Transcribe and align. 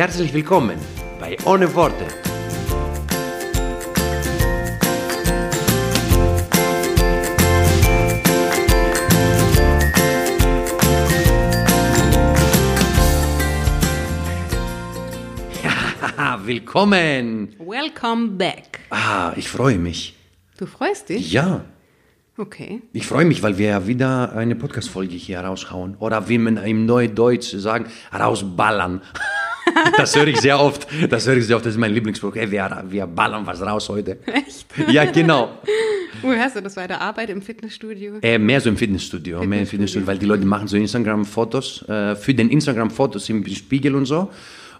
Herzlich 0.00 0.32
willkommen 0.32 0.78
bei 1.20 1.36
Ohne 1.44 1.74
Worte. 1.74 2.06
Ja, 15.62 16.40
willkommen. 16.46 17.54
Welcome 17.58 18.28
back. 18.38 18.80
Ah, 18.90 19.32
ich 19.36 19.48
freue 19.48 19.78
mich. 19.78 20.16
Du 20.58 20.66
freust 20.66 21.08
dich? 21.08 21.32
Ja, 21.32 21.64
Okay. 22.38 22.80
ich 22.94 23.06
freue 23.06 23.26
mich, 23.26 23.42
weil 23.42 23.58
wir 23.58 23.68
ja 23.68 23.86
wieder 23.86 24.32
eine 24.32 24.54
Podcast-Folge 24.56 25.14
hier 25.14 25.40
raushauen. 25.40 25.96
Oder 25.98 26.30
wie 26.30 26.38
man 26.38 26.56
im 26.56 26.86
Neudeutsch 26.86 27.54
sagen, 27.54 27.84
rausballern. 28.18 29.02
Das 29.96 30.16
höre 30.16 30.28
ich 30.28 30.40
sehr 30.40 30.58
oft. 30.58 30.86
Das 31.08 31.26
höre 31.26 31.36
ich 31.36 31.46
sehr 31.46 31.56
oft. 31.56 31.64
Das 31.64 31.74
ist 31.74 31.78
mein 31.78 31.92
Lieblingsspruch. 31.92 32.36
Ey, 32.36 32.50
wir, 32.50 32.84
wir 32.88 33.06
ballern 33.06 33.46
was 33.46 33.60
raus 33.60 33.88
heute. 33.88 34.18
Echt? 34.26 34.66
Ja, 34.90 35.04
genau. 35.04 35.58
Wo 36.22 36.32
hörst 36.32 36.56
du 36.56 36.62
das 36.62 36.74
bei 36.74 36.86
der 36.86 37.00
Arbeit 37.00 37.30
im 37.30 37.40
Fitnessstudio? 37.40 38.14
Äh, 38.22 38.38
mehr 38.38 38.60
so 38.60 38.68
im 38.68 38.76
Fitnessstudio, 38.76 39.42
mehr 39.44 39.60
im 39.60 39.66
Fitnessstudio, 39.66 40.06
weil 40.06 40.18
die 40.18 40.26
Leute 40.26 40.44
machen 40.44 40.68
so 40.68 40.76
Instagram-Fotos, 40.76 41.88
äh, 41.88 42.14
für 42.14 42.34
den 42.34 42.50
Instagram-Fotos 42.50 43.28
im 43.30 43.46
Spiegel 43.46 43.94
und 43.94 44.04
so. 44.04 44.30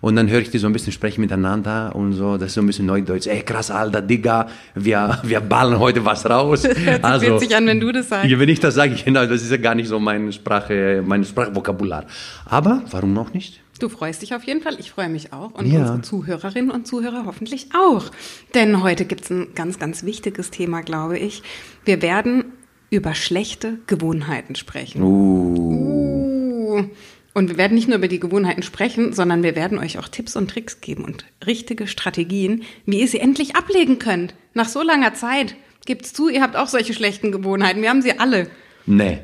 Und 0.01 0.17
dann 0.17 0.31
höre 0.31 0.41
ich 0.41 0.51
die 0.51 0.59
so 0.59 0.67
ein 0.67 0.73
bisschen 0.73 0.93
sprechen 0.93 1.21
miteinander 1.21 1.95
und 1.95 2.15
so, 2.15 2.39
das 2.39 2.49
ist 2.49 2.55
so 2.55 2.63
ein 2.63 2.67
bisschen 2.67 2.87
Neudeutsch. 2.87 3.27
Ey, 3.27 3.43
krass, 3.43 3.71
Alter, 3.71 4.01
Digga, 4.01 4.47
wir, 4.75 5.21
wir 5.23 5.41
ballern 5.41 5.79
heute 5.79 6.05
was 6.05 6.29
raus. 6.29 6.63
Das 7.03 7.23
hört 7.23 7.41
sich 7.41 7.55
an, 7.55 7.67
wenn 7.67 7.81
du 7.81 7.93
das 7.93 8.09
sagst. 8.09 8.31
Wenn 8.31 8.49
ich 8.49 8.61
das 8.61 8.75
sage, 8.75 8.95
genau, 9.05 9.27
das 9.27 9.43
ist 9.43 9.51
ja 9.51 9.59
gar 9.59 9.75
nicht 9.75 9.89
so 9.89 9.99
meine 9.99 10.33
Sprache, 10.33 11.03
mein 11.05 11.25
Sprachvokabular. 11.25 12.07
Aber 12.47 12.83
warum 12.91 13.13
noch 13.13 13.33
nicht? 13.35 13.61
Du 13.81 13.89
freust 13.89 14.21
dich 14.21 14.35
auf 14.35 14.45
jeden 14.45 14.61
Fall, 14.61 14.79
ich 14.79 14.91
freue 14.91 15.09
mich 15.09 15.33
auch 15.33 15.53
und 15.55 15.67
Ja. 15.67 15.81
unsere 15.81 16.03
Zuhörerinnen 16.03 16.71
und 16.71 16.87
Zuhörer 16.87 17.25
hoffentlich 17.25 17.69
auch. 17.75 18.11
Denn 18.55 18.83
heute 18.83 19.07
gibt 19.07 19.25
es 19.25 19.31
ein 19.31 19.55
ganz, 19.55 19.79
ganz 19.79 20.05
wichtiges 20.05 20.51
Thema, 20.51 20.83
glaube 20.83 21.19
ich. 21.19 21.43
Wir 21.87 22.03
werden 22.03 22.45
über 22.91 23.15
schlechte 23.15 23.79
Gewohnheiten 23.87 24.55
sprechen. 24.55 25.03
Uh. 25.03 26.85
Und 27.33 27.49
wir 27.49 27.57
werden 27.57 27.75
nicht 27.75 27.89
nur 27.89 27.97
über 27.97 28.09
die 28.09 28.21
Gewohnheiten 28.21 28.63
sprechen, 28.63 29.15
sondern 29.15 29.43
wir 29.43 29.57
werden 29.57 29.79
euch 29.79 29.99
auch 29.99 30.09
Tipps 30.09 30.37
und 30.37 30.51
Tricks 30.51 30.83
geben 30.83 31.05
und 31.05 31.25
richtige 31.47 31.87
Strategien, 31.87 32.65
wie 32.85 33.01
ihr 33.01 33.09
sie 33.09 33.21
endlich 33.21 33.57
ablegen 33.57 33.99
könnt. 33.99 34.35
Nach 34.53 34.69
so 34.69 34.83
langer 34.83 35.15
Zeit. 35.15 35.55
Gebt's 35.87 36.13
zu, 36.13 36.29
ihr 36.29 36.43
habt 36.43 36.57
auch 36.57 36.69
solche 36.69 36.93
schlechten 36.93 37.33
Gewohnheiten. 37.33 37.81
Wir 37.81 37.89
haben 37.89 38.03
sie 38.03 38.19
alle. 38.19 38.51
Nee. 38.85 39.21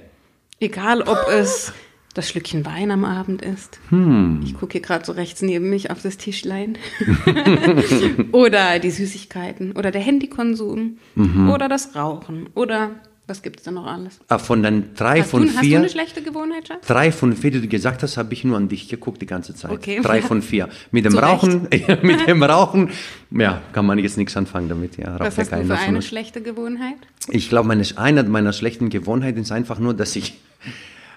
Egal, 0.61 1.03
ob 1.03 1.19
es 1.29 1.73
das 2.17 2.29
Schlückchen 2.29 2.65
Wein 2.65 2.91
am 2.91 3.05
Abend 3.05 3.43
ist. 3.43 3.79
Hm. 3.91 4.41
Ich 4.45 4.55
gucke 4.55 4.73
hier 4.73 4.81
gerade 4.81 5.05
so 5.05 5.13
rechts 5.13 5.43
neben 5.43 5.69
mich 5.71 5.91
auf 5.91 6.03
das 6.03 6.17
Tischlein. 6.17 6.79
oder 8.33 8.79
die 8.79 8.91
Süßigkeiten 8.91 9.73
oder 9.73 9.91
der 9.91 10.01
Handykonsum 10.01 10.99
Mhm. 11.15 11.51
oder 11.51 11.69
das 11.69 11.95
Rauchen 11.95 12.49
oder 12.55 12.91
was 13.29 13.43
gibt 13.43 13.59
es 13.59 13.65
da 13.65 13.73
noch 13.73 13.87
alles? 13.87 14.21
Ah, 14.29 14.39
Von 14.39 14.63
den 14.63 14.95
drei 14.95 15.21
Hast, 15.21 15.31
von 15.31 15.43
du, 15.43 15.49
hast 15.49 15.57
du 15.57 15.61
vier. 15.61 15.79
eine 15.79 15.89
schlechte 15.89 16.23
Gewohnheit, 16.23 16.69
Schatz? 16.69 16.87
Drei 16.87 17.11
von 17.11 17.33
vier, 17.35 17.51
die 17.51 17.61
du 17.61 17.67
gesagt 17.67 18.05
hast, 18.05 18.17
habe 18.19 18.33
ich 18.33 18.45
nur 18.45 18.57
an 18.57 18.69
dich 18.69 18.89
geguckt 18.89 19.21
die 19.21 19.27
ganze 19.27 19.53
Zeit. 19.53 19.73
Okay. 19.73 19.99
Drei 20.01 20.23
von 20.23 20.43
vier. 20.43 20.69
Mit 20.93 21.07
dem 21.07 21.19
Rauchen, 21.19 21.63
mit 22.03 22.29
dem 22.29 22.43
Rauchen, 22.45 22.91
ja, 23.33 23.63
kann 23.73 23.85
man 23.85 23.99
jetzt 23.99 24.17
nichts 24.17 24.37
anfangen 24.37 24.69
damit. 24.69 24.97
Ja, 24.97 25.19
Was 25.19 25.37
ja 25.37 25.43
hast 25.43 25.53
du 25.53 25.57
für 25.67 25.75
eine 25.75 26.03
schlechte 26.03 26.41
Gewohnheit? 26.41 26.95
Ich 27.29 27.49
glaube, 27.49 27.67
meine, 27.67 27.83
eine 27.97 28.23
meiner 28.23 28.53
schlechten 28.53 28.91
Gewohnheiten 28.91 29.41
ist 29.41 29.51
einfach 29.51 29.81
nur, 29.81 29.93
dass 29.95 30.15
ich, 30.15 30.35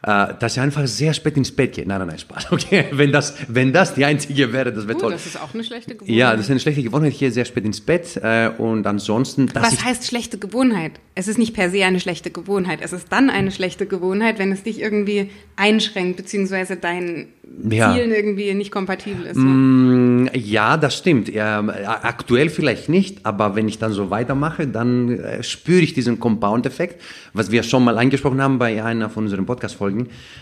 äh, 0.03 0.27
dass 0.39 0.53
ich 0.53 0.59
einfach 0.61 0.85
sehr 0.87 1.13
spät 1.13 1.35
ins 1.37 1.51
Bett 1.51 1.73
gehe. 1.73 1.85
Nein, 1.87 1.99
nein, 1.99 2.07
nein, 2.09 2.19
Spaß. 2.19 2.47
Okay, 2.51 2.85
wenn 2.91 3.11
das, 3.11 3.35
wenn 3.47 3.73
das 3.73 3.93
die 3.95 4.05
einzige 4.05 4.51
wäre, 4.53 4.71
das 4.73 4.87
wäre 4.87 4.97
Oh, 4.97 5.01
toll. 5.01 5.11
das 5.11 5.25
ist 5.25 5.41
auch 5.41 5.53
eine 5.53 5.63
schlechte 5.63 5.95
Gewohnheit. 5.95 6.15
Ja, 6.15 6.31
das 6.31 6.41
ist 6.45 6.51
eine 6.51 6.59
schlechte 6.59 6.83
Gewohnheit. 6.83 7.11
Ich 7.13 7.19
gehe 7.19 7.31
sehr 7.31 7.45
spät 7.45 7.65
ins 7.65 7.81
Bett 7.81 8.17
äh, 8.21 8.49
und 8.57 8.85
ansonsten, 8.87 9.49
Was 9.53 9.83
heißt 9.83 10.05
schlechte 10.07 10.37
Gewohnheit? 10.37 10.93
Es 11.15 11.27
ist 11.27 11.37
nicht 11.37 11.53
per 11.53 11.69
se 11.69 11.83
eine 11.85 11.99
schlechte 11.99 12.31
Gewohnheit. 12.31 12.79
Es 12.81 12.93
ist 12.93 13.11
dann 13.11 13.29
eine 13.29 13.51
schlechte 13.51 13.85
Gewohnheit, 13.85 14.39
wenn 14.39 14.51
es 14.51 14.63
dich 14.63 14.79
irgendwie 14.79 15.29
einschränkt, 15.57 16.17
beziehungsweise 16.17 16.77
deinen 16.77 17.27
Ja. 17.69 17.93
Zielen 17.93 18.11
irgendwie 18.11 18.53
nicht 18.53 18.71
kompatibel 18.71 19.25
ist. 19.25 19.35
Mm, 19.37 20.27
Ja, 20.33 20.77
das 20.77 20.97
stimmt. 20.97 21.27
Ja, 21.29 21.59
äh, 21.61 21.85
aktuell 21.85 22.49
vielleicht 22.49 22.87
nicht, 22.89 23.25
aber 23.25 23.55
wenn 23.55 23.67
ich 23.67 23.79
dann 23.79 23.91
so 23.91 24.09
weitermache, 24.11 24.67
dann 24.67 25.09
äh, 25.19 25.43
spüre 25.43 25.81
ich 25.81 25.93
diesen 25.93 26.19
Compound-Effekt, 26.19 27.01
was 27.33 27.51
wir 27.51 27.63
schon 27.63 27.83
mal 27.83 27.97
angesprochen 27.97 28.41
haben 28.41 28.59
bei 28.59 28.81
einer 28.83 29.09
von 29.09 29.23
unseren 29.25 29.45
Podcast-Folgen. 29.45 29.88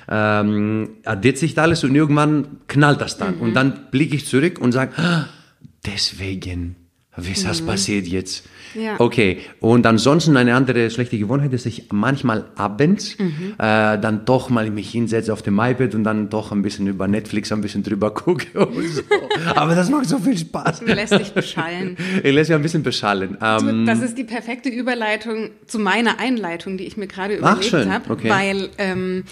Ähm, 0.10 0.90
addiert 1.06 1.38
sich 1.38 1.54
da 1.54 1.64
alles 1.64 1.84
und 1.84 1.96
irgendwann 1.96 2.62
knallt 2.68 3.02
das 3.02 3.18
dann. 3.18 3.36
Und 3.36 3.54
dann 3.54 3.90
blicke 3.92 4.16
ich 4.16 4.26
zurück 4.26 4.60
und 4.60 4.72
sage, 4.72 4.94
ah, 4.98 5.26
deswegen, 5.86 6.76
wie 7.18 7.32
ist 7.32 7.46
das 7.46 7.62
passiert 7.62 8.08
jetzt? 8.08 8.46
Ja. 8.76 9.00
Okay, 9.00 9.40
und 9.60 9.86
ansonsten 9.88 10.36
eine 10.38 10.54
andere 10.54 10.90
schlechte 10.92 11.18
Gewohnheit 11.18 11.52
ist, 11.54 11.66
dass 11.66 11.74
ich 11.74 11.86
manchmal 11.92 12.46
abends 12.56 13.16
äh, 13.20 13.98
dann 13.98 14.26
doch 14.26 14.50
mal 14.50 14.70
mich 14.70 14.92
hinsetze 14.92 15.32
auf 15.34 15.42
dem 15.42 15.58
iPad 15.60 15.96
und 15.96 16.04
dann 16.04 16.30
doch 16.30 16.52
ein 16.52 16.62
bisschen 16.62 16.86
über 16.88 17.08
Netflix 17.08 17.52
ein 17.52 17.62
bisschen 17.62 17.82
drüber 17.84 18.12
gucke 18.14 18.46
so. 18.54 19.02
Aber 19.56 19.74
das 19.74 19.90
macht 19.90 20.06
so 20.06 20.20
viel 20.20 20.38
Spaß. 20.38 20.82
Du 20.82 20.94
lässt 20.94 21.14
dich 21.18 21.32
beschallen. 21.32 21.98
Ich 22.24 22.34
lässt 22.34 22.50
mich 22.50 22.56
ein 22.56 22.62
bisschen 22.62 22.84
beschallen. 22.84 23.38
Ähm, 23.42 23.86
Das 23.86 24.00
ist 24.02 24.18
die 24.18 24.24
perfekte 24.24 24.70
Überleitung 24.70 25.50
zu 25.66 25.80
meiner 25.80 26.20
Einleitung, 26.20 26.78
die 26.78 26.86
ich 26.86 26.98
mir 26.98 27.08
gerade 27.08 27.36
überlegt 27.36 27.74
habe, 27.74 28.10
Okay. 28.12 28.30
weil 28.30 28.70
ähm, 28.78 29.24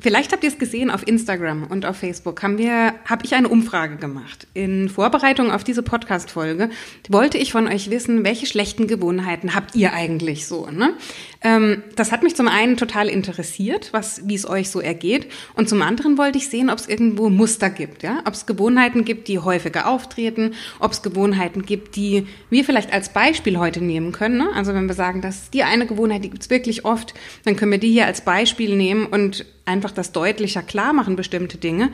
vielleicht 0.00 0.32
habt 0.32 0.44
ihr 0.44 0.50
es 0.50 0.58
gesehen 0.58 0.90
auf 0.90 1.06
Instagram 1.06 1.64
und 1.64 1.86
auf 1.86 1.96
Facebook. 1.96 2.42
Haben 2.42 2.58
wir 2.58 2.94
habe 3.06 3.24
ich 3.24 3.34
eine 3.34 3.48
Umfrage 3.48 3.96
gemacht. 3.96 4.46
In 4.54 4.88
Vorbereitung 4.88 5.50
auf 5.50 5.64
diese 5.64 5.82
Podcast 5.82 6.30
Folge 6.30 6.70
wollte 7.08 7.38
ich 7.38 7.52
von 7.52 7.68
euch 7.68 7.90
wissen 7.90 8.24
welche 8.24 8.46
schlechten 8.46 8.86
Gewohnheiten 8.86 9.54
habt 9.54 9.74
ihr 9.74 9.92
eigentlich 9.92 10.46
so 10.46 10.66
ne 10.66 10.94
ähm, 11.42 11.82
das 11.96 12.12
hat 12.12 12.22
mich 12.22 12.36
zum 12.36 12.48
einen 12.48 12.76
total 12.76 13.08
interessiert 13.08 13.88
was 13.92 14.22
wie 14.28 14.34
es 14.34 14.48
euch 14.48 14.70
so 14.70 14.80
ergeht 14.80 15.26
und 15.54 15.68
zum 15.68 15.82
anderen 15.82 16.18
wollte 16.18 16.38
ich 16.38 16.48
sehen 16.48 16.70
ob 16.70 16.78
es 16.78 16.88
irgendwo 16.88 17.30
Muster 17.30 17.70
gibt 17.70 18.02
ja 18.02 18.22
ob 18.26 18.34
es 18.34 18.46
Gewohnheiten 18.46 19.04
gibt 19.04 19.28
die 19.28 19.38
häufiger 19.38 19.88
auftreten 19.88 20.54
ob 20.78 20.92
es 20.92 21.02
Gewohnheiten 21.02 21.62
gibt 21.62 21.96
die 21.96 22.26
wir 22.50 22.64
vielleicht 22.64 22.92
als 22.92 23.10
Beispiel 23.10 23.58
heute 23.58 23.82
nehmen 23.82 24.12
können 24.12 24.38
ne? 24.38 24.48
also 24.54 24.74
wenn 24.74 24.86
wir 24.86 24.94
sagen 24.94 25.20
das 25.20 25.42
ist 25.42 25.54
die 25.54 25.62
eine 25.62 25.86
Gewohnheit 25.86 26.24
die 26.24 26.30
gibt's 26.30 26.50
wirklich 26.50 26.84
oft 26.84 27.14
dann 27.44 27.56
können 27.56 27.72
wir 27.72 27.78
die 27.78 27.92
hier 27.92 28.06
als 28.06 28.20
Beispiel 28.20 28.76
nehmen 28.76 29.06
und 29.06 29.46
einfach 29.70 29.92
das 29.92 30.12
deutlicher 30.12 30.62
klar 30.62 30.92
machen, 30.92 31.16
bestimmte 31.16 31.56
Dinge. 31.56 31.90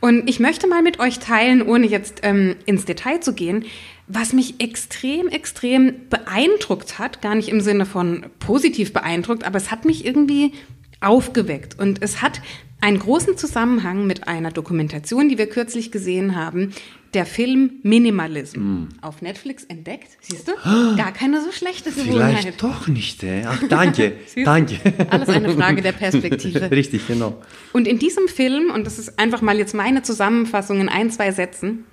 Und 0.00 0.28
ich 0.28 0.40
möchte 0.40 0.66
mal 0.66 0.82
mit 0.82 1.00
euch 1.00 1.18
teilen, 1.18 1.62
ohne 1.62 1.86
jetzt 1.86 2.20
ähm, 2.24 2.56
ins 2.66 2.84
Detail 2.84 3.20
zu 3.20 3.32
gehen, 3.32 3.64
was 4.06 4.32
mich 4.32 4.60
extrem, 4.60 5.28
extrem 5.28 6.08
beeindruckt 6.10 6.98
hat, 6.98 7.22
gar 7.22 7.34
nicht 7.34 7.48
im 7.48 7.60
Sinne 7.60 7.86
von 7.86 8.26
positiv 8.38 8.92
beeindruckt, 8.92 9.44
aber 9.44 9.56
es 9.56 9.70
hat 9.70 9.84
mich 9.84 10.04
irgendwie 10.04 10.52
aufgeweckt. 11.00 11.78
Und 11.78 12.02
es 12.02 12.20
hat 12.22 12.40
einen 12.80 12.98
großen 12.98 13.38
Zusammenhang 13.38 14.06
mit 14.06 14.28
einer 14.28 14.50
Dokumentation, 14.50 15.28
die 15.28 15.38
wir 15.38 15.48
kürzlich 15.48 15.90
gesehen 15.90 16.36
haben, 16.36 16.74
der 17.14 17.24
Film 17.24 17.74
Minimalism 17.82 18.88
auf 19.00 19.22
Netflix 19.22 19.64
entdeckt. 19.64 20.08
Siehst 20.20 20.48
du? 20.48 20.52
Gar 20.96 21.12
keine 21.12 21.40
so 21.42 21.52
schlechte 21.52 21.90
Gewohnheit. 21.90 22.40
vielleicht 22.40 22.62
doch 22.62 22.88
nicht. 22.88 23.22
Ey. 23.22 23.44
Ach, 23.46 23.62
danke, 23.68 24.14
danke. 24.44 24.80
Alles 25.08 25.28
eine 25.28 25.54
Frage 25.54 25.80
der 25.80 25.92
Perspektive. 26.04 26.70
Richtig, 26.70 27.06
genau. 27.06 27.40
Und 27.72 27.86
in 27.86 27.98
diesem 27.98 28.28
Film, 28.28 28.70
und 28.70 28.84
das 28.84 28.98
ist 28.98 29.18
einfach 29.18 29.40
mal 29.40 29.56
jetzt 29.56 29.74
meine 29.74 30.02
Zusammenfassung 30.02 30.80
in 30.80 30.88
ein, 30.88 31.10
zwei 31.10 31.32
Sätzen, 31.32 31.84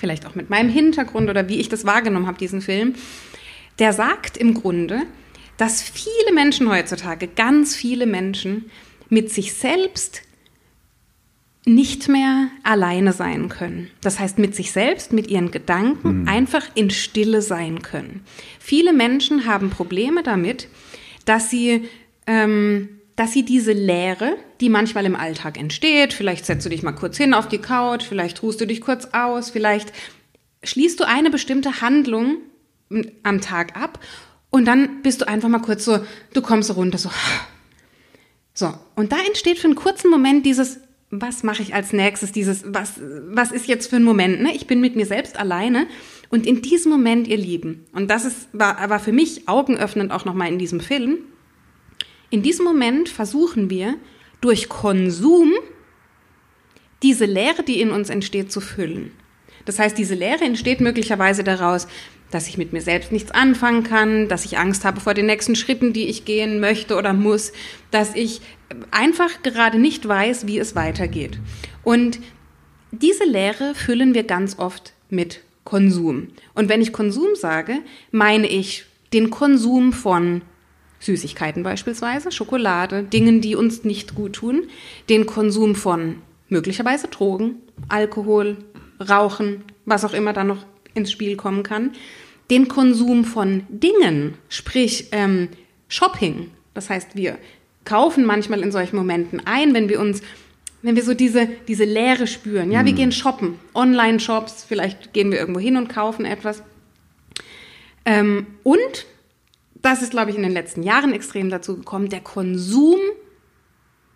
vielleicht 0.00 0.26
auch 0.26 0.34
mit 0.34 0.50
meinem 0.50 0.70
Hintergrund 0.70 1.30
oder 1.30 1.48
wie 1.48 1.60
ich 1.60 1.68
das 1.68 1.84
wahrgenommen 1.84 2.26
habe, 2.26 2.38
diesen 2.38 2.62
Film, 2.62 2.94
der 3.78 3.92
sagt 3.92 4.36
im 4.36 4.54
Grunde, 4.54 5.02
dass 5.56 5.82
viele 5.82 6.32
Menschen 6.34 6.70
heutzutage, 6.70 7.28
ganz 7.28 7.76
viele 7.76 8.06
Menschen, 8.06 8.70
mit 9.10 9.30
sich 9.30 9.52
selbst 9.52 10.22
nicht 11.66 12.08
mehr 12.08 12.48
alleine 12.62 13.12
sein 13.12 13.50
können. 13.50 13.90
Das 14.00 14.18
heißt, 14.18 14.38
mit 14.38 14.54
sich 14.54 14.72
selbst, 14.72 15.12
mit 15.12 15.28
ihren 15.28 15.50
Gedanken 15.50 16.26
einfach 16.26 16.64
in 16.74 16.88
Stille 16.88 17.42
sein 17.42 17.82
können. 17.82 18.24
Viele 18.58 18.94
Menschen 18.94 19.44
haben 19.44 19.68
Probleme 19.68 20.22
damit, 20.22 20.68
dass 21.26 21.50
sie 21.50 21.88
ähm, 22.26 22.99
dass 23.20 23.34
sie 23.34 23.44
diese 23.44 23.72
Leere, 23.72 24.34
die 24.62 24.70
manchmal 24.70 25.04
im 25.04 25.14
Alltag 25.14 25.58
entsteht, 25.58 26.14
vielleicht 26.14 26.46
setzt 26.46 26.64
du 26.64 26.70
dich 26.70 26.82
mal 26.82 26.92
kurz 26.92 27.18
hin 27.18 27.34
auf 27.34 27.48
die 27.48 27.58
Couch, 27.58 28.02
vielleicht 28.02 28.42
ruhst 28.42 28.62
du 28.62 28.66
dich 28.66 28.80
kurz 28.80 29.08
aus, 29.12 29.50
vielleicht 29.50 29.92
schließt 30.62 30.98
du 30.98 31.06
eine 31.06 31.28
bestimmte 31.28 31.82
Handlung 31.82 32.38
am 33.22 33.42
Tag 33.42 33.76
ab 33.76 34.00
und 34.48 34.64
dann 34.64 35.02
bist 35.02 35.20
du 35.20 35.28
einfach 35.28 35.50
mal 35.50 35.60
kurz 35.60 35.84
so, 35.84 35.98
du 36.32 36.40
kommst 36.40 36.68
so 36.68 36.72
runter, 36.72 36.96
so. 36.96 37.10
So, 38.54 38.72
und 38.96 39.12
da 39.12 39.16
entsteht 39.26 39.58
für 39.58 39.66
einen 39.66 39.74
kurzen 39.74 40.10
Moment 40.10 40.46
dieses, 40.46 40.80
was 41.10 41.42
mache 41.42 41.60
ich 41.60 41.74
als 41.74 41.92
nächstes, 41.92 42.32
dieses, 42.32 42.64
was, 42.72 42.94
was 43.28 43.52
ist 43.52 43.66
jetzt 43.66 43.90
für 43.90 43.96
ein 43.96 44.02
Moment, 44.02 44.40
ne? 44.40 44.54
Ich 44.54 44.66
bin 44.66 44.80
mit 44.80 44.96
mir 44.96 45.04
selbst 45.04 45.38
alleine 45.38 45.88
und 46.30 46.46
in 46.46 46.62
diesem 46.62 46.90
Moment, 46.90 47.28
ihr 47.28 47.36
Lieben, 47.36 47.84
und 47.92 48.08
das 48.10 48.24
ist, 48.24 48.48
war, 48.54 48.88
war 48.88 48.98
für 48.98 49.12
mich 49.12 49.46
augenöffnend 49.46 50.10
auch 50.10 50.24
nochmal 50.24 50.48
in 50.48 50.58
diesem 50.58 50.80
Film, 50.80 51.18
in 52.30 52.42
diesem 52.42 52.64
Moment 52.64 53.08
versuchen 53.08 53.70
wir 53.70 53.96
durch 54.40 54.68
Konsum 54.68 55.52
diese 57.02 57.24
Leere, 57.24 57.62
die 57.62 57.80
in 57.80 57.90
uns 57.90 58.10
entsteht, 58.10 58.52
zu 58.52 58.60
füllen. 58.60 59.10
Das 59.64 59.78
heißt, 59.78 59.96
diese 59.98 60.14
Leere 60.14 60.44
entsteht 60.44 60.80
möglicherweise 60.80 61.44
daraus, 61.44 61.86
dass 62.30 62.48
ich 62.48 62.56
mit 62.56 62.72
mir 62.72 62.80
selbst 62.80 63.12
nichts 63.12 63.32
anfangen 63.32 63.82
kann, 63.82 64.28
dass 64.28 64.44
ich 64.44 64.58
Angst 64.58 64.84
habe 64.84 65.00
vor 65.00 65.14
den 65.14 65.26
nächsten 65.26 65.56
Schritten, 65.56 65.92
die 65.92 66.06
ich 66.06 66.24
gehen 66.24 66.60
möchte 66.60 66.96
oder 66.96 67.12
muss, 67.12 67.52
dass 67.90 68.14
ich 68.14 68.40
einfach 68.90 69.42
gerade 69.42 69.78
nicht 69.78 70.06
weiß, 70.06 70.46
wie 70.46 70.58
es 70.58 70.76
weitergeht. 70.76 71.40
Und 71.82 72.20
diese 72.92 73.24
Leere 73.24 73.74
füllen 73.74 74.14
wir 74.14 74.24
ganz 74.24 74.58
oft 74.58 74.92
mit 75.08 75.40
Konsum. 75.64 76.28
Und 76.54 76.68
wenn 76.68 76.80
ich 76.80 76.92
Konsum 76.92 77.34
sage, 77.34 77.78
meine 78.12 78.46
ich 78.46 78.84
den 79.12 79.30
Konsum 79.30 79.92
von 79.92 80.42
Süßigkeiten 81.00 81.62
beispielsweise, 81.62 82.30
Schokolade, 82.30 83.02
Dingen, 83.02 83.40
die 83.40 83.56
uns 83.56 83.84
nicht 83.84 84.14
gut 84.14 84.34
tun, 84.34 84.68
den 85.08 85.26
Konsum 85.26 85.74
von 85.74 86.16
möglicherweise 86.48 87.08
Drogen, 87.08 87.56
Alkohol, 87.88 88.58
Rauchen, 89.00 89.64
was 89.86 90.04
auch 90.04 90.12
immer 90.12 90.32
da 90.32 90.44
noch 90.44 90.64
ins 90.94 91.10
Spiel 91.10 91.36
kommen 91.36 91.62
kann, 91.62 91.92
den 92.50 92.68
Konsum 92.68 93.24
von 93.24 93.64
Dingen, 93.68 94.34
sprich 94.48 95.08
ähm, 95.12 95.48
Shopping. 95.88 96.50
Das 96.74 96.90
heißt, 96.90 97.16
wir 97.16 97.38
kaufen 97.84 98.24
manchmal 98.24 98.60
in 98.60 98.72
solchen 98.72 98.96
Momenten 98.96 99.40
ein, 99.46 99.72
wenn 99.72 99.88
wir 99.88 100.00
uns, 100.00 100.20
wenn 100.82 100.96
wir 100.96 101.04
so 101.04 101.14
diese, 101.14 101.48
diese 101.68 101.84
Leere 101.84 102.26
spüren. 102.26 102.70
Ja, 102.72 102.84
wir 102.84 102.92
mhm. 102.92 102.96
gehen 102.96 103.12
shoppen, 103.12 103.58
Online-Shops, 103.74 104.64
vielleicht 104.68 105.12
gehen 105.12 105.30
wir 105.30 105.38
irgendwo 105.38 105.60
hin 105.60 105.76
und 105.76 105.88
kaufen 105.88 106.24
etwas. 106.24 106.62
Ähm, 108.04 108.46
und 108.62 109.06
das 109.82 110.02
ist, 110.02 110.10
glaube 110.10 110.30
ich, 110.30 110.36
in 110.36 110.42
den 110.42 110.52
letzten 110.52 110.82
Jahren 110.82 111.12
extrem 111.12 111.50
dazu 111.50 111.76
gekommen, 111.76 112.08
der 112.08 112.20
Konsum 112.20 112.98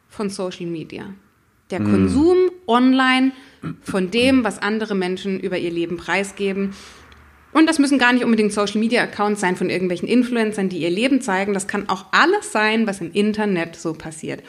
von 0.08 0.30
Social 0.30 0.66
Media. 0.66 1.14
Der 1.70 1.80
mhm. 1.80 1.90
Konsum 1.90 2.36
online 2.66 3.32
von 3.82 4.10
dem, 4.10 4.44
was 4.44 4.60
andere 4.60 4.94
Menschen 4.94 5.40
über 5.40 5.58
ihr 5.58 5.70
Leben 5.70 5.96
preisgeben. 5.96 6.74
Und 7.52 7.68
das 7.68 7.78
müssen 7.78 7.98
gar 7.98 8.12
nicht 8.12 8.24
unbedingt 8.24 8.52
Social 8.52 8.80
Media 8.80 9.02
Accounts 9.02 9.40
sein 9.40 9.56
von 9.56 9.70
irgendwelchen 9.70 10.08
Influencern, 10.08 10.68
die 10.68 10.78
ihr 10.78 10.90
Leben 10.90 11.20
zeigen. 11.20 11.54
Das 11.54 11.68
kann 11.68 11.88
auch 11.88 12.06
alles 12.10 12.52
sein, 12.52 12.86
was 12.86 13.00
im 13.00 13.12
Internet 13.12 13.76
so 13.76 13.92
passiert. 13.94 14.42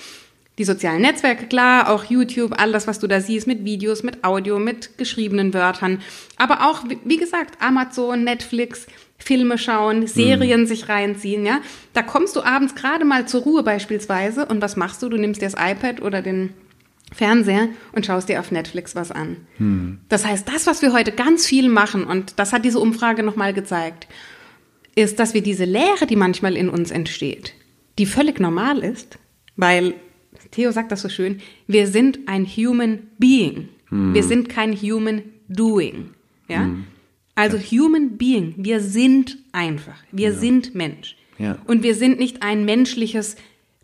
Die 0.57 0.63
sozialen 0.63 1.01
Netzwerke, 1.01 1.47
klar, 1.47 1.89
auch 1.89 2.05
YouTube, 2.05 2.59
alles, 2.59 2.87
was 2.87 2.99
du 2.99 3.07
da 3.07 3.19
siehst, 3.19 3.45
mit 3.45 3.65
Videos, 3.65 4.03
mit 4.03 4.23
Audio, 4.23 4.57
mit 4.57 4.97
geschriebenen 4.97 5.53
Wörtern. 5.53 6.01
Aber 6.37 6.67
auch, 6.67 6.83
wie 7.03 7.17
gesagt, 7.17 7.61
Amazon, 7.61 8.23
Netflix, 8.23 8.87
Filme 9.17 9.57
schauen, 9.57 10.07
Serien 10.07 10.61
mhm. 10.61 10.65
sich 10.65 10.89
reinziehen, 10.89 11.45
ja. 11.45 11.61
Da 11.93 12.01
kommst 12.01 12.35
du 12.35 12.41
abends 12.41 12.75
gerade 12.75 13.05
mal 13.05 13.27
zur 13.27 13.41
Ruhe 13.41 13.63
beispielsweise 13.63 14.45
und 14.45 14.61
was 14.61 14.75
machst 14.75 15.01
du? 15.01 15.09
Du 15.09 15.17
nimmst 15.17 15.41
dir 15.41 15.49
das 15.49 15.59
iPad 15.59 16.01
oder 16.01 16.21
den 16.21 16.53
Fernseher 17.13 17.69
und 17.93 18.05
schaust 18.05 18.29
dir 18.29 18.39
auf 18.39 18.51
Netflix 18.51 18.95
was 18.95 19.11
an. 19.11 19.37
Hm. 19.57 19.99
Das 20.09 20.25
heißt, 20.25 20.47
das, 20.47 20.67
was 20.67 20.81
wir 20.81 20.91
heute 20.91 21.11
ganz 21.11 21.45
viel 21.45 21.69
machen, 21.69 22.03
und 22.03 22.33
das 22.39 22.51
hat 22.51 22.65
diese 22.65 22.79
Umfrage 22.79 23.23
nochmal 23.23 23.53
gezeigt, 23.53 24.07
ist, 24.95 25.19
dass 25.19 25.33
wir 25.33 25.41
diese 25.41 25.65
Leere, 25.65 26.07
die 26.07 26.15
manchmal 26.15 26.55
in 26.55 26.69
uns 26.69 26.91
entsteht, 26.91 27.53
die 27.99 28.05
völlig 28.05 28.39
normal 28.39 28.79
ist, 28.79 29.19
weil, 29.55 29.93
Theo 30.51 30.71
sagt 30.71 30.91
das 30.91 31.01
so 31.01 31.09
schön, 31.09 31.41
wir 31.67 31.87
sind 31.87 32.19
ein 32.27 32.45
Human 32.45 32.99
Being. 33.17 33.69
Hm. 33.89 34.13
Wir 34.13 34.23
sind 34.23 34.49
kein 34.49 34.73
Human 34.73 35.23
Doing. 35.47 36.11
Ja? 36.47 36.63
Hm. 36.63 36.85
Also 37.35 37.57
Human 37.57 38.17
Being, 38.17 38.55
wir 38.57 38.79
sind 38.79 39.37
einfach. 39.51 39.97
Wir 40.11 40.29
ja. 40.29 40.35
sind 40.35 40.73
Mensch. 40.73 41.17
Ja. 41.37 41.57
Und 41.67 41.83
wir 41.83 41.95
sind 41.95 42.17
nicht 42.17 42.41
ein 42.41 42.63
menschliches 42.63 43.35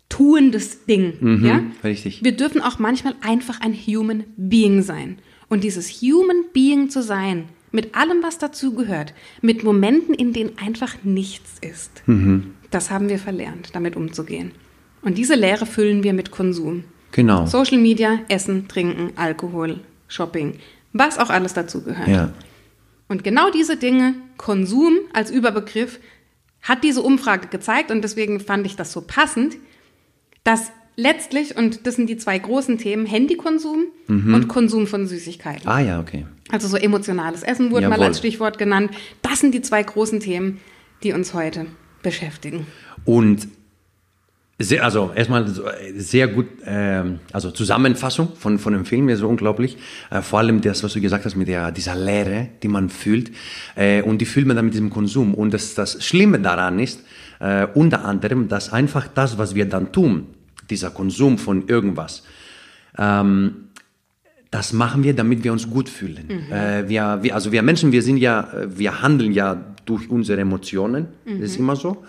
tuendes 0.08 0.86
Ding. 0.86 1.14
Mhm, 1.20 1.44
ja? 1.44 1.62
Richtig. 1.84 2.24
Wir 2.24 2.32
dürfen 2.32 2.62
auch 2.62 2.78
manchmal 2.78 3.14
einfach 3.20 3.60
ein 3.60 3.74
Human 3.74 4.24
Being 4.36 4.82
sein. 4.82 5.18
Und 5.48 5.64
dieses 5.64 5.90
Human 6.00 6.44
Being 6.52 6.88
zu 6.88 7.02
sein, 7.02 7.44
mit 7.72 7.94
allem, 7.94 8.22
was 8.22 8.38
dazu 8.38 8.74
gehört, 8.74 9.14
mit 9.40 9.64
Momenten, 9.64 10.14
in 10.14 10.32
denen 10.32 10.58
einfach 10.58 10.96
nichts 11.02 11.58
ist, 11.60 12.02
mhm. 12.06 12.54
das 12.70 12.90
haben 12.90 13.08
wir 13.08 13.18
verlernt, 13.18 13.74
damit 13.74 13.96
umzugehen. 13.96 14.52
Und 15.02 15.18
diese 15.18 15.34
Leere 15.34 15.66
füllen 15.66 16.02
wir 16.02 16.12
mit 16.12 16.30
Konsum. 16.30 16.84
Genau. 17.12 17.46
Social 17.46 17.78
Media, 17.78 18.20
Essen, 18.28 18.68
Trinken, 18.68 19.12
Alkohol, 19.16 19.80
Shopping, 20.08 20.54
was 20.92 21.18
auch 21.18 21.30
alles 21.30 21.54
dazu 21.54 21.82
gehört. 21.82 22.08
Ja. 22.08 22.32
Und 23.12 23.24
genau 23.24 23.50
diese 23.50 23.76
Dinge, 23.76 24.14
Konsum 24.38 24.94
als 25.12 25.30
Überbegriff, 25.30 26.00
hat 26.62 26.82
diese 26.82 27.02
Umfrage 27.02 27.48
gezeigt 27.48 27.90
und 27.90 28.02
deswegen 28.02 28.40
fand 28.40 28.64
ich 28.64 28.74
das 28.74 28.90
so 28.90 29.02
passend, 29.02 29.58
dass 30.44 30.72
letztlich, 30.96 31.54
und 31.54 31.86
das 31.86 31.96
sind 31.96 32.08
die 32.08 32.16
zwei 32.16 32.38
großen 32.38 32.78
Themen, 32.78 33.04
Handykonsum 33.04 33.84
mhm. 34.06 34.32
und 34.32 34.48
Konsum 34.48 34.86
von 34.86 35.06
Süßigkeiten. 35.06 35.68
Ah 35.68 35.80
ja, 35.80 36.00
okay. 36.00 36.24
Also 36.50 36.68
so 36.68 36.78
emotionales 36.78 37.42
Essen 37.42 37.70
wurde 37.70 37.82
Jawohl. 37.82 37.98
mal 37.98 38.06
als 38.06 38.18
Stichwort 38.18 38.56
genannt. 38.56 38.92
Das 39.20 39.40
sind 39.40 39.54
die 39.54 39.60
zwei 39.60 39.82
großen 39.82 40.20
Themen, 40.20 40.60
die 41.02 41.12
uns 41.12 41.34
heute 41.34 41.66
beschäftigen. 42.02 42.66
Und 43.04 43.46
sehr, 44.62 44.84
also 44.84 45.12
erstmal 45.14 45.46
sehr 45.96 46.28
gut, 46.28 46.46
äh, 46.64 47.02
also 47.32 47.50
Zusammenfassung 47.50 48.28
von, 48.36 48.58
von 48.58 48.72
dem 48.72 48.84
Film, 48.84 49.08
ja 49.08 49.16
so 49.16 49.28
unglaublich. 49.28 49.76
Äh, 50.10 50.22
vor 50.22 50.38
allem 50.38 50.60
das, 50.60 50.82
was 50.82 50.92
du 50.92 51.00
gesagt 51.00 51.24
hast 51.24 51.36
mit 51.36 51.48
der, 51.48 51.72
dieser 51.72 51.94
Leere, 51.94 52.48
die 52.62 52.68
man 52.68 52.88
fühlt. 52.88 53.32
Äh, 53.74 54.02
und 54.02 54.18
die 54.18 54.26
fühlt 54.26 54.46
man 54.46 54.56
dann 54.56 54.66
mit 54.66 54.74
diesem 54.74 54.90
Konsum. 54.90 55.34
Und 55.34 55.52
das, 55.52 55.74
das 55.74 56.04
Schlimme 56.04 56.38
daran 56.40 56.78
ist, 56.78 57.00
äh, 57.40 57.66
unter 57.74 58.04
anderem, 58.04 58.48
dass 58.48 58.72
einfach 58.72 59.08
das, 59.08 59.38
was 59.38 59.54
wir 59.54 59.66
dann 59.66 59.92
tun, 59.92 60.26
dieser 60.70 60.90
Konsum 60.90 61.38
von 61.38 61.68
irgendwas, 61.68 62.22
ähm, 62.98 63.68
das 64.50 64.74
machen 64.74 65.02
wir, 65.02 65.14
damit 65.14 65.44
wir 65.44 65.52
uns 65.52 65.68
gut 65.68 65.88
fühlen. 65.88 66.24
Mhm. 66.28 66.52
Äh, 66.52 66.88
wir, 66.88 67.18
wir, 67.22 67.34
also 67.34 67.52
wir 67.52 67.62
Menschen, 67.62 67.90
wir 67.90 68.02
sind 68.02 68.18
ja, 68.18 68.48
wir 68.66 69.02
handeln 69.02 69.32
ja 69.32 69.56
durch 69.86 70.10
unsere 70.10 70.40
Emotionen, 70.40 71.08
mhm. 71.24 71.40
das 71.40 71.52
ist 71.52 71.58
immer 71.58 71.74
so. 71.74 72.04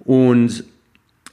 Und 0.00 0.64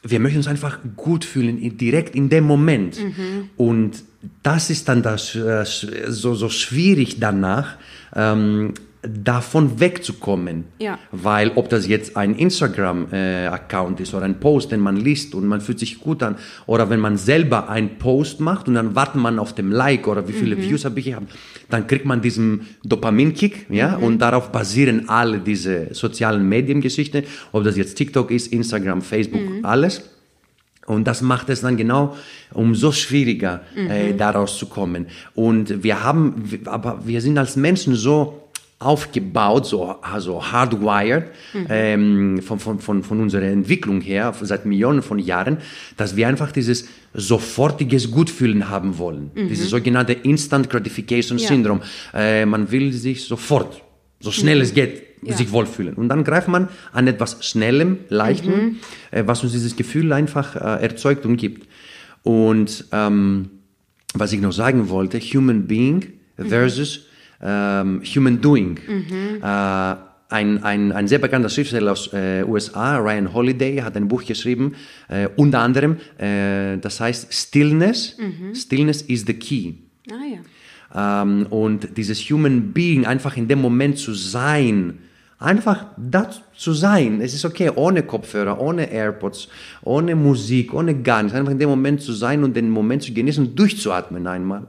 wir 0.07 0.19
möchten 0.19 0.37
uns 0.37 0.47
einfach 0.47 0.79
gut 0.95 1.25
fühlen, 1.25 1.77
direkt 1.77 2.15
in 2.15 2.29
dem 2.29 2.43
Moment. 2.43 3.03
Mhm. 3.03 3.49
Und 3.57 4.03
das 4.43 4.69
ist 4.69 4.87
dann 4.87 5.01
das, 5.01 5.35
äh, 5.35 5.65
so, 6.07 6.35
so 6.35 6.49
schwierig 6.49 7.19
danach, 7.19 7.77
ähm, 8.15 8.73
davon 9.07 9.79
wegzukommen. 9.79 10.65
Ja. 10.79 10.99
Weil 11.11 11.51
ob 11.55 11.69
das 11.69 11.87
jetzt 11.87 12.17
ein 12.17 12.35
Instagram-Account 12.35 13.99
äh, 13.99 14.03
ist 14.03 14.13
oder 14.13 14.25
ein 14.25 14.39
Post, 14.39 14.71
den 14.71 14.79
man 14.79 14.97
liest 14.97 15.35
und 15.35 15.47
man 15.47 15.61
fühlt 15.61 15.79
sich 15.79 15.99
gut 15.99 16.23
an, 16.23 16.35
oder 16.65 16.89
wenn 16.89 16.99
man 16.99 17.17
selber 17.17 17.69
einen 17.69 17.97
Post 17.97 18.39
macht 18.39 18.67
und 18.67 18.75
dann 18.75 18.95
wartet 18.95 19.21
man 19.21 19.39
auf 19.39 19.53
dem 19.53 19.71
Like 19.71 20.07
oder 20.07 20.27
wie 20.27 20.33
viele 20.33 20.55
mhm. 20.55 20.61
Views 20.61 20.85
habe 20.85 20.99
ich 20.99 21.05
gehabt, 21.05 21.31
dann 21.69 21.87
kriegt 21.87 22.05
man 22.05 22.21
diesen 22.21 22.67
Dopaminkick, 22.83 23.67
ja, 23.69 23.97
mhm. 23.97 24.03
und 24.03 24.19
darauf 24.19 24.51
basieren 24.51 25.09
alle 25.09 25.39
diese 25.39 25.93
sozialen 25.93 26.47
Mediengeschichten, 26.47 27.23
ob 27.51 27.63
das 27.63 27.77
jetzt 27.77 27.95
TikTok 27.95 28.31
ist, 28.31 28.47
Instagram, 28.47 29.01
Facebook, 29.01 29.41
mhm. 29.41 29.65
alles. 29.65 30.01
Und 30.85 31.07
das 31.07 31.21
macht 31.21 31.49
es 31.49 31.61
dann 31.61 31.77
genau 31.77 32.15
umso 32.53 32.91
schwieriger, 32.91 33.61
äh, 33.75 33.81
mhm. 33.81 33.89
äh, 33.89 34.13
daraus 34.13 34.57
zu 34.57 34.67
kommen. 34.67 35.07
Und 35.33 35.83
wir 35.83 36.03
haben, 36.03 36.47
aber 36.65 36.99
wir 37.05 37.21
sind 37.21 37.37
als 37.37 37.55
Menschen 37.55 37.95
so 37.95 38.44
aufgebaut, 38.79 39.65
so 39.65 39.95
also 40.01 40.51
hardwired 40.51 41.31
mhm. 41.53 41.65
ähm, 41.69 42.41
von, 42.41 42.59
von, 42.59 42.79
von, 42.79 43.03
von 43.03 43.21
unserer 43.21 43.43
Entwicklung 43.43 44.01
her 44.01 44.33
seit 44.41 44.65
Millionen 44.65 45.01
von 45.01 45.17
Jahren, 45.17 45.57
dass 45.95 46.15
wir 46.15 46.27
einfach 46.27 46.51
dieses 46.51 46.87
sofortiges 47.13 48.11
Gutfühlen 48.11 48.69
haben 48.69 48.97
wollen. 48.97 49.31
Mhm. 49.33 49.47
Dieses 49.47 49.69
sogenannte 49.69 50.13
Instant 50.13 50.69
Gratification 50.69 51.37
ja. 51.37 51.47
Syndrome. 51.47 51.81
Äh, 52.13 52.45
man 52.45 52.69
will 52.69 52.91
sich 52.91 53.23
sofort, 53.23 53.81
so 54.19 54.31
schnell 54.31 54.57
mhm. 54.57 54.61
es 54.63 54.73
geht, 54.73 55.03
ja. 55.21 55.37
sich 55.37 55.51
wohlfühlen. 55.53 55.95
Und 55.95 56.09
dann 56.09 56.25
greift 56.25 56.49
man 56.49 56.67
an 56.91 57.07
etwas 57.07 57.45
Schnellem, 57.45 57.99
Leichtem, 58.09 58.53
mhm. 58.53 58.75
äh, 59.11 59.23
was 59.25 59.41
uns 59.41 59.53
dieses 59.53 59.77
Gefühl 59.77 60.11
einfach 60.11 60.55
äh, 60.57 60.83
erzeugt 60.83 61.25
und 61.25 61.37
gibt. 61.37 61.67
Und 62.23 62.85
ähm, 62.91 63.51
was 64.13 64.33
ich 64.33 64.41
noch 64.41 64.53
sagen 64.53 64.89
wollte, 64.89 65.19
Human 65.19 65.65
Being 65.65 66.05
mhm. 66.37 66.47
versus 66.47 67.05
ähm, 67.45 68.01
Human 68.03 68.41
Doing. 68.41 68.79
Mhm. 68.87 69.41
Äh, 69.41 69.95
ein, 70.27 70.63
ein, 70.63 70.91
ein 70.91 71.07
sehr 71.07 71.19
bekannter 71.19 71.49
Schriftsteller 71.49 71.91
aus 71.91 72.11
äh, 72.11 72.43
USA, 72.43 72.97
Ryan 72.97 73.31
Holiday, 73.31 73.77
hat 73.77 73.95
ein 73.95 74.07
Buch 74.07 74.25
geschrieben, 74.25 74.73
äh, 75.07 75.29
unter 75.35 75.59
anderem, 75.59 75.97
äh, 76.17 76.77
das 76.77 76.99
heißt 76.99 77.31
Stillness. 77.31 78.17
Stillness 78.53 79.03
is 79.03 79.25
the 79.27 79.33
key. 79.35 79.73
Ah 80.11 80.25
ja. 80.25 80.39
Ähm, 80.95 81.45
und 81.49 81.97
dieses 81.97 82.19
Human 82.29 82.73
Being, 82.73 83.05
einfach 83.05 83.37
in 83.37 83.47
dem 83.47 83.61
Moment 83.61 83.97
zu 83.97 84.13
sein, 84.13 84.99
einfach 85.37 85.85
da 85.97 86.29
zu 86.55 86.73
sein. 86.73 87.21
Es 87.21 87.33
ist 87.33 87.45
okay, 87.45 87.69
ohne 87.75 88.03
Kopfhörer, 88.03 88.59
ohne 88.59 88.89
AirPods, 88.91 89.49
ohne 89.83 90.15
Musik, 90.15 90.73
ohne 90.73 91.01
gar 91.01 91.21
nichts. 91.21 91.37
Einfach 91.37 91.51
in 91.51 91.59
dem 91.59 91.69
Moment 91.69 92.01
zu 92.01 92.13
sein 92.13 92.43
und 92.43 92.55
den 92.55 92.69
Moment 92.69 93.03
zu 93.03 93.13
genießen 93.13 93.55
durchzuatmen 93.55 94.25
einmal. 94.25 94.67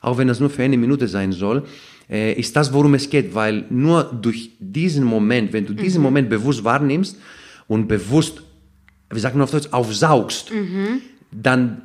Auch 0.00 0.18
wenn 0.18 0.28
das 0.28 0.40
nur 0.40 0.50
für 0.50 0.62
eine 0.62 0.76
Minute 0.76 1.08
sein 1.08 1.32
soll, 1.32 1.64
ist 2.08 2.54
das, 2.54 2.72
worum 2.72 2.94
es 2.94 3.10
geht. 3.10 3.34
Weil 3.34 3.64
nur 3.70 4.04
durch 4.04 4.50
diesen 4.58 5.04
Moment, 5.04 5.52
wenn 5.52 5.66
du 5.66 5.74
diesen 5.74 6.02
Moment 6.02 6.28
bewusst 6.30 6.64
wahrnimmst 6.64 7.18
und 7.68 7.88
bewusst, 7.88 8.42
wie 9.10 9.20
sagt 9.20 9.34
man 9.34 9.42
auf 9.42 9.50
Deutsch, 9.50 9.68
aufsaugst, 9.72 10.52
dann 11.32 11.82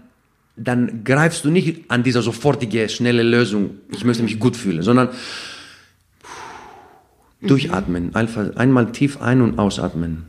dann 0.56 1.04
greifst 1.04 1.46
du 1.46 1.50
nicht 1.50 1.90
an 1.90 2.04
dieser 2.04 2.22
sofortige, 2.22 2.90
schnelle 2.90 3.24
Lösung, 3.24 3.72
ich 3.92 4.04
möchte 4.04 4.24
mich 4.24 4.40
gut 4.40 4.56
fühlen, 4.56 4.82
sondern 4.82 5.10
durchatmen, 7.42 8.16
einfach 8.16 8.56
einmal 8.56 8.92
tief 8.92 9.22
ein- 9.22 9.42
und 9.42 9.58
ausatmen. 9.58 10.26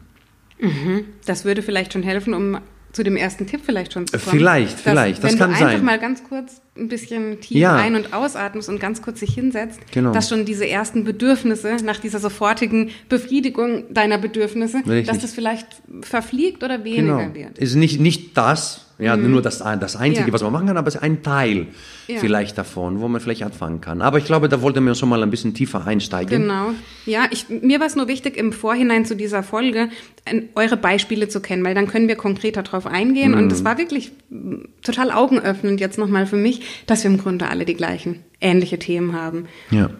Das 1.26 1.44
würde 1.44 1.62
vielleicht 1.62 1.92
schon 1.92 2.02
helfen, 2.02 2.34
um 2.34 2.58
zu 2.92 3.02
dem 3.02 3.16
ersten 3.16 3.46
Tipp 3.46 3.62
vielleicht 3.64 3.92
schon 3.94 4.06
zu 4.06 4.18
kommen. 4.18 4.38
Vielleicht, 4.38 4.78
vielleicht, 4.78 5.22
das 5.24 5.32
wenn 5.32 5.38
kann 5.38 5.50
du 5.50 5.56
einfach 5.56 5.72
sein. 5.72 5.84
mal 5.84 5.98
ganz 5.98 6.22
kurz 6.24 6.60
ein 6.76 6.88
bisschen 6.88 7.40
tief 7.40 7.56
Ja. 7.56 7.76
ein- 7.76 7.94
und 7.96 8.12
ausatmest 8.12 8.68
und 8.68 8.80
ganz 8.80 9.00
kurz 9.02 9.20
dich 9.20 9.34
hinsetzt, 9.34 9.80
Genau. 9.92 10.12
dass 10.12 10.28
schon 10.28 10.44
diese 10.44 10.68
ersten 10.68 11.04
Bedürfnisse 11.04 11.76
nach 11.84 11.98
dieser 11.98 12.18
sofortigen 12.18 12.90
Befriedigung 13.08 13.92
deiner 13.92 14.18
Bedürfnisse, 14.18 14.78
Richtig. 14.78 15.06
dass 15.06 15.18
das 15.20 15.32
vielleicht 15.32 15.66
verfliegt 16.02 16.62
oder 16.64 16.84
weniger 16.84 17.24
Genau. 17.24 17.34
wird. 17.34 17.58
Ist 17.58 17.74
nicht, 17.76 18.00
nicht 18.00 18.36
das, 18.36 18.86
ja, 18.98 19.16
nur 19.16 19.42
das, 19.42 19.58
das 19.58 19.96
Einzige, 19.96 20.28
Ja. 20.28 20.32
was 20.32 20.42
man 20.42 20.52
machen 20.52 20.66
kann, 20.68 20.76
aber 20.76 20.88
es 20.88 20.94
ist 20.96 21.02
ein 21.02 21.22
Teil 21.22 21.66
Ja. 22.08 22.18
vielleicht 22.20 22.56
davon, 22.58 23.00
wo 23.00 23.08
man 23.08 23.20
vielleicht 23.20 23.42
anfangen 23.42 23.80
kann. 23.80 24.02
Aber 24.02 24.18
ich 24.18 24.24
glaube, 24.24 24.48
da 24.48 24.62
wollten 24.62 24.84
wir 24.84 24.94
schon 24.94 25.08
mal 25.08 25.22
ein 25.22 25.30
bisschen 25.30 25.54
tiefer 25.54 25.86
einsteigen. 25.86 26.42
Genau. 26.42 26.70
Ja, 27.06 27.26
ich, 27.30 27.46
mir 27.48 27.80
war 27.80 27.86
es 27.86 27.96
nur 27.96 28.08
wichtig, 28.08 28.36
im 28.36 28.52
Vorhinein 28.52 29.04
zu 29.04 29.16
dieser 29.16 29.42
Folge 29.42 29.88
äh, 30.24 30.42
eure 30.54 30.76
Beispiele 30.76 31.28
zu 31.28 31.40
kennen, 31.40 31.64
weil 31.64 31.74
dann 31.74 31.88
können 31.88 32.08
wir 32.08 32.16
konkreter 32.16 32.62
drauf 32.62 32.86
eingehen. 32.86 33.34
Und 33.34 33.46
Mhm. 33.46 33.50
es 33.50 33.64
war 33.64 33.78
wirklich 33.78 34.12
mm, 34.30 34.56
total 34.82 35.10
augenöffnend 35.10 35.80
jetzt 35.80 35.98
nochmal 35.98 36.26
für 36.26 36.36
mich, 36.36 36.84
dass 36.86 37.02
wir 37.04 37.10
im 37.10 37.18
Grunde 37.18 37.48
alle 37.48 37.64
die 37.64 37.74
gleichen, 37.74 38.20
ähnliche 38.40 38.78
Themen 38.78 39.14
haben. 39.14 39.46
Ja. 39.70 39.90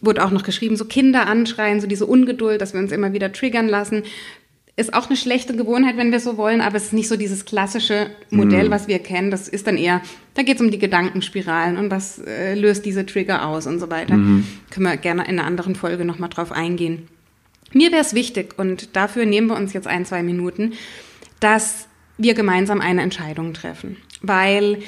Wurde 0.00 0.24
auch 0.24 0.30
noch 0.30 0.44
geschrieben, 0.44 0.76
so 0.76 0.84
Kinder 0.84 1.26
anschreien, 1.26 1.80
so 1.80 1.88
diese 1.88 2.06
Ungeduld, 2.06 2.60
dass 2.60 2.74
wir 2.74 2.80
uns 2.80 2.92
immer 2.92 3.12
wieder 3.12 3.32
triggern 3.32 3.66
lassen. 3.68 4.04
Ist 4.76 4.92
auch 4.92 5.06
eine 5.06 5.16
schlechte 5.16 5.54
Gewohnheit, 5.54 5.96
wenn 5.96 6.10
wir 6.10 6.18
so 6.18 6.36
wollen, 6.36 6.60
aber 6.60 6.76
es 6.76 6.86
ist 6.86 6.92
nicht 6.92 7.06
so 7.06 7.16
dieses 7.16 7.44
klassische 7.44 8.10
Modell, 8.30 8.70
was 8.72 8.88
wir 8.88 8.98
kennen. 8.98 9.30
Das 9.30 9.48
ist 9.48 9.68
dann 9.68 9.76
eher, 9.76 10.00
da 10.34 10.42
geht 10.42 10.56
es 10.56 10.62
um 10.62 10.72
die 10.72 10.80
Gedankenspiralen 10.80 11.76
und 11.76 11.92
was 11.92 12.18
äh, 12.18 12.54
löst 12.54 12.84
diese 12.84 13.06
Trigger 13.06 13.46
aus 13.46 13.68
und 13.68 13.78
so 13.78 13.88
weiter. 13.88 14.14
Können 14.14 14.44
wir 14.86 14.96
gerne 14.96 15.22
in 15.28 15.38
einer 15.38 15.44
anderen 15.46 15.76
Folge 15.76 16.04
nochmal 16.04 16.28
drauf 16.28 16.50
eingehen. 16.50 17.06
Mir 17.72 17.92
wäre 17.92 18.00
es 18.00 18.14
wichtig, 18.14 18.58
und 18.58 18.96
dafür 18.96 19.26
nehmen 19.26 19.48
wir 19.48 19.56
uns 19.56 19.72
jetzt 19.74 19.86
ein, 19.86 20.06
zwei 20.06 20.22
Minuten, 20.22 20.72
dass 21.38 21.88
wir 22.18 22.34
gemeinsam 22.34 22.80
eine 22.80 23.02
Entscheidung 23.02 23.52
treffen. 23.52 23.96
Weil 24.22 24.78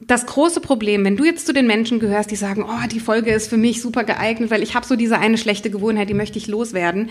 das 0.00 0.26
große 0.26 0.60
Problem, 0.60 1.04
wenn 1.04 1.16
du 1.16 1.24
jetzt 1.24 1.46
zu 1.46 1.52
den 1.52 1.66
Menschen 1.66 1.98
gehörst, 1.98 2.30
die 2.30 2.36
sagen, 2.36 2.62
oh, 2.62 2.86
die 2.90 3.00
Folge 3.00 3.32
ist 3.32 3.48
für 3.48 3.56
mich 3.56 3.82
super 3.82 4.04
geeignet, 4.04 4.50
weil 4.50 4.62
ich 4.62 4.74
habe 4.74 4.86
so 4.86 4.96
diese 4.96 5.18
eine 5.18 5.38
schlechte 5.38 5.70
Gewohnheit, 5.70 6.08
die 6.08 6.14
möchte 6.14 6.38
ich 6.38 6.46
loswerden. 6.46 7.10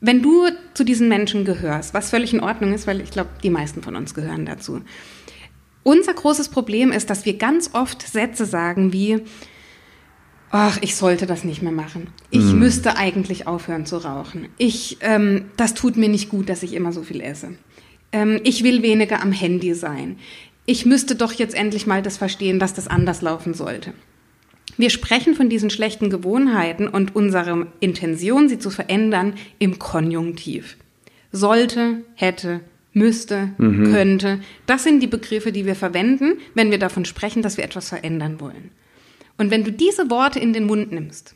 Wenn 0.00 0.22
du 0.22 0.46
zu 0.74 0.84
diesen 0.84 1.08
Menschen 1.08 1.44
gehörst, 1.44 1.92
was 1.92 2.10
völlig 2.10 2.32
in 2.32 2.40
Ordnung 2.40 2.72
ist, 2.72 2.86
weil 2.86 3.00
ich 3.00 3.10
glaube, 3.10 3.30
die 3.42 3.50
meisten 3.50 3.82
von 3.82 3.96
uns 3.96 4.14
gehören 4.14 4.46
dazu. 4.46 4.82
Unser 5.82 6.14
großes 6.14 6.50
Problem 6.50 6.92
ist, 6.92 7.10
dass 7.10 7.24
wir 7.24 7.36
ganz 7.36 7.70
oft 7.72 8.02
Sätze 8.02 8.44
sagen 8.44 8.92
wie, 8.92 9.22
ach, 10.50 10.78
ich 10.82 10.96
sollte 10.96 11.26
das 11.26 11.44
nicht 11.44 11.62
mehr 11.62 11.72
machen. 11.72 12.08
Ich 12.30 12.44
müsste 12.52 12.96
eigentlich 12.96 13.46
aufhören 13.46 13.86
zu 13.86 13.96
rauchen. 13.96 14.48
Ich, 14.58 14.98
ähm, 15.00 15.46
das 15.56 15.74
tut 15.74 15.96
mir 15.96 16.08
nicht 16.08 16.28
gut, 16.28 16.48
dass 16.48 16.62
ich 16.62 16.74
immer 16.74 16.92
so 16.92 17.02
viel 17.02 17.20
esse. 17.20 17.54
Ähm, 18.12 18.40
ich 18.44 18.64
will 18.64 18.82
weniger 18.82 19.22
am 19.22 19.32
Handy 19.32 19.74
sein. 19.74 20.18
Ich 20.66 20.84
müsste 20.84 21.14
doch 21.14 21.32
jetzt 21.32 21.54
endlich 21.54 21.86
mal 21.86 22.02
das 22.02 22.18
verstehen, 22.18 22.58
dass 22.58 22.74
das 22.74 22.88
anders 22.88 23.22
laufen 23.22 23.54
sollte. 23.54 23.94
Wir 24.78 24.90
sprechen 24.90 25.34
von 25.34 25.48
diesen 25.50 25.70
schlechten 25.70 26.08
Gewohnheiten 26.08 26.86
und 26.86 27.14
unserer 27.16 27.66
Intention, 27.80 28.48
sie 28.48 28.60
zu 28.60 28.70
verändern, 28.70 29.34
im 29.58 29.78
Konjunktiv. 29.78 30.76
Sollte, 31.32 32.04
hätte, 32.14 32.60
müsste, 32.92 33.50
könnte. 33.58 34.40
Das 34.66 34.84
sind 34.84 35.00
die 35.00 35.08
Begriffe, 35.08 35.52
die 35.52 35.66
wir 35.66 35.74
verwenden, 35.74 36.38
wenn 36.54 36.70
wir 36.70 36.78
davon 36.78 37.04
sprechen, 37.04 37.42
dass 37.42 37.56
wir 37.56 37.64
etwas 37.64 37.88
verändern 37.88 38.40
wollen. 38.40 38.70
Und 39.36 39.50
wenn 39.50 39.64
du 39.64 39.72
diese 39.72 40.10
Worte 40.10 40.38
in 40.38 40.52
den 40.52 40.66
Mund 40.66 40.92
nimmst, 40.92 41.34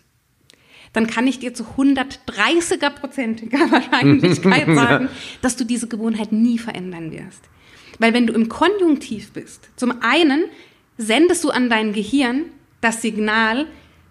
dann 0.93 1.07
kann 1.07 1.27
ich 1.27 1.39
dir 1.39 1.53
zu 1.53 1.65
130er 1.65 2.91
prozentiger 2.91 3.59
Wahrscheinlichkeit 3.71 4.67
sagen, 4.75 5.09
dass 5.41 5.57
du 5.57 5.65
diese 5.65 5.89
Gewohnheit 5.89 6.33
nie 6.33 6.59
verändern 6.59 7.11
wirst. 7.11 7.43
Weil 7.99 8.15
wenn 8.15 8.27
du 8.27 8.35
im 8.35 8.49
Konjunktiv 8.49 9.33
bist, 9.33 9.69
zum 9.77 9.95
einen 10.01 10.45
sendest 10.97 11.45
du 11.45 11.51
an 11.51 11.69
dein 11.69 11.93
Gehirn 11.93 12.45
das 12.83 13.01
Signal, 13.01 13.67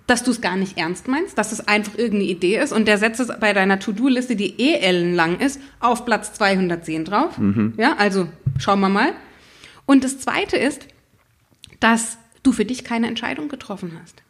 dass 0.08 0.24
du 0.24 0.32
es 0.32 0.42
gar 0.42 0.56
nicht 0.56 0.78
ernst 0.78 1.08
meinst, 1.08 1.38
dass 1.38 1.52
es 1.52 1.68
einfach 1.68 1.96
irgendeine 1.98 2.32
Idee 2.32 2.58
ist 2.58 2.74
und 2.74 2.88
der 2.88 2.98
setzt 2.98 3.20
es 3.20 3.28
bei 3.40 3.54
deiner 3.54 3.80
To-Do-Liste, 3.80 4.36
die 4.36 4.60
eh 4.60 4.80
ellenlang 4.80 5.40
ist, 5.40 5.62
auf 5.80 6.06
Platz 6.06 6.34
210 6.34 7.06
drauf. 7.06 7.40
Ja, 7.78 7.96
also 7.98 8.28
schauen 8.58 8.80
wir 8.80 8.90
mal. 8.90 9.14
Und 9.86 10.04
das 10.04 10.20
zweite 10.20 10.58
ist, 10.58 10.88
dass 11.80 12.18
du 12.44 12.52
für 12.52 12.66
dich 12.66 12.84
keine 12.84 13.08
Entscheidung 13.08 13.48
getroffen 13.48 13.98
hast. 14.02 14.24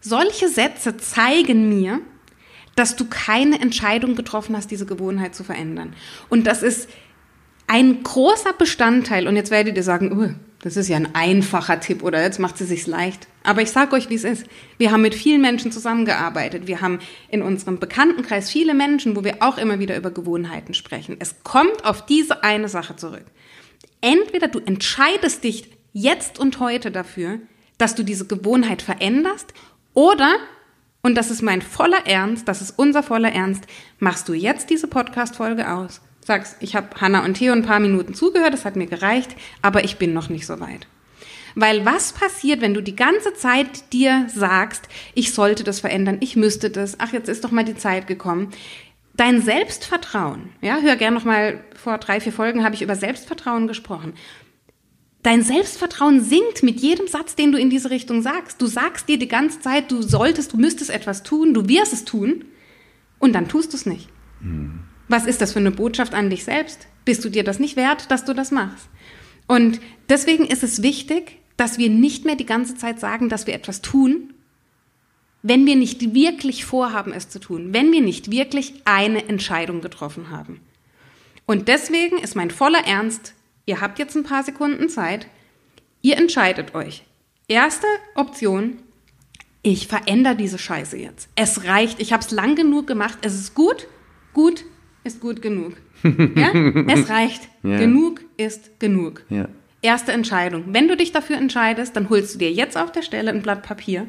Solche 0.00 0.48
Sätze 0.48 0.96
zeigen 0.96 1.68
mir, 1.68 2.00
dass 2.76 2.96
du 2.96 3.06
keine 3.06 3.60
Entscheidung 3.60 4.16
getroffen 4.16 4.56
hast, 4.56 4.70
diese 4.70 4.86
Gewohnheit 4.86 5.34
zu 5.34 5.44
verändern. 5.44 5.94
Und 6.28 6.46
das 6.46 6.62
ist 6.62 6.88
ein 7.66 8.02
großer 8.02 8.52
Bestandteil. 8.52 9.26
Und 9.26 9.36
jetzt 9.36 9.50
werdet 9.50 9.76
ihr 9.76 9.82
sagen, 9.82 10.12
uh, 10.18 10.34
das 10.64 10.76
ist 10.76 10.88
ja 10.88 10.96
ein 10.96 11.14
einfacher 11.14 11.80
Tipp 11.80 12.02
oder 12.02 12.22
jetzt 12.22 12.38
macht 12.38 12.56
sie 12.56 12.64
sich's 12.64 12.86
leicht. 12.86 13.28
Aber 13.42 13.60
ich 13.60 13.70
sage 13.70 13.94
euch, 13.94 14.08
wie 14.08 14.14
es 14.14 14.24
ist. 14.24 14.46
Wir 14.78 14.92
haben 14.92 15.02
mit 15.02 15.14
vielen 15.14 15.42
Menschen 15.42 15.70
zusammengearbeitet. 15.70 16.66
Wir 16.66 16.80
haben 16.80 17.00
in 17.28 17.42
unserem 17.42 17.78
Bekanntenkreis 17.78 18.50
viele 18.50 18.72
Menschen, 18.72 19.14
wo 19.14 19.24
wir 19.24 19.36
auch 19.40 19.58
immer 19.58 19.78
wieder 19.78 19.96
über 19.96 20.10
Gewohnheiten 20.10 20.72
sprechen. 20.72 21.16
Es 21.18 21.42
kommt 21.44 21.84
auf 21.84 22.06
diese 22.06 22.42
eine 22.42 22.70
Sache 22.70 22.96
zurück. 22.96 23.26
Entweder 24.00 24.48
du 24.48 24.58
entscheidest 24.58 25.44
dich 25.44 25.70
jetzt 25.92 26.38
und 26.38 26.60
heute 26.60 26.90
dafür, 26.90 27.40
dass 27.76 27.94
du 27.94 28.02
diese 28.02 28.26
Gewohnheit 28.26 28.82
veränderst 28.82 29.52
oder, 29.92 30.36
und 31.02 31.14
das 31.14 31.30
ist 31.30 31.42
mein 31.42 31.62
voller 31.62 32.06
Ernst, 32.06 32.48
das 32.48 32.62
ist 32.62 32.78
unser 32.78 33.02
voller 33.02 33.32
Ernst, 33.32 33.64
machst 33.98 34.28
du 34.28 34.32
jetzt 34.32 34.70
diese 34.70 34.88
Podcast-Folge 34.88 35.70
aus. 35.70 36.00
Sagst, 36.24 36.56
ich 36.60 36.74
habe 36.74 36.88
Hanna 37.00 37.24
und 37.24 37.34
Theo 37.34 37.52
ein 37.52 37.62
paar 37.62 37.80
Minuten 37.80 38.14
zugehört, 38.14 38.54
das 38.54 38.64
hat 38.64 38.76
mir 38.76 38.86
gereicht, 38.86 39.36
aber 39.62 39.84
ich 39.84 39.98
bin 39.98 40.14
noch 40.14 40.30
nicht 40.30 40.46
so 40.46 40.58
weit. 40.58 40.86
Weil 41.54 41.84
was 41.84 42.12
passiert, 42.12 42.60
wenn 42.60 42.74
du 42.74 42.82
die 42.82 42.96
ganze 42.96 43.34
Zeit 43.34 43.92
dir 43.92 44.26
sagst, 44.34 44.88
ich 45.14 45.32
sollte 45.32 45.62
das 45.62 45.80
verändern, 45.80 46.16
ich 46.20 46.34
müsste 46.34 46.70
das, 46.70 46.98
ach, 46.98 47.12
jetzt 47.12 47.28
ist 47.28 47.44
doch 47.44 47.50
mal 47.50 47.64
die 47.64 47.76
Zeit 47.76 48.06
gekommen. 48.06 48.48
Dein 49.16 49.40
Selbstvertrauen, 49.40 50.48
ja, 50.60 50.78
hör 50.80 50.96
gern 50.96 51.14
noch 51.14 51.24
mal 51.24 51.62
vor 51.74 51.98
drei, 51.98 52.20
vier 52.20 52.32
Folgen 52.32 52.64
habe 52.64 52.74
ich 52.74 52.82
über 52.82 52.96
Selbstvertrauen 52.96 53.68
gesprochen. 53.68 54.14
Dein 55.22 55.42
Selbstvertrauen 55.42 56.20
sinkt 56.20 56.62
mit 56.62 56.80
jedem 56.80 57.06
Satz, 57.06 57.36
den 57.36 57.52
du 57.52 57.58
in 57.58 57.70
diese 57.70 57.90
Richtung 57.90 58.20
sagst. 58.20 58.60
Du 58.60 58.66
sagst 58.66 59.08
dir 59.08 59.18
die 59.18 59.28
ganze 59.28 59.60
Zeit, 59.60 59.90
du 59.90 60.02
solltest, 60.02 60.52
du 60.52 60.56
müsstest 60.56 60.90
etwas 60.90 61.22
tun, 61.22 61.54
du 61.54 61.68
wirst 61.68 61.92
es 61.92 62.04
tun 62.04 62.44
und 63.18 63.32
dann 63.34 63.48
tust 63.48 63.72
du 63.72 63.76
es 63.76 63.86
nicht. 63.86 64.08
Was 65.08 65.26
ist 65.26 65.40
das 65.40 65.52
für 65.52 65.58
eine 65.58 65.70
Botschaft 65.70 66.14
an 66.14 66.30
dich 66.30 66.44
selbst? 66.44 66.86
Bist 67.04 67.24
du 67.24 67.28
dir 67.28 67.44
das 67.44 67.58
nicht 67.58 67.76
wert, 67.76 68.10
dass 68.10 68.24
du 68.24 68.32
das 68.32 68.50
machst? 68.50 68.88
Und 69.46 69.80
deswegen 70.08 70.46
ist 70.46 70.62
es 70.62 70.82
wichtig, 70.82 71.38
dass 71.56 71.78
wir 71.78 71.90
nicht 71.90 72.24
mehr 72.24 72.36
die 72.36 72.46
ganze 72.46 72.76
Zeit 72.76 72.98
sagen, 72.98 73.28
dass 73.28 73.46
wir 73.46 73.54
etwas 73.54 73.82
tun, 73.82 74.32
wenn 75.42 75.66
wir 75.66 75.76
nicht 75.76 76.14
wirklich 76.14 76.64
vorhaben, 76.64 77.12
es 77.12 77.28
zu 77.28 77.38
tun, 77.38 77.74
wenn 77.74 77.92
wir 77.92 78.00
nicht 78.00 78.30
wirklich 78.30 78.74
eine 78.86 79.28
Entscheidung 79.28 79.82
getroffen 79.82 80.30
haben. 80.30 80.60
Und 81.44 81.68
deswegen 81.68 82.18
ist 82.18 82.34
mein 82.34 82.50
voller 82.50 82.86
Ernst, 82.86 83.34
ihr 83.66 83.82
habt 83.82 83.98
jetzt 83.98 84.16
ein 84.16 84.24
paar 84.24 84.42
Sekunden 84.42 84.88
Zeit, 84.88 85.26
ihr 86.00 86.16
entscheidet 86.16 86.74
euch. 86.74 87.04
Erste 87.46 87.86
Option, 88.14 88.78
ich 89.62 89.86
verändere 89.86 90.36
diese 90.36 90.58
Scheiße 90.58 90.96
jetzt. 90.96 91.28
Es 91.34 91.64
reicht, 91.64 92.00
ich 92.00 92.14
habe 92.14 92.24
es 92.24 92.30
lang 92.30 92.56
genug 92.56 92.86
gemacht, 92.86 93.18
es 93.20 93.34
ist 93.34 93.54
gut, 93.54 93.86
gut 94.32 94.64
ist 95.04 95.20
gut 95.20 95.40
genug. 95.42 95.74
Ja? 96.02 96.50
Es 96.88 97.08
reicht, 97.10 97.48
Ja. 97.62 97.78
genug 97.78 98.20
ist 98.36 98.80
genug. 98.80 99.22
Ja. 99.30 99.48
Erste 99.82 100.12
Entscheidung. 100.12 100.64
Wenn 100.68 100.88
du 100.88 100.96
dich 100.96 101.12
dafür 101.12 101.36
entscheidest, 101.36 101.94
dann 101.96 102.08
holst 102.10 102.34
du 102.34 102.38
dir 102.38 102.50
jetzt 102.50 102.76
auf 102.76 102.90
der 102.90 103.02
Stelle 103.02 103.30
ein 103.30 103.42
Blatt 103.42 103.62
Papier 103.62 104.06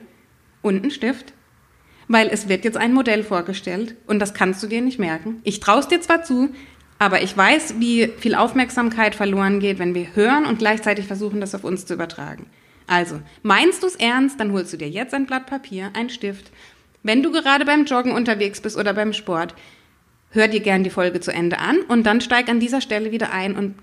und 0.61 0.81
einen 0.81 0.91
Stift. 0.91 1.33
weil 2.07 2.27
es 2.31 2.47
wird 2.47 2.63
jetzt 2.65 2.77
ein 2.77 2.93
Modell 2.93 3.23
vorgestellt 3.23 3.95
und 4.05 4.19
das 4.19 4.33
kannst 4.35 4.61
du 4.61 4.67
dir 4.67 4.79
nicht 4.81 4.99
merken. 4.99 5.41
Ich 5.43 5.59
traue 5.59 5.79
es 5.79 5.87
dir 5.87 5.99
zwar 6.01 6.21
zu, 6.23 6.49
aber 6.99 7.23
ich 7.23 7.35
weiß, 7.35 7.75
wie 7.79 8.09
viel 8.19 8.35
Aufmerksamkeit 8.35 9.15
verloren 9.15 9.59
geht, 9.59 9.79
wenn 9.79 9.95
wir 9.95 10.15
hören 10.15 10.45
und 10.45 10.59
gleichzeitig 10.59 11.07
versuchen, 11.07 11.41
das 11.41 11.55
auf 11.55 11.63
uns 11.63 11.85
zu 11.87 11.95
übertragen. 11.95 12.45
Also, 12.85 13.19
meinst 13.41 13.81
du 13.81 13.87
es 13.87 13.95
ernst, 13.95 14.39
dann 14.39 14.51
holst 14.51 14.71
du 14.71 14.77
dir 14.77 14.87
jetzt 14.87 15.15
ein 15.15 15.25
Blatt 15.25 15.47
Papier, 15.47 15.89
einen 15.95 16.11
Stift. 16.11 16.51
Wenn 17.01 17.23
du 17.23 17.31
gerade 17.31 17.65
beim 17.65 17.85
Joggen 17.85 18.11
unterwegs 18.11 18.61
bist 18.61 18.77
oder 18.77 18.93
beim 18.93 19.11
Sport, 19.11 19.55
hör 20.35 20.47
dir 20.47 20.59
gern 20.59 20.83
die 20.83 20.89
Folge 20.89 21.19
zu 21.19 21.31
Ende 21.31 21.59
an 21.59 21.77
und 21.87 22.03
dann 22.05 22.21
steig 22.21 22.49
an 22.49 22.59
dieser 22.59 22.81
Stelle 22.81 23.11
wieder 23.11 23.31
ein 23.31 23.55
und 23.55 23.75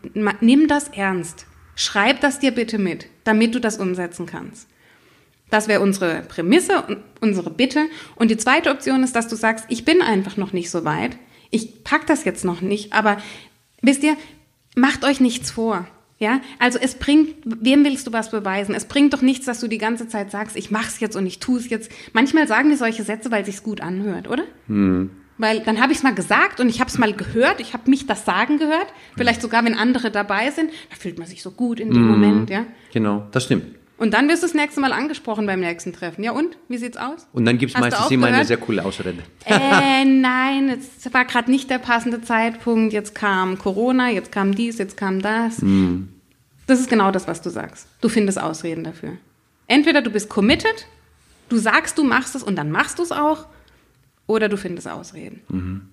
nimm 0.42 0.68
das 0.68 0.88
ernst. 0.88 1.46
Schreib 1.74 2.20
das 2.20 2.38
dir 2.38 2.52
bitte 2.52 2.78
mit, 2.78 3.06
damit 3.24 3.54
du 3.54 3.60
das 3.60 3.78
umsetzen 3.78 4.26
kannst. 4.26 4.68
Das 5.50 5.68
wäre 5.68 5.80
unsere 5.80 6.22
Prämisse 6.22 6.82
und 6.82 6.98
unsere 7.20 7.50
Bitte. 7.50 7.86
Und 8.14 8.30
die 8.30 8.38
zweite 8.38 8.70
Option 8.70 9.02
ist, 9.02 9.14
dass 9.14 9.28
du 9.28 9.36
sagst, 9.36 9.66
ich 9.68 9.84
bin 9.84 10.00
einfach 10.00 10.38
noch 10.38 10.52
nicht 10.54 10.70
so 10.70 10.84
weit. 10.84 11.18
Ich 11.50 11.84
pack 11.84 12.06
das 12.06 12.24
jetzt 12.24 12.44
noch 12.44 12.62
nicht. 12.62 12.94
Aber 12.94 13.18
wisst 13.82 14.02
ihr, 14.02 14.16
macht 14.74 15.04
euch 15.04 15.20
nichts 15.20 15.50
vor. 15.50 15.86
Ja, 16.18 16.40
also 16.58 16.78
es 16.80 16.94
bringt, 16.94 17.34
wem 17.44 17.84
willst 17.84 18.06
du 18.06 18.12
was 18.12 18.30
beweisen? 18.30 18.74
Es 18.74 18.84
bringt 18.84 19.12
doch 19.12 19.22
nichts, 19.22 19.44
dass 19.44 19.58
du 19.58 19.66
die 19.66 19.78
ganze 19.78 20.06
Zeit 20.08 20.30
sagst, 20.30 20.56
ich 20.56 20.70
mach's 20.70 21.00
jetzt 21.00 21.16
und 21.16 21.26
ich 21.26 21.40
tue 21.40 21.58
es 21.58 21.68
jetzt. 21.68 21.90
Manchmal 22.12 22.46
sagen 22.46 22.70
wir 22.70 22.76
solche 22.76 23.02
Sätze, 23.02 23.30
weil 23.30 23.44
sich's 23.44 23.64
gut 23.64 23.80
anhört, 23.80 24.28
oder? 24.28 24.44
Mhm. 24.68 25.10
Weil 25.42 25.58
dann 25.58 25.80
habe 25.80 25.90
ich 25.90 25.98
es 25.98 26.04
mal 26.04 26.14
gesagt 26.14 26.60
und 26.60 26.68
ich 26.68 26.78
habe 26.78 26.88
es 26.88 26.98
mal 26.98 27.12
gehört, 27.12 27.58
ich 27.58 27.74
habe 27.74 27.90
mich 27.90 28.06
das 28.06 28.24
sagen 28.24 28.58
gehört. 28.58 28.86
Vielleicht 29.16 29.42
sogar, 29.42 29.64
wenn 29.64 29.74
andere 29.74 30.12
dabei 30.12 30.52
sind, 30.52 30.70
da 30.88 30.94
fühlt 30.96 31.18
man 31.18 31.26
sich 31.26 31.42
so 31.42 31.50
gut 31.50 31.80
in 31.80 31.90
dem 31.90 32.02
mhm. 32.02 32.08
Moment, 32.08 32.50
ja. 32.50 32.64
Genau, 32.92 33.26
das 33.32 33.46
stimmt. 33.46 33.64
Und 33.98 34.14
dann 34.14 34.28
wirst 34.28 34.44
du 34.44 34.46
das 34.46 34.54
nächste 34.54 34.80
Mal 34.80 34.92
angesprochen 34.92 35.44
beim 35.46 35.58
nächsten 35.58 35.92
Treffen. 35.92 36.22
Ja 36.22 36.30
und? 36.30 36.56
Wie 36.68 36.76
sieht's 36.76 36.96
aus? 36.96 37.26
Und 37.32 37.44
dann 37.44 37.58
gibt 37.58 37.74
es 37.74 37.80
meistens 37.80 38.08
immer 38.12 38.28
eine 38.28 38.44
sehr 38.44 38.56
coole 38.56 38.84
Ausrede. 38.84 39.18
Äh, 39.44 40.04
nein, 40.04 40.68
es 40.68 41.12
war 41.12 41.24
gerade 41.24 41.50
nicht 41.50 41.68
der 41.68 41.78
passende 41.78 42.22
Zeitpunkt. 42.22 42.92
Jetzt 42.92 43.16
kam 43.16 43.58
Corona, 43.58 44.10
jetzt 44.10 44.30
kam 44.30 44.54
dies, 44.54 44.78
jetzt 44.78 44.96
kam 44.96 45.22
das. 45.22 45.60
Mm. 45.60 46.04
Das 46.68 46.78
ist 46.78 46.88
genau 46.88 47.10
das, 47.10 47.26
was 47.26 47.42
du 47.42 47.50
sagst. 47.50 47.88
Du 48.00 48.08
findest 48.08 48.40
Ausreden 48.40 48.84
dafür. 48.84 49.14
Entweder 49.66 50.02
du 50.02 50.10
bist 50.10 50.28
committed, 50.28 50.86
du 51.48 51.56
sagst, 51.56 51.98
du 51.98 52.04
machst 52.04 52.36
es 52.36 52.44
und 52.44 52.54
dann 52.54 52.70
machst 52.70 53.00
du 53.00 53.02
es 53.02 53.10
auch, 53.10 53.46
oder 54.32 54.48
du 54.48 54.56
findest 54.56 54.88
Ausreden. 54.88 55.42
Mhm. 55.48 55.88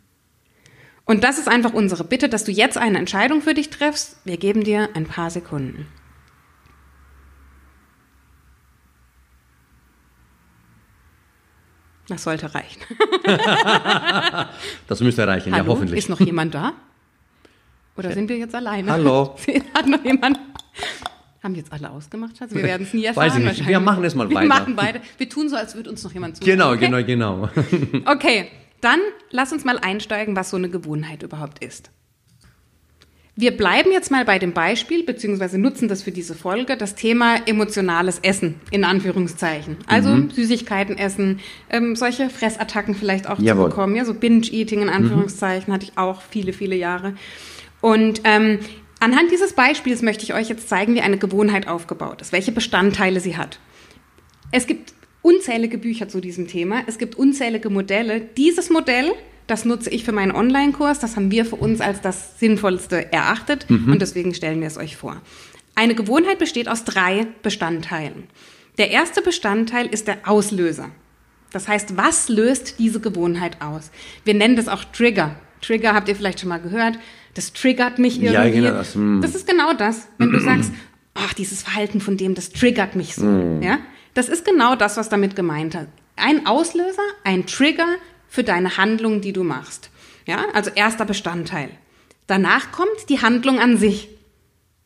Und 1.06 1.24
das 1.24 1.40
ist 1.40 1.48
einfach 1.48 1.74
unsere 1.74 2.04
Bitte, 2.04 2.30
dass 2.30 2.44
du 2.44 2.52
jetzt 2.52 2.78
eine 2.78 3.00
Entscheidung 3.00 3.42
für 3.42 3.54
dich 3.54 3.70
triffst. 3.70 4.18
Wir 4.26 4.38
geben 4.38 4.64
dir 4.64 4.90
ein 4.94 5.06
paar 5.06 5.32
Sekunden. 5.32 5.88
Das 12.08 12.24
sollte 12.24 12.54
reichen. 12.54 12.82
das 14.88 15.00
müsste 15.00 15.28
reichen, 15.28 15.54
Hallo? 15.54 15.64
ja, 15.64 15.70
hoffentlich. 15.70 16.00
Ist 16.00 16.10
noch 16.10 16.20
jemand 16.20 16.56
da? 16.56 16.74
Oder 17.98 18.12
sind 18.14 18.30
wir 18.30 18.38
jetzt 18.38 18.56
alleine? 18.56 18.92
Hallo. 18.92 19.36
Hat 19.74 19.86
noch 19.88 20.04
jemand. 20.04 20.40
Haben 21.42 21.56
jetzt 21.56 21.72
alle 21.72 21.90
ausgemacht, 21.90 22.38
Schatz? 22.38 22.54
Wir 22.54 22.64
werden 22.72 22.84
es 22.84 22.94
nie 22.94 23.06
erfahren. 23.06 23.30
Weiß 23.30 23.38
ich 23.38 23.44
nicht. 23.44 23.68
Wir 23.68 23.80
machen 23.80 24.04
es 24.04 24.16
mal 24.16 24.30
weiter. 24.30 24.42
Wir 24.42 24.48
machen 24.48 24.76
beide. 24.76 25.02
Wir 25.18 25.30
tun 25.30 25.50
so, 25.50 25.56
als 25.56 25.76
würde 25.76 25.90
uns 25.90 26.04
noch 26.04 26.14
jemand 26.14 26.38
zuhören. 26.38 26.58
Genau, 26.58 26.72
okay? 26.72 27.06
genau, 27.06 27.50
genau. 27.50 27.50
okay, 28.12 28.48
dann 28.82 29.00
lass 29.32 29.52
uns 29.52 29.66
mal 29.66 29.78
einsteigen, 29.78 30.36
was 30.36 30.50
so 30.50 30.58
eine 30.58 30.70
Gewohnheit 30.70 31.24
überhaupt 31.24 31.64
ist. 31.64 31.92
Wir 33.40 33.56
bleiben 33.56 33.94
jetzt 33.94 34.12
mal 34.12 34.26
bei 34.26 34.38
dem 34.38 34.52
Beispiel, 34.52 35.06
beziehungsweise 35.06 35.58
nutzen 35.58 35.88
das 35.88 36.04
für 36.04 36.12
diese 36.12 36.36
Folge, 36.36 36.76
das 36.76 36.96
Thema 36.96 37.38
emotionales 37.48 38.20
Essen, 38.20 38.56
in 38.70 38.84
Anführungszeichen. 38.84 39.78
Also 39.88 40.10
mhm. 40.10 40.30
Süßigkeiten 40.30 40.98
essen, 40.98 41.40
ähm, 41.70 41.96
solche 41.96 42.30
Fressattacken 42.30 42.96
vielleicht 42.96 43.30
auch 43.30 43.40
Jawohl. 43.40 43.66
zu 43.66 43.70
bekommen. 43.70 43.96
Ja, 43.96 44.04
so 44.04 44.14
Binge-Eating 44.14 44.82
in 44.82 44.88
mhm. 44.88 44.94
Anführungszeichen 44.94 45.72
mhm. 45.72 45.74
hatte 45.74 45.86
ich 45.86 45.98
auch 45.98 46.22
viele, 46.22 46.52
viele 46.52 46.76
Jahre. 46.76 47.14
Und 47.80 48.20
ähm, 48.26 48.60
anhand 49.00 49.32
dieses 49.32 49.54
Beispiels 49.54 50.02
möchte 50.02 50.24
ich 50.24 50.34
euch 50.34 50.50
jetzt 50.50 50.70
zeigen, 50.70 50.96
wie 50.96 51.02
eine 51.02 51.18
Gewohnheit 51.18 51.68
aufgebaut 51.68 52.22
ist, 52.22 52.32
welche 52.32 52.52
Bestandteile 52.52 53.20
sie 53.20 53.38
hat. 53.38 53.60
Es 54.52 54.68
gibt 54.68 54.94
unzählige 55.22 55.78
Bücher 55.78 56.08
zu 56.08 56.22
diesem 56.22 56.48
Thema, 56.48 56.84
es 56.88 56.98
gibt 56.98 57.16
unzählige 57.16 57.70
Modelle. 57.70 58.22
Dieses 58.22 58.70
Modell 58.70 59.14
das 59.50 59.66
nutze 59.66 59.90
ich 59.90 60.04
für 60.04 60.12
meinen 60.12 60.32
Online-Kurs. 60.32 61.00
Das 61.00 61.16
haben 61.16 61.32
wir 61.32 61.44
für 61.44 61.56
uns 61.56 61.82
als 61.82 62.02
das 62.02 62.40
Sinnvollste 62.40 63.12
erachtet 63.12 63.68
mhm. 63.68 63.92
und 63.92 64.00
deswegen 64.00 64.36
stellen 64.36 64.62
wir 64.62 64.68
es 64.68 64.78
euch 64.78 64.96
vor. 64.96 65.20
Eine 65.74 65.96
Gewohnheit 65.96 66.38
besteht 66.38 66.70
aus 66.70 66.84
drei 66.84 67.26
Bestandteilen. 67.42 68.26
Der 68.78 68.92
erste 68.92 69.24
Bestandteil 69.24 69.88
ist 69.88 70.08
der 70.08 70.20
Auslöser. 70.30 70.92
Das 71.52 71.68
heißt, 71.68 71.98
was 71.98 72.30
löst 72.30 72.78
diese 72.78 73.00
Gewohnheit 73.00 73.60
aus? 73.60 73.90
Wir 74.24 74.36
nennen 74.36 74.56
das 74.56 74.68
auch 74.68 74.84
Trigger. 74.84 75.36
Trigger 75.62 75.96
habt 75.96 76.10
ihr 76.10 76.16
vielleicht 76.16 76.42
schon 76.42 76.50
mal 76.50 76.62
gehört. 76.62 77.00
Das 77.34 77.54
triggert 77.54 78.00
mich 78.00 78.16
irgendwie. 78.16 78.34
Ja, 78.34 78.50
genau 78.50 78.72
das, 78.72 78.96
mm. 78.96 79.22
das 79.22 79.36
ist 79.36 79.48
genau 79.48 79.74
das. 79.74 80.08
Wenn 80.18 80.32
du 80.32 80.40
sagst, 80.42 80.72
ach, 81.14 81.34
dieses 81.34 81.64
Verhalten 81.64 82.02
von 82.02 82.18
dem, 82.18 82.36
das 82.36 82.52
triggert 82.52 82.96
mich 82.96 83.16
so. 83.16 83.26
Mm. 83.26 83.62
Ja? 83.62 83.80
Das 84.14 84.30
ist 84.30 84.46
genau 84.46 84.76
das, 84.76 84.98
was 84.98 85.10
damit 85.10 85.36
gemeint 85.36 85.76
hat. 85.76 85.88
Ein 86.16 86.46
Auslöser, 86.46 87.02
ein 87.24 87.46
Trigger 87.46 87.88
für 88.28 88.44
deine 88.44 88.78
Handlung, 88.78 89.22
die 89.22 89.34
du 89.34 89.44
machst. 89.44 89.90
Ja, 90.26 90.46
also 90.54 90.70
erster 90.74 91.06
Bestandteil. 91.06 91.70
Danach 92.28 92.72
kommt 92.72 93.10
die 93.10 93.22
Handlung 93.22 93.60
an 93.60 93.78
sich. 93.78 94.10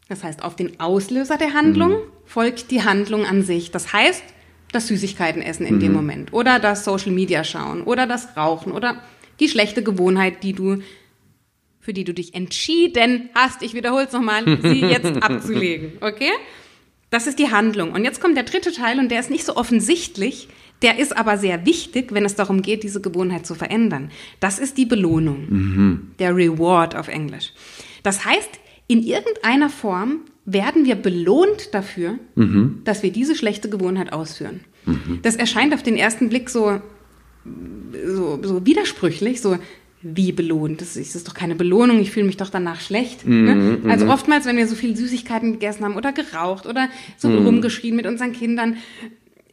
Das 0.08 0.24
heißt, 0.24 0.44
auf 0.44 0.56
den 0.56 0.80
Auslöser 0.80 1.38
der 1.38 1.54
Handlung 1.54 1.92
mhm. 1.92 2.02
folgt 2.26 2.72
die 2.72 2.84
Handlung 2.84 3.26
an 3.26 3.44
sich. 3.44 3.72
Das 3.72 3.92
heißt, 3.92 4.24
das 4.72 4.88
Süßigkeiten 4.88 5.42
essen 5.42 5.66
in 5.66 5.76
mhm. 5.76 5.80
dem 5.80 5.94
Moment 5.94 6.34
oder 6.34 6.60
das 6.60 6.84
Social 6.84 7.12
Media 7.12 7.44
schauen 7.44 7.84
oder 7.84 8.08
das 8.08 8.36
Rauchen 8.36 8.72
oder 8.72 9.02
die 9.40 9.48
schlechte 9.48 9.84
Gewohnheit, 9.84 10.44
die 10.44 10.54
du 10.54 10.82
für 11.84 11.94
die 11.94 12.06
du 12.06 12.14
dich 12.14 12.34
entschieden 12.34 13.30
hast, 13.36 13.62
ich 13.62 13.74
wiederhole 13.74 14.06
es 14.06 14.14
nochmal, 14.14 14.44
sie 14.62 14.80
jetzt 14.82 15.22
abzulegen. 15.22 15.94
Okay? 16.00 16.32
Das 17.10 17.28
ist 17.28 17.38
die 17.38 17.52
Handlung. 17.52 17.92
Und 17.92 18.06
jetzt 18.06 18.22
kommt 18.22 18.38
der 18.38 18.46
dritte 18.46 18.72
Teil 18.72 18.98
und 19.00 19.12
der 19.12 19.20
ist 19.20 19.30
nicht 19.30 19.46
so 19.46 19.58
offensichtlich, 19.58 20.48
der 20.82 20.98
ist 20.98 21.16
aber 21.16 21.38
sehr 21.38 21.66
wichtig, 21.66 22.14
wenn 22.14 22.26
es 22.26 22.36
darum 22.36 22.62
geht, 22.62 22.84
diese 22.84 23.02
Gewohnheit 23.02 23.46
zu 23.46 23.54
verändern. 23.54 24.12
Das 24.40 24.60
ist 24.60 24.78
die 24.78 24.86
Belohnung, 24.86 25.46
mhm. 25.50 26.12
der 26.20 26.36
Reward 26.36 26.96
auf 26.96 27.10
Englisch. 27.10 27.54
Das 28.02 28.26
heißt, 28.26 28.50
in 28.88 29.04
irgendeiner 29.04 29.70
Form 29.70 30.22
werden 30.46 30.86
wir 30.86 30.96
belohnt 30.96 31.74
dafür, 31.74 32.18
mhm. 32.36 32.82
dass 32.86 33.04
wir 33.04 33.12
diese 33.12 33.36
schlechte 33.36 33.70
Gewohnheit 33.70 34.12
ausführen. 34.12 34.62
Mhm. 34.86 35.20
Das 35.22 35.36
erscheint 35.36 35.74
auf 35.74 35.84
den 35.84 35.98
ersten 35.98 36.30
Blick 36.30 36.50
so, 36.50 36.82
so, 38.06 38.40
so 38.42 38.66
widersprüchlich, 38.66 39.42
so 39.42 39.58
wie 40.04 40.32
belohnt. 40.32 40.82
Das 40.82 40.96
ist, 40.98 41.10
das 41.10 41.16
ist 41.16 41.28
doch 41.28 41.34
keine 41.34 41.56
Belohnung, 41.56 42.00
ich 42.00 42.12
fühle 42.12 42.26
mich 42.26 42.38
doch 42.38 42.50
danach 42.50 42.82
schlecht. 42.82 43.26
Mhm, 43.26 43.44
ne? 43.46 43.80
Also 43.90 44.06
mhm. 44.06 44.12
oftmals, 44.12 44.46
wenn 44.46 44.58
wir 44.58 44.68
so 44.68 44.76
viel 44.76 44.96
Süßigkeiten 44.96 45.54
gegessen 45.54 45.84
haben 45.86 45.96
oder 45.96 46.12
geraucht 46.12 46.66
oder 46.66 46.90
so 47.18 47.30
mhm. 47.30 47.46
rumgeschrien 47.46 47.96
mit 47.96 48.06
unseren 48.06 48.34
Kindern, 48.34 48.78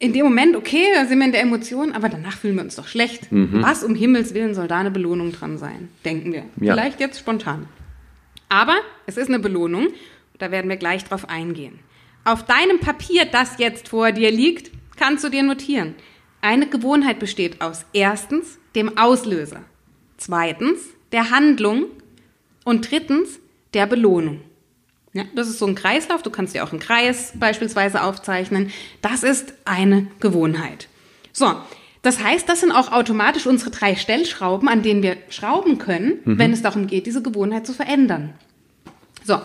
in 0.00 0.12
dem 0.14 0.24
Moment, 0.24 0.56
okay, 0.56 0.84
da 0.94 1.06
sind 1.06 1.18
wir 1.18 1.26
in 1.26 1.32
der 1.32 1.42
Emotion, 1.42 1.92
aber 1.92 2.08
danach 2.08 2.38
fühlen 2.38 2.56
wir 2.56 2.64
uns 2.64 2.74
doch 2.74 2.88
schlecht. 2.88 3.30
Mhm. 3.30 3.62
Was 3.62 3.84
um 3.84 3.94
Himmels 3.94 4.34
Willen 4.34 4.54
soll 4.54 4.66
da 4.66 4.78
eine 4.78 4.90
Belohnung 4.90 5.30
dran 5.30 5.58
sein, 5.58 5.88
denken 6.04 6.32
wir. 6.32 6.44
Ja. 6.60 6.74
Vielleicht 6.74 7.00
jetzt 7.00 7.18
spontan. 7.18 7.66
Aber 8.48 8.76
es 9.06 9.16
ist 9.16 9.28
eine 9.28 9.38
Belohnung, 9.38 9.88
da 10.38 10.50
werden 10.50 10.68
wir 10.68 10.76
gleich 10.76 11.04
drauf 11.04 11.28
eingehen. 11.28 11.78
Auf 12.24 12.44
deinem 12.44 12.80
Papier, 12.80 13.26
das 13.26 13.58
jetzt 13.58 13.88
vor 13.90 14.10
dir 14.12 14.30
liegt, 14.30 14.70
kannst 14.96 15.22
du 15.22 15.28
dir 15.28 15.42
notieren. 15.42 15.94
Eine 16.40 16.66
Gewohnheit 16.66 17.18
besteht 17.18 17.60
aus 17.60 17.84
erstens 17.92 18.58
dem 18.74 18.96
Auslöser, 18.96 19.62
zweitens 20.20 20.78
der 21.12 21.30
Handlung 21.30 21.86
und 22.64 22.90
drittens 22.90 23.40
der 23.74 23.86
Belohnung. 23.86 24.42
Ja, 25.12 25.24
das 25.34 25.48
ist 25.48 25.58
so 25.58 25.66
ein 25.66 25.74
Kreislauf. 25.74 26.22
Du 26.22 26.30
kannst 26.30 26.54
dir 26.54 26.62
auch 26.62 26.70
einen 26.70 26.80
Kreis 26.80 27.32
beispielsweise 27.34 28.02
aufzeichnen. 28.02 28.70
Das 29.02 29.24
ist 29.24 29.54
eine 29.64 30.06
Gewohnheit. 30.20 30.86
So, 31.32 31.52
das 32.02 32.22
heißt, 32.22 32.48
das 32.48 32.60
sind 32.60 32.70
auch 32.70 32.92
automatisch 32.92 33.46
unsere 33.46 33.70
drei 33.70 33.96
Stellschrauben, 33.96 34.68
an 34.68 34.82
denen 34.82 35.02
wir 35.02 35.16
schrauben 35.28 35.78
können, 35.78 36.20
mhm. 36.24 36.38
wenn 36.38 36.52
es 36.52 36.62
darum 36.62 36.86
geht, 36.86 37.06
diese 37.06 37.22
Gewohnheit 37.22 37.66
zu 37.66 37.72
verändern. 37.72 38.34
So. 39.24 39.40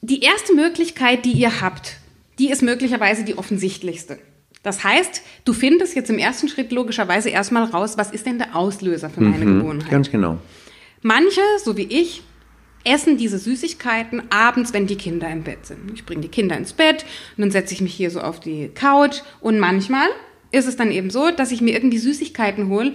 Die 0.00 0.22
erste 0.22 0.54
Möglichkeit, 0.54 1.24
die 1.24 1.32
ihr 1.32 1.60
habt, 1.60 1.96
die 2.38 2.50
ist 2.50 2.62
möglicherweise 2.62 3.24
die 3.24 3.36
offensichtlichste. 3.36 4.18
Das 4.66 4.82
heißt, 4.82 5.22
du 5.44 5.52
findest 5.52 5.94
jetzt 5.94 6.10
im 6.10 6.18
ersten 6.18 6.48
Schritt 6.48 6.72
logischerweise 6.72 7.30
erstmal 7.30 7.62
raus, 7.62 7.96
was 7.98 8.10
ist 8.10 8.26
denn 8.26 8.38
der 8.38 8.56
Auslöser 8.56 9.08
für 9.08 9.20
meine 9.20 9.44
mhm, 9.44 9.60
Gewohnheit? 9.60 9.90
Ganz 9.92 10.10
genau. 10.10 10.38
Manche, 11.02 11.40
so 11.62 11.76
wie 11.76 11.84
ich, 11.84 12.24
essen 12.82 13.16
diese 13.16 13.38
Süßigkeiten 13.38 14.24
abends, 14.28 14.72
wenn 14.72 14.88
die 14.88 14.96
Kinder 14.96 15.30
im 15.30 15.44
Bett 15.44 15.66
sind. 15.66 15.92
Ich 15.94 16.04
bringe 16.04 16.22
die 16.22 16.28
Kinder 16.28 16.56
ins 16.56 16.72
Bett 16.72 17.04
und 17.36 17.42
dann 17.42 17.52
setze 17.52 17.74
ich 17.74 17.80
mich 17.80 17.94
hier 17.94 18.10
so 18.10 18.20
auf 18.20 18.40
die 18.40 18.72
Couch 18.74 19.20
und 19.40 19.60
manchmal 19.60 20.08
ist 20.50 20.66
es 20.66 20.74
dann 20.74 20.90
eben 20.90 21.10
so, 21.10 21.30
dass 21.30 21.52
ich 21.52 21.60
mir 21.60 21.72
irgendwie 21.72 21.98
Süßigkeiten 21.98 22.68
hole 22.68 22.94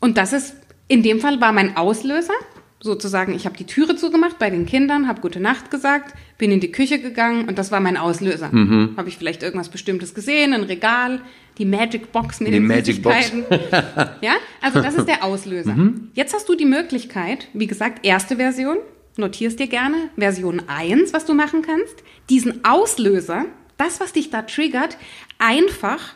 und 0.00 0.18
das 0.18 0.32
ist, 0.32 0.54
in 0.86 1.02
dem 1.02 1.18
Fall 1.18 1.40
war 1.40 1.50
mein 1.50 1.76
Auslöser, 1.76 2.34
sozusagen, 2.80 3.34
ich 3.34 3.44
habe 3.44 3.56
die 3.56 3.66
Türe 3.66 3.96
zugemacht 3.96 4.38
bei 4.38 4.50
den 4.50 4.64
Kindern, 4.66 5.08
habe 5.08 5.20
gute 5.20 5.40
Nacht 5.40 5.70
gesagt, 5.70 6.14
bin 6.38 6.52
in 6.52 6.60
die 6.60 6.70
Küche 6.70 7.00
gegangen 7.00 7.48
und 7.48 7.58
das 7.58 7.72
war 7.72 7.80
mein 7.80 7.96
Auslöser. 7.96 8.50
Mhm. 8.52 8.94
Habe 8.96 9.08
ich 9.08 9.16
vielleicht 9.18 9.42
irgendwas 9.42 9.68
Bestimmtes 9.68 10.14
gesehen, 10.14 10.52
ein 10.52 10.62
Regal, 10.62 11.20
die 11.58 11.64
Magic 11.64 12.12
Box 12.12 12.38
mit 12.40 12.48
Die 12.48 12.52
den 12.52 12.66
Magic 12.66 13.02
Box. 13.02 13.32
Ja, 14.20 14.34
also 14.60 14.80
das 14.80 14.94
ist 14.94 15.08
der 15.08 15.24
Auslöser. 15.24 15.72
Mhm. 15.72 16.10
Jetzt 16.14 16.34
hast 16.34 16.48
du 16.48 16.54
die 16.54 16.64
Möglichkeit, 16.64 17.48
wie 17.52 17.66
gesagt, 17.66 18.06
erste 18.06 18.36
Version, 18.36 18.78
notierst 19.16 19.58
dir 19.58 19.66
gerne, 19.66 19.96
Version 20.16 20.62
1, 20.68 21.12
was 21.12 21.24
du 21.24 21.34
machen 21.34 21.62
kannst, 21.62 22.04
diesen 22.30 22.64
Auslöser, 22.64 23.46
das, 23.76 23.98
was 24.00 24.12
dich 24.12 24.30
da 24.30 24.42
triggert, 24.42 24.96
einfach, 25.38 26.14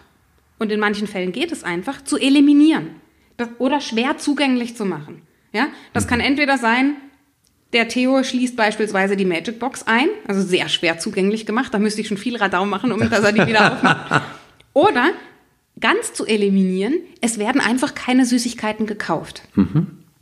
und 0.61 0.71
in 0.71 0.79
manchen 0.79 1.09
Fällen 1.09 1.33
geht 1.33 1.51
es 1.51 1.65
einfach, 1.65 2.05
zu 2.05 2.19
eliminieren 2.19 2.91
oder 3.59 3.81
schwer 3.81 4.19
zugänglich 4.19 4.77
zu 4.77 4.85
machen. 4.85 5.23
Ja, 5.53 5.69
das 5.93 6.07
kann 6.07 6.21
entweder 6.21 6.59
sein, 6.59 6.97
der 7.73 7.89
Theo 7.89 8.23
schließt 8.23 8.57
beispielsweise 8.57 9.17
die 9.17 9.25
Magic 9.25 9.59
Box 9.59 9.85
ein, 9.87 10.09
also 10.27 10.43
sehr 10.43 10.69
schwer 10.69 10.99
zugänglich 10.99 11.47
gemacht, 11.47 11.73
da 11.73 11.79
müsste 11.79 12.01
ich 12.01 12.09
schon 12.09 12.17
viel 12.19 12.37
Radau 12.37 12.67
machen, 12.67 12.93
um 12.93 13.11
dass 13.11 13.25
er 13.25 13.33
die 13.33 13.47
wieder 13.47 13.73
aufmacht. 13.73 14.23
Oder 14.75 15.11
ganz 15.81 16.13
zu 16.13 16.27
eliminieren, 16.27 16.95
es 17.21 17.39
werden 17.39 17.61
einfach 17.61 17.95
keine 17.95 18.27
Süßigkeiten 18.27 18.87
gekauft. 18.87 19.43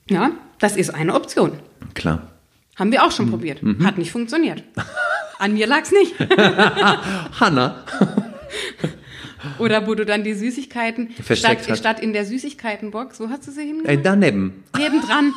Ja, 0.08 0.32
das 0.58 0.76
ist 0.76 0.90
eine 0.90 1.14
Option. 1.14 1.58
Klar. 1.94 2.30
Haben 2.76 2.92
wir 2.92 3.04
auch 3.04 3.12
schon 3.12 3.30
probiert. 3.30 3.60
Hat 3.84 3.98
nicht 3.98 4.10
funktioniert. 4.10 4.64
An 5.38 5.54
mir 5.54 5.66
lag's 5.66 5.92
nicht. 5.92 6.14
Hanna. 7.40 7.84
Oder 9.58 9.86
wo 9.86 9.94
du 9.94 10.04
dann 10.04 10.24
die 10.24 10.34
Süßigkeiten 10.34 11.10
Versteckt 11.22 11.62
statt, 11.62 11.70
hast. 11.72 11.78
statt 11.78 12.00
in 12.00 12.12
der 12.12 12.24
Süßigkeitenbox, 12.24 13.20
wo 13.20 13.28
hast 13.28 13.46
du 13.46 13.50
sie 13.52 13.62
hingegangen? 13.62 13.98
Äh, 14.00 14.02
daneben. 14.02 14.64
Nebendran. 14.76 15.32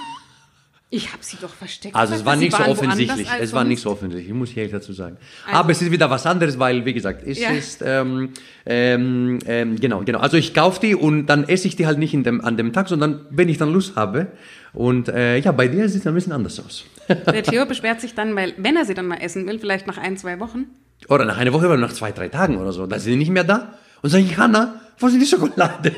Ich 0.90 1.08
habe 1.12 1.24
sie 1.24 1.38
doch 1.42 1.50
versteckt. 1.50 1.96
Also 1.96 2.14
es 2.14 2.24
war 2.24 2.36
nicht 2.36 2.56
so 2.56 2.64
offensichtlich. 2.64 3.28
Es 3.40 3.52
war 3.52 3.64
nicht 3.64 3.82
so 3.82 3.90
offensichtlich, 3.90 4.32
muss 4.32 4.52
ich 4.52 4.58
ehrlich 4.58 4.74
dazu 4.74 4.94
sagen. 4.94 5.18
Also- 5.48 5.58
Aber 5.60 5.72
es 5.72 5.82
ist 5.82 5.90
wieder 5.90 6.08
was 6.12 6.24
anderes, 6.28 6.60
weil, 6.60 6.86
wie 6.86 6.94
gesagt, 6.94 7.24
es 7.26 7.40
Ja. 7.40 7.50
ist, 7.50 7.82
ähm, 7.84 8.30
ähm, 8.68 9.40
ähm, 9.48 9.80
genau, 9.80 10.04
genau. 10.04 10.20
Also 10.20 10.38
ich 10.38 10.54
kaufe 10.54 10.80
die 10.80 10.94
und 10.94 11.26
dann 11.26 11.46
esse 11.50 11.68
ich 11.68 11.76
die 11.76 11.88
halt 11.88 11.98
nicht 11.98 12.14
dem, 12.14 12.42
an 12.42 12.58
dem 12.58 12.74
Tag, 12.74 12.90
sondern 12.90 13.26
wenn 13.32 13.50
ich 13.50 13.58
dann 13.58 13.74
Lust 13.74 13.96
habe. 13.96 14.28
Und 14.72 15.10
äh, 15.10 15.38
ja, 15.40 15.52
bei 15.52 15.68
dir 15.68 15.90
sieht 15.90 16.02
es 16.02 16.08
ein 16.08 16.14
bisschen 16.14 16.32
anders 16.32 16.60
aus. 16.60 16.86
Der 17.10 17.42
Theo 17.44 17.66
beschwert 17.66 18.00
sich 18.00 18.14
dann, 18.14 18.36
weil 18.36 18.54
wenn 18.58 18.76
er 18.76 18.86
sie 18.86 18.94
dann 18.94 19.08
mal 19.08 19.18
essen 19.18 19.48
will, 19.48 19.58
vielleicht 19.58 19.88
nach 19.88 19.98
ein, 19.98 20.16
zwei 20.18 20.40
Wochen, 20.40 20.66
Oder 21.10 21.26
nach 21.26 21.38
einer 21.40 21.54
Woche 21.54 21.66
oder 21.66 21.78
nach 21.78 21.94
zwei, 21.94 22.12
drei 22.12 22.30
Tagen 22.30 22.58
oder 22.58 22.72
so, 22.72 22.86
da 22.86 23.00
sind 23.00 23.14
die 23.14 23.18
nicht 23.18 23.32
mehr 23.32 23.44
da. 23.44 23.80
Und 24.04 24.10
sage 24.10 24.24
ich, 24.26 24.38
Hanna, 24.38 24.82
wo 25.00 25.08
sind 25.08 25.22
die 25.22 25.26
Schokolade? 25.26 25.94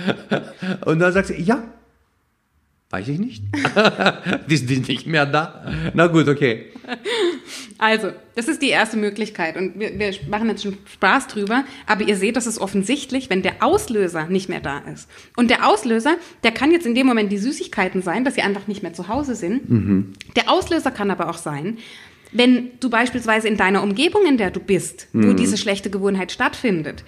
und 0.84 0.98
dann 0.98 1.12
sagt 1.12 1.28
sie, 1.28 1.40
ja, 1.40 1.64
weiß 2.90 3.08
ich 3.08 3.18
nicht. 3.18 3.42
die 4.48 4.56
sind 4.58 4.88
nicht 4.88 5.06
mehr 5.06 5.24
da. 5.24 5.64
Na 5.94 6.06
gut, 6.06 6.28
okay. 6.28 6.66
Also, 7.78 8.10
das 8.34 8.46
ist 8.46 8.60
die 8.60 8.68
erste 8.68 8.98
Möglichkeit 8.98 9.56
und 9.56 9.78
wir, 9.78 9.98
wir 9.98 10.12
machen 10.28 10.48
jetzt 10.48 10.62
schon 10.62 10.76
Spaß 10.92 11.28
drüber, 11.28 11.64
aber 11.86 12.02
ihr 12.02 12.16
seht, 12.16 12.36
das 12.36 12.46
ist 12.46 12.58
offensichtlich, 12.58 13.30
wenn 13.30 13.42
der 13.42 13.62
Auslöser 13.62 14.26
nicht 14.26 14.50
mehr 14.50 14.60
da 14.60 14.78
ist. 14.92 15.08
Und 15.34 15.48
der 15.48 15.66
Auslöser, 15.66 16.16
der 16.44 16.52
kann 16.52 16.72
jetzt 16.72 16.86
in 16.86 16.94
dem 16.94 17.06
Moment 17.06 17.32
die 17.32 17.38
Süßigkeiten 17.38 18.02
sein, 18.02 18.24
dass 18.24 18.34
sie 18.34 18.42
einfach 18.42 18.66
nicht 18.66 18.82
mehr 18.82 18.92
zu 18.92 19.08
Hause 19.08 19.34
sind. 19.34 19.62
Der 20.36 20.50
Auslöser 20.50 20.90
kann 20.90 21.10
aber 21.10 21.30
auch 21.30 21.38
sein, 21.38 21.78
wenn 22.32 22.70
du 22.80 22.90
beispielsweise 22.90 23.48
in 23.48 23.56
deiner 23.56 23.82
Umgebung, 23.82 24.26
in 24.26 24.36
der 24.36 24.50
du 24.50 24.60
bist, 24.60 25.08
wo 25.12 25.32
diese 25.32 25.56
schlechte 25.56 25.90
Gewohnheit 25.90 26.32
stattfindet, 26.32 27.04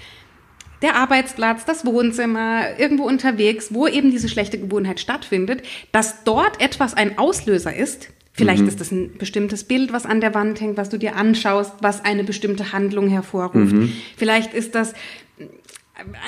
der 0.82 0.96
Arbeitsplatz, 0.96 1.64
das 1.64 1.84
Wohnzimmer, 1.84 2.78
irgendwo 2.78 3.04
unterwegs, 3.04 3.74
wo 3.74 3.86
eben 3.86 4.10
diese 4.10 4.28
schlechte 4.28 4.58
Gewohnheit 4.58 4.98
stattfindet, 4.98 5.62
dass 5.92 6.24
dort 6.24 6.60
etwas 6.60 6.94
ein 6.94 7.18
Auslöser 7.18 7.74
ist. 7.74 8.08
Vielleicht 8.32 8.62
ist 8.62 8.80
das 8.80 8.90
ein 8.90 9.18
bestimmtes 9.18 9.64
Bild, 9.64 9.92
was 9.92 10.06
an 10.06 10.22
der 10.22 10.34
Wand 10.34 10.60
hängt, 10.60 10.78
was 10.78 10.88
du 10.88 10.96
dir 10.96 11.16
anschaust, 11.16 11.72
was 11.82 12.04
eine 12.04 12.24
bestimmte 12.24 12.72
Handlung 12.72 13.08
hervorruft. 13.08 13.74
Vielleicht 14.16 14.54
ist 14.54 14.74
das 14.74 14.94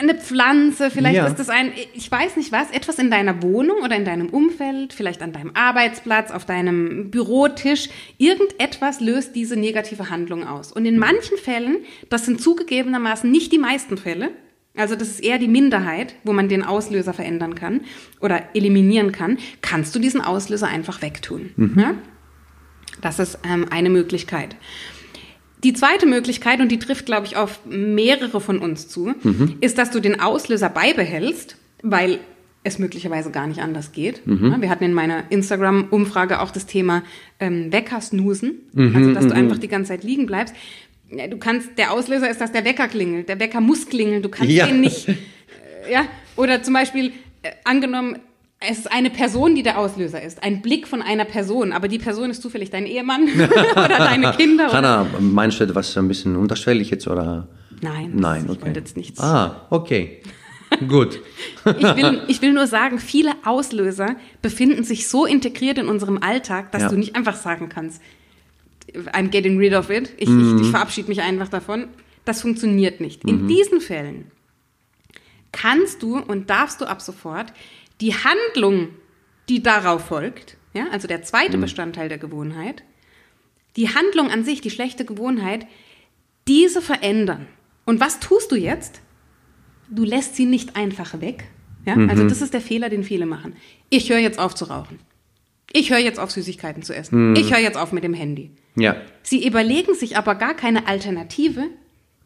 eine 0.01 0.15
Pflanze, 0.15 0.91
vielleicht 0.91 1.17
Ja. 1.17 1.27
ist 1.27 1.39
das 1.39 1.49
ein, 1.49 1.73
ich 1.95 2.11
weiß 2.11 2.37
nicht 2.37 2.53
was, 2.53 2.71
etwas 2.71 2.99
in 2.99 3.11
deiner 3.11 3.43
Wohnung 3.43 3.79
oder 3.83 3.97
in 3.97 4.05
deinem 4.05 4.29
Umfeld, 4.29 4.93
vielleicht 4.93 5.23
an 5.23 5.33
deinem 5.33 5.53
Arbeitsplatz, 5.55 6.31
auf 6.31 6.45
deinem 6.45 7.11
Bürotisch. 7.11 7.89
Irgendetwas 8.19 9.01
löst 9.01 9.35
diese 9.35 9.57
negative 9.57 10.11
Handlung 10.11 10.47
aus. 10.47 10.73
Und 10.73 10.87
in 10.87 10.99
manchen 10.99 11.37
Fällen, 11.39 11.79
das 12.09 12.27
sind 12.27 12.41
zugegebenermaßen 12.41 13.31
nicht 13.31 13.53
die 13.53 13.59
meisten 13.59 13.99
Fälle, 13.99 14.31
also 14.75 14.97
das 14.97 15.09
ist 15.09 15.21
eher 15.23 15.39
die 15.39 15.49
Minderheit, 15.49 16.15
wo 16.25 16.33
man 16.33 16.49
den 16.49 16.63
Auslöser 16.63 17.13
verändern 17.13 17.55
kann 17.55 17.83
oder 18.21 18.43
eliminieren 18.55 19.13
kann, 19.13 19.39
kannst 19.61 19.95
du 19.95 19.99
diesen 19.99 20.23
Auslöser 20.23 20.67
einfach 20.69 21.03
wegtun. 21.03 21.51
Ja? 21.77 21.95
Das 23.03 23.19
ist 23.19 23.39
ähm, 23.47 23.67
eine 23.71 23.91
Möglichkeit. 23.91 24.57
Die 25.64 25.72
zweite 25.72 26.07
Möglichkeit, 26.07 26.61
und 26.61 26.70
die 26.72 26.79
trifft, 26.79 27.07
glaube 27.07 27.27
ich, 27.27 27.37
auf 27.37 27.61
mehrere 27.66 28.40
von 28.40 28.59
uns 28.59 28.88
zu, 28.88 29.14
ist, 29.61 29.79
dass 29.79 29.90
du 29.90 30.01
den 30.01 30.20
Auslöser 30.20 30.68
beibehältst, 30.68 31.57
weil 31.83 32.18
es 32.64 32.79
möglicherweise 32.79 33.31
gar 33.31 33.46
nicht 33.46 33.61
anders 33.61 33.92
geht. 33.92 34.22
Ja, 34.27 34.61
wir 34.61 34.70
hatten 34.70 34.85
in 34.85 34.92
meiner 34.94 35.25
Instagram-Umfrage 35.31 36.40
auch 36.40 36.51
das 36.51 36.66
Thema 36.66 37.03
ähm, 37.40 37.72
Wecker-Snoosen, 37.72 38.61
also 38.94 39.12
dass 39.14 39.27
du 39.27 39.35
einfach 39.35 39.59
die 39.59 39.68
ganze 39.68 39.88
Zeit 39.90 40.05
liegen 40.05 40.27
bleibst. 40.27 40.55
Du 41.31 41.37
kannst, 41.38 41.77
der 41.77 41.92
Auslöser 41.92 42.31
ist, 42.31 42.40
dass 42.40 42.53
der 42.53 42.64
Wecker 42.64 42.88
klingelt. 42.88 43.29
Der 43.29 43.38
Wecker 43.38 43.61
muss 43.61 43.88
klingeln. 43.88 44.22
Du 44.22 44.29
kannst 44.31 44.51
Ja. 44.53 44.66
den 44.66 44.81
nicht, 44.81 45.09
äh, 45.09 45.14
ja. 45.92 46.07
Oder 46.37 46.62
zum 46.62 46.72
Beispiel, 46.75 47.12
äh, 47.42 47.51
angenommen, 47.64 48.18
es 48.68 48.79
ist 48.81 48.92
eine 48.92 49.11
Person, 49.11 49.55
die 49.55 49.62
der 49.62 49.79
Auslöser 49.79 50.22
ist. 50.22 50.42
Ein 50.42 50.62
Blick 50.62 50.87
von 50.88 51.03
einer 51.03 51.25
Person. 51.25 51.72
Aber 51.72 51.88
die 51.88 51.98
Person 51.98 52.31
ist 52.31 52.42
zufällig 52.42 52.70
dein 52.70 52.87
Ehemann 52.87 53.29
oder 53.35 53.88
deine 53.98 54.33
Kinder. 54.33 54.64
Oder 54.68 54.72
Hanna, 54.75 55.07
meinst 55.20 55.61
du 55.61 55.64
etwas 55.64 55.96
ein 55.96 56.09
bisschen 56.09 56.37
unterschwellig 56.37 56.90
jetzt 56.90 57.07
oder? 57.09 57.48
Nein, 57.81 58.12
das- 58.12 58.20
Nein, 58.20 58.44
ich 58.44 58.51
okay. 58.51 58.62
wollte 58.66 58.81
jetzt 58.81 58.96
nichts. 58.96 59.20
Ah, 59.20 59.66
okay. 59.70 60.20
Gut. 60.88 61.20
Ich 61.66 61.83
will, 61.96 62.22
ich 62.29 62.40
will 62.40 62.53
nur 62.55 62.66
sagen, 62.66 62.98
viele 62.98 63.33
Auslöser 63.44 64.16
befinden 64.40 64.85
sich 64.85 65.07
so 65.09 65.27
integriert 65.27 65.77
in 65.79 65.87
unserem 65.88 66.18
Alltag, 66.22 66.72
dass 66.72 66.83
Ja. 66.83 66.88
du 66.88 66.96
nicht 66.96 67.14
einfach 67.14 67.37
sagen 67.37 67.68
kannst, 67.68 68.01
I'm 69.12 69.29
getting 69.29 69.59
rid 69.59 69.75
of 69.75 69.90
it. 69.90 70.12
Ich, 70.16 70.29
ich, 70.31 70.61
ich 70.62 70.70
verabschiede 70.70 71.09
mich 71.09 71.20
einfach 71.20 71.48
davon. 71.48 71.88
Das 72.25 72.40
funktioniert 72.40 73.01
nicht. 73.01 73.25
In 73.25 73.48
diesen 73.48 73.81
Fällen 73.81 74.31
kannst 75.51 76.03
du 76.03 76.18
und 76.18 76.48
darfst 76.48 76.81
du 76.81 76.87
ab 76.87 77.03
sofort 77.03 77.53
die 78.03 78.15
Handlung, 78.15 78.88
die 79.49 79.62
darauf 79.62 80.07
folgt, 80.07 80.57
ja, 80.75 80.88
also 80.91 81.07
der 81.07 81.23
zweite 81.23 81.57
Bestandteil 81.57 82.09
der 82.09 82.19
Gewohnheit, 82.19 82.83
die 83.77 83.88
Handlung 83.88 84.31
an 84.31 84.45
sich, 84.45 84.61
die 84.61 84.71
schlechte 84.71 85.05
Gewohnheit, 85.05 85.67
diese 86.49 86.83
verändern. 86.83 87.47
Und 87.87 88.01
was 88.01 88.21
tust 88.21 88.51
du 88.51 88.57
jetzt? 88.57 89.01
Du 89.88 90.05
lässt 90.05 90.35
sie 90.35 90.47
nicht 90.47 90.77
einfach 90.77 91.21
weg. 91.21 91.45
Ja? 91.87 91.95
Also 92.09 92.29
das 92.29 92.43
ist 92.43 92.55
der 92.55 92.61
Fehler, 92.61 92.88
den 92.88 93.05
viele 93.05 93.27
machen. 93.27 93.55
Ich 93.88 94.11
höre 94.11 94.19
jetzt 94.19 94.38
auf 94.38 94.55
zu 94.55 94.65
rauchen. 94.65 94.99
Ich 95.73 95.91
höre 95.91 95.99
jetzt 95.99 96.19
auf 96.19 96.31
Süßigkeiten 96.31 96.83
zu 96.83 96.95
essen. 96.95 97.37
Ich 97.37 97.53
höre 97.53 97.61
jetzt 97.61 97.79
auf 97.79 97.93
mit 97.93 98.05
dem 98.05 98.15
Handy. 98.15 98.51
Ja. 98.75 98.97
Sie 99.23 99.47
überlegen 99.47 99.95
sich 99.95 100.17
aber 100.17 100.35
gar 100.35 100.55
keine 100.55 100.87
Alternative, 100.87 101.69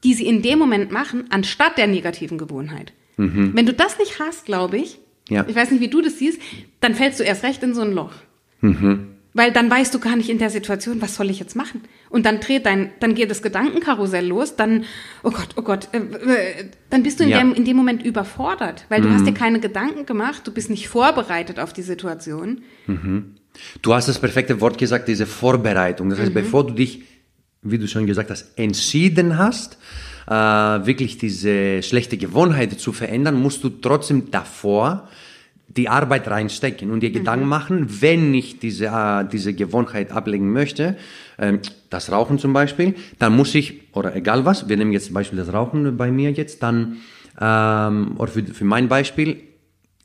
die 0.05 0.15
sie 0.15 0.27
in 0.27 0.43
dem 0.43 0.59
Moment 0.59 0.91
machen, 0.91 1.25
anstatt 1.31 1.79
der 1.79 1.87
negativen 1.87 2.39
Gewohnheit. 2.39 2.93
Wenn 3.19 3.67
du 3.67 3.73
das 3.73 3.99
nicht 3.99 4.21
hast, 4.21 4.45
glaube 4.45 4.77
ich, 4.77 4.99
Ja. 5.29 5.45
ich 5.49 5.57
weiß 5.57 5.71
nicht, 5.73 5.81
wie 5.81 5.89
du 5.89 6.01
das 6.03 6.19
siehst, 6.19 6.41
dann 6.81 6.95
fällst 6.95 7.19
du 7.21 7.25
erst 7.25 7.43
recht 7.43 7.63
in 7.63 7.75
so 7.75 7.83
ein 7.83 7.93
Loch. 7.93 8.13
Weil 9.35 9.53
dann 9.53 9.71
weißt 9.71 9.93
du 9.95 9.99
gar 9.99 10.17
nicht 10.17 10.31
in 10.31 10.39
der 10.39 10.49
Situation, 10.51 11.03
was 11.03 11.15
soll 11.17 11.29
ich 11.31 11.39
jetzt 11.39 11.57
machen? 11.57 11.83
Und 12.09 12.25
dann 12.25 12.41
dreht 12.41 12.65
dein, 12.65 12.91
dann 13.01 13.15
geht 13.15 13.31
das 13.31 13.43
Gedankenkarussell 13.43 14.27
los, 14.27 14.57
dann, 14.57 14.85
oh 15.23 15.31
Gott, 15.31 15.49
oh 15.57 15.63
Gott, 15.63 15.89
äh, 15.93 15.99
äh, 15.99 16.65
dann 16.89 17.03
bist 17.03 17.21
du 17.21 17.25
in, 17.25 17.31
Ja. 17.31 17.39
dem, 17.41 17.53
in 17.53 17.65
dem 17.67 17.77
Moment 17.77 18.03
überfordert, 18.03 18.87
weil 18.89 19.03
du 19.03 19.11
hast 19.11 19.27
dir 19.27 19.35
keine 19.35 19.61
Gedanken 19.61 20.07
gemacht, 20.07 20.47
du 20.47 20.53
bist 20.53 20.71
nicht 20.71 20.89
vorbereitet 20.89 21.61
auf 21.61 21.73
die 21.75 21.83
Situation. 21.83 22.63
Du 23.83 23.95
hast 23.95 24.09
das 24.09 24.19
perfekte 24.19 24.61
Wort 24.63 24.79
gesagt, 24.79 25.07
diese 25.07 25.27
Vorbereitung. 25.27 26.09
Das 26.09 26.19
heißt, 26.19 26.33
bevor 26.33 26.67
du 26.67 26.73
dich, 26.73 27.03
wie 27.63 27.79
du 27.79 27.87
schon 27.89 28.07
gesagt 28.07 28.31
hast, 28.31 28.59
entschieden 28.59 29.37
hast, 29.39 29.77
äh, 30.27 30.33
wirklich 30.33 31.19
diese 31.19 31.83
schlechte 31.83 32.17
Gewohnheit 32.17 32.79
zu 32.79 32.93
verändern, 32.93 33.41
musst 33.41 33.63
du 33.65 33.69
trotzdem 33.69 34.31
davor 34.31 35.09
die 35.69 35.89
Arbeit 35.89 36.29
reinstecken 36.29 36.91
und 36.91 37.01
dir 37.01 37.11
Gedanken 37.11 37.47
machen, 37.47 38.01
wenn 38.01 38.33
ich 38.35 38.59
diese, 38.59 38.87
äh, 38.87 39.25
diese 39.31 39.53
Gewohnheit 39.53 40.13
ablegen 40.13 40.53
möchte, 40.53 40.97
ähm, 41.39 41.61
das 41.91 42.11
Rauchen 42.11 42.39
zum 42.39 42.53
Beispiel, 42.53 42.95
dann 43.19 43.37
muss 43.37 43.55
ich, 43.55 43.95
oder 43.95 44.17
egal 44.17 44.45
was, 44.45 44.69
wir 44.69 44.77
nehmen 44.77 44.93
jetzt 44.93 45.07
zum 45.07 45.15
Beispiel 45.15 45.39
das 45.39 45.53
Rauchen 45.53 45.97
bei 45.97 46.11
mir 46.11 46.31
jetzt, 46.33 46.63
dann, 46.63 46.99
ähm, 47.41 48.15
oder 48.17 48.33
für, 48.33 48.45
für 48.45 48.65
mein 48.65 48.89
Beispiel, 48.89 49.43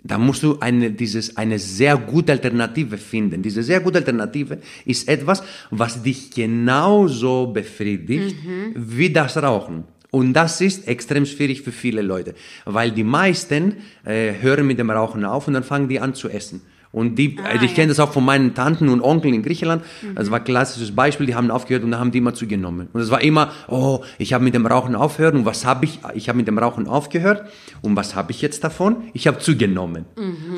da 0.04 0.18
musst 0.18 0.42
du 0.44 0.58
eine, 0.60 0.92
dieses, 0.92 1.38
eine 1.38 1.60
sehr 1.60 1.96
gute 1.96 2.32
Alternative 2.32 2.98
finden. 2.98 3.44
Diese 3.44 3.62
sehr 3.62 3.82
gute 3.82 4.00
Alternative 4.00 4.58
ist 4.84 5.08
etwas, 5.08 5.44
was 5.70 6.02
dich 6.02 6.32
genauso 6.32 7.48
befriedigt 7.48 8.36
wie 8.74 9.12
das 9.12 9.38
Rauchen. 9.38 9.84
Und 10.12 10.34
das 10.34 10.60
ist 10.60 10.88
extrem 10.88 11.26
schwierig 11.26 11.62
für 11.62 11.72
viele 11.72 12.02
Leute, 12.02 12.36
weil 12.66 12.92
die 12.92 13.04
meisten 13.06 13.78
äh, 14.04 14.34
hören 14.42 14.68
mit 14.68 14.78
dem 14.78 14.92
Rauchen 14.92 15.24
auf 15.26 15.48
und 15.48 15.54
dann 15.54 15.64
fangen 15.64 15.88
die 15.88 16.00
an 16.02 16.14
zu 16.14 16.30
essen. 16.30 16.62
Und 16.92 17.16
die, 17.16 17.38
Ah, 17.42 17.52
also 17.52 17.64
ich 17.64 17.72
ja. 17.72 17.76
kenne 17.76 17.88
das 17.88 18.02
auch 18.02 18.12
von 18.12 18.26
meinen 18.26 18.54
Tanten 18.54 18.90
und 18.90 19.00
Onkeln 19.02 19.34
in 19.34 19.44
Griechenland. 19.44 19.82
Das 20.14 20.30
war 20.30 20.40
ein 20.40 20.44
klassisches 20.44 20.94
Beispiel, 20.94 21.26
die 21.26 21.36
haben 21.36 21.50
aufgehört 21.50 21.86
und 21.86 21.92
dann 21.92 22.02
haben 22.02 22.12
die 22.12 22.18
immer 22.18 22.34
zugenommen. 22.34 22.90
Und 22.92 23.00
es 23.00 23.10
war 23.10 23.22
immer, 23.22 23.54
oh, 23.70 24.04
ich 24.18 24.34
habe 24.34 24.44
mit 24.44 24.54
dem 24.54 24.66
Rauchen 24.66 24.96
aufgehört 24.96 25.34
und 25.34 25.46
was 25.46 25.66
habe 25.66 25.86
ich? 25.86 26.00
Ich 26.16 26.28
habe 26.28 26.36
mit 26.36 26.50
dem 26.50 26.58
Rauchen 26.58 26.88
aufgehört 26.88 27.46
und 27.82 27.96
was 27.96 28.14
habe 28.14 28.32
ich 28.32 28.42
jetzt 28.42 28.66
davon? 28.66 28.98
Ich 29.14 29.26
habe 29.28 29.40
zugenommen. 29.40 30.04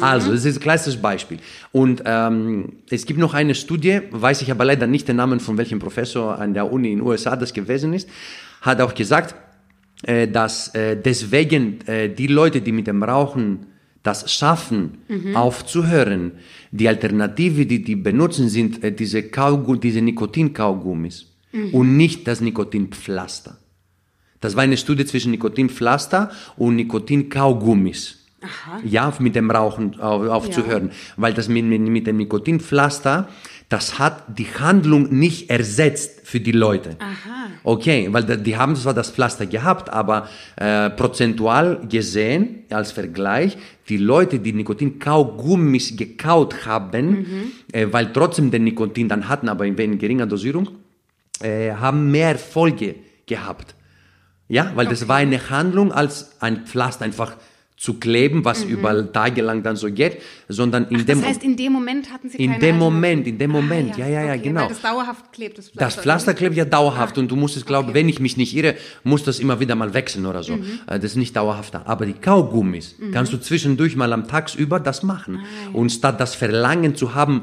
Also, 0.01 0.31
das 0.31 0.43
ist 0.45 0.57
ein 0.57 0.61
klassisches 0.61 0.99
Beispiel. 0.99 1.37
Und 1.71 2.01
ähm, 2.07 2.73
es 2.89 3.05
gibt 3.05 3.19
noch 3.19 3.35
eine 3.35 3.53
Studie, 3.53 4.01
weiß 4.09 4.41
ich 4.41 4.49
aber 4.49 4.65
leider 4.65 4.87
nicht 4.87 5.07
den 5.07 5.17
Namen 5.17 5.39
von 5.39 5.59
welchem 5.59 5.77
Professor 5.77 6.39
an 6.39 6.55
der 6.55 6.71
Uni 6.73 6.93
in 6.93 6.97
den 6.97 7.07
USA 7.07 7.35
das 7.35 7.53
gewesen 7.53 7.93
ist, 7.93 8.09
hat 8.61 8.81
auch 8.81 8.95
gesagt, 8.95 9.35
äh, 10.03 10.27
dass 10.27 10.73
äh, 10.75 10.95
deswegen 10.95 11.79
äh, 11.87 12.09
die 12.09 12.27
Leute, 12.27 12.61
die 12.61 12.71
mit 12.71 12.87
dem 12.87 13.03
Rauchen 13.03 13.67
das 14.03 14.33
schaffen, 14.33 14.97
aufzuhören, 15.33 16.33
die 16.71 16.89
Alternative, 16.89 17.65
die 17.65 17.81
die 17.81 17.95
benutzen, 17.95 18.49
sind 18.49 18.83
äh, 18.83 18.91
diese, 18.91 19.23
Kaugu 19.23 19.77
diese 19.77 20.01
Nikotinkaugummis 20.01 21.27
und 21.71 21.95
nicht 21.95 22.27
das 22.27 22.41
Nikotinpflaster. 22.41 23.57
Das 24.41 24.57
war 24.57 24.63
eine 24.63 24.75
Studie 24.75 25.05
zwischen 25.05 25.31
Nikotinpflaster 25.31 26.31
und 26.57 26.75
Nikotinkaugummis. 26.75 28.19
Ja, 28.83 29.13
mit 29.19 29.35
dem 29.35 29.49
Rauchen 29.49 29.99
auf, 30.01 30.27
aufzuhören. 30.27 30.91
Weil 31.15 31.33
das 31.33 31.47
mit, 31.47 31.63
mit, 31.63 31.81
mit 31.81 32.07
dem 32.07 32.17
Nikotinpflaster, 32.17 33.29
das 33.69 33.99
hat 33.99 34.37
die 34.37 34.47
Handlung 34.47 35.17
nicht 35.17 35.49
ersetzt 35.49 36.21
für 36.23 36.39
die 36.39 36.51
Leute. 36.51 36.97
Aha. 36.99 37.49
Okay, 37.63 38.09
weil 38.11 38.23
die 38.23 38.57
haben 38.57 38.75
zwar 38.75 38.93
das 38.93 39.11
Pflaster 39.11 39.45
gehabt, 39.45 39.89
aber 39.89 40.27
äh, 40.57 40.89
prozentual 40.89 41.79
gesehen, 41.87 42.65
als 42.69 42.91
Vergleich, 42.91 43.57
die 43.89 43.97
Leute, 43.97 44.39
die 44.39 44.53
Nikotin-Kaugummis 44.53 45.95
gekaut 45.95 46.65
haben, 46.65 47.53
äh, 47.71 47.87
weil 47.91 48.11
trotzdem 48.11 48.51
den 48.51 48.65
Nikotin 48.65 49.07
dann 49.07 49.27
hatten, 49.29 49.49
aber 49.49 49.65
in 49.65 49.77
in 49.77 49.97
geringer 49.97 50.25
Dosierung, 50.25 50.69
äh, 51.41 51.71
haben 51.71 52.11
mehr 52.11 52.29
Erfolge 52.29 52.95
gehabt. 53.25 53.75
Ja, 54.49 54.71
weil 54.75 54.87
das 54.87 55.07
war 55.07 55.17
eine 55.17 55.49
Handlung 55.49 55.91
als 55.91 56.41
ein 56.41 56.65
Pflaster 56.65 57.05
einfach 57.05 57.37
zu 57.83 57.95
kleben, 57.95 58.45
was 58.45 58.63
über 58.63 59.11
Tage 59.11 59.41
lang 59.41 59.61
dann 59.61 59.75
so 59.75 59.91
geht, 59.91 60.21
sondern 60.47 60.85
in 60.87 61.05
dem 61.05 61.19
Das 61.19 61.27
heißt, 61.31 61.43
in 61.43 61.57
dem 61.57 61.73
Moment 61.73 62.09
hatten 62.13 62.29
Sie 62.29 62.37
in 62.37 62.57
dem. 62.57 62.77
Moment, 62.77 63.27
in 63.27 63.37
dem 63.37 63.51
Moment, 63.51 63.97
ja, 63.97 64.07
ja, 64.07 64.23
ja, 64.23 64.31
okay, 64.35 64.41
genau. 64.43 64.61
Weil 64.61 64.67
das 64.69 64.81
dauerhaft 64.81 65.33
klebt, 65.33 65.57
das 65.57 65.65
Pflaster. 65.67 65.85
Das 65.85 65.95
Pflaster 66.01 66.33
klebt 66.33 66.55
ja 66.55 66.63
dauerhaft 66.63 67.17
und 67.17 67.29
du 67.29 67.35
musst 67.35 67.57
es, 67.57 67.65
glaube 67.65 67.87
Ah, 67.87 67.89
okay. 67.89 67.99
wenn 67.99 68.07
ich 68.07 68.21
mich 68.21 68.37
nicht 68.37 68.55
irre, 68.55 68.75
muss 69.03 69.25
das 69.25 69.39
immer 69.41 69.59
wieder 69.59 69.75
mal 69.75 69.93
wechseln 69.93 70.25
oder 70.25 70.43
so. 70.43 70.55
Mhm. 70.55 70.79
Äh, 70.87 70.97
Das 70.99 71.11
ist 71.11 71.17
nicht 71.17 71.35
dauerhaft 71.35 71.73
da. 71.73 71.81
Aber 71.85 72.05
die 72.05 72.13
Kaugummis 72.13 72.95
kannst 73.11 73.33
du 73.33 73.37
zwischendurch 73.37 73.97
mal 73.97 74.13
am 74.13 74.29
Tagsüber 74.29 74.79
das 74.79 75.03
machen. 75.03 75.39
Ah, 75.43 75.69
Und 75.73 75.89
statt 75.91 76.21
das 76.21 76.35
Verlangen 76.35 76.95
zu 76.95 77.15
haben, 77.15 77.41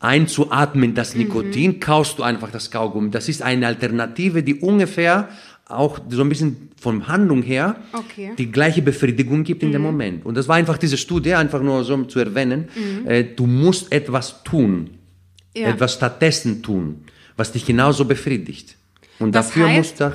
einzuatmen, 0.00 0.90
Mhm. 0.90 0.94
das 0.94 1.14
Nikotin, 1.14 1.80
kaust 1.80 2.18
du 2.18 2.22
einfach 2.22 2.50
das 2.50 2.70
Kaugummi. 2.70 3.10
Das 3.10 3.28
ist 3.28 3.42
eine 3.42 3.66
Alternative, 3.66 4.42
die 4.42 4.54
ungefähr 4.56 5.28
auch 5.66 5.98
so 6.10 6.20
ein 6.22 6.28
bisschen 6.28 6.68
von 6.80 7.08
Handlung 7.08 7.42
her 7.42 7.76
Okay. 7.92 8.30
Mhm. 8.32 8.36
die 8.36 8.52
gleiche 8.52 8.82
Befriedigung 8.82 9.44
gibt 9.44 9.62
in 9.62 9.72
dem 9.72 9.82
Moment. 9.82 10.26
Und 10.26 10.36
das 10.36 10.46
war 10.48 10.56
einfach 10.56 10.76
diese 10.78 10.96
Studie, 10.98 11.34
einfach 11.34 11.62
nur 11.62 11.84
so 11.84 12.02
zu 12.04 12.18
erwähnen. 12.18 12.68
Äh, 13.06 13.24
du 13.24 13.46
musst 13.46 13.90
etwas 13.92 14.42
tun 14.44 14.90
Ja. 15.56 15.68
etwas 15.68 15.94
stattdessen 15.94 16.62
tun, 16.62 17.04
was 17.36 17.52
dich 17.52 17.64
genauso 17.64 18.04
befriedigt. 18.04 18.76
Und 19.18 19.34
Das 19.34 19.48
dafür 19.48 19.68
heißt, 19.68 20.00
musst 20.00 20.00
du 20.00 20.12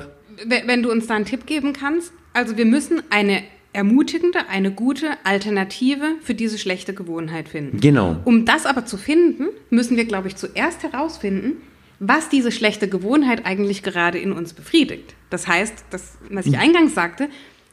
wenn 0.66 0.82
du 0.82 0.90
uns 0.90 1.06
da 1.06 1.14
einen 1.16 1.24
Tipp 1.26 1.46
geben 1.46 1.72
kannst, 1.72 2.12
also 2.32 2.56
wir 2.56 2.64
müssen 2.64 3.02
eine 3.10 3.42
ermutigende, 3.72 4.48
eine 4.48 4.70
gute 4.72 5.06
Alternative 5.24 6.14
für 6.22 6.34
diese 6.34 6.58
schlechte 6.58 6.94
Gewohnheit 6.94 7.48
finden. 7.48 7.78
Genau. 7.80 8.16
Um 8.24 8.44
das 8.44 8.66
aber 8.66 8.84
zu 8.86 8.96
finden, 8.96 9.44
müssen 9.70 9.96
wir, 9.96 10.04
glaube 10.06 10.28
ich, 10.28 10.36
zuerst 10.36 10.82
herausfinden, 10.82 11.58
was 12.00 12.28
diese 12.30 12.50
schlechte 12.50 12.88
Gewohnheit 12.88 13.46
eigentlich 13.46 13.82
gerade 13.82 14.18
in 14.18 14.32
uns 14.32 14.54
befriedigt. 14.54 15.14
Das 15.28 15.46
heißt, 15.46 15.84
das, 15.90 16.18
was 16.30 16.46
ich 16.46 16.58
eingangs 16.58 16.94
sagte, 16.94 17.28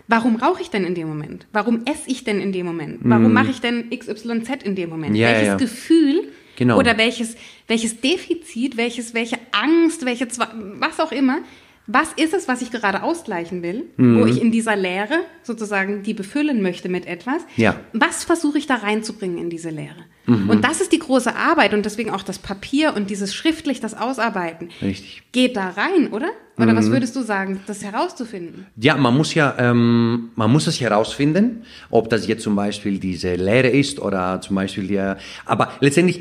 warum 0.07 0.35
rauche 0.35 0.61
ich 0.61 0.69
denn 0.69 0.83
in 0.83 0.95
dem 0.95 1.07
Moment? 1.07 1.47
Warum 1.53 1.81
esse 1.85 2.07
ich 2.07 2.25
denn 2.25 2.39
in 2.39 2.51
dem 2.51 2.65
Moment? 2.65 2.99
Warum 3.03 3.33
mache 3.33 3.49
ich 3.49 3.61
denn 3.61 3.89
XYZ 3.89 4.63
in 4.63 4.75
dem 4.75 4.89
Moment? 4.89 5.15
Ja, 5.15 5.29
welches 5.29 5.47
ja. 5.47 5.55
Gefühl 5.55 6.31
Genau. 6.57 6.77
oder 6.79 6.97
welches, 6.97 7.37
welches 7.67 8.01
Defizit, 8.01 8.77
welches, 8.77 9.13
welche 9.13 9.37
Angst, 9.51 10.05
welche, 10.05 10.27
was 10.79 10.99
auch 10.99 11.11
immer, 11.11 11.39
was 11.87 12.09
ist 12.17 12.33
es, 12.33 12.47
was 12.47 12.61
ich 12.61 12.69
gerade 12.71 13.01
ausgleichen 13.03 13.63
will, 13.63 13.85
Mhm. 13.97 14.19
wo 14.19 14.25
ich 14.25 14.41
in 14.41 14.51
dieser 14.51 14.75
Leere 14.75 15.19
sozusagen 15.43 16.03
die 16.03 16.13
befüllen 16.13 16.61
möchte 16.61 16.89
mit 16.89 17.05
etwas? 17.05 17.41
Ja. 17.55 17.73
Mhm. 17.93 18.01
Was 18.01 18.23
versuche 18.25 18.57
ich 18.57 18.67
da 18.67 18.75
reinzubringen 18.75 19.37
in 19.37 19.49
diese 19.49 19.69
Leere? 19.69 20.03
Und 20.29 20.65
das 20.65 20.81
ist 20.81 20.91
die 20.91 20.99
große 20.99 21.33
Arbeit 21.37 21.73
und 21.73 21.85
deswegen 21.85 22.09
auch 22.09 22.21
das 22.21 22.37
Papier 22.37 22.93
und 22.97 23.09
dieses 23.09 23.33
schriftlich, 23.33 23.79
das 23.79 23.93
Ausarbeiten. 23.97 24.67
Richtig. 24.81 25.23
Geht 25.31 25.55
da 25.55 25.69
rein, 25.69 26.09
oder? 26.11 26.27
Oder 26.57 26.73
Mhm. 26.73 26.77
was 26.77 26.91
würdest 26.91 27.15
du 27.15 27.21
sagen, 27.21 27.61
das 27.65 27.81
herauszufinden? 27.81 28.65
Ja, 28.75 28.97
man 28.97 29.15
muss 29.15 29.33
ja, 29.35 29.55
ähm, 29.57 30.31
man 30.35 30.51
muss 30.51 30.67
es 30.67 30.81
herausfinden, 30.81 31.63
ob 31.89 32.09
das 32.09 32.27
jetzt 32.27 32.43
zum 32.43 32.57
Beispiel 32.57 32.99
diese 32.99 33.35
Lehre 33.35 33.69
ist 33.69 34.01
oder 34.01 34.41
zum 34.41 34.57
Beispiel 34.57 34.87
die, 34.87 34.99
aber 35.45 35.71
letztendlich 35.79 36.19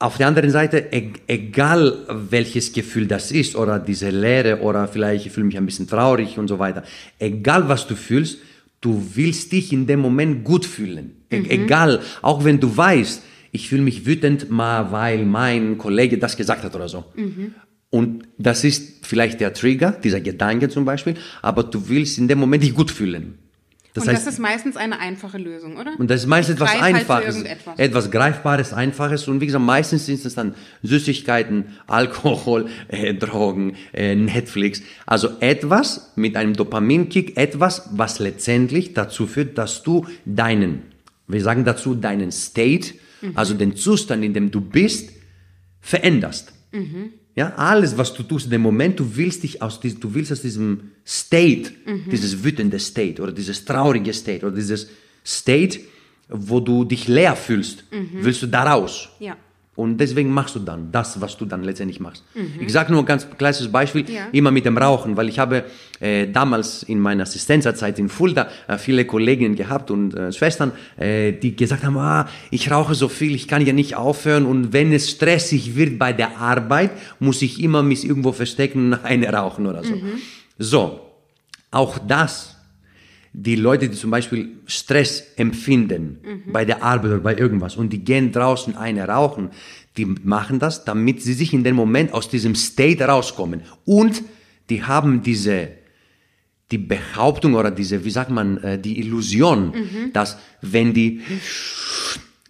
auf 0.00 0.16
der 0.16 0.28
anderen 0.28 0.50
Seite, 0.50 0.78
e 0.90 1.10
egal 1.26 2.06
welches 2.08 2.72
Gefühl 2.72 3.06
das 3.06 3.30
ist 3.30 3.54
oder 3.54 3.78
diese 3.78 4.08
Lehre 4.08 4.60
oder 4.60 4.88
vielleicht 4.88 5.26
ich 5.26 5.32
fühle 5.32 5.46
mich 5.46 5.58
ein 5.58 5.66
bisschen 5.66 5.86
traurig 5.86 6.38
und 6.38 6.48
so 6.48 6.58
weiter, 6.58 6.82
egal 7.18 7.68
was 7.68 7.86
du 7.86 7.94
fühlst, 7.94 8.38
du 8.80 9.10
willst 9.14 9.52
dich 9.52 9.72
in 9.72 9.86
dem 9.86 10.00
Moment 10.00 10.42
gut 10.42 10.64
fühlen. 10.64 11.16
E 11.30 11.36
Egal, 11.48 12.00
auch 12.22 12.44
wenn 12.44 12.58
du 12.60 12.74
weißt, 12.74 13.22
ich 13.52 13.68
fühle 13.68 13.82
mich 13.82 14.06
wütend, 14.06 14.50
mal 14.50 14.90
weil 14.90 15.26
mein 15.26 15.76
Kollege 15.76 16.16
das 16.16 16.36
gesagt 16.36 16.64
hat 16.64 16.74
oder 16.74 16.88
so. 16.88 17.04
Und 17.90 18.22
das 18.38 18.64
ist 18.64 19.04
vielleicht 19.04 19.40
der 19.40 19.52
Trigger, 19.52 19.92
dieser 19.92 20.20
Gedanke 20.20 20.70
zum 20.70 20.86
Beispiel, 20.86 21.14
aber 21.42 21.62
du 21.64 21.88
willst 21.88 22.16
in 22.18 22.26
dem 22.26 22.38
Moment 22.38 22.62
dich 22.62 22.74
gut 22.74 22.90
fühlen. 22.90 23.34
Das 23.92 24.04
und 24.04 24.10
heißt, 24.10 24.26
das 24.26 24.34
ist 24.34 24.38
meistens 24.38 24.76
eine 24.76 25.00
einfache 25.00 25.38
Lösung, 25.38 25.76
oder? 25.76 25.98
und 25.98 26.08
das 26.08 26.20
ist 26.20 26.26
meistens 26.26 26.56
etwas 26.56 26.80
halt 26.80 26.94
Einfaches, 26.94 27.42
etwas 27.76 28.10
Greifbares, 28.10 28.72
Einfaches. 28.72 29.26
Und 29.26 29.40
wie 29.40 29.46
gesagt, 29.46 29.64
meistens 29.64 30.06
sind 30.06 30.24
es 30.24 30.34
dann 30.34 30.54
Süßigkeiten, 30.82 31.76
Alkohol, 31.88 32.68
äh, 32.88 33.14
Drogen, 33.14 33.76
äh, 33.92 34.14
Netflix. 34.14 34.82
Also 35.06 35.30
etwas 35.40 36.12
mit 36.14 36.36
einem 36.36 36.54
Dopaminkick, 36.54 37.36
etwas, 37.36 37.88
was 37.92 38.20
letztendlich 38.20 38.94
dazu 38.94 39.26
führt, 39.26 39.58
dass 39.58 39.82
du 39.82 40.06
deinen, 40.24 40.82
wir 41.26 41.42
sagen 41.42 41.64
dazu 41.64 41.94
deinen 41.94 42.30
State, 42.30 42.94
Mhm. 43.22 43.32
also 43.36 43.54
den 43.54 43.76
Zustand, 43.76 44.24
in 44.24 44.34
dem 44.34 44.50
du 44.50 44.60
bist, 44.60 45.10
veränderst. 45.80 46.52
Mhm. 46.72 47.12
Ja, 47.36 47.54
alles, 47.56 47.96
was 47.96 48.12
du 48.12 48.22
tust 48.24 48.46
in 48.46 48.50
dem 48.50 48.60
Moment, 48.62 48.98
du 48.98 49.16
willst 49.16 49.42
dich 49.44 49.62
aus 49.62 49.80
diesem, 49.80 50.00
du 50.00 50.14
willst 50.14 50.32
aus 50.32 50.42
diesem 50.42 50.90
State, 51.06 51.70
Mhm. 51.86 52.10
dieses 52.10 52.42
wütende 52.42 52.78
State 52.78 53.22
oder 53.22 53.32
dieses 53.32 53.64
traurige 53.64 54.12
State 54.12 54.44
oder 54.44 54.54
dieses 54.54 54.88
State, 55.24 55.80
wo 56.28 56.60
du 56.60 56.84
dich 56.84 57.08
leer 57.08 57.36
fühlst, 57.36 57.84
willst 58.12 58.42
du 58.42 58.46
da 58.46 58.64
raus. 58.72 59.08
Mhm. 59.18 59.26
Ja. 59.26 59.36
Und 59.80 59.96
deswegen 59.98 60.30
machst 60.30 60.54
du 60.56 60.58
dann 60.60 60.92
das, 60.92 61.20
was 61.22 61.36
du 61.38 61.44
dann 61.46 61.62
letztendlich 61.64 62.00
machst. 62.00 62.22
Ich 62.60 62.70
sage 62.72 62.92
nur 62.92 63.00
ein 63.02 63.06
ganz 63.06 63.26
kleines 63.38 63.66
Beispiel, 63.72 64.02
Mhm. 64.02 64.12
Ja. 64.18 64.26
immer 64.32 64.50
mit 64.50 64.64
dem 64.66 64.76
Rauchen, 64.76 65.16
weil 65.16 65.28
ich 65.28 65.38
habe 65.38 65.64
äh, 66.00 66.26
damals 66.28 66.82
in 66.82 66.98
meiner 67.00 67.22
Assistenzzeit 67.22 67.98
in 67.98 68.08
Fulda 68.08 68.48
äh, 68.68 68.76
viele 68.78 69.04
Kolleginnen 69.06 69.56
gehabt 69.56 69.90
und 69.90 70.14
äh, 70.14 70.32
Schwestern, 70.32 70.72
äh, 70.98 71.32
die 71.32 71.56
gesagt 71.56 71.82
haben, 71.84 71.96
ah, 71.96 72.28
ich 72.50 72.70
rauche 72.70 72.94
so 72.94 73.08
viel, 73.08 73.34
ich 73.34 73.48
kann 73.48 73.64
ja 73.64 73.72
nicht 73.72 73.96
aufhören 73.96 74.44
und 74.46 74.72
wenn 74.74 74.92
es 74.92 75.10
stressig 75.10 75.76
wird 75.76 75.98
bei 75.98 76.12
der 76.12 76.38
Arbeit, 76.38 76.90
muss 77.18 77.40
ich 77.42 77.62
immer 77.62 77.82
mich 77.82 78.04
irgendwo 78.04 78.32
verstecken 78.32 78.92
und 78.92 79.04
eine 79.10 79.32
rauchen 79.32 79.66
oder 79.66 79.82
so. 79.84 79.94
So, 80.58 81.00
auch 81.70 81.98
das 81.98 82.56
die 83.32 83.54
Leute, 83.54 83.88
die 83.88 83.96
zum 83.96 84.10
Beispiel 84.10 84.48
Stress 84.66 85.24
empfinden 85.36 86.18
bei 86.52 86.64
der 86.64 86.82
Arbeit 86.82 87.12
oder 87.12 87.20
bei 87.20 87.36
irgendwas 87.36 87.76
und 87.76 87.92
die 87.92 88.04
gehen 88.04 88.32
draußen 88.32 88.76
eine 88.76 89.06
rauchen, 89.06 89.50
die 89.96 90.04
machen 90.04 90.58
das, 90.58 90.84
damit 90.84 91.22
sie 91.22 91.34
sich 91.34 91.52
in 91.52 91.64
dem 91.64 91.76
Moment 91.76 92.12
aus 92.12 92.28
diesem 92.28 92.54
State 92.54 93.04
rauskommen. 93.04 93.62
Und 93.84 94.22
die 94.68 94.82
haben 94.82 95.22
diese, 95.22 95.68
die 96.70 96.78
Behauptung 96.78 97.54
oder 97.54 97.70
diese, 97.70 98.04
wie 98.04 98.10
sagt 98.10 98.30
man, 98.30 98.58
äh, 98.58 98.78
die 98.78 98.98
Illusion, 98.98 99.72
dass 100.12 100.36
wenn 100.60 100.92
die 100.92 101.20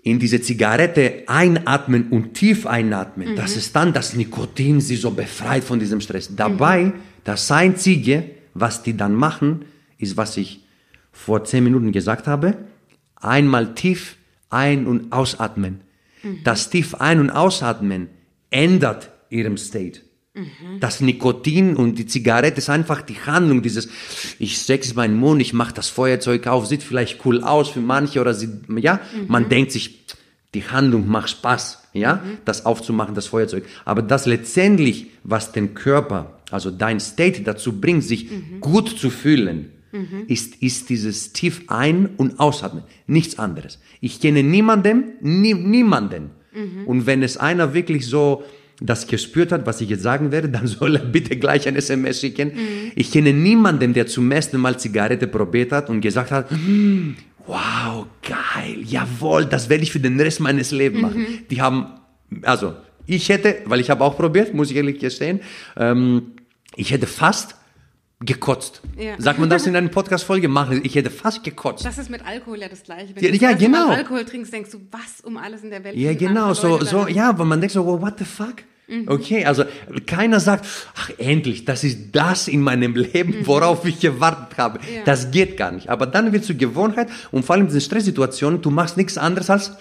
in 0.02 0.18
diese 0.18 0.40
Zigarette 0.40 1.24
einatmen 1.26 2.08
und 2.08 2.34
tief 2.34 2.66
einatmen, 2.66 3.36
dass 3.36 3.56
es 3.56 3.72
dann 3.72 3.92
das 3.92 4.14
Nikotin 4.14 4.80
sie 4.80 4.96
so 4.96 5.10
befreit 5.10 5.62
von 5.62 5.78
diesem 5.78 6.00
Stress. 6.00 6.34
Dabei, 6.34 6.92
das 7.24 7.50
Einzige, 7.50 8.24
was 8.54 8.82
die 8.82 8.96
dann 8.96 9.14
machen, 9.14 9.66
ist, 9.98 10.16
was 10.16 10.38
ich 10.38 10.60
vor 11.24 11.44
zehn 11.44 11.64
Minuten 11.64 11.92
gesagt 11.92 12.26
habe, 12.26 12.56
einmal 13.16 13.74
tief 13.74 14.16
ein- 14.48 14.86
und 14.86 15.12
ausatmen. 15.12 15.82
Das 16.44 16.70
tief 16.70 16.94
ein- 16.96 17.20
und 17.20 17.30
ausatmen 17.30 18.08
ändert 18.50 19.10
ihrem 19.28 19.56
State. 19.56 20.00
Das 20.78 21.00
Nikotin 21.00 21.76
und 21.76 21.98
die 21.98 22.06
Zigarette 22.06 22.58
ist 22.58 22.70
einfach 22.70 23.02
die 23.02 23.18
Handlung 23.20 23.62
dieses, 23.62 23.88
ich 24.38 24.68
in 24.70 24.96
meinen 24.96 25.16
Mund, 25.16 25.42
ich 25.42 25.52
mache 25.52 25.74
das 25.74 25.88
Feuerzeug 25.88 26.46
auf, 26.46 26.66
sieht 26.66 26.82
vielleicht 26.82 27.24
cool 27.26 27.42
aus 27.42 27.68
für 27.68 27.80
manche 27.80 28.20
oder 28.20 28.32
sie, 28.32 28.48
ja, 28.76 29.00
man 29.28 29.48
denkt 29.48 29.72
sich, 29.72 30.06
Die 30.54 30.64
Handlung 30.64 31.06
macht 31.06 31.30
Spaß, 31.30 31.78
ja, 31.92 32.16
mhm. 32.16 32.38
das 32.44 32.66
aufzumachen, 32.66 33.14
das 33.14 33.26
Feuerzeug. 33.26 33.64
Aber 33.84 34.02
das 34.02 34.26
letztendlich, 34.26 35.06
was 35.22 35.52
den 35.52 35.74
Körper, 35.74 36.40
also 36.50 36.72
dein 36.72 36.98
State 36.98 37.42
dazu 37.42 37.80
bringt, 37.80 38.02
sich 38.02 38.30
mhm. 38.30 38.60
gut 38.60 38.88
zu 38.88 39.10
fühlen, 39.10 39.70
mhm. 39.92 40.24
ist, 40.28 40.56
ist 40.62 40.88
dieses 40.88 41.32
tief 41.32 41.62
ein- 41.68 42.10
und 42.16 42.40
ausatmen. 42.40 42.84
Nichts 43.06 43.38
anderes. 43.38 43.78
Ich 44.00 44.20
kenne 44.20 44.42
niemanden, 44.42 45.12
nie, 45.20 45.54
niemanden. 45.54 46.30
Mhm. 46.52 46.86
Und 46.86 47.06
wenn 47.06 47.22
es 47.22 47.36
einer 47.36 47.74
wirklich 47.74 48.06
so 48.06 48.44
das 48.80 49.06
gespürt 49.06 49.52
hat, 49.52 49.66
was 49.66 49.80
ich 49.80 49.90
jetzt 49.90 50.02
sagen 50.02 50.32
werde, 50.32 50.48
dann 50.56 50.66
soll 50.66 50.96
er 50.96 51.04
bitte 51.04 51.36
gleich 51.36 51.68
ein 51.68 51.76
SMS 51.76 52.20
schicken. 52.20 52.48
Mhm. 52.48 52.92
Ich 52.94 53.12
kenne 53.12 53.32
niemanden, 53.32 53.92
der 53.94 54.06
zum 54.06 54.30
ersten 54.30 54.58
Mal 54.58 54.78
Zigarette 54.78 55.26
probiert 55.26 55.72
hat 55.72 55.90
und 55.90 56.00
gesagt 56.00 56.30
hat, 56.30 56.50
hm, 56.50 57.16
wow, 57.46 58.06
geil, 58.22 58.78
jawohl, 58.84 59.44
das 59.44 59.68
werde 59.68 59.82
ich 59.82 59.92
für 59.92 60.00
den 60.00 60.18
Rest 60.20 60.40
meines 60.40 60.70
Lebens 60.70 61.02
machen. 61.02 61.20
Mhm. 61.20 61.48
Die 61.50 61.60
haben, 61.60 61.86
also 62.42 62.74
ich 63.06 63.28
hätte, 63.28 63.56
weil 63.64 63.80
ich 63.80 63.90
habe 63.90 64.04
auch 64.04 64.16
probiert, 64.16 64.54
muss 64.54 64.70
ich 64.70 64.76
ehrlich 64.76 64.98
gestehen, 64.98 65.40
ähm, 65.76 66.32
ich 66.76 66.92
hätte 66.92 67.06
fast 67.06 67.56
gekotzt. 68.20 68.82
Ja. 68.98 69.14
Sagt 69.18 69.38
man 69.38 69.48
das 69.48 69.66
in 69.66 69.74
einer 69.74 69.88
Podcast-Folge? 69.90 70.48
Machen. 70.48 70.80
Ich 70.84 70.94
hätte 70.94 71.10
fast 71.10 71.42
gekotzt. 71.42 71.84
Das 71.84 71.98
ist 71.98 72.10
mit 72.10 72.24
Alkohol 72.26 72.58
ja 72.58 72.68
das 72.68 72.82
Gleiche. 72.82 73.14
Wenn 73.14 73.24
ja, 73.24 73.30
du 73.30 73.36
ja, 73.36 73.52
genau. 73.52 73.88
Alkohol 73.88 74.24
trinkst, 74.24 74.52
denkst 74.52 74.70
du, 74.70 74.80
was 74.90 75.20
um 75.22 75.36
alles 75.36 75.62
in 75.62 75.70
der 75.70 75.82
Welt? 75.84 75.96
Ja, 75.96 76.12
genau. 76.14 76.52
So, 76.52 76.84
so, 76.84 77.08
ja, 77.08 77.36
weil 77.38 77.46
man 77.46 77.60
denkt 77.60 77.72
so, 77.72 77.84
what 77.84 78.18
the 78.18 78.24
fuck? 78.24 78.56
Mhm. 78.90 79.08
Okay, 79.08 79.44
also 79.44 79.64
keiner 80.06 80.40
sagt, 80.40 80.66
ach 80.96 81.10
endlich, 81.16 81.64
das 81.64 81.84
ist 81.84 82.08
das 82.12 82.48
in 82.48 82.60
meinem 82.60 82.94
Leben, 82.96 83.40
mhm. 83.40 83.46
worauf 83.46 83.84
ich 83.86 84.00
gewartet 84.00 84.58
habe. 84.58 84.80
Ja. 84.80 85.02
Das 85.04 85.30
geht 85.30 85.56
gar 85.56 85.70
nicht. 85.70 85.88
Aber 85.88 86.06
dann 86.06 86.32
wird 86.32 86.44
zur 86.44 86.56
Gewohnheit 86.56 87.08
und 87.30 87.44
vor 87.44 87.54
allem 87.54 87.62
in 87.62 87.68
diesen 87.68 87.80
Stresssituationen, 87.80 88.60
du 88.60 88.70
machst 88.70 88.96
nichts 88.96 89.16
anderes 89.16 89.48
als 89.48 89.72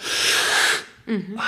mhm. 1.07 1.39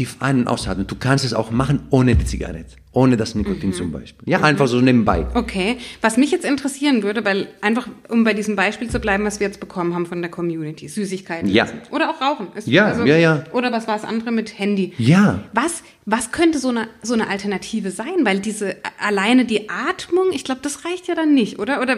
tief 0.00 0.16
ein- 0.20 0.40
und 0.40 0.48
ausatmen. 0.48 0.86
Du 0.86 0.94
kannst 0.94 1.26
es 1.26 1.34
auch 1.34 1.50
machen 1.50 1.80
ohne 1.90 2.16
die 2.16 2.24
Zigarette. 2.24 2.76
Ohne 2.92 3.16
das 3.18 3.34
Nikotin 3.34 3.68
mhm. 3.68 3.74
zum 3.74 3.92
Beispiel. 3.92 4.28
Ja, 4.28 4.38
mhm. 4.38 4.44
einfach 4.44 4.66
so 4.66 4.80
nebenbei. 4.80 5.26
Okay. 5.34 5.76
Was 6.00 6.16
mich 6.16 6.30
jetzt 6.30 6.44
interessieren 6.44 7.02
würde, 7.02 7.24
weil 7.24 7.48
einfach, 7.60 7.86
um 8.08 8.24
bei 8.24 8.32
diesem 8.32 8.56
Beispiel 8.56 8.88
zu 8.88 8.98
bleiben, 8.98 9.24
was 9.24 9.38
wir 9.38 9.46
jetzt 9.46 9.60
bekommen 9.60 9.94
haben 9.94 10.06
von 10.06 10.22
der 10.22 10.30
Community, 10.30 10.88
Süßigkeiten. 10.88 11.50
Ja. 11.50 11.68
Oder 11.90 12.10
auch 12.10 12.20
Rauchen. 12.20 12.48
Ist 12.54 12.66
ja, 12.66 12.86
also, 12.86 13.04
ja, 13.04 13.16
ja. 13.16 13.44
Oder 13.52 13.70
was 13.70 13.86
war 13.86 13.94
das 13.94 14.04
andere 14.04 14.32
mit 14.32 14.58
Handy? 14.58 14.94
Ja. 14.96 15.40
Was, 15.52 15.82
was 16.06 16.32
könnte 16.32 16.58
so 16.58 16.70
eine, 16.70 16.88
so 17.02 17.12
eine 17.12 17.28
Alternative 17.28 17.90
sein? 17.90 18.24
Weil 18.24 18.40
diese, 18.40 18.76
alleine 18.98 19.44
die 19.44 19.68
Atmung, 19.68 20.32
ich 20.32 20.44
glaube, 20.44 20.62
das 20.62 20.86
reicht 20.86 21.06
ja 21.08 21.14
dann 21.14 21.34
nicht, 21.34 21.58
oder? 21.58 21.82
Oder 21.82 21.96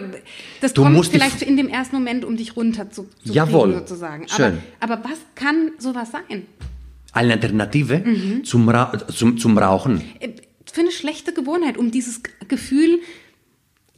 das 0.59 0.73
du 0.73 0.83
kommt 0.83 1.07
vielleicht 1.07 1.41
in 1.41 1.55
dem 1.55 1.69
ersten 1.69 1.95
Moment, 1.95 2.25
um 2.25 2.35
dich 2.35 2.57
runter 2.57 2.91
zu, 2.91 3.07
zu 3.25 3.33
Jawohl. 3.33 3.69
kriegen, 3.69 3.79
sozusagen. 3.79 4.27
Schön. 4.27 4.57
Aber, 4.81 4.95
aber 4.95 5.09
was 5.09 5.17
kann 5.33 5.71
sowas 5.79 6.11
sein? 6.11 6.43
Eine 7.13 7.33
Alternative 7.33 7.99
mhm. 7.99 8.43
zum, 8.43 8.67
Ra 8.67 8.91
zum, 9.07 9.37
zum 9.37 9.57
Rauchen? 9.57 10.01
Äh, 10.19 10.29
für 10.71 10.81
eine 10.81 10.91
schlechte 10.91 11.33
Gewohnheit, 11.33 11.77
um 11.77 11.91
dieses 11.91 12.21
Gefühl 12.47 12.99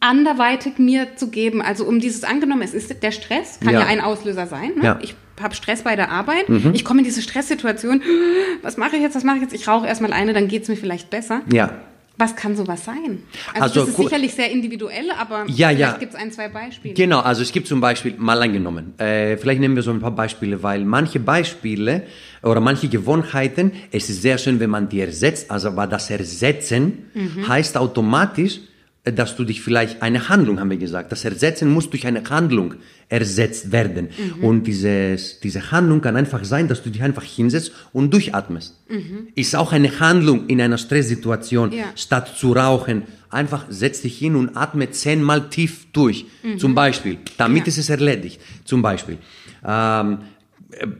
anderweitig 0.01 0.77
mir 0.77 1.15
zu 1.15 1.29
geben. 1.29 1.61
Also 1.61 1.85
um 1.85 1.99
dieses 1.99 2.23
angenommen, 2.23 2.61
es 2.61 2.73
ist 2.73 3.01
der 3.01 3.11
Stress, 3.11 3.59
kann 3.59 3.73
ja, 3.73 3.79
ja 3.81 3.85
ein 3.87 4.01
Auslöser 4.01 4.45
sein. 4.45 4.73
Ne? 4.75 4.83
Ja. 4.83 4.99
Ich 5.01 5.15
habe 5.41 5.55
Stress 5.55 5.81
bei 5.81 5.95
der 5.95 6.11
Arbeit, 6.11 6.49
mhm. 6.49 6.71
ich 6.73 6.85
komme 6.85 6.99
in 6.99 7.05
diese 7.05 7.21
Stresssituation, 7.21 8.01
was 8.61 8.77
mache 8.77 8.97
ich 8.97 9.01
jetzt, 9.01 9.15
was 9.15 9.23
mache 9.23 9.37
ich 9.37 9.41
jetzt? 9.43 9.53
Ich 9.53 9.67
rauche 9.67 9.87
erstmal 9.87 10.13
eine, 10.13 10.33
dann 10.33 10.47
geht 10.47 10.63
es 10.63 10.69
mir 10.69 10.75
vielleicht 10.75 11.09
besser. 11.09 11.41
Ja. 11.51 11.71
Was 12.17 12.35
kann 12.35 12.55
sowas 12.55 12.85
sein? 12.85 13.23
Also, 13.53 13.63
also 13.63 13.79
das 13.81 13.89
ist 13.89 13.97
sicherlich 13.97 14.33
sehr 14.33 14.49
individuell, 14.49 15.11
aber 15.11 15.45
ja, 15.47 15.69
vielleicht 15.69 15.79
ja. 15.79 15.97
gibt 15.97 16.13
es 16.13 16.19
ein, 16.19 16.31
zwei 16.31 16.47
Beispiele. 16.47 16.93
Genau, 16.93 17.19
also 17.19 17.41
es 17.41 17.51
gibt 17.51 17.67
zum 17.67 17.81
Beispiel, 17.81 18.15
mal 18.17 18.41
angenommen, 18.41 18.97
äh, 18.99 19.35
vielleicht 19.37 19.59
nehmen 19.59 19.75
wir 19.75 19.83
so 19.83 19.91
ein 19.91 19.99
paar 19.99 20.11
Beispiele, 20.11 20.63
weil 20.63 20.85
manche 20.85 21.19
Beispiele 21.19 22.03
oder 22.41 22.61
manche 22.61 22.87
Gewohnheiten, 22.87 23.71
es 23.91 24.09
ist 24.09 24.21
sehr 24.21 24.37
schön, 24.37 24.59
wenn 24.59 24.69
man 24.69 24.87
die 24.87 25.01
ersetzt, 25.01 25.51
also 25.51 25.69
aber 25.69 25.87
das 25.87 26.09
Ersetzen 26.09 27.09
mhm. 27.13 27.47
heißt 27.47 27.75
automatisch, 27.77 28.61
dass 29.05 29.35
du 29.35 29.43
dich 29.43 29.61
vielleicht 29.61 30.01
eine 30.01 30.29
Handlung, 30.29 30.59
haben 30.59 30.71
wir 30.71 30.77
gesagt, 30.77 31.11
das 31.11 31.23
Ersetzen 31.25 31.69
muss 31.69 31.89
durch 31.89 32.07
eine 32.07 32.23
Handlung 32.27 32.73
ersetzt 33.07 33.71
werden. 33.71 34.09
Mhm. 34.17 34.43
Und 34.43 34.63
dieses, 34.63 35.39
diese 35.39 35.71
Handlung 35.71 36.01
kann 36.01 36.15
einfach 36.15 36.43
sein, 36.43 36.67
dass 36.67 36.81
du 36.81 36.89
dich 36.89 37.03
einfach 37.03 37.23
hinsetzt 37.23 37.71
und 37.93 38.11
durchatmest. 38.11 38.75
Mhm. 38.89 39.27
Ist 39.35 39.55
auch 39.55 39.71
eine 39.73 39.99
Handlung 39.99 40.47
in 40.47 40.59
einer 40.59 40.79
Stresssituation, 40.79 41.71
ja. 41.71 41.85
statt 41.95 42.33
zu 42.35 42.53
rauchen. 42.53 43.03
Einfach 43.29 43.65
setz 43.69 44.01
dich 44.01 44.17
hin 44.17 44.35
und 44.35 44.57
atme 44.57 44.89
zehnmal 44.89 45.49
tief 45.49 45.85
durch. 45.93 46.25
Mhm. 46.41 46.57
Zum 46.57 46.73
Beispiel. 46.73 47.17
Damit 47.37 47.63
ja. 47.63 47.67
ist 47.67 47.77
es 47.77 47.89
erledigt. 47.89 48.41
Zum 48.63 48.81
Beispiel. 48.81 49.19
Ähm, 49.63 50.17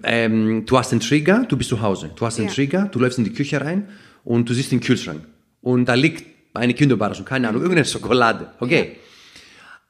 ähm, 0.04 0.65
du 0.68 0.78
hast 0.78 0.91
einen 0.91 1.02
Trigger, 1.02 1.46
du 1.50 1.58
bist 1.58 1.70
zu 1.70 1.82
Hause. 1.82 2.12
Du 2.15 2.24
hast 2.24 2.38
einen 2.38 2.50
ja. 2.50 2.54
Trigger, 2.54 2.86
du 2.91 3.00
läufst 3.00 3.18
in 3.18 3.24
die 3.24 3.34
Küche 3.34 3.60
rein 3.62 3.88
und 4.24 4.48
du 4.48 4.54
siehst 4.54 4.72
den 4.72 4.80
Kühlschrank. 4.80 5.22
Und 5.62 5.86
da 5.86 5.96
liegt 5.96 6.35
eine 6.56 6.74
Kinderüberraschung, 6.74 7.26
keine 7.26 7.50
Ahnung, 7.50 7.62
irgendeine 7.62 7.86
Schokolade. 7.86 8.48
Okay. 8.60 8.98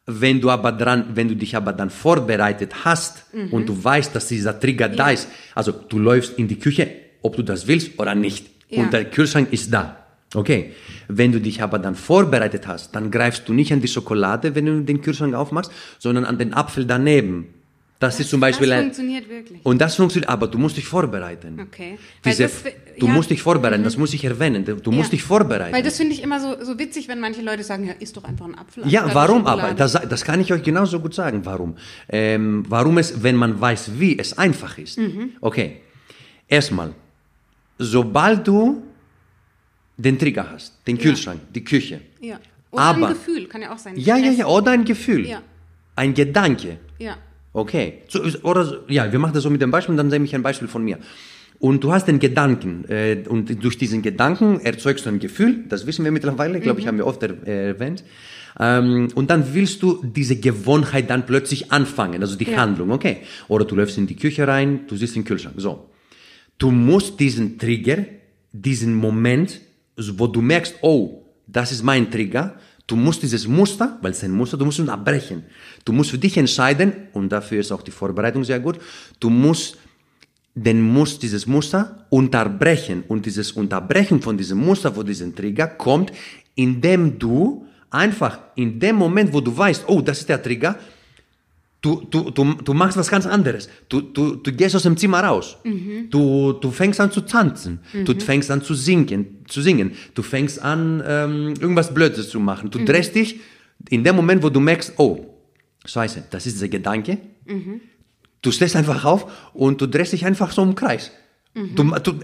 Wenn 0.07 0.39
du 0.39 0.51
aber 0.51 0.71
dran, 0.71 1.07
wenn 1.15 1.27
du 1.27 1.35
dich 1.35 1.55
aber 1.55 1.73
dann 1.73 1.89
vorbereitet 1.89 2.85
hast 2.85 3.33
mhm. 3.33 3.49
und 3.49 3.67
du 3.67 3.83
weißt, 3.83 4.15
dass 4.15 4.27
dieser 4.27 4.59
Trigger 4.59 4.89
ja. 4.89 4.95
da 4.95 5.09
ist, 5.09 5.27
also 5.55 5.71
du 5.71 5.97
läufst 5.97 6.37
in 6.37 6.47
die 6.47 6.59
Küche, 6.59 6.89
ob 7.23 7.35
du 7.35 7.43
das 7.43 7.65
willst 7.67 7.99
oder 7.99 8.13
nicht. 8.13 8.47
Ja. 8.69 8.83
Und 8.83 8.93
der 8.93 9.05
Kühlschrank 9.05 9.51
ist 9.51 9.73
da. 9.73 9.97
Okay. 10.33 10.73
Wenn 11.07 11.31
du 11.31 11.39
dich 11.39 11.61
aber 11.61 11.79
dann 11.79 11.95
vorbereitet 11.95 12.67
hast, 12.67 12.93
dann 12.95 13.09
greifst 13.09 13.47
du 13.47 13.53
nicht 13.53 13.71
an 13.73 13.81
die 13.81 13.87
Schokolade, 13.87 14.53
wenn 14.53 14.65
du 14.65 14.81
den 14.81 15.01
Kühlschrank 15.01 15.33
aufmachst, 15.33 15.71
sondern 15.97 16.25
an 16.25 16.37
den 16.37 16.53
Apfel 16.53 16.85
daneben. 16.85 17.53
Das, 17.97 18.15
das, 18.15 18.25
ist 18.25 18.29
zum 18.29 18.41
Beispiel 18.41 18.67
das 18.67 18.81
funktioniert 18.81 19.29
wirklich. 19.29 19.65
Und 19.65 19.79
das 19.79 19.95
funktioniert, 19.95 20.29
aber 20.29 20.47
du 20.47 20.57
musst 20.57 20.75
dich 20.75 20.85
vorbereiten. 20.85 21.61
Okay. 21.61 21.97
Diese, 22.25 22.43
das, 22.43 22.63
du 22.99 23.07
ja. 23.07 23.13
musst 23.13 23.29
dich 23.29 23.41
vorbereiten, 23.41 23.81
mhm. 23.81 23.85
das 23.85 23.95
muss 23.95 24.13
ich 24.13 24.25
erwähnen. 24.25 24.65
Du 24.65 24.91
musst 24.91 25.13
dich 25.13 25.23
vorbereiten. 25.23 25.73
Weil 25.73 25.81
das 25.81 25.95
finde 25.95 26.13
ich 26.13 26.21
immer 26.21 26.41
so, 26.41 26.61
so 26.61 26.77
witzig, 26.77 27.07
wenn 27.07 27.21
manche 27.21 27.41
Leute 27.41 27.63
sagen, 27.63 27.85
ja, 27.85 27.93
isst 27.93 28.17
doch 28.17 28.25
einfach 28.25 28.45
einen 28.45 28.55
Apfel. 28.55 28.83
Ja, 28.87 29.09
warum 29.13 29.47
aber? 29.47 29.73
Das, 29.73 29.93
das 29.93 30.25
kann 30.25 30.41
ich 30.41 30.51
euch 30.51 30.61
genauso 30.61 30.99
gut 30.99 31.13
sagen, 31.13 31.45
warum. 31.45 31.77
Ähm, 32.09 32.65
warum 32.67 32.97
es, 32.97 33.23
wenn 33.23 33.37
man 33.37 33.59
weiß, 33.61 33.91
wie 33.97 34.19
es 34.19 34.37
einfach 34.37 34.77
ist. 34.77 34.97
Mhm. 34.97 35.31
Okay. 35.39 35.77
Erstmal, 36.49 36.93
sobald 37.77 38.45
du 38.45 38.83
den 39.97 40.19
Trigger 40.19 40.51
hast, 40.51 40.85
den 40.85 40.97
Kühlschrank, 40.97 41.39
ja. 41.41 41.47
die 41.53 41.63
Küche. 41.63 42.01
Ja. 42.19 42.39
Oder 42.71 42.83
aber, 42.83 43.07
ein 43.07 43.13
Gefühl, 43.13 43.47
kann 43.47 43.61
ja 43.61 43.73
auch 43.73 43.77
sein. 43.77 43.95
Ja, 43.95 44.17
ja, 44.17 44.31
ja, 44.31 44.45
oder 44.47 44.71
ein 44.71 44.83
Gefühl. 44.83 45.25
Ja. 45.25 45.41
Ein 45.95 46.13
Gedanke. 46.13 46.77
Ja. 46.99 47.17
Okay. 47.55 48.01
So, 48.09 48.21
oder 48.43 48.81
ja, 48.89 49.09
wir 49.09 49.17
machen 49.17 49.33
das 49.33 49.43
so 49.43 49.49
mit 49.49 49.61
dem 49.61 49.71
Beispiel, 49.71 49.95
dann 49.95 50.09
nehme 50.09 50.25
ich 50.25 50.35
ein 50.35 50.43
Beispiel 50.43 50.67
von 50.67 50.83
mir. 50.83 50.99
Und 51.57 51.85
du 51.85 51.93
hast 51.93 52.05
den 52.05 52.19
Gedanken 52.19 52.83
äh, 52.89 53.23
und 53.29 53.63
durch 53.63 53.77
diesen 53.77 54.01
Gedanken 54.01 54.59
erzeugst 54.59 55.05
du 55.05 55.09
ein 55.09 55.19
Gefühl, 55.19 55.63
das 55.69 55.87
wissen 55.87 56.03
wir 56.03 56.11
mittlerweile, 56.11 56.59
glaube 56.59 56.79
ich, 56.79 56.85
mhm. 56.85 56.89
haben 56.89 56.97
wir 56.97 57.07
oft 57.07 57.23
er, 57.23 57.47
äh, 57.47 57.67
erwähnt. 57.69 58.03
Ähm, 58.59 59.07
und 59.15 59.29
dann 59.29 59.53
willst 59.53 59.81
du 59.81 60.03
diese 60.03 60.35
Gewohnheit 60.35 61.09
dann 61.09 61.25
plötzlich 61.25 61.71
anfangen, 61.71 62.21
also 62.21 62.35
die 62.35 62.43
ja. 62.43 62.57
Handlung, 62.57 62.91
okay. 62.91 63.19
Oder 63.47 63.63
du 63.63 63.75
läufst 63.75 63.97
in 63.97 64.05
die 64.05 64.17
Küche 64.17 64.45
rein, 64.45 64.81
du 64.87 64.97
siehst 64.97 65.15
den 65.15 65.23
Kühlschrank, 65.23 65.55
so. 65.57 65.89
Du 66.57 66.71
musst 66.71 67.21
diesen 67.21 67.57
Trigger, 67.57 67.99
diesen 68.51 68.95
Moment, 68.95 69.61
wo 69.95 70.27
du 70.27 70.41
merkst, 70.41 70.75
oh, 70.81 71.23
das 71.47 71.71
ist 71.71 71.83
mein 71.83 72.11
Trigger, 72.11 72.55
Du 72.87 72.95
musst 72.95 73.23
dieses 73.23 73.47
Muster, 73.47 73.97
weil 74.01 74.11
es 74.11 74.23
ein 74.23 74.31
Muster, 74.31 74.57
du 74.57 74.65
musst 74.65 74.79
es 74.79 74.89
abbrechen. 74.89 75.43
Du 75.83 75.91
musst 75.91 76.11
für 76.11 76.17
dich 76.17 76.37
entscheiden, 76.37 76.93
und 77.13 77.29
dafür 77.29 77.59
ist 77.59 77.71
auch 77.71 77.81
die 77.81 77.91
Vorbereitung 77.91 78.43
sehr 78.43 78.59
gut, 78.59 78.79
du 79.19 79.29
musst 79.29 79.77
den 80.55 80.81
musst 80.81 81.21
dieses 81.21 81.45
Muster 81.45 82.05
unterbrechen. 82.09 83.03
Und 83.07 83.25
dieses 83.25 83.51
Unterbrechen 83.51 84.21
von 84.21 84.37
diesem 84.37 84.57
Muster, 84.57 84.93
von 84.93 85.05
diesem 85.05 85.35
Trigger, 85.35 85.67
kommt, 85.67 86.13
indem 86.55 87.19
du 87.19 87.67
einfach 87.89 88.39
in 88.55 88.79
dem 88.79 88.95
Moment, 88.95 89.33
wo 89.33 89.41
du 89.41 89.55
weißt, 89.55 89.83
oh, 89.87 90.01
das 90.01 90.19
ist 90.19 90.29
der 90.29 90.41
Trigger, 90.41 90.79
du, 91.85 92.01
du, 92.09 92.31
du, 92.31 92.53
du 92.55 92.73
machst 92.73 92.97
was 92.97 93.09
ganz 93.09 93.27
anderes. 93.27 93.69
Du, 93.87 94.01
du, 94.01 94.35
du 94.35 94.51
gehst 94.51 94.75
aus 94.75 94.83
dem 94.83 94.97
Zimmer 94.97 95.19
raus. 95.19 95.57
Mhm. 95.63 96.09
Du, 96.09 96.53
du 96.53 96.71
fängst 96.71 96.99
an 96.99 97.11
zu 97.11 97.21
tanzen. 97.21 97.79
Mhm. 97.93 98.05
Du 98.05 98.19
fängst 98.19 98.49
an 98.49 98.63
zu 98.63 98.73
singen. 98.73 99.45
Zu 99.47 99.61
singen. 99.61 99.91
Du 100.15 100.23
fängst 100.23 100.59
an, 100.61 101.03
ähm, 101.05 101.53
irgendwas 101.59 101.93
Blödes 101.93 102.29
zu 102.29 102.39
machen. 102.39 102.71
Du 102.71 102.79
mhm. 102.79 102.87
drehst 102.87 103.13
dich 103.13 103.39
in 103.89 104.03
dem 104.03 104.15
Moment, 104.15 104.41
wo 104.41 104.49
du 104.49 104.59
merkst, 104.59 104.93
oh, 104.97 105.25
scheiße, 105.85 106.23
das 106.31 106.47
ist 106.47 106.55
dieser 106.55 106.69
Gedanke. 106.69 107.19
Mhm. 107.45 107.81
Du 108.41 108.51
stehst 108.51 108.75
einfach 108.75 109.05
auf 109.05 109.51
und 109.53 109.79
du 109.79 109.85
drehst 109.85 110.13
dich 110.13 110.25
einfach 110.25 110.51
so 110.51 110.63
im 110.63 110.73
Kreis. 110.73 111.11
Mhm. 111.53 111.75
Du, 111.75 111.83
du, 111.99 112.19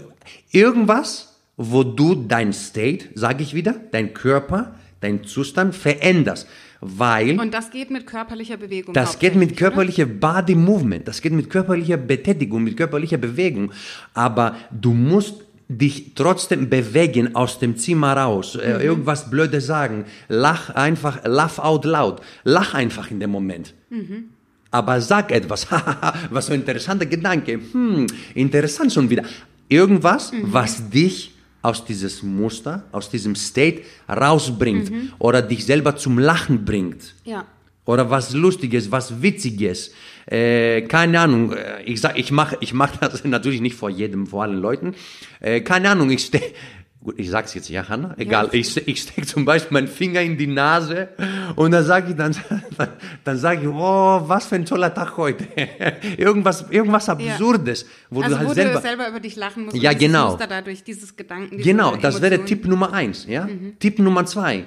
irgendwas, 0.50 1.40
wo 1.56 1.84
du 1.84 2.16
dein 2.16 2.52
State, 2.52 3.10
sage 3.14 3.44
ich 3.44 3.54
wieder, 3.54 3.76
dein 3.92 4.12
Körper, 4.12 4.74
dein 5.00 5.22
Zustand 5.24 5.76
veränderst. 5.76 6.48
Weil. 6.84 7.38
Und 7.38 7.54
das 7.54 7.70
geht 7.70 7.90
mit 7.92 8.08
körperlicher 8.08 8.56
Bewegung. 8.56 8.92
Das 8.92 9.20
geht 9.20 9.36
mit 9.36 9.56
körperlicher 9.56 10.04
Body 10.04 10.56
Movement. 10.56 11.06
Das 11.06 11.22
geht 11.22 11.32
mit 11.32 11.48
körperlicher 11.48 11.96
Betätigung, 11.96 12.64
mit 12.64 12.76
körperlicher 12.76 13.18
Bewegung. 13.18 13.70
Aber 14.14 14.56
du 14.72 14.92
musst 14.92 15.36
dich 15.68 16.14
trotzdem 16.16 16.68
bewegen 16.68 17.36
aus 17.36 17.60
dem 17.60 17.76
Zimmer 17.76 18.16
raus, 18.16 18.56
äh, 18.56 18.74
mhm. 18.74 18.80
irgendwas 18.80 19.30
Blödes 19.30 19.66
sagen, 19.66 20.04
lach 20.28 20.70
einfach, 20.70 21.20
laugh 21.24 21.60
out 21.60 21.84
loud, 21.84 22.20
lach 22.42 22.74
einfach 22.74 23.10
in 23.12 23.20
dem 23.20 23.30
Moment. 23.30 23.74
Mhm. 23.88 24.24
Aber 24.72 25.00
sag 25.00 25.30
etwas, 25.30 25.68
was 26.30 26.46
so 26.46 26.52
ein 26.52 26.60
interessanter 26.60 27.06
Gedanke, 27.06 27.60
hm, 27.72 28.06
interessant 28.34 28.92
schon 28.92 29.08
wieder. 29.08 29.22
Irgendwas, 29.68 30.32
Mhm. 30.32 30.52
was 30.52 30.90
dich 30.90 31.31
aus 31.62 31.84
dieses 31.84 32.22
Muster, 32.22 32.84
aus 32.92 33.08
diesem 33.08 33.34
State 33.36 33.82
rausbringt 34.08 34.90
Mhm. 34.90 35.12
oder 35.18 35.40
dich 35.42 35.64
selber 35.64 35.96
zum 35.96 36.18
Lachen 36.18 36.64
bringt. 36.64 37.14
Ja. 37.24 37.44
Oder 37.84 38.10
was 38.10 38.32
Lustiges, 38.32 38.90
was 38.92 39.22
Witziges. 39.22 39.92
Äh, 40.26 40.82
keine 40.82 41.18
Ahnung, 41.18 41.52
äh, 41.52 41.82
ich 41.84 42.00
sag, 42.00 42.16
ich 42.16 42.30
mache 42.30 42.56
ich 42.60 42.72
mach 42.74 42.96
das 42.96 43.24
natürlich 43.36 43.60
nicht 43.60 43.74
vor 43.76 43.90
jedem, 43.90 44.26
vor 44.26 44.42
allen 44.44 44.58
Leuten. 44.60 44.94
Äh, 45.40 45.60
keine 45.62 45.90
Ahnung, 45.90 46.10
ich 46.10 46.24
stehe. 46.24 46.52
Gut, 47.02 47.18
ich 47.18 47.30
sag's 47.30 47.52
jetzt, 47.54 47.68
ja, 47.68 47.88
Hanna, 47.88 48.14
egal. 48.16 48.46
Ja. 48.46 48.54
Ich, 48.54 48.76
ich 48.86 49.02
stecke 49.02 49.26
zum 49.26 49.44
Beispiel 49.44 49.72
meinen 49.72 49.88
Finger 49.88 50.20
in 50.20 50.38
die 50.38 50.46
Nase 50.46 51.08
und 51.56 51.72
dann 51.72 51.84
sage 51.84 52.10
ich, 52.10 52.16
dann, 52.16 52.32
dann, 52.78 52.88
dann 53.24 53.38
sage 53.38 53.62
ich, 53.62 53.68
oh, 53.68 54.22
was 54.24 54.46
für 54.46 54.54
ein 54.54 54.64
toller 54.64 54.94
Tag 54.94 55.16
heute. 55.16 55.44
irgendwas, 56.16 56.64
irgendwas 56.70 57.08
Absurdes, 57.08 57.86
wo 58.08 58.20
also 58.20 58.34
du 58.34 58.38
halt 58.38 58.48
wo 58.48 58.54
selber. 58.54 58.74
du 58.74 58.80
selber 58.82 59.08
über 59.08 59.18
dich 59.18 59.34
lachen 59.34 59.64
musst. 59.64 59.76
Ja, 59.76 59.92
genau. 59.94 60.30
Muster 60.30 60.46
dadurch, 60.46 60.84
dieses 60.84 61.16
Gedanken. 61.16 61.56
diese 61.56 61.68
Genau, 61.68 61.96
das 61.96 62.22
wäre 62.22 62.34
Emotionen. 62.34 62.62
Tipp 62.62 62.70
Nummer 62.70 62.92
eins, 62.92 63.26
ja. 63.26 63.46
Mhm. 63.46 63.78
Tipp 63.80 63.98
Nummer 63.98 64.24
zwei. 64.24 64.64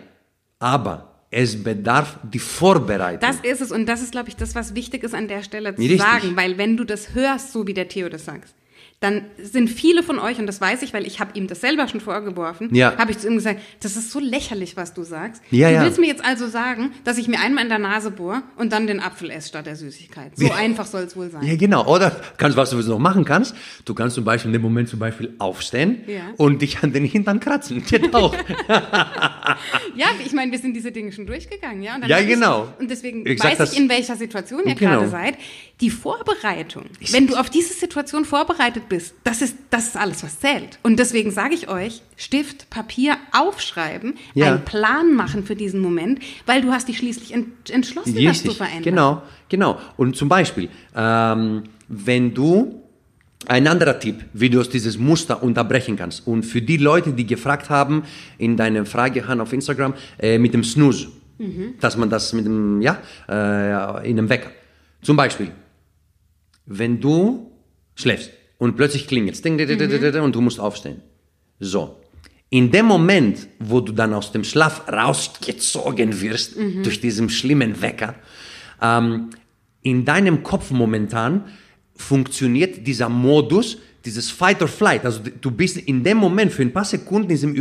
Aber 0.59 1.15
es 1.31 1.63
bedarf 1.63 2.19
die 2.23 2.39
Vorbereitung. 2.39 3.21
Das 3.21 3.39
ist 3.49 3.61
es 3.61 3.71
und 3.71 3.85
das 3.85 4.01
ist, 4.01 4.11
glaube 4.11 4.27
ich, 4.27 4.35
das, 4.35 4.55
was 4.55 4.75
wichtig 4.75 5.03
ist 5.03 5.13
an 5.13 5.29
der 5.29 5.41
Stelle 5.41 5.73
zu 5.73 5.81
Richtig. 5.81 6.01
sagen, 6.01 6.35
weil 6.35 6.57
wenn 6.57 6.75
du 6.75 6.83
das 6.83 7.13
hörst, 7.13 7.53
so 7.53 7.65
wie 7.65 7.73
der 7.73 7.87
Theo 7.87 8.09
das 8.09 8.25
sagt, 8.25 8.53
dann 9.01 9.25
sind 9.37 9.69
viele 9.69 10.01
von 10.03 10.17
euch, 10.19 10.39
und 10.39 10.47
das 10.47 10.61
weiß 10.61 10.81
ich, 10.81 10.93
weil 10.93 11.05
ich 11.05 11.19
habe 11.19 11.31
ihm 11.37 11.47
das 11.47 11.61
selber 11.61 11.87
schon 11.87 11.99
vorgeworfen, 11.99 12.73
Ja. 12.73 12.97
habe 12.97 13.11
ich 13.11 13.19
zu 13.19 13.27
ihm 13.27 13.35
gesagt, 13.35 13.59
das 13.81 13.97
ist 13.97 14.09
so 14.11 14.19
lächerlich, 14.19 14.77
was 14.77 14.93
du 14.93 15.03
sagst. 15.03 15.43
Ja, 15.51 15.67
du 15.69 15.75
ja. 15.75 15.83
willst 15.83 15.99
mir 15.99 16.07
jetzt 16.07 16.23
also 16.25 16.47
sagen, 16.47 16.91
dass 17.03 17.17
ich 17.17 17.27
mir 17.27 17.39
einmal 17.39 17.63
in 17.63 17.69
der 17.69 17.77
Nase 17.77 18.09
bohre 18.09 18.41
und 18.57 18.71
dann 18.73 18.87
den 18.87 18.99
Apfel 19.01 19.29
esse 19.29 19.49
statt 19.49 19.65
der 19.65 19.75
Süßigkeit. 19.75 20.31
So 20.37 20.51
einfach 20.51 20.85
soll 20.85 21.03
es 21.03 21.15
wohl 21.15 21.29
sein. 21.29 21.43
Ja, 21.43 21.55
genau. 21.55 21.85
Oder 21.93 22.11
kannst, 22.37 22.57
was 22.57 22.69
du 22.71 22.77
noch 22.77 22.97
machen 22.99 23.25
kannst, 23.25 23.53
du 23.83 23.93
kannst 23.93 24.15
zum 24.15 24.23
Beispiel 24.23 24.49
in 24.49 24.53
dem 24.53 24.61
Moment 24.61 24.89
zum 24.89 24.97
Beispiel 24.99 25.35
aufstehen 25.39 25.99
und 26.37 26.61
dich 26.61 26.81
an 26.81 26.91
den 26.93 27.05
Hintern 27.05 27.39
kratzen. 27.39 27.83
Geht 27.89 28.13
auch. 28.15 28.33
Ja, 29.95 30.07
ich 30.25 30.33
meine, 30.33 30.51
wir 30.51 30.59
sind 30.59 30.73
diese 30.75 30.91
Dinge 30.91 31.11
schon 31.11 31.25
durchgegangen, 31.25 31.81
ja. 31.81 31.97
Ja, 32.05 32.21
genau. 32.21 32.67
Ich, 32.75 32.81
und 32.81 32.91
deswegen 32.91 33.25
Ich 33.25 33.41
weiß 33.41 33.71
ich, 33.71 33.77
in 33.79 33.87
welcher 33.89 34.15
Situation 34.15 34.61
ihr 34.65 34.75
Genau. 34.75 34.91
gerade 34.99 35.09
seid. 35.09 35.37
Die 35.81 35.89
Vorbereitung, 35.89 36.85
wenn 37.11 37.27
du 37.27 37.35
auf 37.35 37.49
diese 37.49 37.73
Situation 37.73 38.25
vorbereitet 38.25 38.84
bist, 38.89 39.15
das 39.23 39.41
ist, 39.41 39.55
das 39.69 39.87
ist 39.87 39.97
alles, 39.97 40.23
was 40.23 40.39
zählt. 40.39 40.79
Und 40.83 40.97
deswegen 40.99 41.31
sage 41.31 41.53
ich 41.55 41.67
euch, 41.69 42.01
Stift, 42.17 42.69
Papier 42.69 43.17
aufschreiben, 43.31 44.15
Ja. 44.33 44.47
einen 44.53 44.65
Plan 44.65 45.13
machen 45.13 45.43
für 45.45 45.55
diesen 45.55 45.79
Moment, 45.81 46.19
weil 46.45 46.61
du 46.61 46.71
hast 46.71 46.87
dich 46.87 46.97
schließlich 46.97 47.33
ent 47.33 47.69
entschlossen, 47.69 48.13
das 48.13 48.21
zu 48.41 48.49
Richtig. 48.49 48.57
verändern. 48.57 48.83
Genau, 48.83 49.21
genau. 49.49 49.79
Und 49.97 50.15
zum 50.15 50.29
Beispiel, 50.29 50.69
ähm, 50.95 51.63
wenn 51.87 52.33
du 52.33 52.81
ein 53.47 53.67
anderer 53.67 53.99
Tipp, 53.99 54.25
wie 54.33 54.49
du 54.49 54.63
dieses 54.63 54.97
Muster 54.97 55.43
unterbrechen 55.43 55.95
kannst. 55.97 56.25
Und 56.25 56.43
für 56.43 56.61
die 56.63 56.77
Leute, 56.77 57.13
die 57.13 57.27
gefragt 57.27 57.69
haben 57.69 58.03
in 58.39 58.57
deiner 58.57 58.85
Frage 58.85 59.27
Han 59.27 59.39
auf 59.39 59.53
Instagram 59.53 59.93
äh, 60.17 60.39
mit 60.39 60.53
dem 60.55 60.63
Snooze, 60.63 61.09
dass 61.79 61.95
man 61.97 62.09
das 62.09 62.33
mit 62.33 62.45
dem 62.45 62.81
ja 62.81 62.97
äh, 63.29 64.09
in 64.09 64.17
einem 64.17 64.29
Wecker. 64.29 64.49
Zum 65.01 65.15
Beispiel, 65.15 65.51
wenn 66.65 66.99
du 66.99 67.51
schläfst 67.95 68.31
und 68.57 68.75
plötzlich 68.75 69.07
klingelt 69.07 69.43
ding, 69.43 69.57
ding, 69.57 69.67
ding, 69.67 69.77
ding, 69.77 69.89
ding, 69.89 70.11
ding, 70.11 70.21
und 70.21 70.35
du 70.35 70.41
musst 70.41 70.59
aufstehen. 70.59 71.01
So. 71.59 72.01
In 72.49 72.71
dem 72.71 72.85
Moment, 72.85 73.47
wo 73.59 73.81
du 73.81 73.91
dann 73.91 74.13
aus 74.13 74.31
dem 74.31 74.43
Schlaf 74.43 74.87
rausgezogen 74.87 76.21
wirst 76.21 76.55
durch 76.83 77.01
diesen 77.01 77.29
schlimmen 77.29 77.81
Wecker, 77.81 78.15
ähm, 78.81 79.31
in 79.81 80.05
deinem 80.05 80.41
Kopf 80.43 80.71
momentan 80.71 81.45
funktioniert 81.95 82.85
dieser 82.85 83.09
Modus, 83.09 83.77
dieses 84.03 84.29
Fight 84.29 84.61
or 84.61 84.67
Flight. 84.67 85.05
Also 85.05 85.21
du 85.41 85.51
bist 85.51 85.77
in 85.77 86.03
dem 86.03 86.17
Moment 86.17 86.51
für 86.51 86.61
ein 86.61 86.73
paar 86.73 86.85
Sekunden 86.85 87.23
in 87.23 87.29
diesem 87.29 87.55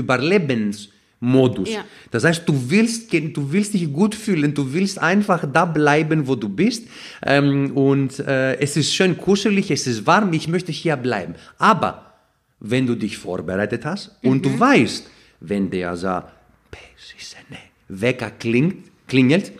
Überlebensmodus. 1.24 1.70
Ja. 1.70 1.84
Das 2.10 2.24
heißt, 2.24 2.48
du 2.48 2.70
willst, 2.70 3.12
du 3.12 3.52
willst 3.52 3.74
dich 3.74 3.92
gut 3.92 4.14
fühlen, 4.14 4.54
du 4.54 4.72
willst 4.72 4.98
einfach 4.98 5.44
da 5.50 5.64
bleiben, 5.64 6.26
wo 6.26 6.34
du 6.34 6.48
bist. 6.48 6.86
Ähm, 7.24 7.72
und 7.76 8.18
äh, 8.20 8.56
es 8.56 8.76
ist 8.76 8.94
schön 8.94 9.16
kuschelig, 9.16 9.70
es 9.70 9.86
ist 9.86 10.06
warm, 10.06 10.32
ich 10.32 10.48
möchte 10.48 10.72
hier 10.72 10.96
bleiben. 10.96 11.34
Aber 11.58 12.14
wenn 12.60 12.86
du 12.86 12.94
dich 12.94 13.18
vorbereitet 13.18 13.84
hast 13.84 14.16
und 14.22 14.44
du 14.44 14.58
weißt, 14.58 15.08
wenn 15.40 15.70
der 15.70 15.96
so 15.96 16.08
ne, 16.08 17.58
Wecker 17.88 18.30
klingt, 18.30 18.86
klingelt 19.06 19.52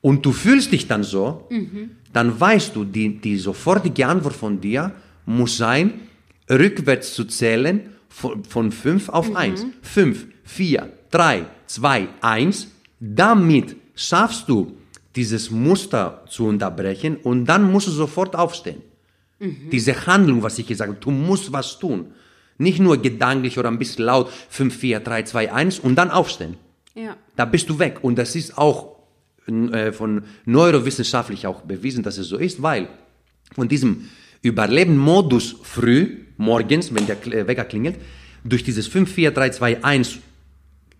und 0.00 0.26
du 0.26 0.32
fühlst 0.32 0.72
dich 0.72 0.86
dann 0.86 1.02
so, 1.02 1.48
dann 2.12 2.38
weißt 2.38 2.76
du, 2.76 2.84
die, 2.84 3.18
die 3.18 3.38
sofortige 3.38 4.06
Antwort 4.06 4.34
von 4.34 4.60
dir 4.60 4.92
muss 5.24 5.56
sein, 5.56 6.00
rückwärts 6.50 7.14
zu 7.14 7.24
zählen 7.24 7.80
von, 8.08 8.44
von 8.44 8.70
5 8.70 9.08
auf 9.08 9.34
1. 9.34 9.64
5, 9.80 10.26
4, 10.52 10.88
3, 11.10 11.46
2, 11.66 12.08
1. 12.20 12.68
Damit 13.00 13.76
schaffst 13.94 14.48
du 14.48 14.76
dieses 15.16 15.50
Muster 15.50 16.24
zu 16.28 16.46
unterbrechen 16.46 17.16
und 17.16 17.46
dann 17.46 17.70
musst 17.70 17.88
du 17.88 17.90
sofort 17.90 18.34
aufstehen. 18.36 18.82
Diese 19.72 20.06
Handlung, 20.06 20.42
was 20.42 20.58
ich 20.58 20.68
gesagt 20.68 20.88
habe, 20.88 21.00
du 21.00 21.10
musst 21.10 21.52
was 21.52 21.78
tun. 21.80 22.12
Nicht 22.58 22.78
nur 22.78 22.96
gedanklich 23.02 23.58
oder 23.58 23.70
ein 23.70 23.78
bisschen 23.78 24.04
laut 24.04 24.30
5, 24.30 24.76
4, 24.76 25.00
3, 25.00 25.22
2, 25.24 25.52
1 25.52 25.78
und 25.80 25.96
dann 25.96 26.12
aufstehen. 26.12 26.54
Ja. 26.94 27.16
Da 27.34 27.44
bist 27.44 27.68
du 27.68 27.80
weg. 27.80 27.98
Und 28.02 28.18
das 28.18 28.36
ist 28.36 28.56
auch 28.56 28.98
äh, 29.46 29.90
von 29.90 30.22
neurowissenschaftlich 30.44 31.48
auch 31.48 31.62
bewiesen, 31.62 32.04
dass 32.04 32.18
es 32.18 32.28
so 32.28 32.36
ist, 32.36 32.62
weil 32.62 32.88
von 33.52 33.66
diesem 33.66 34.08
Überleben-Modus 34.42 35.56
früh, 35.62 36.18
morgens, 36.36 36.94
wenn 36.94 37.06
der 37.06 37.26
äh, 37.26 37.46
Wecker 37.48 37.64
klingelt, 37.64 37.96
durch 38.44 38.62
dieses 38.62 38.86
5, 38.86 39.10
4, 39.10 39.32
3, 39.32 39.50
2, 39.50 39.84
1 39.84 40.18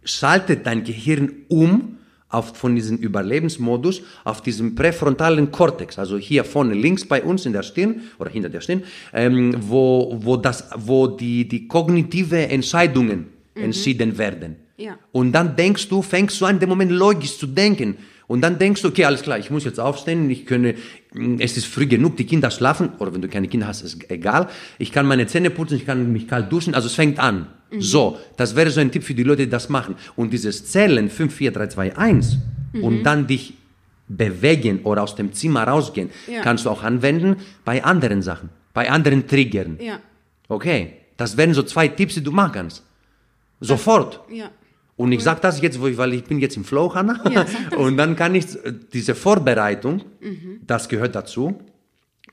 schaltet 0.05 0.67
dein 0.67 0.85
Gehirn 0.85 1.33
um 1.49 1.99
auf, 2.29 2.57
von 2.57 2.75
diesem 2.75 2.97
Überlebensmodus 2.97 4.03
auf 4.25 4.41
diesem 4.41 4.75
präfrontalen 4.75 5.51
Kortex, 5.53 5.99
also 5.99 6.17
hier 6.17 6.45
vorne 6.45 6.75
links 6.75 7.07
bei 7.07 7.23
uns 7.23 7.47
in 7.47 7.53
der 7.53 7.63
Stirn 7.63 8.03
oder 8.19 8.31
hinter 8.31 8.49
der 8.49 8.61
Stirn, 8.61 8.85
ähm, 9.13 9.55
wo, 9.61 10.17
wo, 10.19 10.37
das, 10.37 10.69
wo 10.77 11.07
die, 11.07 11.47
die 11.47 11.69
kognitive 11.69 12.49
Entscheidungen 12.49 13.27
entschieden 13.55 14.17
werden. 14.17 14.57
Ja. 14.79 14.99
Und 15.13 15.33
dann 15.33 15.57
denkst 15.57 15.89
du, 15.89 16.03
fängst 16.03 16.41
du 16.41 16.47
an, 16.47 16.55
in 16.55 16.61
dem 16.61 16.69
Moment 16.71 16.91
logisch 16.91 17.39
zu 17.39 17.47
denken. 17.47 17.99
Und 18.27 18.41
dann 18.41 18.59
denkst 18.59 18.81
du, 18.81 18.89
okay, 18.89 19.05
alles 19.05 19.23
klar, 19.23 19.39
ich 19.39 19.51
muss 19.51 19.65
jetzt 19.65 19.79
aufstehen, 19.79 20.31
ich 20.31 20.47
könne, 20.47 20.75
es 21.39 21.57
ist 21.57 21.67
früh 21.67 21.87
genug, 21.87 22.17
die 22.17 22.25
Kinder 22.25 22.51
schlafen, 22.51 22.91
oder 22.99 23.13
wenn 23.13 23.21
du 23.23 23.29
keine 23.29 23.49
Kinder 23.49 23.67
hast, 23.67 23.83
ist 23.83 24.11
egal. 24.11 24.49
Ich 24.79 24.93
kann 24.93 25.07
meine 25.07 25.27
Zähne 25.27 25.51
putzen, 25.51 25.77
ich 25.77 25.85
kann 25.87 26.11
mich 26.13 26.27
kalt 26.27 26.51
duschen, 26.51 26.75
also 26.75 26.87
es 26.87 26.95
fängt 26.95 27.19
an. 27.19 27.47
So, 27.79 28.19
das 28.37 28.55
wäre 28.55 28.71
so 28.71 28.81
ein 28.81 28.91
Tipp 28.91 29.03
für 29.03 29.15
die 29.15 29.23
Leute, 29.23 29.45
die 29.45 29.51
das 29.51 29.69
machen. 29.71 29.95
Und 30.17 30.33
dieses 30.33 30.67
Zählen 30.71 31.09
5, 31.09 31.35
4, 31.35 31.53
3, 31.53 31.67
2, 31.69 31.97
1 31.97 32.37
und 32.83 33.03
dann 33.03 33.27
dich 33.27 33.55
bewegen 34.09 34.81
oder 34.85 35.03
aus 35.03 35.15
dem 35.15 35.33
Zimmer 35.33 35.65
rausgehen, 35.65 36.11
Ja. 36.27 36.43
kannst 36.43 36.67
du 36.67 36.71
auch 36.71 36.83
anwenden 36.83 37.37
bei 37.65 37.83
anderen 37.83 38.21
Sachen, 38.21 38.51
bei 38.75 38.91
anderen 38.91 39.27
Triggern. 39.27 39.79
Ja. 39.81 40.01
Okay, 40.49 40.95
das 41.17 41.37
wären 41.37 41.55
so 41.55 41.63
zwei 41.63 41.89
Tipps, 41.89 42.15
die 42.15 42.23
du 42.23 42.31
machen 42.33 42.53
kannst. 42.53 42.83
Sofort. 43.61 44.21
Ja. 44.31 44.51
Und 44.97 45.13
ich 45.13 45.23
sage 45.23 45.41
das 45.41 45.61
jetzt, 45.61 45.81
weil 45.81 46.15
ich 46.15 46.25
bin 46.25 46.39
jetzt 46.39 46.57
im 46.57 46.65
Flow, 46.65 46.95
Hanna. 46.95 47.21
Ja. 47.31 47.47
Und 47.77 47.97
dann 47.97 48.15
kann 48.15 48.35
ich 48.35 48.45
äh, 48.65 48.73
diese 48.93 49.15
Vorbereitung, 49.15 50.03
das 50.67 50.89
gehört 50.89 51.15
dazu. 51.15 51.59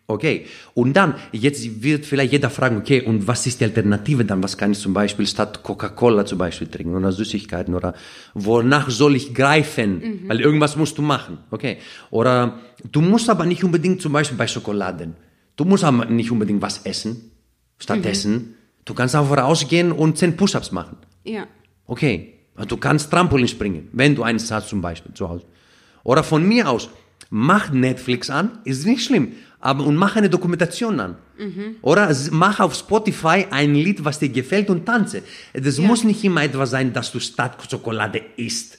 Okay. 0.09 0.47
Und 0.73 0.93
dann, 0.93 1.15
jetzt 1.31 1.83
wird 1.83 2.03
vielleicht 2.03 2.31
jeder 2.31 2.49
fragen, 2.49 2.77
okay, 2.77 3.03
und 3.03 3.27
was 3.27 3.45
ist 3.45 3.59
die 3.59 3.65
Alternative 3.65 4.25
dann? 4.25 4.41
Was 4.41 4.57
kann 4.57 4.71
ich 4.71 4.79
zum 4.79 4.91
Beispiel 4.91 5.27
statt 5.27 5.61
Coca-Cola 5.61 6.25
zum 6.25 6.39
Beispiel 6.39 6.67
trinken 6.67 6.95
oder 6.95 7.11
Süßigkeiten 7.11 7.75
oder 7.75 7.93
wonach 8.33 8.89
soll 8.89 9.15
ich 9.15 9.35
greifen? 9.35 10.21
Weil 10.25 10.41
irgendwas 10.41 10.75
musst 10.75 10.97
du 10.97 11.03
machen. 11.03 11.37
Okay. 11.51 11.77
Oder 12.09 12.59
du 12.91 13.01
musst 13.01 13.29
aber 13.29 13.45
nicht 13.45 13.63
unbedingt 13.63 14.01
zum 14.01 14.11
Beispiel 14.11 14.35
bei 14.35 14.47
Schokoladen. 14.47 15.15
Du 15.55 15.63
musst 15.63 15.83
aber 15.83 16.05
nicht 16.05 16.31
unbedingt 16.31 16.63
was 16.63 16.79
essen. 16.87 17.29
Stattdessen, 17.77 18.55
du 18.85 18.95
kannst 18.95 19.13
einfach 19.13 19.37
rausgehen 19.37 19.91
und 19.91 20.17
10 20.17 20.37
Push-Ups 20.37 20.71
machen. 20.71 20.97
Ja. 21.23 21.45
Okay, 21.85 22.38
du 22.67 22.77
kannst 22.77 23.09
Trampolin 23.11 23.47
springen, 23.47 23.87
wenn 23.93 24.15
du 24.15 24.23
eins 24.23 24.49
hast 24.51 24.69
zum 24.69 24.81
Beispiel 24.81 25.13
zu 25.13 25.29
Hause. 25.29 25.45
Oder 26.03 26.23
von 26.23 26.47
mir 26.47 26.69
aus, 26.69 26.89
mach 27.29 27.71
Netflix 27.71 28.29
an, 28.29 28.59
ist 28.63 28.85
nicht 28.85 29.03
schlimm, 29.03 29.33
aber 29.59 29.85
und 29.85 29.95
mach 29.95 30.15
eine 30.15 30.29
Dokumentation 30.29 30.99
an. 30.99 31.15
Oder 31.81 32.09
s- 32.09 32.31
mach 32.31 32.59
auf 32.59 32.75
Spotify 32.75 33.45
ein 33.49 33.73
Lied, 33.75 34.03
was 34.03 34.19
dir 34.19 34.29
gefällt 34.29 34.69
und 34.69 34.85
tanze. 34.85 35.23
Das 35.53 35.77
Ja. 35.77 35.85
muss 35.85 36.03
nicht 36.03 36.23
immer 36.23 36.43
etwas 36.43 36.71
sein, 36.71 36.91
dass 36.91 37.11
du 37.11 37.19
statt 37.19 37.57
Schokolade 37.69 38.21
isst. 38.35 38.77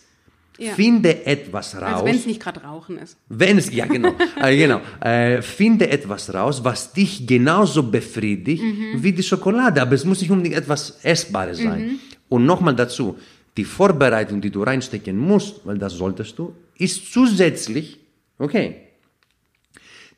Ja. 0.59 0.73
Finde 0.75 1.25
etwas 1.25 1.75
raus. 1.75 1.83
Also 1.85 2.05
wenn 2.05 2.17
es 2.17 2.27
nicht 2.27 2.39
gerade 2.41 2.61
Rauchen 2.63 2.99
ist. 2.99 3.17
Wenn 3.31 3.57
es, 3.57 3.73
ja 3.73 3.87
genau, 3.87 4.13
äh, 4.43 4.57
genau. 4.59 4.83
Äh, 5.01 5.41
finde 5.41 5.89
etwas 5.89 6.35
raus, 6.35 6.63
was 6.63 6.93
dich 6.93 7.27
genauso 7.27 7.83
befriedigt 7.83 8.63
wie 8.97 9.13
die 9.13 9.23
Schokolade, 9.23 9.81
aber 9.81 9.95
es 9.95 10.05
muss 10.05 10.21
nicht 10.21 10.31
unbedingt 10.31 10.57
etwas 10.57 10.99
Essbares 11.03 11.59
sein. 11.59 11.99
Und 12.29 12.45
nochmal 12.45 12.77
dazu, 12.77 13.17
die 13.61 13.65
Vorbereitung, 13.65 14.41
die 14.41 14.51
du 14.51 14.63
reinstecken 14.63 15.17
musst, 15.19 15.67
weil 15.67 15.77
das 15.77 15.93
solltest 15.93 16.39
du, 16.39 16.55
ist 16.79 17.13
zusätzlich, 17.13 17.99
okay, 18.39 18.77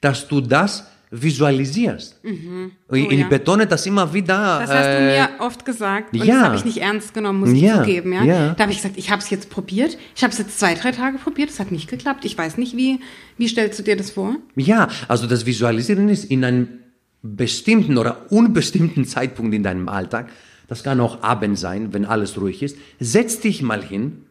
dass 0.00 0.28
du 0.28 0.40
das 0.40 0.86
visualisierst. 1.10 2.24
Mhm. 2.24 2.70
Oh, 2.88 2.94
ich, 2.94 3.10
ja. 3.10 3.28
betone 3.28 3.66
das 3.66 3.84
immer 3.84 4.14
wieder. 4.14 4.60
Das 4.60 4.70
hast 4.70 4.86
du 4.86 4.98
äh, 4.98 5.18
mir 5.18 5.28
oft 5.40 5.64
gesagt 5.64 6.14
und 6.14 6.24
ja. 6.24 6.34
das 6.34 6.44
habe 6.44 6.56
ich 6.56 6.64
nicht 6.64 6.78
ernst 6.78 7.12
genommen, 7.12 7.40
muss 7.40 7.50
ich 7.50 7.60
Ja, 7.60 7.80
zugeben. 7.80 8.12
Ja? 8.12 8.22
ja. 8.24 8.54
Da 8.54 8.62
habe 8.62 8.72
ich 8.72 8.78
gesagt, 8.78 8.96
ich 8.96 9.10
habe 9.10 9.20
es 9.20 9.28
jetzt 9.28 9.50
probiert. 9.50 9.98
Ich 10.14 10.22
habe 10.22 10.32
es 10.32 10.38
jetzt 10.38 10.58
zwei, 10.58 10.74
drei 10.74 10.92
Tage 10.92 11.18
probiert, 11.18 11.50
es 11.50 11.58
hat 11.58 11.72
nicht 11.72 11.90
geklappt. 11.90 12.24
Ich 12.24 12.38
weiß 12.38 12.56
nicht, 12.58 12.76
wie, 12.76 13.00
wie 13.38 13.48
stellst 13.48 13.78
du 13.78 13.82
dir 13.82 13.96
das 13.96 14.12
vor? 14.12 14.36
Ja, 14.56 14.88
also 15.08 15.26
das 15.26 15.44
Visualisieren 15.44 16.08
ist 16.08 16.24
in 16.24 16.44
einem 16.44 16.68
bestimmten 17.22 17.98
oder 17.98 18.30
unbestimmten 18.30 19.04
Zeitpunkt 19.04 19.52
in 19.52 19.64
deinem 19.64 19.88
Alltag, 19.88 20.30
das 20.72 20.82
kann 20.82 21.00
auch 21.00 21.22
Abend 21.22 21.58
sein, 21.58 21.92
wenn 21.92 22.06
alles 22.06 22.40
ruhig 22.40 22.62
ist, 22.62 22.78
setz 22.98 23.40
dich 23.40 23.60
mal 23.60 23.82
hin. 23.84 24.24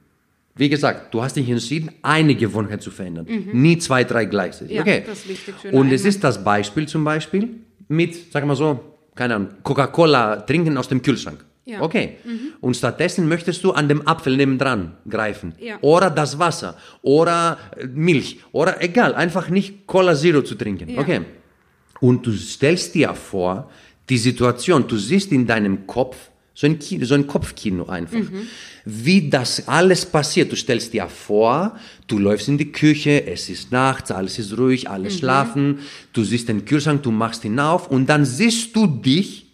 Wie 0.56 0.70
gesagt, 0.70 1.14
du 1.14 1.22
hast 1.22 1.36
dich 1.36 1.48
entschieden, 1.48 1.92
eine 2.02 2.34
Gewohnheit 2.34 2.82
zu 2.82 2.90
verändern. 2.90 3.28
Nie 3.54 3.78
zwei, 3.78 4.04
drei 4.04 4.26
gleichzeitig. 4.26 4.76
Ja, 4.76 4.82
okay. 4.82 5.04
Und 5.72 5.92
es 5.92 6.04
ist 6.04 6.24
das 6.24 6.44
Beispiel 6.44 6.88
zum 6.88 7.04
Beispiel 7.04 7.48
mit, 7.90 8.32
sag 8.32 8.44
mal 8.48 8.56
so, 8.56 8.80
keine 9.14 9.36
Ahnung, 9.36 9.50
Coca-Cola 9.62 10.38
trinken 10.38 10.80
aus 10.80 10.88
dem 10.88 11.04
Kühlschrank. 11.04 11.46
Ja. 11.66 11.80
Okay. 11.80 12.18
Und 12.60 12.76
stattdessen 12.76 13.30
möchtest 13.30 13.64
du 13.64 13.74
an 13.74 13.88
dem 13.88 14.08
Apfel 14.08 14.36
nebendran 14.36 14.98
greifen. 15.08 15.54
Ja. 15.60 15.78
Oder 15.82 16.10
das 16.10 16.40
Wasser. 16.40 16.76
Oder 17.04 17.60
äh, 17.78 17.86
Milch. 17.86 18.40
Oder 18.52 18.82
egal, 18.82 19.14
einfach 19.14 19.50
nicht 19.50 19.86
Cola 19.86 20.16
Zero 20.16 20.42
zu 20.42 20.56
trinken. 20.56 20.90
Ja. 20.90 21.02
Okay. 21.02 21.22
Und 22.00 22.26
du 22.26 22.32
stellst 22.32 22.96
dir 22.96 23.14
vor, 23.14 23.70
die 24.10 24.18
Situation, 24.18 24.88
du 24.88 24.98
siehst 24.98 25.32
in 25.32 25.46
deinem 25.46 25.86
Kopf, 25.86 26.31
so 26.54 26.68
ein, 26.68 26.80
Kino, 26.80 27.06
so 27.06 27.14
ein 27.16 27.28
Kopfkino 27.28 27.86
einfach, 27.88 28.20
wie 28.86 29.30
das 29.30 29.68
alles 29.68 30.06
passiert. 30.06 30.52
Du 30.52 30.56
stellst 30.56 30.94
dir 30.94 31.08
vor, 31.08 31.78
du 32.08 32.20
läufst 32.20 32.48
in 32.50 32.58
die 32.58 32.72
Küche, 32.72 33.26
es 33.26 33.50
ist 33.50 33.72
nachts, 33.72 34.12
alles 34.12 34.38
ist 34.38 34.58
ruhig, 34.58 34.90
alle 34.90 35.10
schlafen, 35.12 35.80
du 36.14 36.24
siehst 36.24 36.50
den 36.50 36.66
Kühlschrank, 36.66 37.04
du 37.04 37.12
machst 37.12 37.46
ihn 37.46 37.60
auf 37.60 37.90
und 37.90 38.08
dann 38.08 38.26
siehst 38.26 38.76
du 38.76 38.86
dich, 38.88 39.46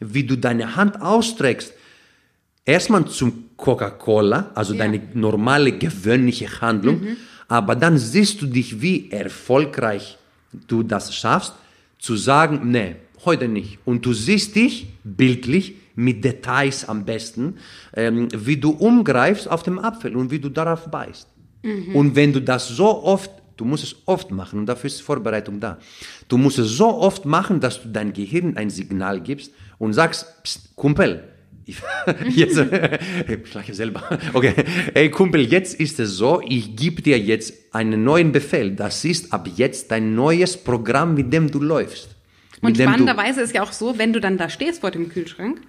wie 0.00 0.24
du 0.24 0.36
deine 0.36 0.76
Hand 0.76 1.00
ausstreckst, 1.00 1.72
erstmal 2.64 3.06
zum 3.06 3.44
Coca-Cola, 3.56 4.50
also 4.54 4.74
Ja. 4.74 4.80
deine 4.80 5.00
normale, 5.14 5.72
gewöhnliche 5.72 6.60
Handlung, 6.60 7.00
aber 7.48 7.76
dann 7.76 7.98
siehst 7.98 8.42
du 8.42 8.46
dich, 8.46 8.80
wie 8.82 9.10
erfolgreich 9.10 10.18
du 10.68 10.82
das 10.82 11.14
schaffst, 11.14 11.54
zu 11.98 12.16
sagen, 12.16 12.70
nee, 12.70 12.96
heute 13.24 13.46
nicht. 13.48 13.78
Und 13.84 14.04
du 14.04 14.12
siehst 14.12 14.56
dich 14.56 14.88
bildlich 15.04 15.74
mit 15.94 16.24
Details 16.24 16.88
am 16.88 17.04
besten, 17.04 17.56
ähm, 17.94 18.28
wie 18.34 18.56
du 18.56 18.70
umgreifst 18.70 19.48
auf 19.48 19.62
dem 19.62 19.78
Apfel 19.78 20.16
und 20.16 20.30
wie 20.30 20.38
du 20.38 20.48
darauf 20.48 20.90
beißt. 20.90 21.28
Und 21.94 22.16
wenn 22.16 22.32
du 22.32 22.40
das 22.40 22.68
so 22.68 23.04
oft, 23.04 23.30
du 23.56 23.64
musst 23.64 23.84
es 23.84 23.96
oft 24.06 24.30
machen 24.30 24.58
und 24.58 24.66
dafür 24.66 24.88
ist 24.88 25.00
Vorbereitung 25.00 25.60
da. 25.60 25.78
Du 26.28 26.36
musst 26.36 26.58
es 26.58 26.70
so 26.70 26.88
oft 26.88 27.24
machen, 27.24 27.60
dass 27.60 27.82
du 27.82 27.88
dein 27.88 28.12
Gehirn 28.12 28.56
ein 28.56 28.68
Signal 28.68 29.20
gibst 29.20 29.52
und 29.78 29.92
sagst, 29.92 30.42
Psst, 30.42 30.74
Kumpel, 30.74 31.22
ich, 31.64 31.76
jetzt, 32.34 32.58
ich 33.28 33.54
lache 33.54 33.74
selber. 33.74 34.02
Okay, 34.32 34.54
ey 34.94 35.10
Kumpel, 35.10 35.42
jetzt 35.42 35.78
ist 35.78 36.00
es 36.00 36.16
so, 36.16 36.42
ich 36.44 36.74
gebe 36.74 37.00
dir 37.00 37.18
jetzt 37.18 37.54
einen 37.72 38.02
neuen 38.02 38.32
Befehl. 38.32 38.72
Das 38.72 39.04
ist 39.04 39.32
ab 39.32 39.48
jetzt 39.54 39.92
dein 39.92 40.16
neues 40.16 40.56
Programm, 40.56 41.14
mit 41.14 41.32
dem 41.32 41.48
du 41.48 41.60
läufst. 41.60 42.08
Und 42.60 42.76
spannenderweise 42.76 43.40
ist 43.42 43.54
ja 43.54 43.62
auch 43.62 43.72
so, 43.72 43.98
wenn 43.98 44.12
du 44.12 44.20
dann 44.20 44.38
da 44.38 44.48
stehst 44.48 44.80
vor 44.80 44.90
dem 44.90 45.08
Kühlschrank 45.08 45.60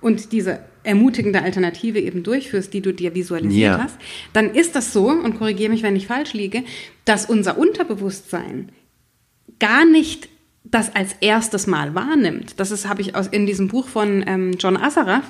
und 0.00 0.32
diese 0.32 0.60
ermutigende 0.84 1.42
Alternative 1.42 1.98
eben 2.00 2.22
durchführst, 2.22 2.72
die 2.72 2.80
du 2.80 2.92
dir 2.94 3.14
visualisiert 3.14 3.76
Ja. 3.78 3.82
hast, 3.84 3.96
dann 4.32 4.54
ist 4.54 4.74
das 4.74 4.92
so, 4.92 5.08
und 5.10 5.38
korrigiere 5.38 5.70
mich, 5.70 5.82
wenn 5.82 5.96
ich 5.96 6.06
falsch 6.06 6.32
liege, 6.32 6.62
dass 7.04 7.26
unser 7.26 7.58
Unterbewusstsein 7.58 8.70
gar 9.58 9.84
nicht 9.84 10.28
das 10.64 10.94
als 10.94 11.14
erstes 11.20 11.66
Mal 11.66 11.94
wahrnimmt. 11.94 12.60
Das 12.60 12.70
ist, 12.70 12.86
habe 12.88 13.00
ich 13.00 13.14
aus, 13.14 13.26
in 13.26 13.46
diesem 13.46 13.68
Buch 13.68 13.88
von 13.88 14.22
ähm, 14.26 14.52
John 14.58 14.76
Assaraf, 14.76 15.24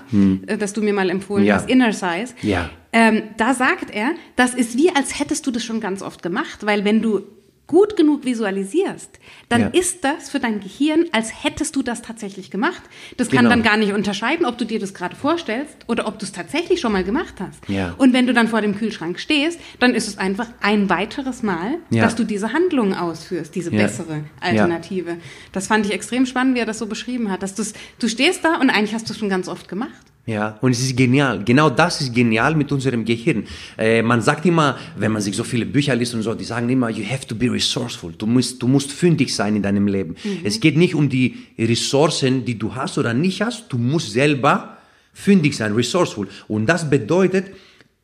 äh, 0.47 0.57
das 0.59 0.73
du 0.73 0.83
mir 0.83 0.93
mal 0.93 1.11
empfohlen 1.11 1.43
Hm. 1.43 1.49
Ja. 1.49 1.55
hast, 1.57 1.71
Inner 1.71 1.93
Size. 1.93 2.35
Ja. 2.43 2.71
Ähm, 2.93 3.23
da 3.37 3.55
sagt 3.55 3.91
er, 3.95 4.13
das 4.37 4.55
ist 4.55 4.77
wie, 4.77 4.91
als 4.95 5.19
hättest 5.21 5.47
du 5.47 5.51
das 5.51 5.63
schon 5.65 5.81
ganz 5.81 6.03
oft 6.03 6.23
gemacht, 6.23 6.67
weil 6.67 6.85
wenn 6.85 7.03
du 7.03 7.23
gut 7.69 7.97
genug 7.97 8.25
visualisierst, 8.25 9.21
dann 9.51 9.61
Ja. 9.61 9.67
ist 9.69 10.03
das 10.03 10.31
für 10.31 10.41
dein 10.41 10.59
Gehirn, 10.59 11.05
als 11.13 11.45
hättest 11.45 11.77
du 11.77 11.83
das 11.83 12.03
tatsächlich 12.03 12.51
gemacht. 12.51 12.83
Das 13.17 13.29
kann 13.29 13.41
Genau. 13.45 13.51
dann 13.51 13.63
gar 13.63 13.77
nicht 13.77 13.93
unterscheiden, 13.93 14.45
ob 14.47 14.59
du 14.59 14.65
dir 14.65 14.81
das 14.81 14.95
gerade 14.95 15.15
vorstellst 15.15 15.77
oder 15.87 16.09
ob 16.09 16.19
du 16.19 16.25
es 16.25 16.33
tatsächlich 16.33 16.81
schon 16.81 16.93
mal 16.93 17.05
gemacht 17.05 17.35
hast. 17.39 17.69
Ja. 17.69 17.95
Und 17.99 18.13
wenn 18.15 18.27
du 18.27 18.33
dann 18.33 18.49
vor 18.49 18.63
dem 18.63 18.75
Kühlschrank 18.77 19.21
stehst, 19.21 19.61
dann 19.79 19.95
ist 19.95 20.09
es 20.09 20.19
einfach 20.19 20.49
ein 20.61 20.89
weiteres 20.91 21.43
Mal, 21.45 21.75
Ja. 21.91 22.03
dass 22.05 22.17
du 22.17 22.25
diese 22.25 22.53
Handlung 22.53 22.95
ausführst, 22.95 23.55
diese 23.55 23.71
bessere 23.71 24.25
Alternative. 24.41 25.19
Das 25.53 25.67
fand 25.69 25.87
ich 25.87 25.93
extrem 25.93 26.27
spannend, 26.27 26.57
wie 26.57 26.61
er 26.61 26.67
das 26.67 26.79
so 26.79 26.87
beschrieben 26.87 27.31
hat. 27.31 27.43
Dass 27.43 27.55
du 27.55 28.09
stehst 28.09 28.45
da 28.45 28.57
und 28.57 28.71
eigentlich 28.71 28.95
hast 28.95 29.09
du 29.09 29.13
es 29.13 29.19
schon 29.19 29.29
ganz 29.29 29.47
oft 29.47 29.69
gemacht. 29.69 29.91
Ja, 30.29 30.59
und 30.61 30.73
es 30.73 30.81
ist 30.81 30.95
genial. 30.95 31.43
Genau 31.43 31.71
das 31.71 32.03
ist 32.03 32.15
genial 32.15 32.55
mit 32.55 32.71
unserem 32.71 33.03
Gehirn. 33.03 33.47
Äh, 33.79 34.03
man 34.03 34.21
sagt 34.21 34.45
immer, 34.45 34.77
wenn 34.95 35.11
man 35.11 35.23
sich 35.23 35.35
so 35.35 35.43
viele 35.43 35.65
Bücher 35.65 35.97
liest 35.97 36.13
und 36.13 36.21
so, 36.21 36.35
die 36.35 36.45
sagen 36.45 36.69
immer, 36.69 36.91
you 36.91 37.03
have 37.03 37.27
to 37.27 37.35
be 37.35 37.51
resourceful. 37.51 38.13
Du 38.13 38.27
musst, 38.27 38.61
du 38.61 38.69
musst 38.69 38.93
fündig 38.93 39.35
sein 39.35 39.57
in 39.57 39.63
deinem 39.63 39.87
Leben. 39.87 40.17
Es 40.45 40.61
geht 40.61 40.77
nicht 40.77 40.95
um 40.95 41.09
die 41.09 41.39
Ressourcen, 41.59 42.45
die 42.45 42.59
du 42.59 42.75
hast 42.75 42.99
oder 42.99 43.15
nicht 43.15 43.41
hast. 43.41 43.73
Du 43.73 43.79
musst 43.79 44.13
selber 44.13 44.77
fündig 45.15 45.57
sein, 45.57 45.75
resourceful. 45.75 46.29
Und 46.47 46.67
das 46.67 46.91
bedeutet, 46.91 47.47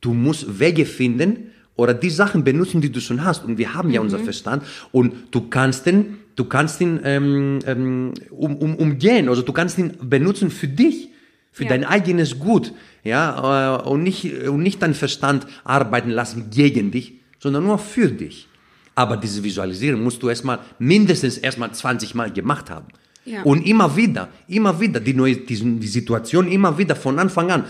du 0.01 0.15
musst 0.15 0.59
Wege 0.59 0.87
finden 0.87 1.51
oder 1.77 1.93
die 1.93 2.09
Sachen 2.09 2.43
benutzen, 2.43 2.81
die 2.81 2.91
du 2.91 3.01
schon 3.01 3.23
hast. 3.23 3.45
Und 3.45 3.59
wir 3.59 3.75
haben 3.75 3.91
ja 3.91 4.01
unser 4.01 4.19
Verstand 4.19 4.63
und 4.93 5.13
du 5.31 5.43
kannst 5.51 5.85
den, 5.85 6.17
du 6.37 6.47
kannst 6.47 6.81
ihn 6.81 7.01
ähm, 7.05 7.59
ähm, 7.67 8.15
um, 8.31 8.57
um, 8.57 8.77
umgehen. 8.77 9.29
Also 9.29 9.43
du 9.43 9.53
kannst 9.53 9.77
ihn 9.77 9.93
benutzen 10.01 10.51
für 10.51 10.69
dich 10.69 11.11
für 11.55 11.63
Ja. 11.63 11.71
dein 11.71 11.85
eigenes 11.85 12.39
Gut, 12.39 12.73
ja, 13.05 13.79
äh, 13.79 13.89
und 13.89 14.03
nicht, 14.03 14.25
und 14.49 14.63
nicht 14.63 14.83
deinen 14.83 14.93
Verstand 14.95 15.47
arbeiten 15.63 16.11
lassen 16.11 16.51
gegen 16.51 16.91
dich, 16.91 17.15
sondern 17.39 17.65
nur 17.65 17.79
für 17.79 18.09
dich. 18.11 18.49
Aber 18.97 19.17
diese 19.17 19.43
Visualisierung 19.43 20.03
musst 20.03 20.23
du 20.23 20.29
erstmal 20.29 20.59
mindestens 20.79 21.39
erstmal 21.39 21.73
20 21.73 22.15
Mal 22.15 22.33
gemacht 22.33 22.71
haben. 22.71 22.89
Ja. 23.27 23.43
Und 23.43 23.67
immer 23.67 23.97
wieder, 23.97 24.29
immer 24.49 24.79
wieder, 24.79 25.01
die, 25.01 25.15
neue, 25.15 25.37
die, 25.37 25.57
die 25.57 25.87
Situation 25.87 26.47
immer 26.47 26.77
wieder 26.77 26.95
von 26.95 27.19
Anfang 27.19 27.51
an. 27.51 27.65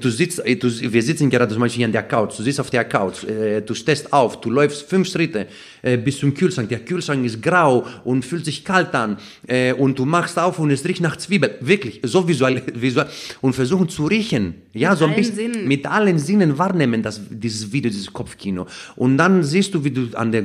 Du 0.00 0.10
sitzt, 0.10 0.44
äh, 0.44 0.54
du, 0.56 0.68
wir 0.68 1.02
sitzen 1.02 1.30
gerade 1.30 1.48
zum 1.50 1.60
Beispiel 1.60 1.78
hier 1.78 1.86
an 1.86 1.92
der 1.92 2.02
Couch, 2.02 2.38
du 2.38 2.42
sitzt 2.42 2.60
auf 2.60 2.68
der 2.68 2.84
Couch, 2.84 3.24
äh, 3.24 3.62
du 3.62 3.72
stehst 3.72 4.12
auf, 4.12 4.38
du 4.42 4.50
läufst 4.50 4.82
fünf 4.82 5.08
Schritte 5.08 5.46
äh, 5.80 5.96
bis 5.96 6.18
zum 6.18 6.34
Kühlschrank. 6.34 6.68
Der 6.68 6.80
Kühlschrank 6.80 7.24
ist 7.24 7.40
grau 7.40 7.86
und 8.04 8.22
fühlt 8.22 8.44
sich 8.44 8.62
kalt 8.62 8.94
an 8.94 9.16
äh, 9.46 9.72
und 9.72 9.98
du 9.98 10.04
machst 10.04 10.38
auf 10.38 10.58
und 10.58 10.70
es 10.70 10.84
riecht 10.84 11.00
nach 11.00 11.16
Zwiebel. 11.16 11.56
Wirklich, 11.60 12.00
so 12.02 12.28
visual, 12.28 12.60
visual 12.74 13.08
und 13.40 13.54
versuchen 13.54 13.88
zu 13.88 14.04
riechen. 14.06 14.56
Ja, 14.74 14.90
Mit 14.90 14.98
so 14.98 15.04
ein 15.06 15.10
allen 15.12 15.16
bisschen 15.16 15.36
Sinnen. 15.36 15.68
mit 15.68 15.86
allen 15.86 16.18
Sinnen 16.18 16.58
wahrnehmen, 16.58 17.02
das, 17.02 17.20
dieses 17.30 17.72
Video, 17.72 17.90
dieses 17.90 18.12
Kopfkino. 18.12 18.66
Und 18.96 19.16
dann 19.16 19.42
siehst 19.42 19.72
du, 19.74 19.82
wie 19.82 19.90
du 19.90 20.08
an 20.14 20.32
der 20.32 20.44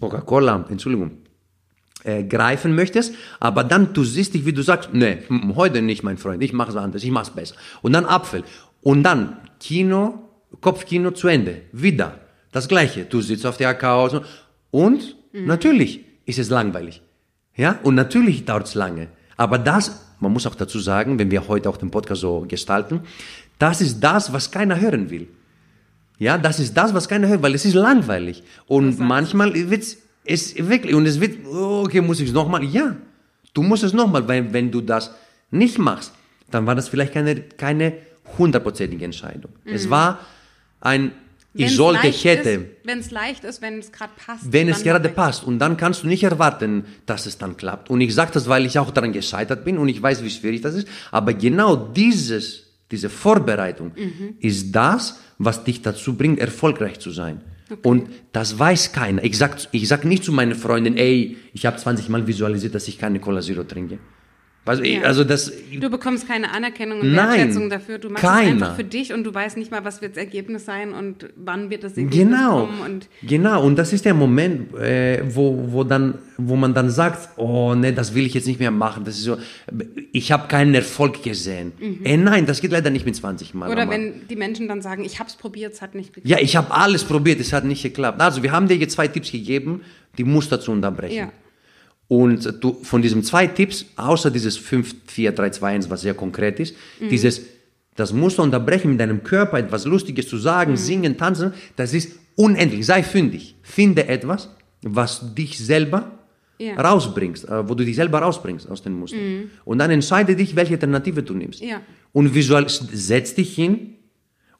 Coca-Cola, 0.00 0.66
Entschuldigung, 0.68 1.12
äh, 2.04 2.24
greifen 2.24 2.74
möchtest, 2.74 3.14
aber 3.40 3.64
dann 3.64 3.92
du 3.92 4.04
siehst 4.04 4.34
dich, 4.34 4.44
wie 4.44 4.52
du 4.52 4.62
sagst, 4.62 4.90
nee, 4.92 5.18
heute 5.54 5.82
nicht, 5.82 6.02
mein 6.02 6.18
Freund, 6.18 6.42
ich 6.42 6.52
mache 6.52 6.70
es 6.70 6.76
anders, 6.76 7.04
ich 7.04 7.10
mache 7.10 7.24
es 7.24 7.30
besser. 7.30 7.54
Und 7.80 7.92
dann 7.92 8.06
Apfel. 8.06 8.44
Und 8.82 9.02
dann 9.04 9.36
Kino, 9.60 10.28
Kopfkino 10.60 11.12
zu 11.12 11.28
Ende. 11.28 11.62
Wieder 11.72 12.18
das 12.50 12.68
Gleiche. 12.68 13.04
Du 13.04 13.20
sitzt 13.20 13.46
auf 13.46 13.56
der 13.56 13.74
Couch 13.74 14.20
und 14.70 15.16
natürlich 15.32 16.04
ist 16.26 16.38
es 16.38 16.50
langweilig. 16.50 17.02
Ja, 17.56 17.78
und 17.82 17.94
natürlich 17.94 18.44
dauert 18.44 18.66
es 18.66 18.74
lange. 18.74 19.08
Aber 19.36 19.58
das, 19.58 20.06
man 20.20 20.32
muss 20.32 20.46
auch 20.46 20.54
dazu 20.54 20.78
sagen, 20.78 21.18
wenn 21.18 21.30
wir 21.30 21.48
heute 21.48 21.68
auch 21.68 21.76
den 21.76 21.90
Podcast 21.90 22.20
so 22.20 22.44
gestalten, 22.48 23.00
das 23.58 23.80
ist 23.80 24.00
das, 24.00 24.32
was 24.32 24.50
keiner 24.50 24.80
hören 24.80 25.10
will. 25.10 25.28
Ja, 26.18 26.38
das 26.38 26.60
ist 26.60 26.76
das, 26.76 26.94
was 26.94 27.08
keiner 27.08 27.28
hört, 27.28 27.42
weil 27.42 27.54
es 27.54 27.64
ist 27.64 27.74
langweilig. 27.74 28.42
Und 28.66 28.98
manchmal 28.98 29.54
wird 29.54 29.82
es 30.24 30.56
wirklich, 30.56 30.94
und 30.94 31.06
es 31.06 31.20
wird, 31.20 31.46
okay, 31.46 32.00
muss 32.00 32.20
ich 32.20 32.28
es 32.28 32.34
nochmal? 32.34 32.64
Ja, 32.64 32.96
du 33.54 33.62
musst 33.62 33.82
es 33.82 33.92
nochmal, 33.92 34.26
weil 34.28 34.52
wenn 34.52 34.70
du 34.70 34.80
das 34.80 35.10
nicht 35.50 35.78
machst, 35.78 36.12
dann 36.50 36.66
war 36.66 36.74
das 36.74 36.88
vielleicht 36.88 37.12
keine, 37.12 37.36
keine 37.36 37.94
hundertprozentige 38.38 39.04
Entscheidung. 39.04 39.52
Es 39.64 39.90
war 39.90 40.20
ein, 40.80 41.12
ich 41.54 41.66
Wenn's 41.66 41.76
sollte, 41.76 42.06
ich 42.08 42.24
hätte. 42.24 42.66
Wenn 42.84 43.00
es 43.00 43.10
leicht 43.10 43.44
ist, 43.44 43.60
wenn 43.60 43.78
es 43.78 43.92
gerade 43.92 44.12
passt. 44.16 44.52
Wenn 44.52 44.68
es 44.70 44.82
gerade 44.82 45.08
passt. 45.10 45.44
Und 45.44 45.58
dann 45.58 45.76
kannst 45.76 46.02
du 46.02 46.06
nicht 46.06 46.22
erwarten, 46.22 46.84
dass 47.04 47.26
es 47.26 47.36
dann 47.36 47.58
klappt. 47.58 47.90
Und 47.90 48.00
ich 48.00 48.14
sage 48.14 48.30
das, 48.32 48.48
weil 48.48 48.64
ich 48.64 48.78
auch 48.78 48.90
daran 48.90 49.12
gescheitert 49.12 49.64
bin 49.64 49.76
und 49.76 49.88
ich 49.88 50.00
weiß, 50.00 50.24
wie 50.24 50.30
schwierig 50.30 50.62
das 50.62 50.74
ist. 50.74 50.88
Aber 51.10 51.34
genau 51.34 51.76
dieses, 51.76 52.64
diese 52.90 53.10
Vorbereitung 53.10 53.92
Mhm. 53.94 54.36
ist 54.40 54.72
das, 54.72 55.20
was 55.38 55.64
dich 55.64 55.82
dazu 55.82 56.14
bringt, 56.14 56.38
erfolgreich 56.38 57.00
zu 57.00 57.10
sein. 57.10 57.42
Und 57.82 58.08
das 58.32 58.58
weiß 58.58 58.92
keiner. 58.92 59.24
Ich 59.24 59.38
sag, 59.38 59.56
ich 59.72 59.88
sag 59.88 60.04
nicht 60.04 60.24
zu 60.24 60.32
meinen 60.32 60.54
Freunden, 60.54 60.96
ey, 60.96 61.36
ich 61.52 61.66
habe 61.66 61.76
20 61.76 62.08
Mal 62.08 62.26
visualisiert, 62.26 62.74
dass 62.74 62.88
ich 62.88 62.98
keine 62.98 63.20
Cola 63.20 63.40
Zero 63.40 63.64
trinke. 63.64 63.98
Also, 64.64 64.84
Ja. 64.84 65.02
also 65.02 65.24
das, 65.24 65.50
Du 65.80 65.90
bekommst 65.90 66.28
keine 66.28 66.52
Anerkennung 66.52 67.00
und 67.00 67.12
Nein, 67.12 67.30
Wertschätzung 67.38 67.68
dafür. 67.68 67.98
Du 67.98 68.10
machst 68.10 68.22
es 68.22 68.30
keiner. 68.30 68.50
einfach 68.52 68.76
für 68.76 68.84
dich 68.84 69.12
und 69.12 69.24
du 69.24 69.34
weißt 69.34 69.56
nicht 69.56 69.72
mal, 69.72 69.84
was 69.84 70.00
wird 70.02 70.12
das 70.16 70.22
Ergebnis 70.24 70.64
sein 70.64 70.92
und 70.92 71.30
wann 71.34 71.68
wird 71.68 71.82
das 71.82 71.96
Ergebnis 71.96 72.16
Genau, 72.28 72.66
kommen. 72.66 72.80
Und 72.80 73.08
genau. 73.22 73.64
Und 73.64 73.76
das 73.76 73.92
ist 73.92 74.04
der 74.04 74.14
Moment, 74.14 74.72
äh, 74.76 75.22
wo, 75.34 75.64
wo, 75.72 75.82
dann, 75.82 76.14
wo 76.38 76.54
man 76.54 76.74
dann 76.74 76.90
sagt, 76.90 77.30
oh 77.38 77.74
nee, 77.74 77.90
das 77.90 78.14
will 78.14 78.24
ich 78.24 78.34
jetzt 78.34 78.46
nicht 78.46 78.60
mehr 78.60 78.70
machen. 78.70 79.02
Das 79.04 79.16
ist 79.16 79.24
so, 79.24 79.36
ich 80.12 80.30
habe 80.30 80.46
keinen 80.46 80.74
Erfolg 80.74 81.24
gesehen. 81.24 81.72
Äh, 82.04 82.16
nein, 82.16 82.46
das 82.46 82.60
geht 82.60 82.70
leider 82.70 82.90
nicht 82.90 83.04
mit 83.04 83.16
20 83.16 83.54
Mal. 83.54 83.66
Mhm. 83.66 83.72
oder 83.72 83.90
wenn 83.90 84.28
die 84.28 84.36
Menschen 84.36 84.68
dann 84.68 84.80
sagen, 84.80 85.04
ich 85.04 85.18
habe 85.18 85.28
es 85.28 85.34
probiert, 85.34 85.72
es 85.72 85.82
hat 85.82 85.96
nicht 85.96 86.12
geklappt. 86.14 86.28
Ja, 86.28 86.38
ich 86.40 86.54
habe 86.54 86.70
alles 86.72 87.02
probiert, 87.02 87.40
es 87.40 87.52
hat 87.52 87.64
nicht 87.64 87.82
geklappt. 87.82 88.20
Also 88.20 88.44
wir 88.44 88.52
haben 88.52 88.68
dir 88.68 88.76
jetzt 88.76 88.92
zwei 88.92 89.08
Tipps 89.08 89.32
gegeben, 89.32 89.80
die 90.18 90.24
Muster 90.24 90.60
zu 90.60 90.70
unterbrechen. 90.70 91.16
Ja. 91.16 91.32
Und 92.12 92.62
du, 92.62 92.74
von 92.82 93.00
diesen 93.00 93.22
zwei 93.22 93.46
Tipps, 93.46 93.86
außer 93.96 94.30
dieses 94.30 94.58
5, 94.58 94.94
4, 95.06 95.32
3, 95.32 95.48
2, 95.48 95.68
1, 95.76 95.88
was 95.88 96.02
sehr 96.02 96.12
konkret 96.12 96.60
ist, 96.60 96.74
Mhm. 97.00 97.08
dieses, 97.08 97.40
das 97.96 98.12
Muster 98.12 98.42
unterbrechen 98.42 98.90
mit 98.90 99.00
deinem 99.00 99.22
Körper, 99.22 99.58
etwas 99.58 99.86
Lustiges 99.86 100.28
zu 100.28 100.36
Mhm. 100.36 100.40
sagen, 100.40 100.76
singen, 100.76 101.16
tanzen, 101.16 101.54
das 101.74 101.94
ist 101.94 102.12
unendlich. 102.36 102.84
Sei 102.84 103.02
fündig. 103.02 103.54
Finde 103.62 104.08
etwas, 104.08 104.50
was 104.82 105.34
dich 105.34 105.58
selber 105.58 106.00
Ja. 106.58 106.74
rausbringst, 106.78 107.48
äh, 107.48 107.66
wo 107.66 107.74
du 107.74 107.82
dich 107.82 107.96
selber 107.96 108.18
rausbringst 108.20 108.68
aus 108.70 108.82
den 108.82 108.92
Mustern. 108.92 109.50
Und 109.64 109.78
dann 109.78 109.90
entscheide 109.90 110.36
dich, 110.36 110.54
welche 110.54 110.74
Alternative 110.74 111.22
du 111.22 111.32
nimmst. 111.32 111.62
Mhm. 111.62 111.68
Ja. 111.68 111.80
Und 112.12 112.34
visual, 112.34 112.66
setz 112.68 113.34
dich 113.34 113.54
hin 113.54 113.94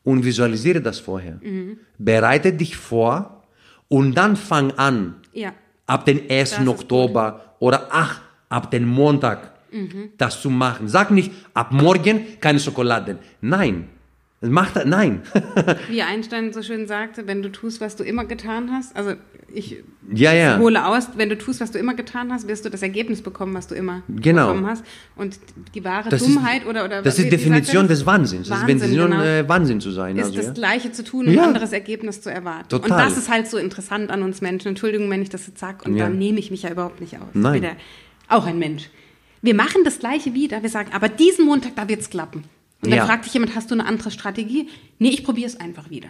und 0.04 0.24
visualisiere 0.24 0.80
das 0.80 0.98
vorher. 1.00 1.38
Mhm. 1.42 1.76
Bereite 1.98 2.50
dich 2.54 2.76
vor 2.78 3.42
und 3.88 4.14
dann 4.16 4.36
fang 4.36 4.70
an, 4.78 5.16
Ja. 5.34 5.52
Ab 5.86 6.04
den 6.04 6.28
1. 6.30 6.56
Das 6.56 6.68
Oktober 6.68 7.56
oder 7.58 7.88
ach, 7.90 8.20
ab 8.48 8.70
den 8.70 8.86
Montag 8.86 9.52
Mhm. 9.72 10.10
das 10.18 10.42
zu 10.42 10.50
machen. 10.50 10.86
Sag 10.86 11.10
nicht, 11.10 11.32
ab 11.54 11.72
morgen 11.72 12.38
keine 12.40 12.60
Schokolade. 12.60 13.18
Nein. 13.40 13.88
Mach 14.42 14.72
das, 14.72 14.84
nein. 14.86 15.22
Wie 15.88 16.02
Einstein 16.02 16.52
so 16.52 16.62
schön 16.62 16.86
sagte, 16.88 17.26
wenn 17.28 17.42
du 17.42 17.50
tust, 17.50 17.80
was 17.80 17.94
du 17.96 18.02
immer 18.02 18.24
getan 18.24 18.72
hast, 18.72 18.94
also 18.96 19.12
ich 19.54 19.82
ja, 20.12 20.32
ja. 20.32 20.58
hole 20.58 20.84
aus, 20.84 21.10
wenn 21.16 21.28
du 21.28 21.38
tust, 21.38 21.60
was 21.60 21.70
du 21.70 21.78
immer 21.78 21.94
getan 21.94 22.32
hast, 22.32 22.48
wirst 22.48 22.64
du 22.64 22.70
das 22.70 22.82
Ergebnis 22.82 23.22
bekommen, 23.22 23.54
was 23.54 23.68
du 23.68 23.74
immer 23.74 24.02
Genau. 24.08 24.48
bekommen 24.48 24.66
hast. 24.66 24.82
Und 25.14 25.38
die 25.74 25.84
wahre 25.84 26.08
Das 26.08 26.22
Dummheit 26.24 26.62
ist, 26.62 26.68
oder 26.68 26.84
oder 26.84 27.02
das 27.02 27.18
ist 27.18 27.26
er 27.26 27.30
Definition 27.30 27.86
des 27.86 28.04
Wahnsinns. 28.04 28.48
Das 28.48 28.58
ist 28.58 28.62
Wahnsinn, 28.62 28.78
Definition, 28.78 29.10
genau. 29.12 29.22
äh, 29.22 29.48
Wahnsinn 29.48 29.80
zu 29.80 29.90
sein. 29.92 30.16
ist 30.16 30.24
also, 30.24 30.36
das 30.36 30.46
ja. 30.46 30.52
Gleiche 30.54 30.90
zu 30.92 31.04
tun, 31.04 31.28
um 31.28 31.32
Ja. 31.34 31.42
ein 31.42 31.48
anderes 31.48 31.72
Ergebnis 31.72 32.20
zu 32.20 32.30
erwarten. 32.30 32.68
Total. 32.68 32.90
Und 32.90 32.98
das 33.10 33.16
ist 33.18 33.30
halt 33.30 33.46
so 33.48 33.58
interessant 33.58 34.10
an 34.10 34.22
uns 34.22 34.40
Menschen. 34.40 34.68
Entschuldigung, 34.68 35.08
wenn 35.10 35.22
ich 35.22 35.28
das 35.30 35.46
jetzt 35.46 35.58
sage, 35.60 35.84
und 35.84 35.96
Ja. 35.96 36.06
da 36.06 36.10
nehme 36.10 36.38
ich 36.40 36.50
mich 36.50 36.62
ja 36.62 36.70
überhaupt 36.70 37.00
nicht 37.00 37.14
aus. 37.16 37.28
Nein. 37.34 37.54
Ich 37.56 37.60
bin 37.60 37.70
ja 37.70 37.76
auch 38.28 38.46
ein 38.46 38.58
Mensch. 38.58 38.88
Wir 39.42 39.54
machen 39.54 39.82
das 39.84 39.98
Gleiche 39.98 40.34
wieder. 40.34 40.62
Wir 40.62 40.70
sagen, 40.70 40.90
aber 40.92 41.08
diesen 41.08 41.44
Montag, 41.44 41.76
da 41.76 41.88
wird's 41.88 42.10
klappen. 42.10 42.44
Und 42.82 42.90
dann 42.90 42.98
Ja. 42.98 43.06
fragt 43.06 43.24
dich 43.26 43.32
jemand, 43.34 43.54
hast 43.54 43.70
du 43.70 43.74
eine 43.74 43.86
andere 43.86 44.10
Strategie? 44.10 44.68
Nee, 44.98 45.10
ich 45.10 45.24
probiere 45.24 45.46
es 45.46 45.58
einfach 45.60 45.88
wieder. 45.90 46.08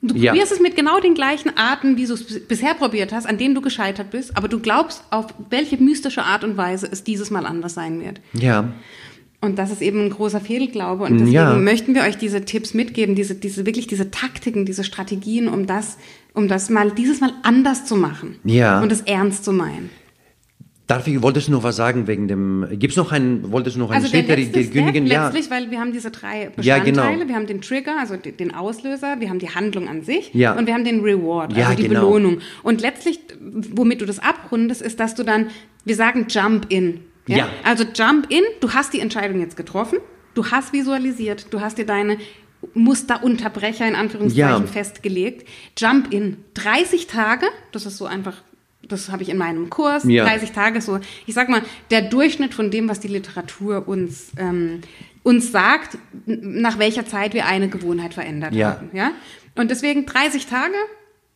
Du 0.00 0.14
Ja. 0.14 0.30
probierst 0.32 0.52
es 0.52 0.60
mit 0.60 0.76
genau 0.76 1.00
den 1.00 1.14
gleichen 1.14 1.56
Arten, 1.56 1.96
wie 1.96 2.06
du 2.06 2.14
es 2.14 2.22
bis- 2.24 2.46
bisher 2.46 2.74
probiert 2.74 3.12
hast, 3.12 3.26
an 3.26 3.36
denen 3.38 3.54
du 3.54 3.60
gescheitert 3.60 4.10
bist, 4.10 4.36
aber 4.36 4.46
du 4.48 4.60
glaubst, 4.60 5.02
auf 5.10 5.26
welche 5.50 5.76
mystische 5.78 6.22
Art 6.22 6.44
und 6.44 6.56
Weise 6.56 6.88
es 6.90 7.02
dieses 7.04 7.30
Mal 7.30 7.46
anders 7.46 7.74
sein 7.74 8.00
wird. 8.00 8.20
ja. 8.34 8.72
Und 9.40 9.56
das 9.56 9.70
ist 9.70 9.82
eben 9.82 10.00
ein 10.06 10.10
großer 10.10 10.40
Fehlglaube. 10.40 11.04
Und 11.04 11.12
deswegen 11.18 11.30
Ja. 11.32 11.54
möchten 11.54 11.94
wir 11.94 12.02
euch 12.02 12.18
diese 12.18 12.44
Tipps 12.44 12.74
mitgeben, 12.74 13.14
diese, 13.14 13.36
diese, 13.36 13.66
wirklich 13.66 13.86
diese 13.86 14.10
Taktiken, 14.10 14.66
diese 14.66 14.82
Strategien, 14.82 15.46
um 15.46 15.68
das, 15.68 15.96
um 16.34 16.48
das 16.48 16.70
mal, 16.70 16.90
dieses 16.90 17.20
Mal 17.20 17.32
anders 17.44 17.84
zu 17.84 17.94
machen. 17.94 18.40
Ja. 18.42 18.80
Und 18.82 18.90
es 18.90 19.02
ernst 19.02 19.44
zu 19.44 19.52
meinen. 19.52 19.90
Darf 20.88 21.06
ich, 21.06 21.22
wolltest 21.22 21.46
du 21.48 21.52
noch 21.52 21.62
was 21.62 21.76
sagen 21.76 22.06
wegen 22.06 22.28
dem, 22.28 22.66
gibt's 22.72 22.96
noch 22.96 23.12
einen, 23.12 23.52
wolltest 23.52 23.76
du 23.76 23.80
noch 23.80 23.90
einen 23.90 24.02
Also 24.02 24.10
der 24.10 24.20
Schritt 24.24 24.28
der, 24.30 24.36
der 24.36 24.62
Step, 24.62 24.72
Königin? 24.72 25.06
Ja. 25.06 25.26
letztlich, 25.26 25.50
weil 25.50 25.70
wir 25.70 25.78
haben 25.78 25.92
diese 25.92 26.10
drei 26.10 26.44
Ja, 26.44 26.78
Bestandteile. 26.78 27.14
genau. 27.18 27.28
Wir 27.28 27.34
haben 27.36 27.46
den 27.46 27.60
Trigger, 27.60 27.98
also 28.00 28.16
de- 28.16 28.32
den 28.32 28.54
Auslöser, 28.54 29.20
wir 29.20 29.28
haben 29.28 29.38
die 29.38 29.50
Handlung 29.54 29.86
an 29.86 30.02
sich 30.02 30.32
Ja. 30.32 30.54
und 30.54 30.66
wir 30.66 30.72
haben 30.72 30.84
den 30.84 31.00
Reward, 31.00 31.54
Ja, 31.54 31.66
also 31.68 31.76
die 31.82 31.88
genau. 31.88 32.00
Belohnung. 32.06 32.38
Und 32.62 32.80
letztlich, 32.80 33.20
womit 33.38 34.00
du 34.00 34.06
das 34.06 34.18
abrundest, 34.18 34.80
ist, 34.80 34.98
dass 34.98 35.14
du 35.14 35.24
dann, 35.24 35.48
wir 35.84 35.94
sagen 35.94 36.26
Jump 36.30 36.66
in. 36.70 37.00
Ja. 37.26 37.48
Also 37.64 37.84
Jump 37.94 38.26
in, 38.30 38.42
du 38.60 38.70
hast 38.72 38.94
die 38.94 39.00
Entscheidung 39.00 39.40
jetzt 39.40 39.58
getroffen, 39.58 39.98
du 40.32 40.46
hast 40.46 40.72
visualisiert, 40.72 41.48
du 41.50 41.60
hast 41.60 41.76
dir 41.76 41.84
deine 41.84 42.16
Musterunterbrecher 42.72 43.86
in 43.86 43.94
Anführungszeichen 43.94 44.64
Ja. 44.64 44.66
festgelegt. 44.66 45.46
Jump 45.76 46.12
in 46.14 46.38
30 46.54 47.06
Tage, 47.06 47.44
das 47.72 47.84
ist 47.84 47.98
so 47.98 48.06
einfach, 48.06 48.42
das 48.88 49.10
habe 49.10 49.22
ich 49.22 49.28
in 49.28 49.36
meinem 49.38 49.70
Kurs, 49.70 50.04
Ja. 50.04 50.24
30 50.24 50.52
Tage 50.52 50.80
so, 50.80 50.98
ich 51.26 51.34
sag 51.34 51.48
mal, 51.48 51.62
der 51.90 52.02
Durchschnitt 52.02 52.54
von 52.54 52.70
dem, 52.70 52.88
was 52.88 53.00
die 53.00 53.08
Literatur 53.08 53.86
uns, 53.88 54.32
ähm, 54.38 54.80
uns 55.22 55.52
sagt, 55.52 55.98
nach 56.26 56.78
welcher 56.78 57.06
Zeit 57.06 57.34
wir 57.34 57.46
eine 57.46 57.68
Gewohnheit 57.68 58.14
verändert 58.14 58.54
Ja. 58.54 58.72
haben. 58.72 58.90
Ja? 58.92 59.12
Und 59.56 59.70
deswegen 59.70 60.06
30 60.06 60.46
Tage, 60.46 60.74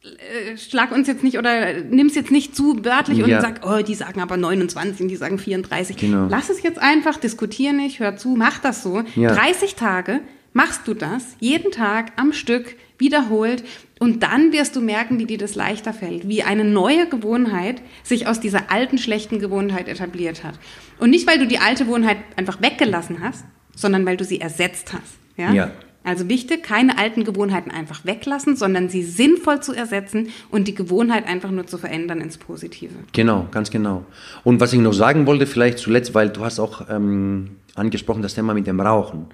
äh, 0.03 0.57
schlag 0.57 0.91
uns 0.93 1.07
jetzt 1.09 1.23
nicht 1.23 1.39
oder 1.39 1.75
nimm's 1.83 2.15
jetzt 2.15 2.31
nicht 2.31 2.57
zu 2.57 2.85
wörtlich 2.85 3.19
Ja. 3.19 3.25
und 3.37 3.41
sag, 3.43 3.61
oh, 3.67 3.83
die 3.83 3.95
sagen 3.95 4.21
aber 4.21 4.37
29 4.37 5.01
und 5.03 5.09
die 5.09 5.17
sagen 5.17 5.39
34. 5.39 5.97
Genau. 5.97 6.27
Lass 6.29 6.49
es 6.51 6.63
jetzt 6.63 6.79
einfach, 6.81 7.19
diskutier 7.19 7.73
nicht, 7.73 8.01
hör 8.01 8.17
zu, 8.17 8.31
mach 8.31 8.59
das 8.59 8.83
so. 8.83 9.03
Ja. 9.15 9.35
30 9.35 9.75
Tage 9.77 10.21
machst 10.55 10.83
du 10.87 10.95
das, 10.95 11.25
jeden 11.41 11.71
Tag 11.71 12.13
am 12.17 12.33
Stück, 12.33 12.77
wiederholt 13.03 13.63
und 13.99 14.23
dann 14.23 14.53
wirst 14.53 14.75
du 14.77 14.81
merken, 14.81 15.19
wie 15.19 15.27
dir 15.27 15.39
das 15.39 15.55
leichter 15.55 15.93
fällt, 15.93 16.29
wie 16.29 16.43
eine 16.43 16.65
neue 16.65 17.09
Gewohnheit 17.09 17.83
sich 18.03 18.27
aus 18.27 18.41
dieser 18.41 18.71
alten 18.71 18.97
schlechten 18.97 19.39
Gewohnheit 19.39 19.89
etabliert 19.89 20.45
hat. 20.45 20.55
Und 20.99 21.11
nicht, 21.11 21.27
weil 21.27 21.39
du 21.39 21.47
die 21.47 21.59
alte 21.59 21.85
Gewohnheit 21.85 22.17
einfach 22.37 22.63
weggelassen 22.63 23.19
hast, 23.21 23.45
sondern 23.77 24.07
weil 24.07 24.17
du 24.17 24.25
sie 24.25 24.41
ersetzt 24.41 24.93
hast. 24.93 25.19
Ja? 25.37 25.53
Ja. 25.53 25.71
Also 26.05 26.29
wichtig, 26.29 26.65
keine 26.65 26.99
alten 26.99 27.23
Gewohnheiten 27.23 27.71
einfach 27.71 28.05
weglassen, 28.05 28.57
sondern 28.57 28.89
sie 28.89 29.05
sinnvoll 29.05 29.61
zu 29.63 29.73
ersetzen 29.73 30.31
und 30.51 30.67
die 30.67 30.75
Gewohnheit 30.75 31.27
einfach 31.29 31.53
nur 31.53 31.67
zu 31.67 31.79
verändern 31.79 32.21
ins 32.21 32.39
Positive. 32.39 32.95
Genau, 33.13 33.47
ganz 33.53 33.71
genau. 33.71 34.05
Und 34.43 34.59
was 34.61 34.73
ich 34.73 34.81
noch 34.81 34.95
sagen 34.95 35.27
wollte, 35.27 35.47
vielleicht 35.47 35.79
zuletzt, 35.79 36.13
weil 36.15 36.31
du 36.31 36.45
hast 36.45 36.59
auch 36.59 36.89
ähm, 36.91 37.51
angesprochen 37.77 38.23
das 38.23 38.35
Thema 38.35 38.53
mit 38.53 38.67
dem 38.67 38.81
Rauchen. 38.81 39.27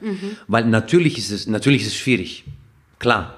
Weil 0.46 0.66
natürlich 0.66 1.16
ist 1.16 1.30
es, 1.30 1.46
natürlich 1.46 1.82
ist 1.82 1.88
es 1.88 1.96
schwierig. 1.96 2.44
Klar. 2.98 3.34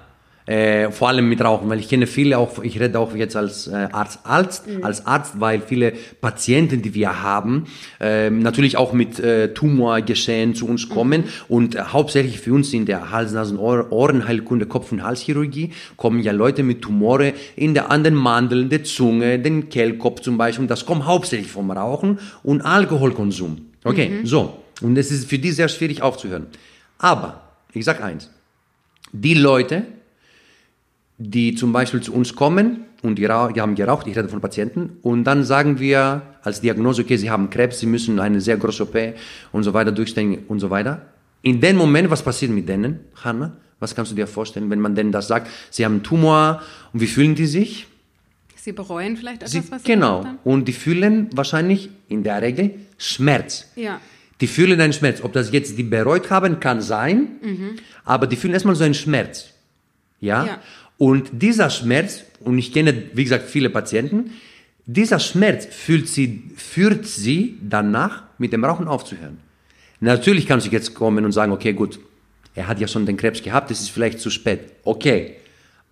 Äh, 0.50 0.90
vor 0.90 1.06
allem 1.06 1.28
mit 1.28 1.40
Rauchen, 1.44 1.68
weil 1.68 1.78
ich 1.78 1.88
kenne 1.88 2.08
viele 2.08 2.36
auch, 2.36 2.60
ich 2.64 2.80
rede 2.80 2.98
auch 2.98 3.14
jetzt 3.14 3.36
als 3.36 3.68
äh, 3.68 3.86
Arzt, 3.92 4.18
Arzt, 4.24 4.64
als 4.82 5.06
Arzt, 5.06 5.38
weil 5.38 5.60
viele 5.60 5.92
Patienten, 6.20 6.82
die 6.82 6.92
wir 6.92 7.22
haben, 7.22 7.66
äh, 8.00 8.30
natürlich 8.30 8.76
auch 8.76 8.92
mit 8.92 9.20
äh, 9.20 9.54
Tumorgeschehen 9.54 10.56
zu 10.56 10.66
uns 10.66 10.88
kommen 10.88 11.22
und 11.46 11.76
äh, 11.76 11.82
hauptsächlich 11.82 12.40
für 12.40 12.52
uns 12.52 12.74
in 12.74 12.84
der 12.84 13.12
Hals-, 13.12 13.30
Nasen-, 13.30 13.58
Ohr 13.58 13.92
Ohrenheilkunde, 13.92 14.66
Kopf- 14.66 14.90
und 14.90 15.04
Halschirurgie 15.04 15.70
kommen 15.96 16.18
ja 16.18 16.32
Leute 16.32 16.64
mit 16.64 16.82
Tumore 16.82 17.32
in 17.54 17.74
der, 17.74 17.92
an 17.92 18.02
den 18.02 18.16
Mandeln, 18.16 18.68
der 18.70 18.82
Zunge, 18.82 19.38
den 19.38 19.68
Kehlkopf 19.68 20.20
zum 20.20 20.36
Beispiel. 20.36 20.62
Und 20.62 20.68
das 20.68 20.84
kommt 20.84 21.06
hauptsächlich 21.06 21.52
vom 21.52 21.70
Rauchen 21.70 22.18
und 22.42 22.62
Alkoholkonsum. 22.62 23.68
Okay, 23.84 24.22
so. 24.24 24.56
Und 24.80 24.98
es 24.98 25.12
ist 25.12 25.28
für 25.28 25.38
die 25.38 25.52
sehr 25.52 25.68
schwierig 25.68 26.02
aufzuhören. 26.02 26.48
Aber, 26.98 27.40
ich 27.72 27.84
sag 27.84 28.02
eins, 28.02 28.28
die 29.12 29.34
Leute, 29.34 29.84
die 31.20 31.54
zum 31.54 31.72
Beispiel 31.72 32.00
zu 32.00 32.14
uns 32.14 32.34
kommen 32.34 32.84
und 33.02 33.16
die, 33.16 33.22
die 33.22 33.28
haben 33.60 33.74
geraucht, 33.74 34.06
ich 34.06 34.16
rede 34.16 34.28
von 34.28 34.40
Patienten, 34.40 34.96
und 35.02 35.24
dann 35.24 35.44
sagen 35.44 35.78
wir 35.78 36.22
als 36.42 36.62
Diagnose, 36.62 37.02
okay, 37.02 37.18
sie 37.18 37.30
haben 37.30 37.50
Krebs, 37.50 37.78
sie 37.78 37.86
müssen 37.86 38.18
eine 38.18 38.40
sehr 38.40 38.56
große 38.56 38.82
OP 38.84 38.96
und 39.52 39.62
so 39.62 39.74
weiter 39.74 39.92
durchstehen 39.92 40.44
und 40.48 40.60
so 40.60 40.70
weiter. 40.70 41.02
In 41.42 41.60
dem 41.60 41.76
Moment, 41.76 42.10
was 42.10 42.22
passiert 42.22 42.50
mit 42.50 42.68
denen, 42.68 43.00
Hanna? 43.22 43.52
Was 43.78 43.94
kannst 43.94 44.12
du 44.12 44.16
dir 44.16 44.26
vorstellen, 44.26 44.70
wenn 44.70 44.80
man 44.80 44.94
denen 44.94 45.12
das 45.12 45.28
sagt? 45.28 45.48
Sie 45.70 45.84
haben 45.84 45.94
einen 45.94 46.02
Tumor 46.02 46.62
und 46.92 47.00
wie 47.00 47.06
fühlen 47.06 47.34
die 47.34 47.46
sich? 47.46 47.86
Sie 48.56 48.72
bereuen 48.72 49.16
vielleicht 49.16 49.42
etwas, 49.42 49.52
Sie, 49.52 49.70
was 49.70 49.82
sie 49.82 49.92
genau. 49.92 50.26
Und 50.44 50.68
die 50.68 50.72
fühlen 50.72 51.28
wahrscheinlich 51.34 51.90
in 52.08 52.22
der 52.22 52.42
Regel 52.42 52.74
Schmerz. 52.98 53.66
Ja. 53.76 54.00
Die 54.40 54.46
fühlen 54.46 54.80
einen 54.80 54.92
Schmerz. 54.92 55.22
Ob 55.22 55.32
das 55.32 55.52
jetzt 55.52 55.78
die 55.78 55.82
bereut 55.82 56.30
haben, 56.30 56.60
kann 56.60 56.80
sein, 56.82 57.28
aber 58.04 58.26
die 58.26 58.36
fühlen 58.36 58.54
erstmal 58.54 58.74
so 58.74 58.84
einen 58.84 58.94
Schmerz. 58.94 59.50
Ja? 60.20 60.44
Ja. 60.44 60.58
Und 61.00 61.30
dieser 61.32 61.70
Schmerz, 61.70 62.24
und 62.40 62.58
ich 62.58 62.74
kenne, 62.74 62.92
wie 63.14 63.24
gesagt, 63.24 63.48
viele 63.48 63.70
Patienten, 63.70 64.32
dieser 64.84 65.18
Schmerz 65.18 65.64
fühlt 65.64 66.06
sie, 66.06 66.42
führt 66.56 67.06
sie 67.06 67.56
danach, 67.62 68.24
mit 68.36 68.52
dem 68.52 68.62
Rauchen 68.66 68.86
aufzuhören. 68.86 69.38
Natürlich 70.00 70.46
kannst 70.46 70.66
du 70.66 70.70
jetzt 70.70 70.94
kommen 70.94 71.24
und 71.24 71.32
sagen, 71.32 71.52
okay, 71.52 71.72
gut, 71.72 72.00
er 72.54 72.68
hat 72.68 72.80
ja 72.80 72.86
schon 72.86 73.06
den 73.06 73.16
Krebs 73.16 73.42
gehabt, 73.42 73.70
es 73.70 73.80
ist 73.80 73.88
vielleicht 73.88 74.20
zu 74.20 74.28
spät. 74.28 74.72
Okay. 74.84 75.36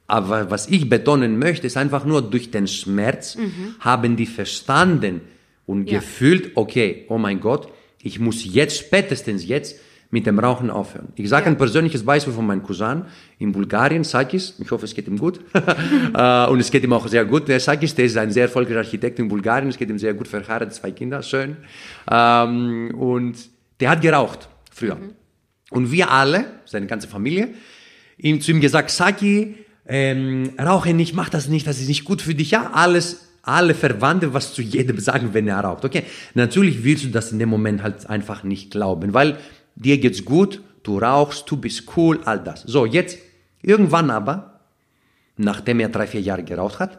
Aber 0.06 0.50
was 0.50 0.68
ich 0.68 0.90
betonen 0.90 1.38
möchte, 1.38 1.66
ist 1.66 1.78
einfach 1.78 2.04
nur, 2.04 2.20
durch 2.20 2.50
den 2.50 2.66
Schmerz 2.66 3.38
haben 3.80 4.14
die 4.14 4.26
verstanden 4.26 5.22
und 5.64 5.88
Ja. 5.90 6.00
gefühlt, 6.00 6.52
okay, 6.54 7.06
oh 7.08 7.16
mein 7.16 7.40
Gott, 7.40 7.68
ich 8.02 8.20
muss 8.20 8.44
jetzt, 8.44 8.76
spätestens 8.76 9.46
jetzt, 9.46 9.80
mit 10.10 10.26
dem 10.26 10.38
Rauchen 10.38 10.70
aufhören. 10.70 11.08
Ich 11.16 11.28
sage 11.28 11.44
Ja. 11.46 11.50
ein 11.50 11.58
persönliches 11.58 12.02
Beispiel 12.04 12.32
von 12.32 12.46
meinem 12.46 12.62
Cousin 12.62 13.02
in 13.38 13.52
Bulgarien, 13.52 14.04
Sakis. 14.04 14.54
Ich 14.58 14.70
hoffe, 14.70 14.86
es 14.86 14.94
geht 14.94 15.06
ihm 15.06 15.18
gut. 15.18 15.40
Äh, 16.14 16.46
und 16.48 16.58
es 16.60 16.70
geht 16.70 16.82
ihm 16.84 16.92
auch 16.94 17.06
sehr 17.08 17.24
gut. 17.26 17.46
Der 17.48 17.60
Sakis, 17.60 17.94
der 17.94 18.06
ist 18.06 18.16
ein 18.16 18.30
sehr 18.30 18.44
erfolgreicher 18.44 18.78
Architekt 18.78 19.18
in 19.18 19.28
Bulgarien. 19.28 19.68
Es 19.68 19.76
geht 19.76 19.90
ihm 19.90 19.98
sehr 19.98 20.14
gut 20.14 20.26
verheiratet, 20.26 20.72
zwei 20.72 20.90
Kinder, 20.90 21.22
schön. 21.22 21.56
Ähm, 22.10 22.94
und 22.98 23.36
der 23.80 23.90
hat 23.90 24.00
geraucht 24.00 24.48
früher. 24.72 24.96
Und 25.70 25.92
wir 25.92 26.10
alle, 26.10 26.44
seine 26.64 26.86
ganze 26.86 27.08
Familie, 27.08 27.48
ihm 28.16 28.40
zu 28.40 28.50
ihm 28.52 28.60
gesagt, 28.60 28.90
Saki, 28.90 29.54
ähm, 29.86 30.50
rauche 30.58 30.94
nicht, 30.94 31.14
mach 31.14 31.28
das 31.28 31.48
nicht, 31.48 31.66
das 31.66 31.78
ist 31.80 31.88
nicht 31.88 32.04
gut 32.04 32.22
für 32.22 32.34
dich. 32.34 32.50
Ja, 32.50 32.70
alles, 32.72 33.28
alle 33.42 33.74
Verwandte, 33.74 34.32
was 34.34 34.54
zu 34.54 34.62
jedem 34.62 34.98
sagen, 34.98 35.30
wenn 35.34 35.46
er 35.46 35.60
raucht. 35.60 35.84
Okay, 35.84 36.02
natürlich 36.34 36.84
willst 36.84 37.04
du 37.04 37.08
das 37.08 37.32
in 37.32 37.38
dem 37.38 37.48
Moment 37.50 37.82
halt 37.82 38.08
einfach 38.08 38.42
nicht 38.44 38.70
glauben, 38.70 39.12
weil 39.14 39.36
dir 39.78 39.98
geht's 39.98 40.24
gut, 40.24 40.62
du 40.82 40.98
rauchst, 40.98 41.50
du 41.50 41.56
bist 41.56 41.84
cool, 41.96 42.20
all 42.24 42.40
das. 42.42 42.62
So, 42.62 42.86
jetzt, 42.86 43.18
irgendwann 43.62 44.10
aber, 44.10 44.60
nachdem 45.36 45.80
er 45.80 45.88
drei, 45.88 46.06
vier 46.06 46.20
Jahre 46.20 46.42
geraucht 46.44 46.80
hat, 46.80 46.98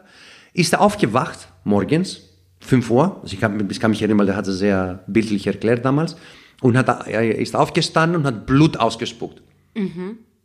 ist 0.52 0.72
er 0.72 0.80
aufgewacht, 0.80 1.48
morgens, 1.64 2.22
5 2.60 2.90
Uhr, 2.90 3.20
also 3.22 3.32
ich 3.34 3.40
kann, 3.40 3.68
ich 3.70 3.80
kann 3.80 3.90
mich 3.90 4.02
erinnern, 4.02 4.18
weil 4.18 4.26
der 4.26 4.36
hat 4.36 4.46
es 4.46 4.58
sehr 4.58 5.02
bildlich 5.06 5.46
erklärt 5.46 5.84
damals, 5.84 6.16
und 6.60 6.76
hat, 6.76 7.06
er 7.06 7.36
ist 7.38 7.56
aufgestanden 7.56 8.20
und 8.20 8.26
hat 8.26 8.44
Blut 8.46 8.76
ausgespuckt. 8.76 9.40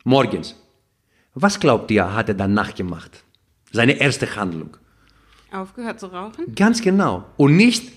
Morgens. 0.06 0.56
Was 1.34 1.60
glaubt 1.60 1.92
ihr, 1.92 2.14
hat 2.14 2.30
er 2.30 2.36
danach 2.36 2.74
gemacht? 2.74 3.24
Seine 3.72 4.00
erste 4.00 4.34
Handlung. 4.38 4.78
Aufgehört 5.52 6.00
zu 6.00 6.08
rauchen? 6.08 6.56
Ganz 6.56 6.82
genau. 6.82 7.26
Und 7.36 7.58
nicht, 7.58 7.92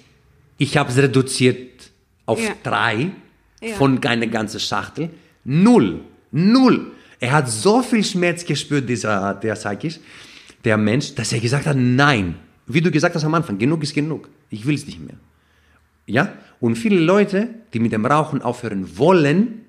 ich 0.56 0.76
habe 0.76 0.90
es 0.90 0.96
reduziert 0.96 1.90
auf 2.26 2.40
Ja. 2.40 2.54
drei 2.64 3.12
Ja. 3.60 3.74
von 3.74 4.04
einer 4.04 4.26
ganzen 4.26 4.60
Schachtel. 4.60 5.10
Null. 5.44 6.00
Null. 6.30 6.92
Er 7.20 7.32
hat 7.32 7.48
so 7.48 7.82
viel 7.82 8.04
Schmerz 8.04 8.44
gespürt, 8.44 8.88
dieser, 8.88 9.34
der 9.34 9.56
Sakis, 9.56 10.00
der 10.64 10.76
Mensch, 10.76 11.14
dass 11.14 11.32
er 11.32 11.40
gesagt 11.40 11.66
hat, 11.66 11.76
nein. 11.76 12.36
Wie 12.66 12.80
du 12.80 12.90
gesagt 12.90 13.14
hast 13.14 13.24
am 13.24 13.34
Anfang, 13.34 13.58
genug 13.58 13.82
ist 13.82 13.94
genug. 13.94 14.28
Ich 14.50 14.66
will 14.66 14.74
es 14.74 14.86
nicht 14.86 15.00
mehr. 15.00 15.16
Ja? 16.06 16.32
Und 16.60 16.76
viele 16.76 17.00
Leute, 17.00 17.48
die 17.72 17.80
mit 17.80 17.92
dem 17.92 18.06
Rauchen 18.06 18.42
aufhören 18.42 18.98
wollen, 18.98 19.62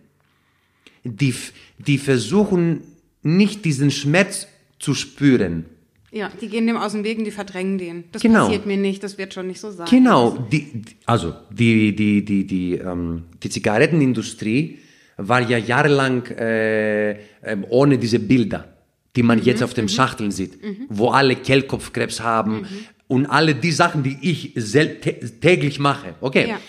die, 1.04 1.34
die 1.78 1.98
versuchen 1.98 2.82
nicht 3.24 3.66
diesen 3.66 3.92
Schmerz 3.92 4.48
zu 4.80 4.94
spüren. 4.94 5.66
Ja, 6.12 6.32
die 6.42 6.48
gehen 6.48 6.66
dem 6.66 6.76
aus 6.78 6.94
dem 6.94 7.04
Weg 7.04 7.20
und 7.20 7.26
die 7.26 7.32
verdrängen 7.32 7.78
den. 7.78 8.06
Das 8.12 8.22
Genau. 8.22 8.46
passiert 8.46 8.66
mir 8.66 8.78
nicht, 8.78 9.04
das 9.04 9.18
wird 9.18 9.34
schon 9.34 9.48
nicht 9.48 9.60
so 9.60 9.70
sein. 9.72 9.88
Genau, 9.90 10.32
die, 10.52 10.82
also 11.06 11.34
die, 11.52 11.96
die, 11.96 12.26
die, 12.26 12.48
die, 12.48 12.74
ähm, 12.76 13.24
die 13.44 13.50
Zigarettenindustrie 13.50 14.80
war 15.18 15.42
ja 15.42 15.58
jahrelang 15.58 16.26
äh, 16.28 17.12
ähm, 17.44 17.66
ohne 17.70 17.98
diese 17.98 18.20
Bilder, 18.20 18.68
die 19.16 19.22
man 19.24 19.42
jetzt 19.44 19.62
auf 19.62 19.74
den 19.74 19.90
Schachteln 19.90 20.32
sieht, 20.32 20.54
wo 20.90 21.10
alle 21.10 21.36
Kehlkopfkrebs 21.36 22.22
haben 22.22 22.66
und 23.08 23.26
alle 23.28 23.54
die 23.56 23.72
Sachen, 23.72 24.02
die 24.04 24.18
ich 24.22 24.56
tä- 24.56 25.40
täglich 25.42 25.78
mache. 25.80 26.16
Okay, 26.22 26.48
Ja. 26.50 26.60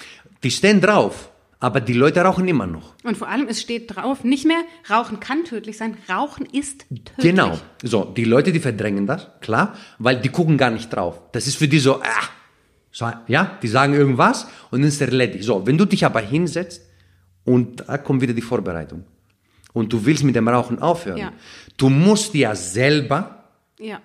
die 0.42 0.50
stehen 0.50 0.80
drauf, 0.80 1.29
aber 1.60 1.80
die 1.80 1.92
Leute 1.92 2.20
rauchen 2.22 2.48
immer 2.48 2.66
noch. 2.66 2.94
Und 3.04 3.16
vor 3.18 3.28
allem, 3.28 3.46
es 3.48 3.60
steht 3.60 3.94
drauf, 3.94 4.24
nicht 4.24 4.46
mehr, 4.46 4.62
Rauchen 4.90 5.20
kann 5.20 5.44
tödlich 5.44 5.76
sein, 5.76 5.96
Rauchen 6.08 6.46
ist 6.46 6.86
tödlich. 6.88 7.04
Genau. 7.18 7.58
So, 7.82 8.04
die 8.04 8.24
Leute, 8.24 8.50
die 8.52 8.60
verdrängen 8.60 9.06
das, 9.06 9.28
klar, 9.40 9.74
weil 9.98 10.20
die 10.20 10.30
gucken 10.30 10.56
gar 10.56 10.70
nicht 10.70 10.88
drauf. 10.88 11.20
Das 11.32 11.46
ist 11.46 11.56
für 11.56 11.68
die 11.68 11.78
so, 11.78 12.00
ah, 12.00 12.28
so 12.90 13.10
ja, 13.28 13.58
die 13.62 13.68
sagen 13.68 13.92
irgendwas 13.94 14.46
und 14.70 14.80
dann 14.80 14.88
ist 14.88 15.00
erledigt. 15.00 15.44
So, 15.44 15.66
wenn 15.66 15.76
du 15.78 15.84
dich 15.84 16.04
aber 16.04 16.20
hinsetzt 16.20 16.82
und 17.44 17.84
da 17.86 17.98
kommt 17.98 18.22
wieder 18.22 18.32
die 18.34 18.42
Vorbereitung 18.42 19.04
und 19.74 19.92
du 19.92 20.04
willst 20.04 20.24
mit 20.24 20.34
dem 20.36 20.48
Rauchen 20.48 20.78
aufhören, 20.80 21.18
Ja. 21.18 21.32
du 21.76 21.88
musst 21.90 22.34
ja 22.34 22.54
selber 22.54 23.44
Ja, 23.78 24.00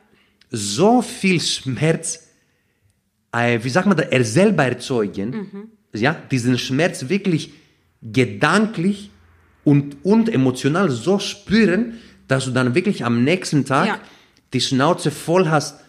so 0.52 1.02
viel 1.02 1.40
Schmerz, 1.42 2.28
äh, 3.32 3.60
wie 3.64 3.70
sagt 3.70 3.88
man 3.88 3.98
das, 3.98 4.08
er 4.08 4.24
selber 4.24 4.66
erzeugen, 4.66 5.72
ja, 5.96 6.16
diesen 6.32 6.58
Schmerz 6.58 7.10
wirklich 7.10 7.52
gedanklich 8.02 9.10
und, 9.64 9.98
und 10.04 10.30
emotional 10.30 10.90
so 10.92 11.20
spüren, 11.20 11.94
dass 12.28 12.46
du 12.46 12.52
dann 12.52 12.76
wirklich 12.76 13.04
am 13.04 13.24
nächsten 13.24 13.66
Tag 13.66 13.88
Ja. 13.88 14.00
die 14.54 14.62
Schnauze 14.62 15.12
voll 15.12 15.50
hast 15.50 15.80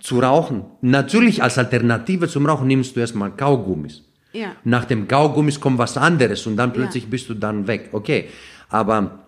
zu 0.00 0.20
rauchen. 0.20 0.64
Natürlich 0.80 1.42
als 1.42 1.58
Alternative 1.58 2.28
zum 2.28 2.46
Rauchen 2.46 2.66
nimmst 2.66 2.96
du 2.96 3.00
erstmal 3.00 3.30
Kaugummis. 3.30 4.02
Ja. 4.32 4.52
Nach 4.64 4.84
dem 4.84 5.06
Kaugummis 5.06 5.60
kommt 5.60 5.78
was 5.78 5.96
anderes 5.96 6.46
und 6.46 6.56
dann 6.56 6.72
plötzlich 6.72 7.06
bist 7.06 7.28
du 7.28 7.34
dann 7.34 7.66
weg. 7.66 7.90
Okay, 7.92 8.28
aber 8.68 9.20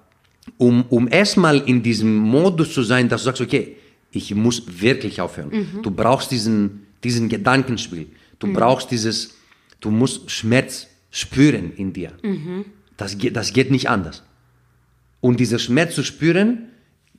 um, 0.59 0.85
um 0.91 1.09
erstmal 1.09 1.59
in 1.61 1.83
diesem 1.83 2.15
Modus 2.17 2.73
zu 2.75 2.83
sein, 2.83 3.09
dass 3.09 3.23
du 3.23 3.27
sagst, 3.27 3.41
okay, 3.43 3.77
ich 4.11 4.35
muss 4.35 4.63
wirklich 4.81 5.21
aufhören. 5.21 5.81
Du 5.83 5.91
brauchst 5.91 6.31
diesen, 6.31 6.87
diesen 7.05 7.29
Gedankenspiel. 7.29 8.07
Du 8.39 8.53
brauchst 8.53 8.91
dieses, 8.91 9.36
du 9.81 9.91
musst 9.91 10.31
Schmerz 10.31 10.89
spüren 11.11 11.73
in 11.77 11.93
dir. 11.93 12.13
Das, 12.97 13.19
geht, 13.19 13.37
das 13.37 13.53
geht 13.53 13.71
nicht 13.71 13.89
anders. 13.89 14.23
Und 15.21 15.41
dieser 15.41 15.59
Schmerz 15.59 15.95
zu 15.95 16.03
spüren, 16.03 16.69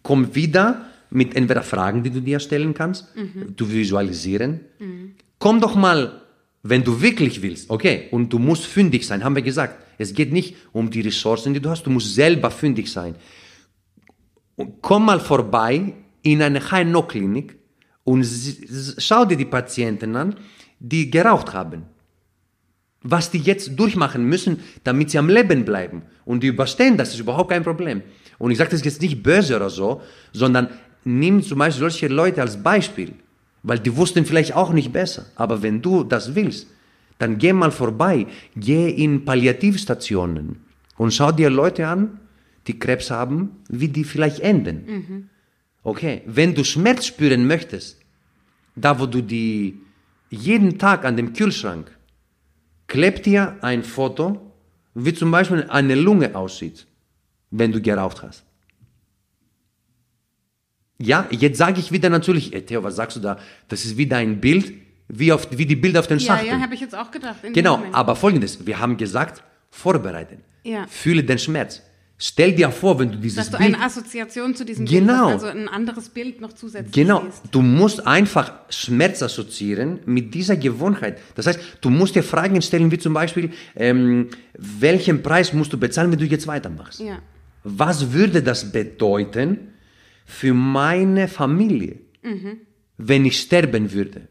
kommt 0.03 0.35
wieder 0.35 0.85
mit 1.09 1.35
entweder 1.35 1.63
Fragen, 1.63 2.03
die 2.03 2.09
du 2.09 2.21
dir 2.21 2.39
stellen 2.39 2.73
kannst, 2.73 3.07
du 3.55 3.71
visualisieren. 3.71 4.61
Komm 5.39 5.61
doch 5.61 5.75
mal, 5.75 6.21
wenn 6.63 6.83
du 6.83 7.01
wirklich 7.01 7.41
willst, 7.41 7.69
okay, 7.69 8.07
und 8.11 8.31
du 8.31 8.39
musst 8.39 8.65
fündig 8.65 9.05
sein, 9.05 9.23
haben 9.23 9.35
wir 9.35 9.41
gesagt. 9.41 9.83
Es 9.97 10.13
geht 10.13 10.31
nicht 10.31 10.55
um 10.73 10.89
die 10.89 11.01
Ressourcen, 11.01 11.53
die 11.53 11.59
du 11.59 11.69
hast, 11.69 11.85
du 11.85 11.89
musst 11.89 12.13
selber 12.13 12.51
fündig 12.51 12.91
sein. 12.91 13.15
Und 14.55 14.81
komm 14.81 15.05
mal 15.05 15.19
vorbei 15.19 15.93
in 16.21 16.41
eine 16.41 16.59
HNO-Klinik 16.59 17.55
und 18.03 18.25
schau 18.97 19.25
dir 19.25 19.37
die 19.37 19.45
Patienten 19.45 20.15
an, 20.15 20.35
die 20.79 21.09
geraucht 21.09 21.53
haben 21.53 21.83
was 23.03 23.31
die 23.31 23.39
jetzt 23.39 23.77
durchmachen 23.77 24.25
müssen, 24.25 24.59
damit 24.83 25.11
sie 25.11 25.19
am 25.19 25.29
Leben 25.29 25.65
bleiben. 25.65 26.01
Und 26.25 26.43
die 26.43 26.47
überstehen, 26.47 26.97
das 26.97 27.13
ist 27.13 27.19
überhaupt 27.19 27.51
kein 27.51 27.63
Problem. 27.63 28.01
Und 28.37 28.51
ich 28.51 28.57
sage 28.57 28.71
das 28.71 28.83
jetzt 28.83 29.01
nicht 29.01 29.23
böse 29.23 29.55
oder 29.55 29.69
so, 29.69 30.01
sondern 30.33 30.69
nimm 31.03 31.41
zum 31.41 31.59
Beispiel 31.59 31.79
solche 31.79 32.07
Leute 32.07 32.41
als 32.41 32.61
Beispiel, 32.61 33.13
weil 33.63 33.79
die 33.79 33.95
wussten 33.95 34.25
vielleicht 34.25 34.55
auch 34.55 34.73
nicht 34.73 34.91
besser. 34.91 35.27
Aber 35.35 35.61
wenn 35.61 35.81
du 35.81 36.03
das 36.03 36.35
willst, 36.35 36.67
dann 37.19 37.37
geh 37.37 37.53
mal 37.53 37.71
vorbei, 37.71 38.27
geh 38.55 38.89
in 38.89 39.25
Palliativstationen 39.25 40.57
und 40.97 41.13
schau 41.13 41.31
dir 41.31 41.49
Leute 41.49 41.87
an, 41.87 42.19
die 42.67 42.77
Krebs 42.77 43.09
haben, 43.09 43.51
wie 43.69 43.87
die 43.87 44.03
vielleicht 44.03 44.39
enden. 44.41 45.29
Okay, 45.83 46.21
wenn 46.25 46.53
du 46.53 46.63
Schmerz 46.63 47.05
spüren 47.05 47.47
möchtest, 47.47 47.99
da 48.75 48.99
wo 48.99 49.05
du 49.05 49.21
die 49.21 49.79
jeden 50.29 50.77
Tag 50.77 51.05
an 51.05 51.15
dem 51.15 51.33
Kühlschrank 51.33 51.89
klebt 52.87 53.25
dir 53.25 53.57
ein 53.61 53.83
Foto, 53.83 54.53
wie 54.93 55.13
zum 55.13 55.31
Beispiel 55.31 55.65
eine 55.69 55.95
Lunge 55.95 56.35
aussieht, 56.35 56.87
wenn 57.51 57.71
du 57.71 57.81
geraucht 57.81 58.23
hast. 58.23 58.43
Ja, 60.99 61.27
jetzt 61.29 61.57
sage 61.57 61.79
ich 61.79 61.91
wieder 61.91 62.09
natürlich, 62.09 62.53
äh, 62.53 62.61
Theo, 62.61 62.83
was 62.83 62.95
sagst 62.95 63.17
du 63.17 63.21
da? 63.21 63.37
Das 63.67 63.85
ist 63.85 63.97
wieder 63.97 64.17
ein 64.17 64.41
Bild, 64.41 64.73
wie, 65.07 65.31
auf, 65.31 65.47
wie 65.51 65.65
die 65.65 65.75
Bilder 65.75 65.99
auf 65.99 66.07
den 66.07 66.17
ja, 66.17 66.25
Schachteln. 66.25 66.49
ja 66.49 66.59
habe 66.59 66.73
ich 66.73 66.81
jetzt 66.81 66.95
auch 66.95 67.11
gedacht. 67.11 67.37
Genau, 67.53 67.83
aber 67.91 68.15
folgendes, 68.15 68.65
wir 68.65 68.79
haben 68.79 68.97
gesagt, 68.97 69.43
vorbereiten. 69.69 70.41
Ja. 70.63 70.87
Fühle 70.87 71.23
den 71.23 71.37
Schmerz. 71.37 71.83
Stell 72.19 72.53
dir 72.53 72.71
vor, 72.71 72.97
wenn 72.99 73.11
du 73.11 73.17
dieses 73.19 73.35
Dass 73.37 73.51
du 73.51 73.57
Bild... 73.59 73.75
eine 73.75 73.83
Assoziation 73.83 74.55
zu 74.55 74.65
diesem 74.65 74.85
Genau. 74.87 75.27
Bild 75.27 75.35
hast, 75.35 75.43
also 75.43 75.47
ein 75.59 75.67
anderes 75.69 76.09
Bild 76.09 76.41
noch 76.41 76.51
zusätzlich 76.53 76.91
Genau, 76.91 77.23
siehst. 77.25 77.43
du 77.51 77.61
musst 77.61 78.07
einfach 78.07 78.53
Schmerz 78.69 79.21
assoziieren 79.21 79.99
mit 80.05 80.33
dieser 80.33 80.57
Gewohnheit. 80.57 81.19
Das 81.35 81.45
heißt, 81.45 81.59
du 81.81 81.89
musst 81.91 82.15
dir 82.15 82.23
Fragen 82.23 82.59
stellen, 82.63 82.89
wie 82.91 82.97
zum 82.97 83.13
Beispiel, 83.13 83.51
ähm, 83.75 84.29
welchen 84.57 85.21
Preis 85.21 85.53
musst 85.53 85.73
du 85.73 85.77
bezahlen, 85.77 86.11
wenn 86.11 86.17
du 86.17 86.25
jetzt 86.25 86.47
weitermachst? 86.47 87.01
Ja. 87.01 87.19
Was 87.63 88.11
würde 88.13 88.41
das 88.41 88.71
bedeuten 88.71 89.73
für 90.25 90.53
meine 90.55 91.27
Familie, 91.27 91.99
Mhm. 92.23 92.61
wenn 92.97 93.25
ich 93.25 93.39
sterben 93.39 93.91
würde? 93.91 94.27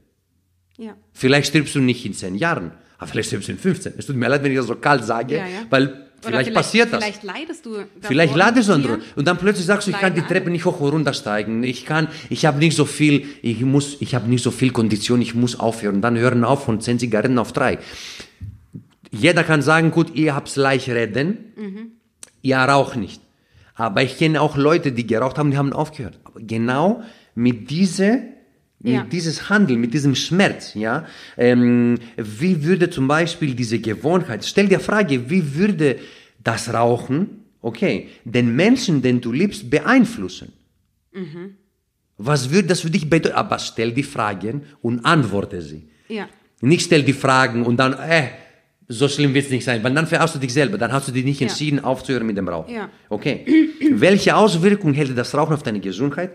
Ja. 0.76 0.97
Vielleicht 1.12 1.49
stirbst 1.49 1.74
du 1.76 1.78
nicht 1.80 2.05
in 2.05 2.14
zehn 2.14 2.34
Jahren, 2.34 2.72
aber 2.99 3.07
vielleicht 3.07 3.28
stirbst 3.28 3.47
du 3.49 3.53
in 3.53 3.59
15. 3.59 3.93
Es 3.97 4.07
tut 4.07 4.16
mir 4.16 4.28
leid, 4.28 4.43
wenn 4.43 4.51
ich 4.51 4.59
das 4.59 4.66
so 4.66 4.74
kalt 4.74 5.05
sage, 5.05 5.37
Ja, 5.37 5.45
weil 5.70 6.06
Oder 6.23 6.39
vielleicht, 6.39 6.55
passiert 6.55 6.93
das. 6.93 7.03
Vielleicht 7.05 7.23
leidest 7.23 7.67
du. 7.67 7.85
Vielleicht 8.01 8.35
ladest 8.35 8.69
du 8.69 8.73
an 8.73 9.03
und 9.17 9.29
dann 9.29 9.37
plötzlich 9.37 9.67
sagst 9.67 9.87
du, 9.87 9.91
ich 9.93 9.99
kann 9.99 10.14
die 10.14 10.23
Treppe 10.23 10.51
nicht 10.51 10.64
hoch 10.64 10.81
und 10.81 10.91
runter 10.91 11.12
steigen. 11.12 11.62
Ich 11.62 11.85
kann, 11.85 12.09
ich 12.31 12.47
habe 12.47 12.59
nicht 12.59 12.75
so 12.75 12.85
viel, 12.85 13.27
ich 13.43 13.61
muss, 13.61 13.97
ich 14.01 14.14
habe 14.14 14.29
nicht 14.29 14.43
so 14.43 14.51
viel 14.51 14.71
Kondition, 14.73 15.21
ich 15.21 15.35
muss 15.35 15.59
aufhören. 15.61 16.01
Dann 16.01 16.17
hören 16.17 16.43
auf 16.45 16.64
von 16.64 16.81
10 16.81 16.99
Zigaretten 16.99 17.39
auf 17.39 17.53
drei. 17.53 17.79
Jeder 19.11 19.45
kann 19.45 19.62
sagen, 19.62 19.91
gut, 19.91 20.14
ihr 20.14 20.35
habt's 20.35 20.57
leicht 20.57 20.89
reden, 20.89 21.39
Mhm. 21.57 21.91
ihr 22.43 22.57
raucht 22.57 22.97
nicht. 22.97 23.21
Aber 23.75 24.03
ich 24.03 24.17
kenne 24.19 24.41
auch 24.41 24.57
Leute, 24.57 24.93
die 24.93 25.07
geraucht 25.07 25.39
haben, 25.39 25.51
die 25.51 25.59
haben 25.59 25.73
aufgehört. 25.73 26.19
Aber 26.25 26.41
genau 26.41 27.03
mit 27.35 27.71
diese 27.71 28.21
mit 28.81 28.93
Ja. 28.93 29.05
dieses 29.11 29.49
Handeln, 29.49 29.81
mit 29.81 29.95
diesem 29.95 30.14
Schmerz, 30.14 30.74
ja, 30.74 31.07
ähm, 31.37 31.99
wie 32.16 32.62
würde 32.64 32.91
zum 32.91 33.09
Beispiel 33.09 33.55
diese 33.55 33.79
Gewohnheit, 33.79 34.45
stell 34.45 34.68
dir 34.68 34.81
Frage, 34.81 35.31
wie 35.31 35.55
würde 35.57 35.97
das 36.45 36.72
Rauchen, 36.72 37.45
okay, 37.62 38.09
den 38.24 38.55
Menschen, 38.55 39.03
den 39.03 39.20
du 39.20 39.33
liebst, 39.33 39.70
beeinflussen. 39.70 40.53
Was 42.18 42.51
würde 42.51 42.68
das 42.68 42.81
für 42.81 42.91
dich 42.91 43.09
bedeuten? 43.11 43.35
Aber 43.37 43.59
stell 43.59 43.93
die 43.93 44.03
Fragen 44.03 44.62
und 44.83 45.05
antworte 45.05 45.61
sie. 45.62 45.89
Ja. 46.09 46.29
Nicht 46.61 46.87
stell 46.87 47.03
die 47.03 47.12
Fragen 47.12 47.64
und 47.64 47.77
dann, 47.79 47.93
äh, 47.95 48.29
so 48.89 49.09
schlimm 49.09 49.35
wird 49.35 49.47
es 49.47 49.51
nicht 49.51 49.64
sein, 49.64 49.83
weil 49.83 49.93
dann 49.93 50.07
verarschst 50.07 50.37
du 50.37 50.39
dich 50.39 50.53
selber, 50.53 50.79
dann 50.79 50.93
hast 50.93 51.09
du 51.09 51.12
dich 51.12 51.24
nicht 51.24 51.41
Ja. 51.41 51.49
entschieden, 51.49 51.81
aufzuhören 51.83 52.27
mit 52.27 52.37
dem 52.37 52.49
Rauchen. 52.49 52.72
Ja. 52.74 52.89
Okay. 53.09 53.45
Welche 53.91 54.37
Auswirkungen 54.37 54.95
hält 54.95 55.16
das 55.18 55.35
Rauchen 55.35 55.55
auf 55.55 55.62
deine 55.62 55.81
Gesundheit, 55.81 56.31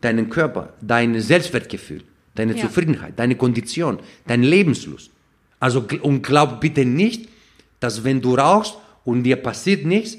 deinen 0.00 0.30
Körper, 0.30 0.74
dein 0.80 1.20
Selbstwertgefühl, 1.20 2.02
deine 2.34 2.54
Ja. 2.54 2.62
Zufriedenheit, 2.62 3.18
deine 3.18 3.36
Kondition, 3.36 3.98
deine 4.26 4.46
Lebenslust? 4.46 5.10
Also, 5.58 5.86
und 6.02 6.22
glaub 6.22 6.60
bitte 6.60 6.84
nicht, 6.84 7.28
dass 7.80 8.04
wenn 8.04 8.20
du 8.20 8.34
rauchst 8.34 8.76
und 9.04 9.22
dir 9.24 9.36
passiert 9.36 9.84
nichts, 9.84 10.18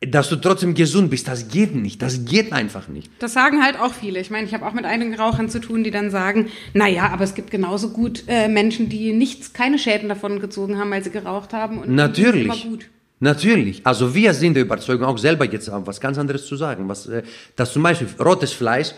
dass 0.00 0.28
du 0.28 0.36
trotzdem 0.36 0.74
gesund 0.74 1.10
bist. 1.10 1.28
Das 1.28 1.48
geht 1.48 1.74
nicht. 1.74 2.02
Das 2.02 2.24
geht 2.24 2.52
einfach 2.52 2.88
nicht. 2.88 3.10
Das 3.20 3.32
sagen 3.32 3.62
halt 3.62 3.78
auch 3.78 3.94
viele. 3.94 4.20
Ich 4.20 4.30
meine, 4.30 4.46
ich 4.46 4.54
habe 4.54 4.66
auch 4.66 4.72
mit 4.72 4.84
einigen 4.84 5.14
Rauchern 5.14 5.48
zu 5.48 5.60
tun, 5.60 5.84
die 5.84 5.90
dann 5.90 6.10
sagen, 6.10 6.50
naja, 6.74 7.08
aber 7.08 7.24
es 7.24 7.34
gibt 7.34 7.50
genauso 7.50 7.90
gut 7.90 8.24
äh, 8.28 8.48
Menschen, 8.48 8.88
die 8.88 9.12
nichts, 9.12 9.52
keine 9.52 9.78
Schäden 9.78 10.08
davon 10.08 10.40
gezogen 10.40 10.78
haben, 10.78 10.90
weil 10.90 11.02
sie 11.02 11.10
geraucht 11.10 11.52
haben. 11.52 11.78
Und 11.78 11.90
Natürlich. 11.90 12.44
Immer 12.44 12.56
gut. 12.56 12.90
Natürlich. 13.24 13.80
Also 13.86 14.14
wir 14.14 14.34
sind 14.34 14.52
der 14.52 14.64
Überzeugung, 14.64 15.06
auch 15.06 15.16
selber 15.16 15.46
jetzt 15.46 15.70
auch 15.70 15.86
was 15.86 15.98
ganz 15.98 16.18
anderes 16.18 16.44
zu 16.44 16.56
sagen. 16.56 16.86
Was, 16.90 17.06
äh, 17.06 17.22
dass 17.56 17.72
zum 17.72 17.82
Beispiel 17.82 18.06
rotes 18.22 18.52
Fleisch 18.52 18.92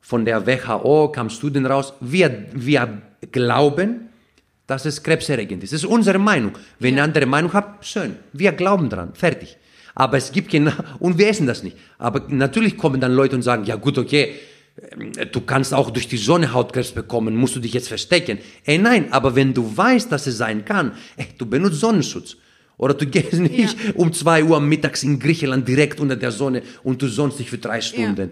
von 0.00 0.24
der 0.24 0.46
WHO 0.46 1.12
kam 1.12 1.28
Studien 1.28 1.66
raus. 1.66 1.92
Wir, 2.00 2.46
wir 2.54 3.02
glauben, 3.30 4.08
dass 4.66 4.86
es 4.86 5.02
krebserregend 5.02 5.62
ist. 5.64 5.74
Das 5.74 5.82
ist 5.82 5.86
unsere 5.86 6.18
Meinung. 6.18 6.52
Wenn 6.78 6.94
ihr 6.94 7.02
eine 7.02 7.12
andere 7.12 7.26
Meinung 7.26 7.52
habt, 7.52 7.84
schön. 7.84 8.16
Wir 8.32 8.52
glauben 8.52 8.88
dran. 8.88 9.10
Fertig. 9.12 9.58
Aber 9.94 10.16
es 10.16 10.32
gibt 10.32 10.50
genau, 10.50 10.72
und 10.98 11.18
wir 11.18 11.28
essen 11.28 11.46
das 11.46 11.62
nicht. 11.62 11.76
Aber 11.98 12.22
natürlich 12.28 12.78
kommen 12.78 13.02
dann 13.02 13.12
Leute 13.12 13.36
und 13.36 13.42
sagen, 13.42 13.64
ja 13.64 13.76
gut, 13.76 13.98
okay, 13.98 14.36
ähm, 14.92 15.12
du 15.30 15.42
kannst 15.42 15.74
auch 15.74 15.90
durch 15.90 16.08
die 16.08 16.16
Sonne 16.16 16.54
Hautkrebs 16.54 16.92
bekommen, 16.92 17.36
musst 17.36 17.54
du 17.54 17.60
dich 17.60 17.74
jetzt 17.74 17.88
verstecken. 17.88 18.38
Ey, 18.64 18.78
nein, 18.78 19.12
aber 19.12 19.36
wenn 19.36 19.52
du 19.52 19.76
weißt, 19.76 20.10
dass 20.10 20.26
es 20.26 20.38
sein 20.38 20.64
kann, 20.64 20.92
ey, 21.18 21.26
du 21.36 21.44
benutzt 21.44 21.80
Sonnenschutz. 21.80 22.38
Oder 22.78 22.94
du 22.94 23.06
gehst 23.06 23.34
nicht 23.34 23.76
um 23.96 24.12
zwei 24.12 24.42
Uhr 24.44 24.60
mittags 24.60 25.02
in 25.02 25.18
Griechenland 25.18 25.66
direkt 25.68 26.00
unter 26.00 26.16
der 26.16 26.30
Sonne 26.30 26.62
und 26.84 27.02
du 27.02 27.08
sonst 27.08 27.38
dich 27.38 27.50
für 27.50 27.58
drei 27.58 27.80
Stunden. 27.80 28.30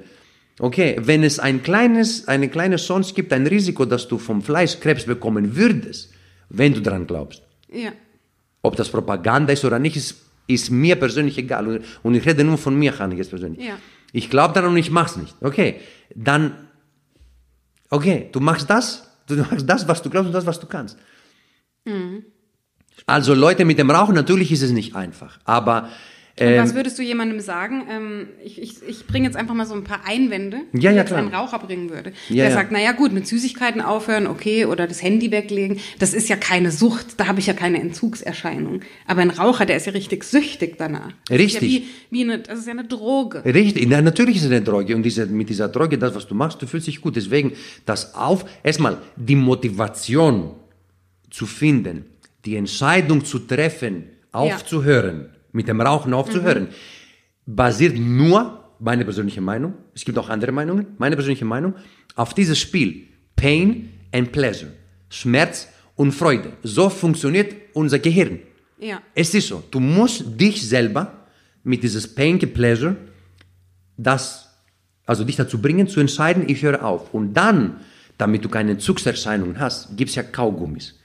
Okay, 0.59 0.97
wenn 1.01 1.23
es 1.23 1.39
ein 1.39 1.63
kleines, 1.63 2.29
eine 2.29 2.49
kleine 2.49 2.77
Chance 2.77 3.13
gibt, 3.13 3.33
ein 3.33 3.47
Risiko, 3.47 3.85
dass 3.85 4.09
du 4.09 4.17
vom 4.17 4.41
Fleisch 4.41 4.81
Krebs 4.81 5.05
bekommen 5.05 5.55
würdest, 5.57 6.13
wenn 6.49 6.73
du 6.73 6.81
daran 6.81 7.07
glaubst. 7.07 7.43
Ja. 7.71 7.93
Ob 8.63 8.77
das 8.77 8.89
Propaganda 8.89 9.53
ist 9.53 9.65
oder 9.65 9.79
nicht, 9.79 9.97
ist, 9.97 10.15
ist 10.47 10.71
mir 10.71 10.97
persönlich 10.97 11.37
egal. 11.37 11.83
Und- 12.03 12.15
ich 12.15 12.25
rede 12.25 12.43
nur 12.45 12.57
von 12.57 12.79
mir, 12.79 12.99
Hanni, 12.99 13.17
jetzt 13.17 13.31
persönlich. 13.31 13.67
Ja. 13.67 13.77
Ich 14.13 14.31
glaube 14.31 14.55
daran 14.55 14.71
und 14.71 14.77
ich 14.79 14.91
mach's 14.91 15.17
nicht. 15.17 15.35
Okay, 15.43 15.81
dann, 16.15 16.69
okay, 17.91 18.29
du 18.33 18.41
machst 18.41 18.71
das, 18.71 19.11
du 19.27 19.35
machst 19.37 19.69
das, 19.69 19.87
was 19.89 20.01
du 20.03 20.09
glaubst 20.09 20.29
und 20.29 20.33
das, 20.33 20.47
was 20.47 20.59
du 20.61 20.67
kannst. 20.67 20.97
Mhm. 21.85 22.25
Also 23.05 23.35
Leute 23.35 23.65
mit 23.65 23.79
dem 23.79 23.91
Rauchen, 23.91 24.15
natürlich 24.15 24.51
ist 24.53 24.63
es 24.63 24.71
nicht 24.73 24.97
einfach, 24.97 25.39
aber 25.45 25.91
ähm, 26.39 26.63
Was 26.63 26.75
würdest 26.75 26.99
du 26.99 27.03
jemandem 27.03 27.41
sagen? 27.41 27.87
Ähm, 27.91 28.29
ich 28.45 28.61
ich, 28.61 28.75
ich 28.87 29.07
bringe 29.07 29.25
jetzt 29.27 29.37
einfach 29.37 29.55
mal 29.55 29.65
so 29.65 29.75
ein 29.75 29.85
paar 29.85 30.01
Einwände, 30.07 30.59
Ja, 30.59 30.63
die 30.73 30.85
ja, 30.85 30.93
jetzt 30.93 31.09
klar. 31.09 31.21
ein 31.21 31.29
Raucher 31.29 31.59
bringen 31.59 31.89
würde. 31.89 32.13
Ja, 32.29 32.37
der 32.37 32.49
ja. 32.49 32.51
sagt, 32.51 32.73
naja 32.73 32.93
gut, 32.93 33.13
mit 33.13 33.27
Süßigkeiten 33.27 33.81
aufhören, 33.81 34.27
okay, 34.27 34.67
oder 34.67 34.87
das 34.87 35.03
Handy 35.03 35.31
weglegen, 35.31 35.79
das 35.99 36.13
ist 36.13 36.29
ja 36.29 36.37
keine 36.37 36.73
Sucht, 36.73 37.19
da 37.19 37.27
habe 37.27 37.41
ich 37.41 37.47
ja 37.47 37.55
keine 37.55 37.81
Entzugserscheinung. 37.81 38.83
Aber 39.07 39.23
ein 39.23 39.31
Raucher, 39.31 39.65
der 39.65 39.79
ist 39.79 39.87
ja 39.87 39.93
richtig 39.93 40.25
süchtig 40.25 40.77
danach. 40.77 41.13
Das 41.27 41.39
Richtig. 41.39 41.63
Ist 41.63 41.63
ja 41.63 41.69
wie, 41.71 41.87
wie 42.11 42.25
eine, 42.25 42.39
das 42.41 42.59
ist 42.59 42.67
ja 42.67 42.73
eine 42.73 42.85
Droge. 42.85 43.43
Richtig, 43.43 43.87
na, 43.89 44.03
natürlich 44.03 44.37
ist 44.37 44.45
es 44.45 44.51
eine 44.51 44.61
Droge 44.61 44.95
und 44.95 45.05
diese, 45.05 45.25
mit 45.25 45.49
dieser 45.49 45.69
Droge, 45.69 45.97
das, 45.97 46.15
was 46.15 46.27
du 46.27 46.35
machst, 46.35 46.61
du 46.61 46.67
fühlst 46.67 46.87
dich 46.87 47.01
gut. 47.01 47.17
Deswegen, 47.17 47.53
das 47.87 48.15
auf, 48.15 48.45
erstmal 48.63 48.99
die 49.17 49.37
Motivation 49.37 50.51
zu 51.31 51.47
finden, 51.47 52.05
die 52.47 52.57
Entscheidung 52.57 53.25
zu 53.25 53.41
treffen, 53.41 54.05
aufzuhören, 54.33 55.31
mit 55.53 55.69
dem 55.69 55.81
Rauchen 55.81 56.15
aufzuhören, 56.15 56.69
basiert 57.45 57.99
nur, 57.99 58.63
meine 58.79 59.05
persönliche 59.05 59.41
Meinung, 59.41 59.75
es 59.95 60.05
gibt 60.05 60.19
auch 60.19 60.29
andere 60.29 60.53
Meinungen, 60.53 60.89
meine 60.99 61.17
persönliche 61.17 61.45
Meinung, 61.45 61.75
auf 62.15 62.35
dieses 62.35 62.59
Spiel. 62.59 63.09
Pain 63.35 63.91
and 64.13 64.33
Pleasure. 64.33 64.73
Schmerz 65.09 65.69
und 65.95 66.13
Freude. 66.13 66.53
So 66.63 66.89
funktioniert 66.89 67.55
unser 67.75 67.99
Gehirn. 67.99 68.41
Ja. 68.79 69.01
Es 69.15 69.35
ist 69.35 69.49
so. 69.49 69.63
Du 69.71 69.81
musst 69.81 70.25
dich 70.41 70.67
selber 70.67 71.27
mit 71.65 71.83
dieses 71.83 72.15
Pain 72.15 72.39
and 72.41 72.55
Pleasure, 72.55 72.97
das, 73.97 74.49
also 75.07 75.25
dich 75.25 75.37
dazu 75.37 75.61
bringen, 75.61 75.89
zu 75.89 76.01
entscheiden, 76.01 76.49
ich 76.49 76.63
höre 76.63 76.85
auf. 76.85 77.13
Und 77.13 77.35
dann, 77.35 77.81
damit 78.19 78.45
du 78.45 78.49
keine 78.49 78.73
Entzugserscheinungen 78.73 79.59
hast, 79.59 79.97
gibt's 79.97 80.15
ja 80.15 80.23
Kaugummis. 80.23 80.99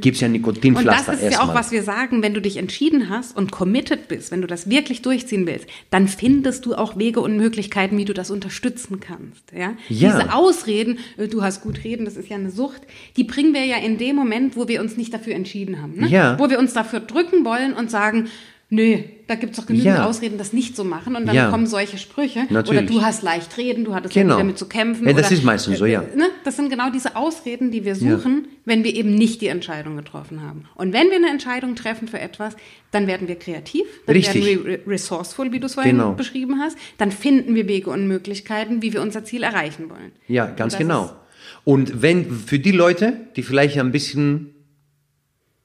Gibt's 0.00 0.20
ja 0.20 0.26
Und 0.26 0.32
Nikotinpflaster 0.32 1.12
das 1.12 1.22
ist 1.22 1.32
ja 1.32 1.42
auch, 1.42 1.54
was 1.54 1.70
wir 1.70 1.82
sagen, 1.82 2.22
wenn 2.22 2.34
du 2.34 2.40
dich 2.40 2.56
entschieden 2.56 3.10
hast 3.10 3.36
und 3.36 3.52
committed 3.52 4.08
bist, 4.08 4.30
wenn 4.30 4.40
du 4.40 4.46
das 4.46 4.70
wirklich 4.70 5.02
durchziehen 5.02 5.46
willst, 5.46 5.66
dann 5.90 6.08
findest 6.08 6.64
du 6.66 6.74
auch 6.74 6.96
Wege 6.96 7.20
und 7.20 7.36
Möglichkeiten, 7.36 7.98
wie 7.98 8.04
du 8.04 8.14
das 8.14 8.30
unterstützen 8.30 9.00
kannst. 9.00 9.52
Ja? 9.52 9.74
Ja. 9.88 10.18
Diese 10.18 10.32
Ausreden, 10.34 10.98
äh, 11.16 11.28
du 11.28 11.42
hast 11.42 11.62
gut 11.62 11.84
reden, 11.84 12.04
das 12.04 12.16
ist 12.16 12.28
ja 12.28 12.36
eine 12.36 12.50
Sucht, 12.50 12.82
die 13.16 13.24
bringen 13.24 13.52
wir 13.52 13.64
ja 13.64 13.76
in 13.76 13.98
dem 13.98 14.16
Moment, 14.16 14.56
wo 14.56 14.68
wir 14.68 14.80
uns 14.80 14.96
nicht 14.96 15.12
dafür 15.12 15.34
entschieden 15.34 15.82
haben. 15.82 15.96
Ne? 15.96 16.08
Ja. 16.08 16.38
Wo 16.38 16.48
wir 16.48 16.58
uns 16.58 16.72
dafür 16.72 17.00
drücken 17.00 17.44
wollen 17.44 17.74
und 17.74 17.90
sagen, 17.90 18.28
nö, 18.68 18.98
da 19.28 19.36
gibt's 19.36 19.56
doch 19.58 19.66
genügend 19.66 19.86
Ja. 19.96 20.06
Ausreden, 20.06 20.38
das 20.38 20.52
nicht 20.52 20.74
zu 20.76 20.84
machen. 20.84 21.14
Und 21.14 21.26
dann 21.26 21.34
Ja. 21.36 21.50
kommen 21.50 21.66
solche 21.66 21.98
Sprüche. 21.98 22.40
Oder 22.50 22.52
Natürlich. 22.62 22.90
du 22.90 23.02
hast 23.02 23.22
leicht 23.22 23.56
reden, 23.56 23.84
du 23.84 23.94
hattest 23.94 24.14
Genau. 24.14 24.38
damit 24.38 24.58
zu 24.58 24.66
kämpfen. 24.66 25.06
Ja, 25.06 25.12
das 25.12 25.26
oder, 25.26 25.34
ist 25.36 25.44
meistens 25.44 25.78
so, 25.78 25.86
ja. 25.86 26.02
äh, 26.02 26.16
Ne? 26.16 26.24
Das 26.44 26.56
sind 26.56 26.68
genau 26.70 26.90
diese 26.90 27.14
Ausreden, 27.16 27.70
die 27.70 27.84
wir 27.84 27.94
suchen, 27.94 28.48
wenn 28.64 28.82
wir 28.82 28.94
eben 28.94 29.14
nicht 29.14 29.40
die 29.40 29.46
Entscheidung 29.48 29.96
getroffen 29.96 30.42
haben. 30.42 30.64
Und 30.74 30.92
wenn 30.92 31.08
wir 31.10 31.16
eine 31.16 31.30
Entscheidung 31.30 31.76
treffen 31.76 32.08
für 32.08 32.18
etwas, 32.18 32.56
dann 32.90 33.06
werden 33.06 33.28
wir 33.28 33.36
kreativ, 33.36 33.84
dann 34.06 34.16
Richtig. 34.16 34.44
werden 34.44 34.64
wir 34.64 34.72
re- 34.72 34.80
resourceful, 34.86 35.52
wie 35.52 35.60
du 35.60 35.66
es 35.66 35.74
vorhin 35.74 35.98
Genau. 35.98 36.12
beschrieben 36.12 36.58
hast, 36.60 36.76
dann 36.98 37.12
finden 37.12 37.54
wir 37.54 37.68
Wege 37.68 37.90
und 37.90 38.08
Möglichkeiten, 38.08 38.82
wie 38.82 38.92
wir 38.92 39.00
unser 39.02 39.24
Ziel 39.24 39.42
erreichen 39.44 39.90
wollen. 39.90 40.12
Ja, 40.26 40.46
ganz 40.46 40.76
genau. 40.76 41.12
Und 41.62 42.02
wenn 42.02 42.30
für 42.30 42.58
die 42.58 42.72
Leute, 42.72 43.12
die 43.36 43.42
vielleicht 43.42 43.78
ein 43.78 43.92
bisschen 43.92 44.52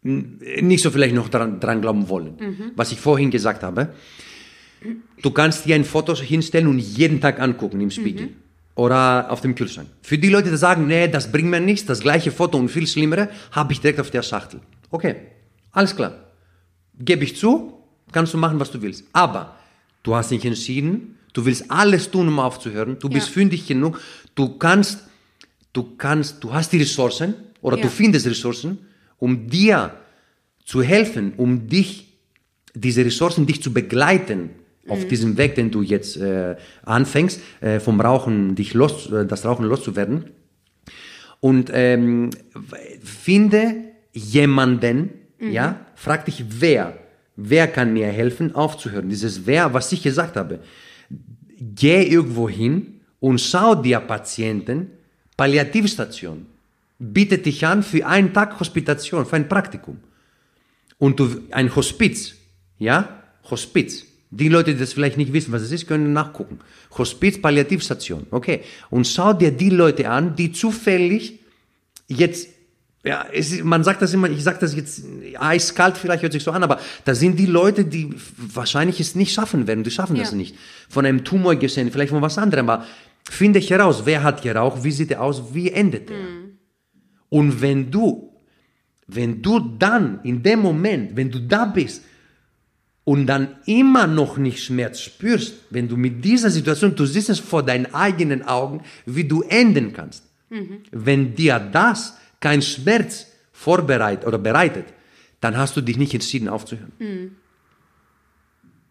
nicht 0.04 0.82
so 0.82 0.89
vielleicht 0.89 1.14
noch 1.16 1.30
dran, 1.30 1.60
dran 1.60 1.82
glauben 1.82 2.10
wollen, 2.10 2.34
Mhm. 2.39 2.72
was 2.76 2.91
ich 2.91 2.99
vorhin 2.99 3.30
gesagt 3.30 3.62
habe, 3.64 3.89
du 5.22 5.30
kannst 5.32 5.66
dir 5.66 5.76
ein 5.76 5.86
Foto 5.86 6.16
hinstellen 6.16 6.68
und 6.68 6.80
jeden 6.80 7.22
Tag 7.22 7.39
angucken 7.39 7.80
im 7.82 7.91
Spiegel 7.91 8.28
Mhm. 8.28 8.36
oder 8.76 9.30
auf 9.30 9.41
dem 9.41 9.54
Kühlschrank. 9.54 9.88
Für 10.02 10.18
die 10.18 10.30
Leute, 10.30 10.49
die 10.49 10.58
sagen, 10.58 10.88
nee, 10.88 11.08
das 11.08 11.32
bringt 11.32 11.49
mir 11.49 11.60
nichts, 11.60 11.86
das 11.86 11.99
gleiche 11.99 12.32
Foto 12.32 12.58
und 12.58 12.70
viel 12.70 12.88
schlimmere, 12.88 13.30
habe 13.52 13.74
ich 13.74 13.80
direkt 13.80 13.99
auf 13.99 14.10
der 14.10 14.24
Schachtel. 14.24 14.60
Okay, 14.89 15.16
alles 15.72 15.95
klar. 15.95 16.14
Gebe 16.97 17.24
ich 17.24 17.36
zu, 17.38 17.74
kannst 18.12 18.34
du 18.34 18.38
machen, 18.39 18.60
was 18.60 18.72
du 18.72 18.82
willst. 18.82 19.04
Aber 19.14 19.56
du 20.02 20.16
hast 20.16 20.32
dich 20.32 20.43
entschieden, 20.45 21.18
du 21.34 21.45
willst 21.45 21.70
alles 21.70 22.10
tun, 22.10 22.28
um 22.28 22.39
aufzuhören, 22.39 22.97
du 22.99 23.08
bist 23.08 23.28
Ja. 23.28 23.34
fündig 23.34 23.68
genug, 23.68 24.02
du 24.34 24.58
kannst, 24.58 25.04
du 25.74 25.95
kannst, 25.95 26.43
du 26.43 26.52
hast 26.52 26.74
die 26.74 26.80
Ressourcen 26.80 27.36
oder 27.62 27.78
Ja. 27.78 27.84
du 27.84 27.89
findest 27.89 28.26
Ressourcen, 28.26 28.80
um 29.22 29.48
dir 29.48 29.94
zu 30.66 30.82
helfen, 30.82 31.34
um 31.38 31.68
dich, 31.68 32.18
diese 32.74 33.06
Ressourcen, 33.06 33.46
dich 33.46 33.62
zu 33.64 33.72
begleiten 33.72 34.50
Mhm. 34.86 34.92
auf 34.92 35.08
diesem 35.08 35.38
Weg, 35.38 35.56
den 35.56 35.72
du 35.72 35.82
jetzt 35.82 36.18
äh, 36.18 36.56
anfängst, 36.84 37.40
äh, 37.62 37.80
vom 37.80 38.02
Rauchen, 38.02 38.56
dich 38.56 38.74
los, 38.74 39.12
äh, 39.12 39.26
das 39.26 39.46
Rauchen 39.46 39.66
loszuwerden. 39.66 40.26
Und 41.40 41.72
ähm, 41.74 42.30
finde 43.04 43.76
jemanden, 44.14 45.10
ja, 45.40 45.86
frag 45.96 46.26
dich, 46.26 46.44
wer, 46.60 47.00
wer 47.36 47.68
kann 47.68 47.94
mir 47.94 48.08
helfen, 48.08 48.54
aufzuhören. 48.54 49.10
Dieses 49.10 49.48
Wer, 49.48 49.74
was 49.74 49.92
ich 49.92 50.04
gesagt 50.04 50.36
habe. 50.36 50.60
Geh 51.58 52.04
irgendwo 52.04 52.48
hin 52.48 53.02
und 53.20 53.42
schau 53.42 53.74
dir 53.74 54.00
Patienten, 54.02 54.92
Palliativstation, 55.38 56.46
bietet 57.02 57.47
dich 57.47 57.66
an 57.66 57.82
für 57.82 58.06
einen 58.06 58.32
Tag 58.32 58.60
Hospitation, 58.60 59.26
für 59.26 59.36
ein 59.36 59.49
Praktikum. 59.49 59.97
Und 60.99 61.20
du, 61.20 61.41
ein 61.49 61.76
Hospiz, 61.76 62.36
ja, 62.78 63.24
Hospiz. 63.49 64.06
Die 64.30 64.47
Leute, 64.47 64.74
die 64.74 64.80
das 64.80 64.93
vielleicht 64.93 65.18
nicht 65.18 65.34
wissen, 65.34 65.52
was 65.52 65.64
es 65.64 65.72
ist, 65.72 65.88
können 65.88 66.14
nachgucken. 66.14 66.60
Hospiz, 66.97 67.41
Palliativstation, 67.41 68.28
okay. 68.30 68.62
Und 68.91 69.08
schau 69.08 69.34
dir 69.34 69.52
die 69.52 69.72
Leute 69.72 70.10
an, 70.10 70.36
die 70.36 70.52
zufällig 70.52 71.39
jetzt, 72.08 72.49
ja, 73.04 73.26
es 73.34 73.64
man 73.64 73.84
sagt 73.84 74.04
das 74.04 74.14
immer, 74.14 74.30
ich 74.30 74.43
sage 74.43 74.60
das 74.62 74.76
jetzt 74.76 75.04
eiskalt, 75.39 75.97
vielleicht 75.97 76.22
hört 76.22 76.34
sich 76.34 76.43
so 76.43 76.52
an, 76.52 76.62
aber 76.62 76.80
das 77.04 77.20
sind 77.20 77.39
die 77.39 77.47
Leute, 77.47 77.84
die 77.84 78.14
wahrscheinlich 78.38 78.99
es 78.99 79.16
nicht 79.16 79.34
schaffen 79.34 79.66
werden, 79.66 79.84
die 79.84 79.91
schaffen 79.91 80.18
das 80.18 80.32
Ja. 80.32 80.38
nicht. 80.38 80.56
Von 80.88 81.08
einem 81.08 81.24
Tumor 81.24 81.56
gesehen, 81.56 81.91
vielleicht 81.91 82.12
von 82.12 82.22
was 82.22 82.38
anderem, 82.38 82.70
aber 82.70 82.86
finde 83.28 83.60
heraus, 83.60 84.04
wer 84.06 84.22
hat 84.22 84.43
geraucht, 84.43 84.84
wie 84.84 84.91
sieht 84.91 85.10
er 85.10 85.24
aus, 85.24 85.54
wie 85.54 85.72
endet 85.72 86.12
er. 86.12 86.51
Und 87.32 87.62
wenn 87.62 87.90
du, 87.90 88.30
wenn 89.08 89.42
du 89.42 89.60
dann 89.80 90.20
in 90.24 90.44
dem 90.44 90.60
Moment, 90.60 91.16
wenn 91.16 91.32
du 91.32 91.40
da 91.40 91.64
bist 91.64 92.04
und 93.06 93.26
dann 93.26 93.56
immer 93.66 94.06
noch 94.06 94.38
nicht 94.38 94.62
Schmerz 94.62 95.00
spürst, 95.00 95.54
wenn 95.70 95.88
du 95.88 95.96
mit 95.96 96.24
dieser 96.26 96.50
Situation, 96.50 96.94
du 96.94 97.06
siehst 97.06 97.30
es 97.30 97.40
vor 97.40 97.64
deinen 97.64 97.94
eigenen 97.94 98.44
Augen, 98.44 98.82
wie 99.06 99.24
du 99.24 99.44
enden 99.44 99.94
kannst. 99.94 100.26
Wenn 100.92 101.34
dir 101.34 101.58
das 101.58 102.18
kein 102.42 102.62
Schmerz 102.62 103.28
vorbereitet 103.54 104.28
oder 104.28 104.38
bereitet, 104.38 104.88
dann 105.40 105.56
hast 105.56 105.78
du 105.78 105.82
dich 105.82 105.98
nicht 105.98 106.14
entschieden 106.14 106.50
aufzuhören. 106.50 106.92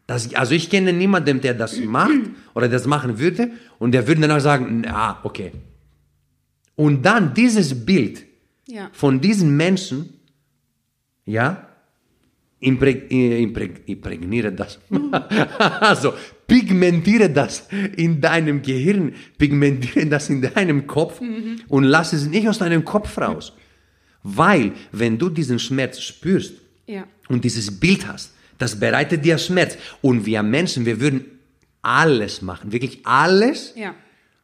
Das, 0.06 0.34
also 0.34 0.54
ich 0.54 0.70
kenne 0.70 0.94
niemanden, 0.94 1.42
der 1.42 1.52
das 1.52 1.78
macht 1.84 2.30
oder 2.54 2.70
das 2.70 2.86
machen 2.86 3.18
würde 3.18 3.50
und 3.78 3.92
der 3.92 4.08
würde 4.08 4.22
danach 4.22 4.40
sagen, 4.40 4.80
na, 4.86 5.20
okay. 5.24 5.52
Und 6.74 7.02
dann 7.02 7.34
dieses 7.34 7.84
Bild 7.84 8.29
Ja. 8.70 8.88
von 8.92 9.20
diesen 9.20 9.56
Menschen, 9.56 10.14
ja, 11.26 11.66
impreg, 12.60 13.10
äh, 13.10 13.42
impreg, 13.42 13.82
imprägniere 13.86 14.52
das, 14.52 14.78
also 15.80 16.12
pigmentiere 16.46 17.30
das 17.30 17.68
in 17.96 18.20
deinem 18.20 18.62
Gehirn, 18.62 19.14
pigmentiere 19.38 20.06
das 20.06 20.28
in 20.30 20.42
deinem 20.42 20.86
Kopf 20.86 21.20
und 21.68 21.84
lass 21.84 22.12
es 22.12 22.26
nicht 22.26 22.48
aus 22.48 22.58
deinem 22.58 22.84
Kopf 22.84 23.16
raus. 23.18 23.52
Weil, 24.22 24.72
wenn 24.92 25.16
du 25.18 25.28
diesen 25.30 25.58
Schmerz 25.58 26.00
spürst 26.00 26.54
Ja. 26.86 27.06
und 27.28 27.42
dieses 27.44 27.80
Bild 27.80 28.06
hast, 28.06 28.34
das 28.58 28.78
bereitet 28.78 29.24
dir 29.24 29.38
Schmerz. 29.38 29.78
Und 30.02 30.26
wir 30.26 30.42
Menschen, 30.42 30.84
wir 30.84 31.00
würden 31.00 31.24
alles 31.80 32.42
machen, 32.42 32.72
wirklich 32.72 33.00
alles 33.06 33.72
Ja. 33.76 33.94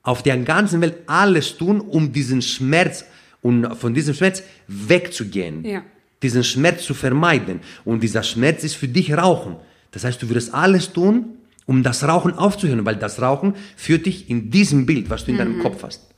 auf 0.03 0.23
der 0.23 0.39
ganzen 0.39 0.81
Welt 0.81 0.95
alles 1.07 1.59
tun, 1.59 1.81
um 1.83 2.11
diesen 2.13 2.41
Schmerz 2.41 3.05
und 3.47 3.77
von 3.77 3.95
diesem 3.95 4.13
Schmerz 4.13 4.43
wegzugehen. 4.67 5.65
Ja. 5.65 5.83
Diesen 6.21 6.43
Schmerz 6.43 6.83
zu 6.83 6.95
vermeiden. 6.95 7.61
Und 7.85 8.03
dieser 8.03 8.25
Schmerz 8.25 8.65
ist 8.65 8.75
für 8.75 8.89
dich 8.89 9.13
Rauchen. 9.13 9.55
Das 9.93 10.03
heißt, 10.03 10.21
du 10.21 10.29
würdest 10.29 10.53
alles 10.53 10.93
tun, 10.93 11.27
um 11.65 11.85
das 11.85 12.03
Rauchen 12.03 12.33
aufzuhören, 12.33 12.85
weil 12.85 12.97
das 12.97 13.23
Rauchen 13.23 13.55
führt 13.77 14.07
dich 14.07 14.29
in 14.29 14.51
diesem 14.51 14.85
Bild, 14.85 15.11
was 15.11 15.25
du 15.25 15.31
in 15.31 15.39
deinem 15.39 15.61
Kopf 15.61 15.85
hast. 15.85 16.09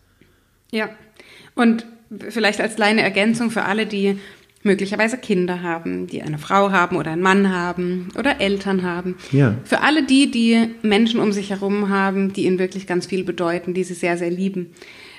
Ja. 0.73 0.89
Und 1.55 1.85
vielleicht 2.31 2.63
als 2.63 2.77
kleine 2.77 3.03
Ergänzung 3.03 3.51
für 3.51 3.65
alle, 3.65 3.85
die 3.85 4.19
möglicherweise 4.63 5.19
Kinder 5.19 5.63
haben, 5.63 6.07
die 6.07 6.23
eine 6.23 6.39
Frau 6.39 6.71
haben 6.71 6.97
oder 6.97 7.11
einen 7.11 7.23
Mann 7.23 7.53
haben 7.53 8.09
oder 8.19 8.41
Eltern 8.41 8.83
haben. 8.83 9.17
Ja. 9.33 9.55
Für 9.65 9.83
alle 9.83 10.03
die, 10.03 10.31
die 10.31 10.71
Menschen 10.83 11.21
um 11.21 11.33
sich 11.33 11.51
herum 11.51 11.91
haben, 11.91 12.33
die 12.33 12.47
ihnen 12.47 12.59
wirklich 12.59 12.87
ganz 12.87 13.05
viel 13.05 13.23
bedeuten, 13.23 13.75
die 13.75 13.85
sie 13.85 13.95
sehr, 13.95 14.17
sehr 14.17 14.31
lieben, 14.31 14.73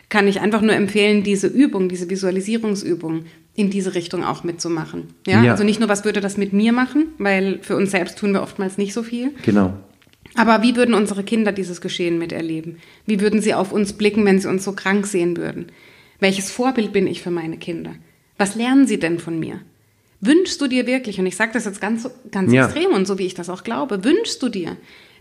kann 0.10 0.28
ich 0.28 0.41
einfach 0.41 0.62
nur 0.62 0.74
empfehlen, 0.74 1.24
diese 1.24 1.47
Übung, 1.47 1.88
diese 1.88 2.10
Visualisierungsübung 2.10 3.26
in 3.55 3.70
diese 3.70 3.93
Richtung 3.93 4.24
auch 4.24 4.43
mitzumachen. 4.43 5.14
Ja? 5.28 5.43
Ja. 5.43 5.51
Also 5.51 5.64
nicht 5.64 5.80
nur, 5.80 5.89
was 5.89 6.05
würde 6.05 6.22
das 6.22 6.38
mit 6.38 6.53
mir 6.53 6.72
machen, 6.74 7.07
weil 7.18 7.60
für 7.62 7.76
uns 7.76 7.91
selbst 7.91 8.18
tun 8.18 8.34
wir 8.34 8.41
oftmals 8.41 8.78
nicht 8.78 8.93
so 8.93 9.03
viel. 9.03 9.32
Genau. 9.43 9.74
Aber 10.36 10.62
wie 10.62 10.76
würden 10.76 10.93
unsere 10.93 11.24
Kinder 11.24 11.51
dieses 11.51 11.82
Geschehen 11.82 12.18
miterleben? 12.18 12.78
Wie 13.05 13.20
würden 13.20 13.41
sie 13.41 13.53
auf 13.53 13.72
uns 13.72 13.93
blicken, 13.93 14.26
wenn 14.26 14.39
sie 14.39 14.47
uns 14.47 14.64
so 14.64 14.74
krank 14.74 15.05
sehen 15.07 15.38
würden? 15.38 15.68
Welches 16.20 16.51
Vorbild 16.51 16.91
bin 16.93 17.07
ich 17.07 17.22
für 17.22 17.32
meine 17.32 17.57
Kinder? 17.57 17.95
Was 18.38 18.55
lernen 18.55 18.88
sie 18.88 18.99
denn 18.99 19.20
von 19.20 19.39
mir? 19.39 19.60
Wünschst 20.22 20.60
du 20.62 20.68
dir 20.68 20.86
wirklich, 20.86 21.20
und 21.20 21.26
ich 21.26 21.36
sage 21.36 21.51
das 21.53 21.66
jetzt 21.66 21.82
ganz, 21.82 22.10
ganz 22.32 22.51
Ja. 22.51 22.66
extrem 22.66 22.91
und 22.91 23.07
so 23.07 23.18
wie 23.20 23.26
ich 23.26 23.34
das 23.34 23.49
auch 23.49 23.64
glaube, 23.64 24.03
wünschst 24.03 24.41
du 24.43 24.49
dir, 24.49 24.76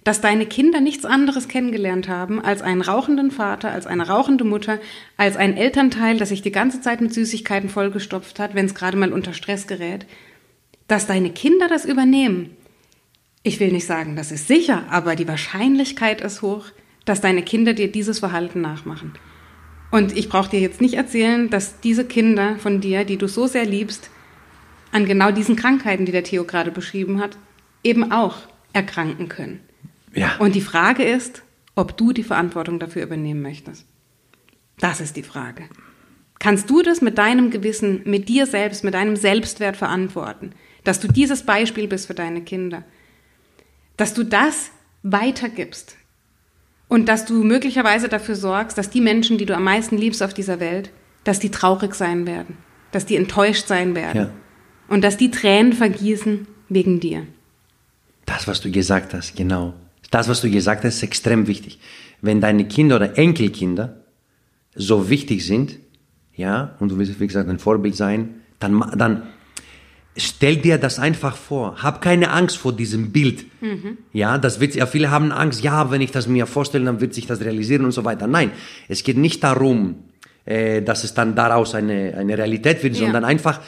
dass 0.05 0.21
deine 0.21 0.47
Kinder 0.47 0.81
nichts 0.81 1.05
anderes 1.05 1.49
kennengelernt 1.49 2.09
haben 2.09 2.41
als 2.41 2.63
einen 2.63 2.81
rauchenden 2.81 3.31
Vater, 3.31 3.71
als 3.71 3.87
eine 3.87 4.09
rauchende 4.09 4.45
Mutter, 4.45 4.79
als 5.17 5.37
ein 5.37 5.57
Elternteil, 5.57 6.19
das 6.19 6.31
sich 6.31 6.43
die 6.43 6.53
ganze 6.53 6.81
Zeit 6.81 7.01
mit 7.01 7.13
Süßigkeiten 7.13 7.69
vollgestopft 7.69 8.39
hat, 8.39 8.55
wenn 8.55 8.67
es 8.67 8.75
gerade 8.75 8.97
mal 8.97 9.13
unter 9.13 9.33
Stress 9.33 9.67
gerät? 9.67 10.07
Dass 10.87 11.07
deine 11.07 11.31
Kinder 11.31 11.69
das 11.69 11.85
übernehmen, 11.85 12.57
ich 13.43 13.61
will 13.61 13.73
nicht 13.73 13.87
sagen, 13.87 14.17
das 14.17 14.33
ist 14.33 14.49
sicher, 14.49 14.85
aber 14.91 15.17
die 15.17 15.29
Wahrscheinlichkeit 15.29 16.21
ist 16.21 16.43
hoch, 16.43 16.67
dass 17.05 17.21
deine 17.21 17.43
Kinder 17.43 17.73
dir 17.73 17.91
dieses 17.91 18.19
Verhalten 18.19 18.61
nachmachen. 18.61 19.13
Und 19.91 20.17
ich 20.17 20.29
brauche 20.29 20.51
dir 20.51 20.61
jetzt 20.61 20.81
nicht 20.81 20.95
erzählen, 20.95 21.49
dass 21.49 21.81
diese 21.81 22.05
Kinder 22.05 22.57
von 22.59 22.81
dir, 22.81 23.05
die 23.05 23.17
du 23.17 23.27
so 23.27 23.47
sehr 23.47 23.65
liebst, 23.65 24.11
an 24.93 25.07
genau 25.07 25.31
diesen 25.31 25.57
Krankheiten, 25.57 26.05
die 26.05 26.13
der 26.13 26.25
Theo 26.25 26.45
gerade 26.45 26.71
beschrieben 26.71 27.21
hat, 27.21 27.39
eben 27.83 28.13
auch 28.13 28.37
erkranken 28.73 29.29
können. 29.29 29.61
Ja. 30.19 30.37
Und 30.39 30.55
die 30.55 30.61
Frage 30.61 31.05
ist, 31.05 31.43
ob 31.75 31.97
du 31.97 32.13
die 32.13 32.23
Verantwortung 32.25 32.79
dafür 32.79 33.03
übernehmen 33.03 33.43
möchtest. 33.43 33.87
Das 34.79 35.01
ist 35.01 35.17
die 35.17 35.23
Frage. 35.23 35.65
Kannst 36.39 36.71
du 36.71 36.83
das 36.83 37.01
mit 37.01 37.19
deinem 37.19 37.51
Gewissen, 37.51 38.03
mit 38.05 38.29
dir 38.29 38.47
selbst, 38.47 38.85
mit 38.85 38.95
deinem 38.95 39.17
Selbstwert 39.17 39.77
verantworten, 39.77 40.53
dass 40.85 41.01
du 41.01 41.09
dieses 41.09 41.43
Beispiel 41.43 41.89
bist 41.89 42.07
für 42.07 42.15
deine 42.15 42.43
Kinder? 42.43 42.85
Dass 43.97 44.15
du 44.15 44.23
das 44.25 44.71
weitergibst 45.03 45.97
und 46.89 47.09
dass 47.09 47.25
du 47.25 47.43
möglicherweise 47.43 48.09
dafür 48.09 48.37
sorgst, 48.37 48.79
dass 48.79 48.91
die 48.91 49.01
Menschen, 49.01 49.39
die 49.39 49.47
du 49.47 49.55
am 49.55 49.65
meisten 49.65 49.99
liebst 49.99 50.23
auf 50.23 50.33
dieser 50.35 50.61
Welt, 50.61 50.91
dass 51.25 51.41
die 51.41 51.51
traurig 51.51 51.95
sein 51.95 52.27
werden, 52.27 52.57
dass 52.93 53.05
die 53.07 53.17
enttäuscht 53.17 53.67
sein 53.67 53.95
werden 53.95 54.17
Ja. 54.23 54.31
und 54.89 55.03
dass 55.03 55.17
die 55.17 55.31
Tränen 55.31 55.73
vergießen 55.73 56.47
wegen 56.69 57.01
dir. 57.01 57.27
Das, 58.27 58.47
was 58.47 58.61
du 58.61 58.71
gesagt 58.71 59.13
hast, 59.15 59.35
genau. 59.37 59.75
Das, 60.11 60.29
was 60.29 60.41
du 60.41 60.51
gesagt 60.51 60.85
hast, 60.85 60.97
ist 60.97 61.03
extrem 61.03 61.47
wichtig. 61.47 61.79
Wenn 62.21 62.41
deine 62.41 62.67
Kinder 62.67 62.97
oder 62.97 63.17
Enkelkinder 63.19 64.05
so 64.75 65.11
wichtig 65.11 65.45
sind, 65.47 65.79
ja, 66.35 66.77
und 66.81 66.91
du 66.91 66.99
willst, 66.99 67.19
wie 67.21 67.27
gesagt, 67.27 67.49
ein 67.49 67.59
Vorbild 67.59 67.97
sein, 67.97 68.37
dann, 68.61 68.81
dann 68.97 69.23
stell 70.17 70.57
dir 70.57 70.79
das 70.79 70.99
einfach 70.99 71.37
vor. 71.37 71.83
Hab 71.83 72.01
keine 72.01 72.31
Angst 72.31 72.57
vor 72.57 72.73
diesem 72.73 73.13
Bild. 73.13 73.45
Ja, 74.13 74.39
das 74.39 74.61
wird, 74.61 74.75
ja, 74.75 74.87
viele 74.87 75.11
haben 75.11 75.33
Angst, 75.33 75.63
ja, 75.63 75.91
wenn 75.91 76.01
ich 76.01 76.11
das 76.11 76.27
mir 76.29 76.47
vorstelle, 76.47 76.85
dann 76.85 77.01
wird 77.01 77.13
sich 77.15 77.27
das 77.27 77.41
realisieren 77.41 77.85
und 77.85 77.93
so 77.93 78.05
weiter. 78.05 78.27
Nein, 78.27 78.53
es 78.89 79.03
geht 79.05 79.17
nicht 79.17 79.43
darum, 79.45 79.97
äh, 80.45 80.81
dass 80.83 81.05
es 81.05 81.13
dann 81.15 81.35
daraus 81.35 81.75
eine, 81.75 82.15
eine 82.17 82.39
Realität 82.39 82.83
wird, 82.83 82.95
Ja. 82.95 83.01
sondern 83.05 83.25
einfach 83.25 83.61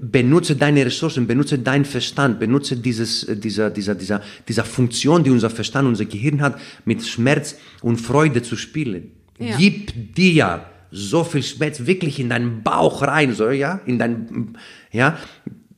benutze 0.00 0.56
deine 0.56 0.84
Ressourcen, 0.86 1.26
benutze 1.26 1.58
deinen 1.58 1.84
Verstand, 1.84 2.38
benutze 2.38 2.76
dieses, 2.76 3.24
äh, 3.24 3.36
dieser, 3.36 3.70
dieser, 3.70 3.94
dieser, 3.94 4.22
dieser 4.46 4.64
Funktion, 4.64 5.24
die 5.24 5.30
unser 5.30 5.50
Verstand, 5.50 5.88
unser 5.88 6.04
Gehirn 6.04 6.40
hat, 6.40 6.58
mit 6.84 7.06
Schmerz 7.06 7.56
und 7.82 7.98
Freude 8.00 8.42
zu 8.42 8.56
spielen. 8.56 9.12
Ja. 9.38 9.56
Gib 9.56 10.14
dir 10.14 10.64
so 10.90 11.22
viel 11.24 11.42
Schmerz 11.42 11.86
wirklich 11.86 12.18
in 12.18 12.28
deinen 12.30 12.62
Bauch 12.62 13.02
rein, 13.02 13.34
so, 13.34 13.50
ja, 13.50 13.80
in 13.86 13.98
dein, 13.98 14.56
ja, 14.90 15.18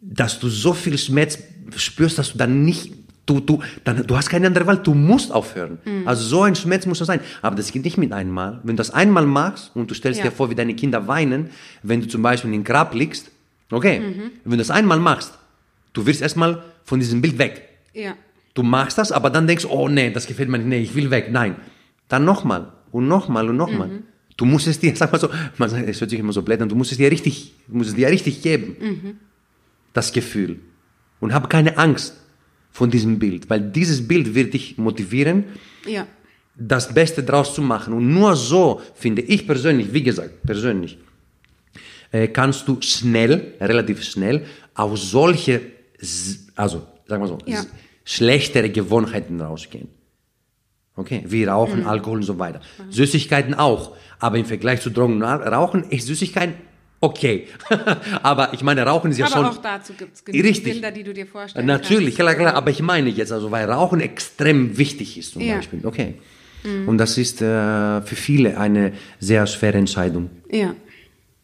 dass 0.01 0.39
du 0.39 0.49
so 0.49 0.73
viel 0.73 0.97
Schmerz 0.99 1.39
spürst, 1.77 2.19
dass 2.19 2.33
du 2.33 2.39
dann 2.39 2.65
nicht, 2.65 2.93
du, 3.27 3.41
du, 3.41 3.61
dann, 3.85 4.07
du 4.07 4.17
hast 4.17 4.29
keine 4.29 4.47
andere 4.47 4.67
Wahl, 4.67 4.79
du 4.79 4.95
musst 4.95 5.31
aufhören. 5.33 5.79
Also 6.05 6.25
so 6.25 6.43
ein 6.43 6.55
Schmerz 6.57 6.87
muss 6.87 6.99
das 6.99 7.07
sein. 7.07 7.21
Aber 7.43 7.55
das 7.55 7.71
geht 7.71 7.85
nicht 7.85 7.99
mit 7.99 8.13
einmal. 8.13 8.61
Wenn 8.65 8.77
du 8.77 8.81
das 8.81 8.91
einmal 8.91 9.27
machst 9.27 9.71
und 9.75 9.91
du 9.91 9.95
stellst 9.95 10.19
Ja. 10.19 10.27
dir 10.27 10.33
vor, 10.33 10.51
wie 10.51 10.55
deine 10.55 10.75
Kinder 10.75 11.07
weinen, 11.07 11.51
wenn 11.83 12.01
du 12.01 12.09
zum 12.09 12.23
Beispiel 12.23 12.49
in 12.53 12.61
den 12.61 12.65
Grab 12.65 12.95
liegst, 12.95 13.31
okay, 13.71 14.31
wenn 14.45 14.51
du 14.53 14.57
das 14.57 14.71
einmal 14.71 14.99
machst, 14.99 15.33
du 15.93 16.07
wirst 16.07 16.23
erstmal 16.23 16.63
von 16.85 16.99
diesem 17.01 17.21
Bild 17.21 17.39
weg. 17.39 17.69
Ja. 17.95 18.15
Du 18.55 18.63
machst 18.63 18.99
das, 18.99 19.13
aber 19.13 19.31
dann 19.31 19.47
denkst, 19.47 19.65
oh 19.65 19.89
nee, 19.89 20.11
das 20.11 20.27
gefällt 20.27 20.49
mir 20.49 20.59
nicht, 20.59 20.67
nee, 20.69 20.81
ich 20.81 20.95
will 20.95 21.11
weg. 21.11 21.29
Nein. 21.31 21.57
Dann 22.09 22.25
nochmal 22.25 22.73
und 22.91 23.07
nochmal 23.09 23.49
und 23.49 23.57
nochmal. 23.57 23.91
Du 24.37 24.45
musst 24.45 24.67
es 24.67 24.79
dir, 24.81 24.95
sag 24.97 25.13
mal 25.13 25.19
so, 25.21 25.29
man 25.59 25.69
sagt, 25.71 25.89
es 25.89 26.01
hört 26.01 26.11
sich 26.11 26.19
immer 26.19 26.33
so 26.33 26.43
blöd 26.43 26.61
an, 26.61 26.69
du 26.69 26.75
musst 26.75 26.91
es 26.93 26.99
dir 26.99 27.11
richtig, 27.11 27.55
musst 27.69 27.91
es 27.91 27.97
dir 27.97 28.09
richtig 28.09 28.43
geben. 28.43 29.19
Das 29.93 30.13
Gefühl. 30.13 30.59
Und 31.21 31.33
hab 31.35 31.49
keine 31.51 31.77
Angst 31.79 32.17
von 32.73 32.91
diesem 32.91 33.19
Bild, 33.19 33.51
weil 33.51 33.61
dieses 33.61 34.07
Bild 34.07 34.35
wird 34.35 34.55
dich 34.55 34.79
motivieren, 34.79 35.45
Ja. 35.87 36.07
das 36.57 36.93
Beste 36.95 37.23
draus 37.23 37.55
zu 37.55 37.63
machen. 37.63 37.93
Und 37.95 38.13
nur 38.13 38.35
so, 38.37 38.81
finde 38.95 39.23
ich 39.23 39.47
persönlich, 39.47 39.93
wie 39.93 40.03
gesagt, 40.03 40.43
persönlich, 40.43 40.99
äh, 42.13 42.29
kannst 42.29 42.67
du 42.69 42.81
schnell, 42.81 43.55
relativ 43.61 44.03
schnell, 44.05 44.45
aus 44.75 45.11
solche, 45.11 45.61
also 46.57 46.83
sagen 47.07 47.23
wir 47.23 47.29
so, 47.29 47.39
Ja. 47.47 47.65
schlechtere 48.05 48.71
Gewohnheiten 48.71 49.41
rausgehen. 49.41 49.89
Okay, 50.97 51.23
wie 51.27 51.45
Rauchen, 51.45 51.81
Mhm. 51.81 51.87
Alkohol 51.87 52.19
und 52.19 52.25
so 52.25 52.39
weiter. 52.39 52.61
Süßigkeiten 52.91 53.55
auch. 53.55 53.97
Aber 54.19 54.37
im 54.39 54.45
Vergleich 54.45 54.81
zu 54.83 54.91
Drogen 54.91 55.15
und 55.15 55.23
Rauchen 55.23 55.85
ist 55.85 56.07
Süßigkeiten 56.09 56.55
okay. 57.01 57.47
aber 58.23 58.53
ich 58.53 58.63
meine, 58.63 58.83
Rauchen 58.83 59.11
ist 59.11 59.19
ja 59.19 59.27
Aber 59.27 59.35
schon. 59.37 59.45
auch 59.47 59.57
dazu 59.63 59.95
gibt 59.95 60.15
es 60.17 60.25
genug 60.25 60.45
Richtig. 60.45 60.73
Bilder, 60.75 60.91
die 60.91 61.03
du 61.05 61.15
dir 61.15 61.27
vorstellen 61.27 61.65
Natürlich, 61.65 62.17
klar, 62.17 62.35
klar, 62.35 62.55
aber 62.55 62.71
ich 62.71 62.83
meine 62.83 63.09
jetzt, 63.09 63.33
also 63.33 63.51
weil 63.51 63.71
Rauchen 63.71 64.01
extrem 64.01 64.77
wichtig 64.77 65.17
ist 65.17 65.33
zum 65.33 65.41
Ja. 65.43 65.55
Mhm. 65.55 65.57
Beispiel. 65.59 65.81
Okay. 65.85 66.15
Und 66.87 66.99
das 66.99 67.17
ist 67.17 67.41
äh, 67.41 68.03
für 68.03 68.17
viele 68.17 68.59
eine 68.59 68.93
sehr 69.19 69.47
schwere 69.47 69.79
Entscheidung. 69.79 70.29
Ja. 70.51 70.75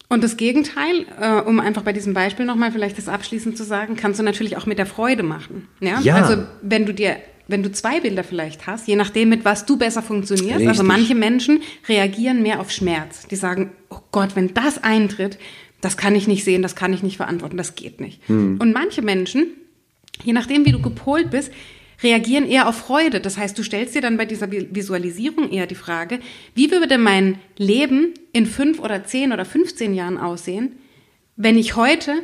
Und 0.08 0.22
das 0.22 0.36
Gegenteil, 0.36 1.04
äh, 1.20 1.40
um 1.40 1.58
einfach 1.58 1.82
bei 1.82 1.92
diesem 1.92 2.14
Beispiel 2.14 2.46
nochmal 2.46 2.70
vielleicht 2.70 2.96
das 2.96 3.08
abschließend 3.08 3.56
zu 3.56 3.64
sagen, 3.64 3.96
kannst 3.96 4.20
du 4.20 4.24
natürlich 4.24 4.56
auch 4.56 4.66
mit 4.66 4.78
der 4.78 4.86
Freude 4.86 5.22
machen. 5.22 5.68
Ja? 5.80 6.00
Ja. 6.00 6.14
Also 6.16 6.44
wenn 6.62 6.86
du 6.86 6.94
dir, 6.94 7.16
wenn 7.48 7.62
du 7.62 7.72
zwei 7.72 8.00
Bilder 8.00 8.22
vielleicht 8.22 8.66
hast, 8.66 8.86
je 8.86 8.96
nachdem, 8.96 9.28
mit 9.28 9.44
was 9.44 9.66
du 9.66 9.76
besser 9.76 10.02
funktionierst. 10.02 10.66
Also 10.66 10.82
Richtig. 10.82 10.86
manche 10.86 11.14
Menschen 11.14 11.62
reagieren 11.88 12.42
mehr 12.42 12.60
auf 12.60 12.70
Schmerz. 12.70 13.26
Die 13.26 13.36
sagen, 13.36 13.72
oh 13.90 13.98
Gott, 14.12 14.36
wenn 14.36 14.54
das 14.54 14.82
eintritt, 14.82 15.38
das 15.80 15.96
kann 15.96 16.14
ich 16.14 16.28
nicht 16.28 16.44
sehen, 16.44 16.62
das 16.62 16.76
kann 16.76 16.92
ich 16.92 17.02
nicht 17.02 17.16
verantworten, 17.16 17.56
das 17.56 17.74
geht 17.74 18.00
nicht. 18.00 18.20
Und 18.28 18.72
manche 18.72 19.02
Menschen 19.02 19.48
je 20.24 20.32
nachdem, 20.32 20.64
wie 20.64 20.72
du 20.72 20.80
gepolt 20.80 21.30
bist, 21.30 21.52
reagieren 22.02 22.46
eher 22.46 22.68
auf 22.68 22.76
Freude. 22.76 23.20
Das 23.20 23.38
heißt, 23.38 23.56
du 23.58 23.62
stellst 23.62 23.94
dir 23.94 24.00
dann 24.02 24.16
bei 24.16 24.26
dieser 24.26 24.50
Visualisierung 24.50 25.50
eher 25.50 25.66
die 25.66 25.74
Frage, 25.74 26.20
wie 26.54 26.70
würde 26.70 26.98
mein 26.98 27.38
Leben 27.56 28.14
in 28.32 28.46
fünf 28.46 28.80
oder 28.80 29.04
zehn 29.04 29.32
oder 29.32 29.44
15 29.44 29.94
Jahren 29.94 30.18
aussehen, 30.18 30.72
wenn 31.36 31.58
ich 31.58 31.76
heute 31.76 32.22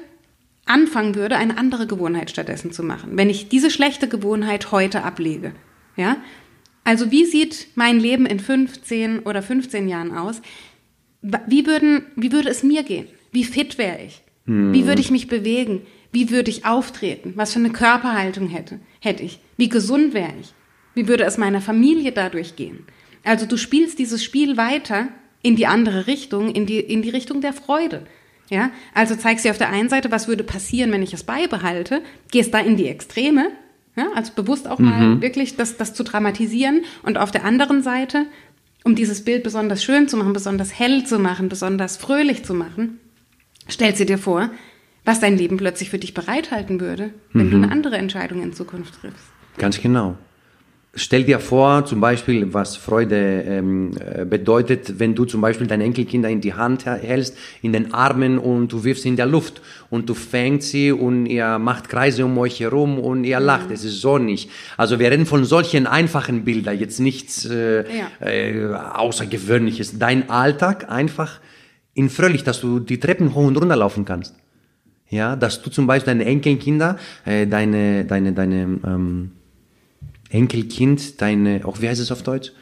anfangen 0.65 1.15
würde, 1.15 1.37
eine 1.37 1.59
andere 1.59 1.87
Gewohnheit 1.87 2.31
stattdessen 2.31 2.73
zu 2.73 2.83
machen, 2.83 3.17
wenn 3.17 3.31
ich 3.31 3.49
diese 3.49 3.71
schlechte 3.71 4.09
Gewohnheit 4.09 4.71
heute 4.71 5.03
ablege. 5.03 5.53
Ja? 5.97 6.17
Also 6.85 7.11
wie 7.11 7.25
sieht 7.25 7.69
mein 7.75 8.01
Leben 8.01 8.27
in 8.27 8.41
15 8.41 9.21
oder 9.21 9.43
15 9.43 9.89
Jahren 9.89 10.17
aus? 10.17 10.41
Wie, 11.21 11.67
würden, 11.67 12.05
wie 12.17 12.33
würde 12.33 12.49
es 12.49 12.63
mir 12.63 12.83
gehen? 12.83 13.07
Wie 13.31 13.45
fit 13.45 13.79
wäre 13.79 14.03
ich? 14.05 14.23
Hm. 14.47 14.73
Wie 14.73 14.87
würde 14.87 15.01
ich 15.01 15.11
mich 15.11 15.29
bewegen? 15.29 15.83
Wie 16.11 16.31
würde 16.31 16.51
ich 16.51 16.67
auftreten? 16.67 17.33
Was 17.37 17.53
für 17.53 17.61
eine 17.61 17.71
Körperhaltung 17.71 18.49
hätte, 18.49 18.81
hätte 19.01 19.23
ich? 19.23 19.39
Wie 19.63 19.69
gesund 19.69 20.13
wäre 20.13 20.33
ich? 20.41 20.55
Wie 20.93 21.07
würde 21.07 21.23
es 21.23 21.39
meiner 21.39 21.61
Familie 21.61 22.11
dadurch 22.11 22.57
gehen? 22.57 22.85
Also 23.23 23.47
du 23.47 23.57
spielst 23.57 24.01
dieses 24.01 24.25
Spiel 24.25 24.57
weiter 24.57 25.07
in 25.41 25.55
die 25.55 25.69
andere 25.69 26.09
Richtung, 26.09 26.51
in 26.53 26.67
die, 26.67 26.81
in 26.81 27.01
die 27.01 27.11
Richtung 27.11 27.41
der 27.41 27.53
Freude. 27.53 28.03
Ja, 28.51 28.73
also 28.93 29.15
zeigst 29.15 29.45
du 29.45 29.51
auf 29.51 29.59
der 29.59 29.69
einen 29.69 29.89
Seite, 29.89 30.11
was 30.11 30.27
würde 30.27 30.43
passieren, 30.43 30.91
wenn 30.91 31.05
ich 31.05 31.15
es 31.15 31.23
beibehalte, 31.23 32.03
gehst 32.33 32.53
da 32.53 32.59
in 32.59 32.77
die 32.77 32.89
Extreme, 32.89 33.53
ja, 33.95 34.09
also 34.17 34.33
bewusst 34.35 34.67
auch 34.67 34.81
mal 34.81 35.01
mhm. 35.01 35.23
wirklich 35.23 35.55
das, 35.55 35.77
das 35.77 35.95
zu 35.95 36.03
dramatisieren 36.03 36.83
und 37.05 37.17
auf 37.17 37.31
der 37.31 37.45
anderen 37.45 37.85
Seite, 37.85 38.27
um 38.83 38.97
dieses 38.97 39.25
Bild 39.25 39.45
besonders 39.45 39.85
schön 39.85 40.09
zu 40.09 40.17
machen, 40.17 40.33
besonders 40.33 40.77
hell 40.77 41.07
zu 41.07 41.21
machen, 41.21 41.49
besonders 41.49 41.99
fröhlich 41.99 42.45
zu 42.45 42.53
machen, 42.53 42.99
stellst 43.71 44.01
du 44.01 44.07
dir 44.07 44.19
vor, 44.19 44.51
was 45.05 45.21
dein 45.21 45.39
Leben 45.39 45.57
plötzlich 45.57 45.91
für 45.91 46.01
dich 46.01 46.15
bereithalten 46.15 46.81
würde, 46.81 47.15
wenn 47.33 47.47
mhm. 47.47 47.51
du 47.53 47.57
eine 47.59 47.71
andere 47.71 47.97
Entscheidung 47.97 48.43
in 48.43 48.53
Zukunft 48.53 49.01
triffst. 49.01 49.32
Ganz 49.59 49.81
genau. 49.81 50.17
Stell 50.95 51.25
dir 51.25 51.41
vor, 51.41 51.87
zum 51.87 52.03
Beispiel, 52.03 52.53
was 52.53 52.77
Freude 52.77 53.17
ähm, 53.47 53.93
äh, 53.99 54.27
bedeutet, 54.27 54.99
wenn 54.99 55.15
du 55.15 55.25
zum 55.25 55.41
Beispiel 55.41 55.67
deine 55.67 55.85
Enkelkinder 55.85 56.29
in 56.29 56.43
die 56.43 56.53
Hand 56.53 56.85
hältst, 56.85 57.35
in 57.63 57.73
den 57.73 57.95
Armen 57.95 58.39
und 58.39 58.71
du 58.71 58.85
wirfst 58.85 59.05
sie 59.05 59.09
in 59.09 59.17
der 59.17 59.25
Luft 59.25 59.63
und 59.89 60.11
du 60.11 60.13
fängst 60.13 60.69
sie 60.69 60.93
und 60.93 61.25
ihr 61.25 61.59
macht 61.59 61.89
Kreise 61.89 62.27
um 62.27 62.37
euch 62.37 62.61
herum 62.61 62.99
und 62.99 63.25
ihr 63.25 63.41
lacht. 63.41 63.69
Mhm. 63.69 63.75
Es 63.75 63.85
ist 63.85 64.03
sonnig. 64.03 64.51
Also 64.77 64.99
wir 64.99 65.11
reden 65.11 65.25
von 65.25 65.47
solchen 65.47 65.87
einfachen 65.87 66.45
Bildern, 66.45 66.79
jetzt 66.79 67.01
nichts 67.01 67.47
äh, 67.47 67.85
ja. 67.89 68.29
äh, 68.29 68.75
Außergewöhnliches. 68.75 69.99
Dein 69.99 70.29
Alltag 70.29 70.91
einfach 70.91 71.41
in 71.95 72.11
fröhlich, 72.11 72.45
dass 72.45 72.61
du 72.61 72.81
die 72.81 73.01
Treppen 73.01 73.35
hoch 73.35 73.47
und 73.47 73.57
runter 73.57 73.77
laufen 73.77 74.05
kannst. 74.05 74.35
Ja, 75.09 75.37
dass 75.37 75.63
du 75.63 75.71
zum 75.71 75.87
Beispiel 75.87 76.13
deine 76.13 76.27
Enkelkinder, 76.27 76.99
äh, 77.25 77.47
deine, 77.47 78.05
deine, 78.05 78.33
deine 78.35 78.79
ähm, 78.85 79.31
Enkelkind, 80.33 81.21
deine, 81.21 81.65
auch 81.65 81.81
wie 81.81 81.89
heißt 81.89 82.01
es 82.01 82.11
auf 82.11 82.23
Deutsch? 82.23 82.53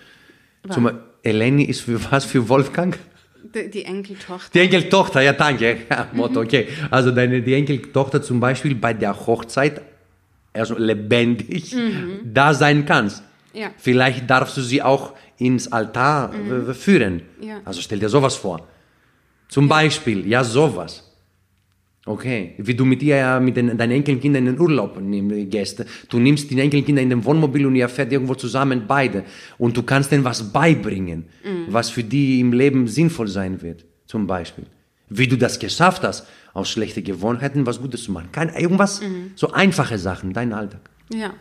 Was? 0.64 0.74
Zum 0.74 0.90
Eleni 1.22 1.64
ist 1.64 1.82
für 1.82 2.00
was? 2.10 2.24
Für 2.24 2.48
Wolfgang? 2.48 2.98
Die, 3.54 3.70
die 3.70 3.84
Enkeltochter. 3.84 4.50
Die 4.52 4.58
Enkeltochter, 4.60 5.20
ja, 5.22 5.32
danke. 5.32 5.78
Ja, 5.88 6.08
Motto, 6.12 6.40
okay. 6.40 6.68
Also 6.90 7.10
deine, 7.10 7.40
die 7.40 7.54
Enkeltochter 7.54 8.20
zum 8.20 8.40
Beispiel 8.40 8.74
bei 8.74 8.92
der 8.92 9.14
Hochzeit, 9.26 9.80
also 10.52 10.76
lebendig, 10.76 11.74
mhm. 11.74 12.20
da 12.24 12.52
sein 12.54 12.84
kannst. 12.84 13.22
Ja. 13.52 13.70
Vielleicht 13.78 14.28
darfst 14.28 14.56
du 14.56 14.60
sie 14.60 14.82
auch 14.82 15.14
ins 15.38 15.72
Altar 15.72 16.32
mhm. 16.32 16.74
führen. 16.74 17.22
Ja. 17.40 17.60
Also 17.64 17.80
stell 17.80 17.98
dir 17.98 18.08
sowas 18.08 18.36
vor. 18.36 18.68
Zum. 19.48 19.68
Beispiel, 19.68 20.28
ja, 20.28 20.44
sowas. 20.44 21.09
Okay, 22.06 22.54
wie 22.56 22.74
du 22.74 22.86
mit 22.86 23.02
ihr, 23.02 23.40
mit 23.40 23.56
den, 23.56 23.76
deinen 23.76 23.92
Enkelkindern 23.92 24.46
in 24.46 24.54
den 24.54 24.60
Urlaub 24.60 24.98
gehst. 25.50 25.84
Du 26.08 26.18
nimmst 26.18 26.50
die 26.50 26.58
Enkelkinder 26.58 27.02
in 27.02 27.10
den 27.10 27.24
Wohnmobil 27.24 27.66
und 27.66 27.76
ihr 27.76 27.88
fährt 27.90 28.10
irgendwo 28.10 28.34
zusammen 28.34 28.84
beide. 28.88 29.24
Und 29.58 29.76
du 29.76 29.82
kannst 29.82 30.10
denen 30.10 30.24
was 30.24 30.50
beibringen, 30.50 31.26
mhm. 31.44 31.66
was 31.68 31.90
für 31.90 32.02
die 32.02 32.40
im 32.40 32.52
Leben 32.52 32.88
sinnvoll 32.88 33.28
sein 33.28 33.60
wird. 33.60 33.84
Zum 34.06 34.26
Beispiel. 34.26 34.64
Wie 35.10 35.28
du 35.28 35.36
das 35.36 35.58
geschafft 35.58 36.02
hast, 36.02 36.26
aus 36.54 36.70
schlechten 36.70 37.04
Gewohnheiten 37.04 37.66
was 37.66 37.80
Gutes 37.80 38.04
zu 38.04 38.12
machen. 38.12 38.30
Kein, 38.32 38.48
irgendwas, 38.54 39.02
mhm. 39.02 39.32
so 39.34 39.52
einfache 39.52 39.98
Sachen, 39.98 40.32
dein 40.32 40.54
Alltag. 40.54 40.80
Ja. 41.12 41.34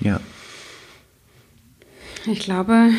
Ja. 0.00 0.20
Ich 2.26 2.40
glaube, 2.40 2.90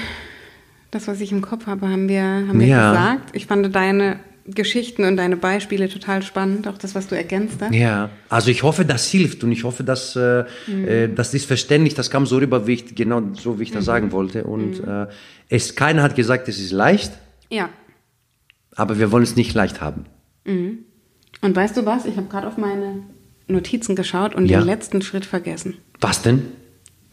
das, 0.91 1.07
was 1.07 1.21
ich 1.21 1.31
im 1.31 1.41
Kopf 1.41 1.67
habe, 1.67 1.87
haben 1.87 2.09
wir, 2.09 2.21
haben 2.21 2.59
wir 2.59 2.67
ja. 2.67 2.91
gesagt. 2.91 3.35
Ich 3.35 3.45
fand 3.45 3.73
deine 3.73 4.19
Geschichten 4.47 5.03
und 5.05 5.17
deine 5.17 5.37
Beispiele 5.37 5.89
total 5.89 6.21
spannend, 6.21 6.67
auch 6.67 6.77
das, 6.77 6.93
was 6.93 7.07
du 7.07 7.15
ergänzt 7.15 7.57
hast. 7.61 7.73
Ja, 7.73 8.11
also 8.29 8.51
ich 8.51 8.61
hoffe, 8.61 8.85
das 8.85 9.07
hilft 9.07 9.43
und 9.43 9.51
ich 9.51 9.63
hoffe, 9.63 9.83
dass 9.83 10.15
äh, 10.15 10.45
mhm. 10.67 10.87
äh, 10.87 11.07
das 11.07 11.33
ist 11.33 11.45
verständlich, 11.45 11.95
das 11.95 12.11
kam 12.11 12.27
so 12.27 12.37
rüber, 12.37 12.67
wie 12.67 12.73
ich, 12.73 12.95
genau 12.95 13.23
so, 13.33 13.59
wie 13.59 13.63
ich 13.63 13.71
das 13.71 13.81
mhm. 13.81 13.85
sagen 13.85 14.11
wollte. 14.11 14.43
Und 14.43 14.85
mhm. 14.85 14.87
äh, 14.87 15.07
es, 15.49 15.75
keiner 15.75 16.03
hat 16.03 16.15
gesagt, 16.15 16.47
es 16.47 16.59
ist 16.59 16.71
leicht. 16.71 17.11
Ja. 17.49 17.69
Aber 18.75 18.99
wir 18.99 19.11
wollen 19.11 19.23
es 19.23 19.35
nicht 19.35 19.53
leicht 19.55 19.81
haben. 19.81 20.05
Mhm. 20.45 20.79
Und 21.41 21.55
weißt 21.55 21.75
du 21.77 21.85
was? 21.85 22.05
Ich 22.05 22.17
habe 22.17 22.27
gerade 22.27 22.47
auf 22.47 22.57
meine 22.57 23.03
Notizen 23.47 23.95
geschaut 23.95 24.35
und 24.35 24.45
ja. 24.45 24.59
den 24.59 24.67
letzten 24.67 25.01
Schritt 25.01 25.25
vergessen. 25.25 25.75
Was 25.99 26.21
denn? 26.21 26.43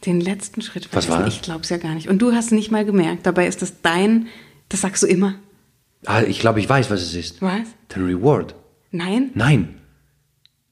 Den 0.05 0.21
letzten 0.21 0.61
Schritt 0.61 0.85
vergessen. 0.85 1.11
Was 1.11 1.17
war 1.17 1.25
das? 1.25 1.33
Ich 1.35 1.41
glaube 1.41 1.61
es 1.61 1.69
ja 1.69 1.77
gar 1.77 1.95
nicht. 1.95 2.09
Und 2.09 2.21
du 2.21 2.33
hast 2.33 2.45
es 2.45 2.51
nicht 2.51 2.69
mal 2.69 2.85
gemerkt. 2.85 3.25
Dabei 3.25 3.47
ist 3.47 3.63
das 3.63 3.81
dein, 3.81 4.27
das 4.69 4.81
sagst 4.81 5.01
du 5.01 5.07
immer. 5.07 5.35
Ah, 6.05 6.21
ich 6.23 6.39
glaube, 6.39 6.59
ich 6.59 6.67
weiß, 6.67 6.89
was 6.89 7.01
es 7.01 7.15
ist. 7.15 7.41
Was? 7.41 7.67
Der 7.95 8.05
Reward. 8.05 8.55
Nein? 8.91 9.31
Nein. 9.33 9.79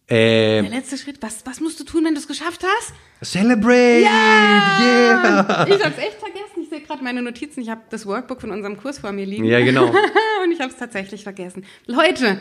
Ähm, 0.08 0.66
Der 0.66 0.74
letzte 0.74 0.98
Schritt. 0.98 1.22
Was, 1.22 1.46
was 1.46 1.62
musst 1.62 1.80
du 1.80 1.86
tun, 1.86 2.04
wenn 2.04 2.14
du 2.14 2.20
es 2.20 2.28
geschafft 2.28 2.64
hast? 2.64 2.94
Celebrate! 3.24 4.02
Ja! 4.04 4.80
Yeah! 4.82 5.68
Ich 5.70 5.84
habe 5.84 5.94
es 5.98 6.04
echt 6.04 6.20
vergessen. 6.20 6.64
Ich 6.64 6.70
sehe 6.70 6.82
gerade 6.82 7.02
meine 7.04 7.22
Notizen. 7.22 7.62
Ich 7.62 7.70
habe 7.70 7.82
das 7.90 8.06
Workbook 8.06 8.42
von 8.42 8.52
unserem 8.52 8.78
Kurs 8.78 9.00
vor 9.00 9.14
mir 9.14 9.26
liegen. 9.26 9.46
Ja, 9.46 9.62
genau. 9.62 9.86
Und 10.44 10.52
ich 10.52 10.60
habe 10.60 10.70
es 10.72 10.78
tatsächlich 10.78 11.24
vergessen. 11.24 11.66
Leute, 11.86 12.40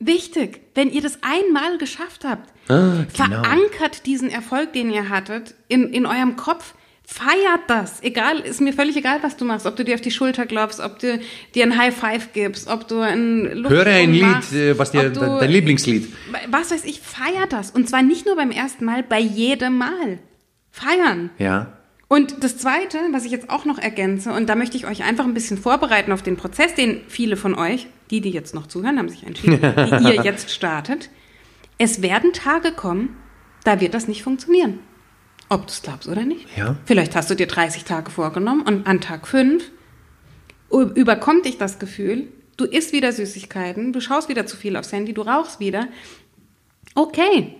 wichtig, 0.00 0.62
wenn 0.74 0.90
ihr 0.90 1.00
das 1.00 1.18
einmal 1.22 1.78
geschafft 1.78 2.24
habt, 2.24 2.52
ah, 2.68 3.04
genau. 3.16 3.42
verankert 3.42 4.04
diesen 4.06 4.28
Erfolg, 4.28 4.72
den 4.72 4.90
ihr 4.90 5.08
hattet, 5.08 5.54
in, 5.68 5.92
in 5.92 6.06
eurem 6.06 6.34
Kopf 6.36 6.74
Feiert 7.04 7.62
das. 7.66 8.02
Egal, 8.02 8.40
ist 8.40 8.60
mir 8.60 8.72
völlig 8.72 8.96
egal, 8.96 9.18
was 9.22 9.36
du 9.36 9.44
machst. 9.44 9.66
Ob 9.66 9.76
du 9.76 9.84
dir 9.84 9.94
auf 9.94 10.00
die 10.00 10.10
Schulter 10.10 10.46
klopfst, 10.46 10.80
ob 10.80 10.98
du 10.98 11.20
dir 11.54 11.64
ein 11.64 11.76
High 11.76 11.94
Five 11.94 12.32
gibst, 12.32 12.68
ob 12.68 12.88
du 12.88 13.00
ein 13.00 13.52
Luft 13.54 13.74
Höre 13.74 13.86
ein 13.86 14.18
machst, 14.18 14.52
Lied, 14.52 14.60
äh, 14.60 14.78
was 14.78 14.92
dir, 14.92 15.10
du, 15.10 15.20
dein 15.20 15.50
Lieblingslied. 15.50 16.12
Was 16.48 16.70
weiß 16.70 16.84
ich, 16.84 17.00
feier 17.00 17.46
das. 17.48 17.70
Und 17.70 17.88
zwar 17.88 18.02
nicht 18.02 18.24
nur 18.24 18.36
beim 18.36 18.50
ersten 18.50 18.84
Mal, 18.84 19.02
bei 19.02 19.18
jedem 19.18 19.78
Mal. 19.78 20.20
Feiern. 20.70 21.30
Ja. 21.38 21.72
Und 22.08 22.44
das 22.44 22.58
Zweite, 22.58 22.98
was 23.10 23.24
ich 23.24 23.32
jetzt 23.32 23.50
auch 23.50 23.64
noch 23.64 23.78
ergänze, 23.78 24.32
und 24.32 24.48
da 24.48 24.54
möchte 24.54 24.76
ich 24.76 24.86
euch 24.86 25.02
einfach 25.02 25.24
ein 25.24 25.34
bisschen 25.34 25.58
vorbereiten 25.58 26.12
auf 26.12 26.22
den 26.22 26.36
Prozess, 26.36 26.74
den 26.74 27.00
viele 27.08 27.36
von 27.36 27.54
euch, 27.54 27.86
die, 28.10 28.20
die 28.20 28.30
jetzt 28.30 28.54
noch 28.54 28.66
zuhören, 28.66 28.98
haben 28.98 29.08
sich 29.08 29.26
entschieden, 29.26 29.60
die 29.60 30.04
ihr 30.14 30.22
jetzt 30.22 30.50
startet. 30.50 31.10
Es 31.78 32.02
werden 32.02 32.32
Tage 32.32 32.72
kommen, 32.72 33.16
da 33.64 33.80
wird 33.80 33.94
das 33.94 34.08
nicht 34.08 34.22
funktionieren. 34.22 34.80
Ob 35.52 35.66
du 35.66 35.72
es 35.72 35.82
glaubst 35.82 36.08
oder 36.08 36.24
nicht. 36.24 36.46
Ja. 36.56 36.76
Vielleicht 36.86 37.14
hast 37.14 37.28
du 37.28 37.34
dir 37.34 37.46
30 37.46 37.84
Tage 37.84 38.10
vorgenommen 38.10 38.62
und 38.62 38.86
an 38.86 39.00
Tag 39.02 39.28
5 39.28 39.62
überkommt 40.70 41.44
dich 41.44 41.58
das 41.58 41.78
Gefühl, 41.78 42.28
du 42.56 42.64
isst 42.64 42.94
wieder 42.94 43.12
Süßigkeiten, 43.12 43.92
du 43.92 44.00
schaust 44.00 44.30
wieder 44.30 44.46
zu 44.46 44.56
viel 44.56 44.76
aufs 44.76 44.92
Handy, 44.92 45.12
du 45.12 45.20
rauchst 45.20 45.60
wieder. 45.60 45.88
Okay, 46.94 47.56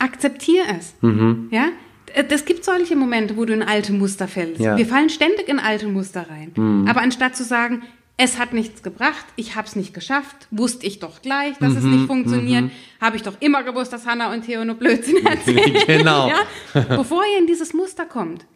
akzeptiere 0.00 0.66
es. 0.76 0.94
Mhm. 1.02 1.48
Ja? 1.52 1.68
Es 2.12 2.44
gibt 2.44 2.64
solche 2.64 2.96
Momente, 2.96 3.36
wo 3.36 3.44
du 3.44 3.52
in 3.52 3.62
alte 3.62 3.92
Muster 3.92 4.26
fällst. 4.26 4.60
Ja. 4.60 4.76
Wir 4.76 4.86
fallen 4.86 5.10
ständig 5.10 5.48
in 5.48 5.60
alte 5.60 5.86
Muster 5.86 6.28
rein. 6.28 6.50
Mhm. 6.56 6.88
Aber 6.88 7.02
anstatt 7.02 7.36
zu 7.36 7.44
sagen, 7.44 7.82
es 8.18 8.38
hat 8.38 8.54
nichts 8.54 8.82
gebracht, 8.82 9.26
ich 9.36 9.56
habe 9.56 9.66
es 9.66 9.76
nicht 9.76 9.92
geschafft, 9.92 10.48
wusste 10.50 10.86
ich 10.86 11.00
doch 11.00 11.20
gleich, 11.20 11.58
dass 11.58 11.72
mhm, 11.72 11.78
es 11.78 11.84
nicht 11.84 12.06
funktioniert, 12.06 12.64
mhm. 12.64 12.70
habe 13.00 13.16
ich 13.16 13.22
doch 13.22 13.34
immer 13.40 13.62
gewusst, 13.62 13.92
dass 13.92 14.06
Hannah 14.06 14.32
und 14.32 14.46
Theo 14.46 14.64
nur 14.64 14.76
Blödsinn 14.76 15.24
erzählen. 15.26 15.74
genau. 15.86 16.28
Ja? 16.28 16.80
Bevor 16.96 17.22
ihr 17.24 17.38
in 17.38 17.46
dieses 17.46 17.74
Muster 17.74 18.06
kommt 18.06 18.46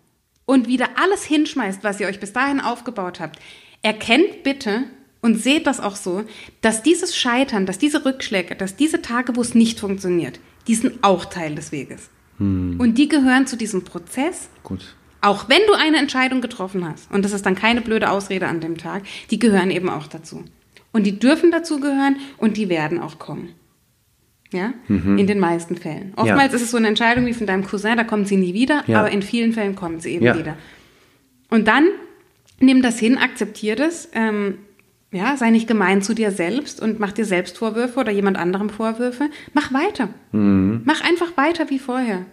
und 0.47 0.67
wieder 0.67 0.89
alles 0.97 1.25
hinschmeißt, 1.25 1.85
was 1.85 2.01
ihr 2.01 2.07
euch 2.07 2.21
bis 2.21 2.33
dahin 2.33 2.61
aufgebaut 2.61 3.21
habt, 3.21 3.39
erkennt 3.83 4.43
bitte 4.43 4.85
und 5.21 5.37
seht 5.37 5.67
das 5.67 5.81
auch 5.81 5.97
so, 5.97 6.25
dass 6.63 6.83
dieses 6.83 7.15
Scheitern, 7.15 7.67
dass 7.67 7.79
diese 7.79 8.07
Rückschläge, 8.07 8.57
dass 8.57 8.77
diese 8.77 9.03
Tage, 9.03 9.37
wo 9.37 9.43
es 9.43 9.55
nicht 9.55 9.81
funktioniert, 9.81 10.41
die 10.67 10.75
sind 10.75 11.03
auch 11.03 11.27
Teil 11.27 11.55
des 11.55 11.73
Weges. 11.73 12.09
Hm. 12.39 12.81
Und 12.81 12.97
die 12.97 13.09
gehören 13.09 13.47
zu 13.47 13.57
diesem 13.57 13.85
Prozess. 13.85 14.49
Gut. 14.63 14.97
Auch 15.21 15.49
wenn 15.49 15.61
du 15.67 15.75
eine 15.75 15.99
Entscheidung 15.99 16.41
getroffen 16.41 16.89
hast, 16.89 17.11
und 17.13 17.25
das 17.25 17.33
ist 17.33 17.45
dann 17.45 17.55
keine 17.55 17.81
blöde 17.81 18.11
Ausrede 18.11 18.47
an 18.47 18.61
dem 18.61 18.79
Tag, 18.79 19.03
die 19.31 19.39
gehören 19.39 19.71
eben 19.71 19.89
auch 19.89 20.07
dazu. 20.07 20.45
Und 20.93 21.05
die 21.05 21.19
dürfen 21.19 21.51
dazu 21.51 21.79
gehören 21.79 22.17
und 22.39 22.57
die 22.57 22.69
werden 22.69 22.99
auch 22.99 23.19
kommen. 23.19 23.51
Ja, 24.53 24.73
mhm. 24.89 25.17
in 25.17 25.29
den 25.29 25.39
meisten 25.39 25.77
Fällen. 25.77 26.13
Oftmals 26.17 26.51
ja. 26.51 26.57
ist 26.57 26.63
es 26.63 26.71
so 26.73 26.77
eine 26.77 26.89
Entscheidung 26.89 27.25
wie 27.27 27.35
von 27.35 27.47
deinem 27.47 27.65
Cousin, 27.65 27.97
da 27.97 28.03
kommt 28.03 28.27
sie 28.27 28.37
nie 28.37 28.53
wieder, 28.53 28.83
ja. 28.89 28.99
aber 28.99 29.13
in 29.13 29.23
vielen 29.23 29.53
Fällen 29.53 29.77
kommt 29.77 30.03
sie 30.03 30.15
eben 30.15 30.25
ja. 30.25 30.37
wieder. 30.37 30.57
Und 31.51 31.69
dann 31.69 31.87
nimm 32.59 32.83
das 32.83 32.99
hin, 32.99 33.17
akzeptier 33.17 33.77
das, 33.77 34.09
ähm, 34.13 34.59
Ja, 35.13 35.37
sei 35.37 35.51
nicht 35.51 35.67
gemein 35.67 36.03
zu 36.03 36.15
dir 36.15 36.31
selbst 36.31 36.81
und 36.81 37.01
mach 37.01 37.13
dir 37.13 37.25
selbst 37.25 37.59
Vorwürfe 37.59 37.99
oder 37.99 38.13
jemand 38.13 38.39
anderem 38.39 38.71
Vorwürfe. 38.71 39.29
Mach 39.55 39.73
weiter. 39.73 40.09
Mhm. 40.33 40.83
Mach 40.85 41.01
einfach 41.01 41.37
weiter 41.37 41.69
wie 41.71 41.81
vorher. 41.81 42.27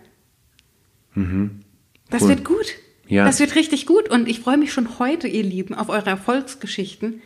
Das 2.10 2.22
Cool. 2.24 2.30
wird 2.30 2.46
gut. 2.46 2.66
Ja. 3.08 3.26
Das 3.26 3.40
wird 3.40 3.56
richtig 3.56 3.86
gut. 3.86 4.10
Und 4.10 4.28
ich 4.28 4.40
freue 4.40 4.58
mich 4.58 4.72
schon 4.74 5.00
heute, 5.00 5.28
ihr 5.28 5.44
Lieben, 5.44 5.74
auf 5.74 5.90
eure 5.90 6.10
Erfolgsgeschichten. 6.10 7.22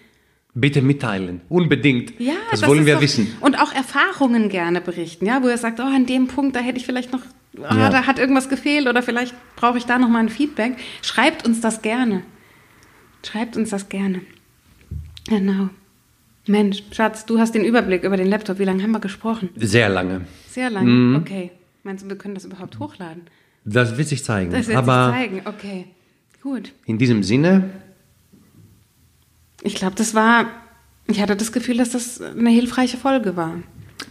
Bitte 0.53 0.81
mitteilen, 0.81 1.39
unbedingt. 1.47 2.19
Ja, 2.19 2.33
das, 2.51 2.67
wollen 2.67 2.81
ist 2.81 2.85
wir 2.85 2.95
doch- 2.95 3.01
wissen. 3.01 3.33
Und 3.39 3.55
auch 3.57 3.73
Erfahrungen 3.73 4.49
gerne 4.49 4.81
berichten, 4.81 5.25
ja, 5.25 5.41
wo 5.41 5.47
ihr 5.47 5.57
sagt, 5.57 5.79
oh, 5.79 5.83
an 5.83 6.05
dem 6.05 6.27
Punkt, 6.27 6.55
da 6.57 6.59
hätte 6.59 6.77
ich 6.77 6.85
vielleicht 6.85 7.13
noch, 7.13 7.21
ah, 7.63 7.77
Ja. 7.77 7.89
da 7.89 8.05
hat 8.05 8.19
irgendwas 8.19 8.49
gefehlt 8.49 8.87
oder 8.87 9.01
vielleicht 9.01 9.33
brauche 9.55 9.77
ich 9.77 9.85
da 9.85 9.97
noch 9.97 10.09
mal 10.09 10.19
ein 10.19 10.27
Feedback. 10.29 10.73
Schreibt 11.01 11.47
uns 11.47 11.61
das 11.61 11.81
gerne. 11.81 12.23
Schreibt 13.25 13.55
uns 13.55 13.69
das 13.69 13.87
gerne. 13.87 14.21
Genau. 15.29 15.69
Mensch, 16.47 16.83
Schatz, 16.91 17.25
du 17.25 17.39
hast 17.39 17.53
den 17.55 17.63
Überblick 17.63 18.03
über 18.03 18.17
den 18.17 18.27
Laptop. 18.27 18.59
Wie 18.59 18.65
lange 18.65 18.83
haben 18.83 18.91
wir 18.91 18.99
gesprochen? 18.99 19.49
Sehr 19.55 19.87
lange. 19.89 20.25
Sehr 20.49 20.69
lange. 20.69 20.89
Mhm. 20.89 21.15
Okay. 21.15 21.51
Meinst 21.83 22.03
du, 22.03 22.09
wir 22.09 22.17
können 22.17 22.33
das 22.35 22.43
überhaupt 22.45 22.77
hochladen? 22.79 23.21
Das 23.65 23.97
wird 23.97 24.07
sich 24.07 24.23
zeigen. 24.23 24.51
Das 24.51 24.67
wird 24.67 24.77
Aber 24.77 25.07
sich 25.11 25.15
zeigen. 25.21 25.41
Okay. 25.45 25.85
Gut. 26.41 26.71
in 26.85 26.97
diesem 26.97 27.21
Sinne, 27.23 27.69
Ich 29.61 29.75
glaube, 29.75 29.95
das 29.95 30.15
war. 30.15 30.45
Ich 31.07 31.21
hatte 31.21 31.35
das 31.35 31.51
Gefühl, 31.51 31.77
dass 31.77 31.91
das 31.91 32.21
eine 32.21 32.49
hilfreiche 32.49 32.97
Folge 32.97 33.35
war. 33.35 33.55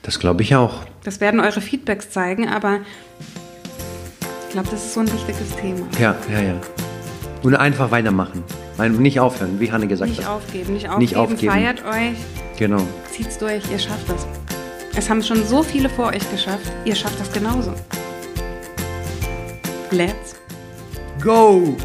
das 0.02 0.18
glaube 0.20 0.42
ich 0.42 0.54
auch. 0.54 0.84
Das 1.04 1.20
werden 1.20 1.40
eure 1.40 1.60
Feedbacks 1.60 2.10
zeigen, 2.10 2.48
aber 2.48 2.80
ich 4.46 4.52
glaube, 4.52 4.68
das 4.70 4.84
ist 4.84 4.94
so 4.94 5.00
ein 5.00 5.12
wichtiges 5.12 5.56
Thema. 5.56 5.86
Ja, 5.98 6.14
ja, 6.30 6.40
ja. 6.40 6.60
Und 7.42 7.54
einfach 7.56 7.90
weitermachen. 7.90 8.44
Nicht 8.98 9.18
aufhören, 9.20 9.58
wie 9.60 9.70
Hanne 9.72 9.86
gesagt 9.88 10.10
Nicht 10.10 10.24
hat. 10.24 10.28
aufgeben, 10.30 10.72
nicht 10.74 10.86
aufgeben, 10.88 11.00
Nicht 11.00 11.16
aufgeben. 11.16 11.52
feiert 11.52 11.84
euch, 11.84 12.16
Genau. 12.58 12.86
zieht's 13.10 13.36
durch, 13.38 13.62
ihr 13.70 13.78
schafft 13.78 14.08
das. 14.08 14.26
Es 14.96 15.08
haben 15.10 15.22
schon 15.22 15.44
so 15.46 15.62
viele 15.62 15.88
vor 15.88 16.06
euch 16.08 16.30
geschafft, 16.30 16.70
ihr 16.84 16.94
schafft 16.94 17.18
das 17.20 17.30
genauso. 17.32 17.74
Let's 19.92 20.38
Go! 21.18 21.76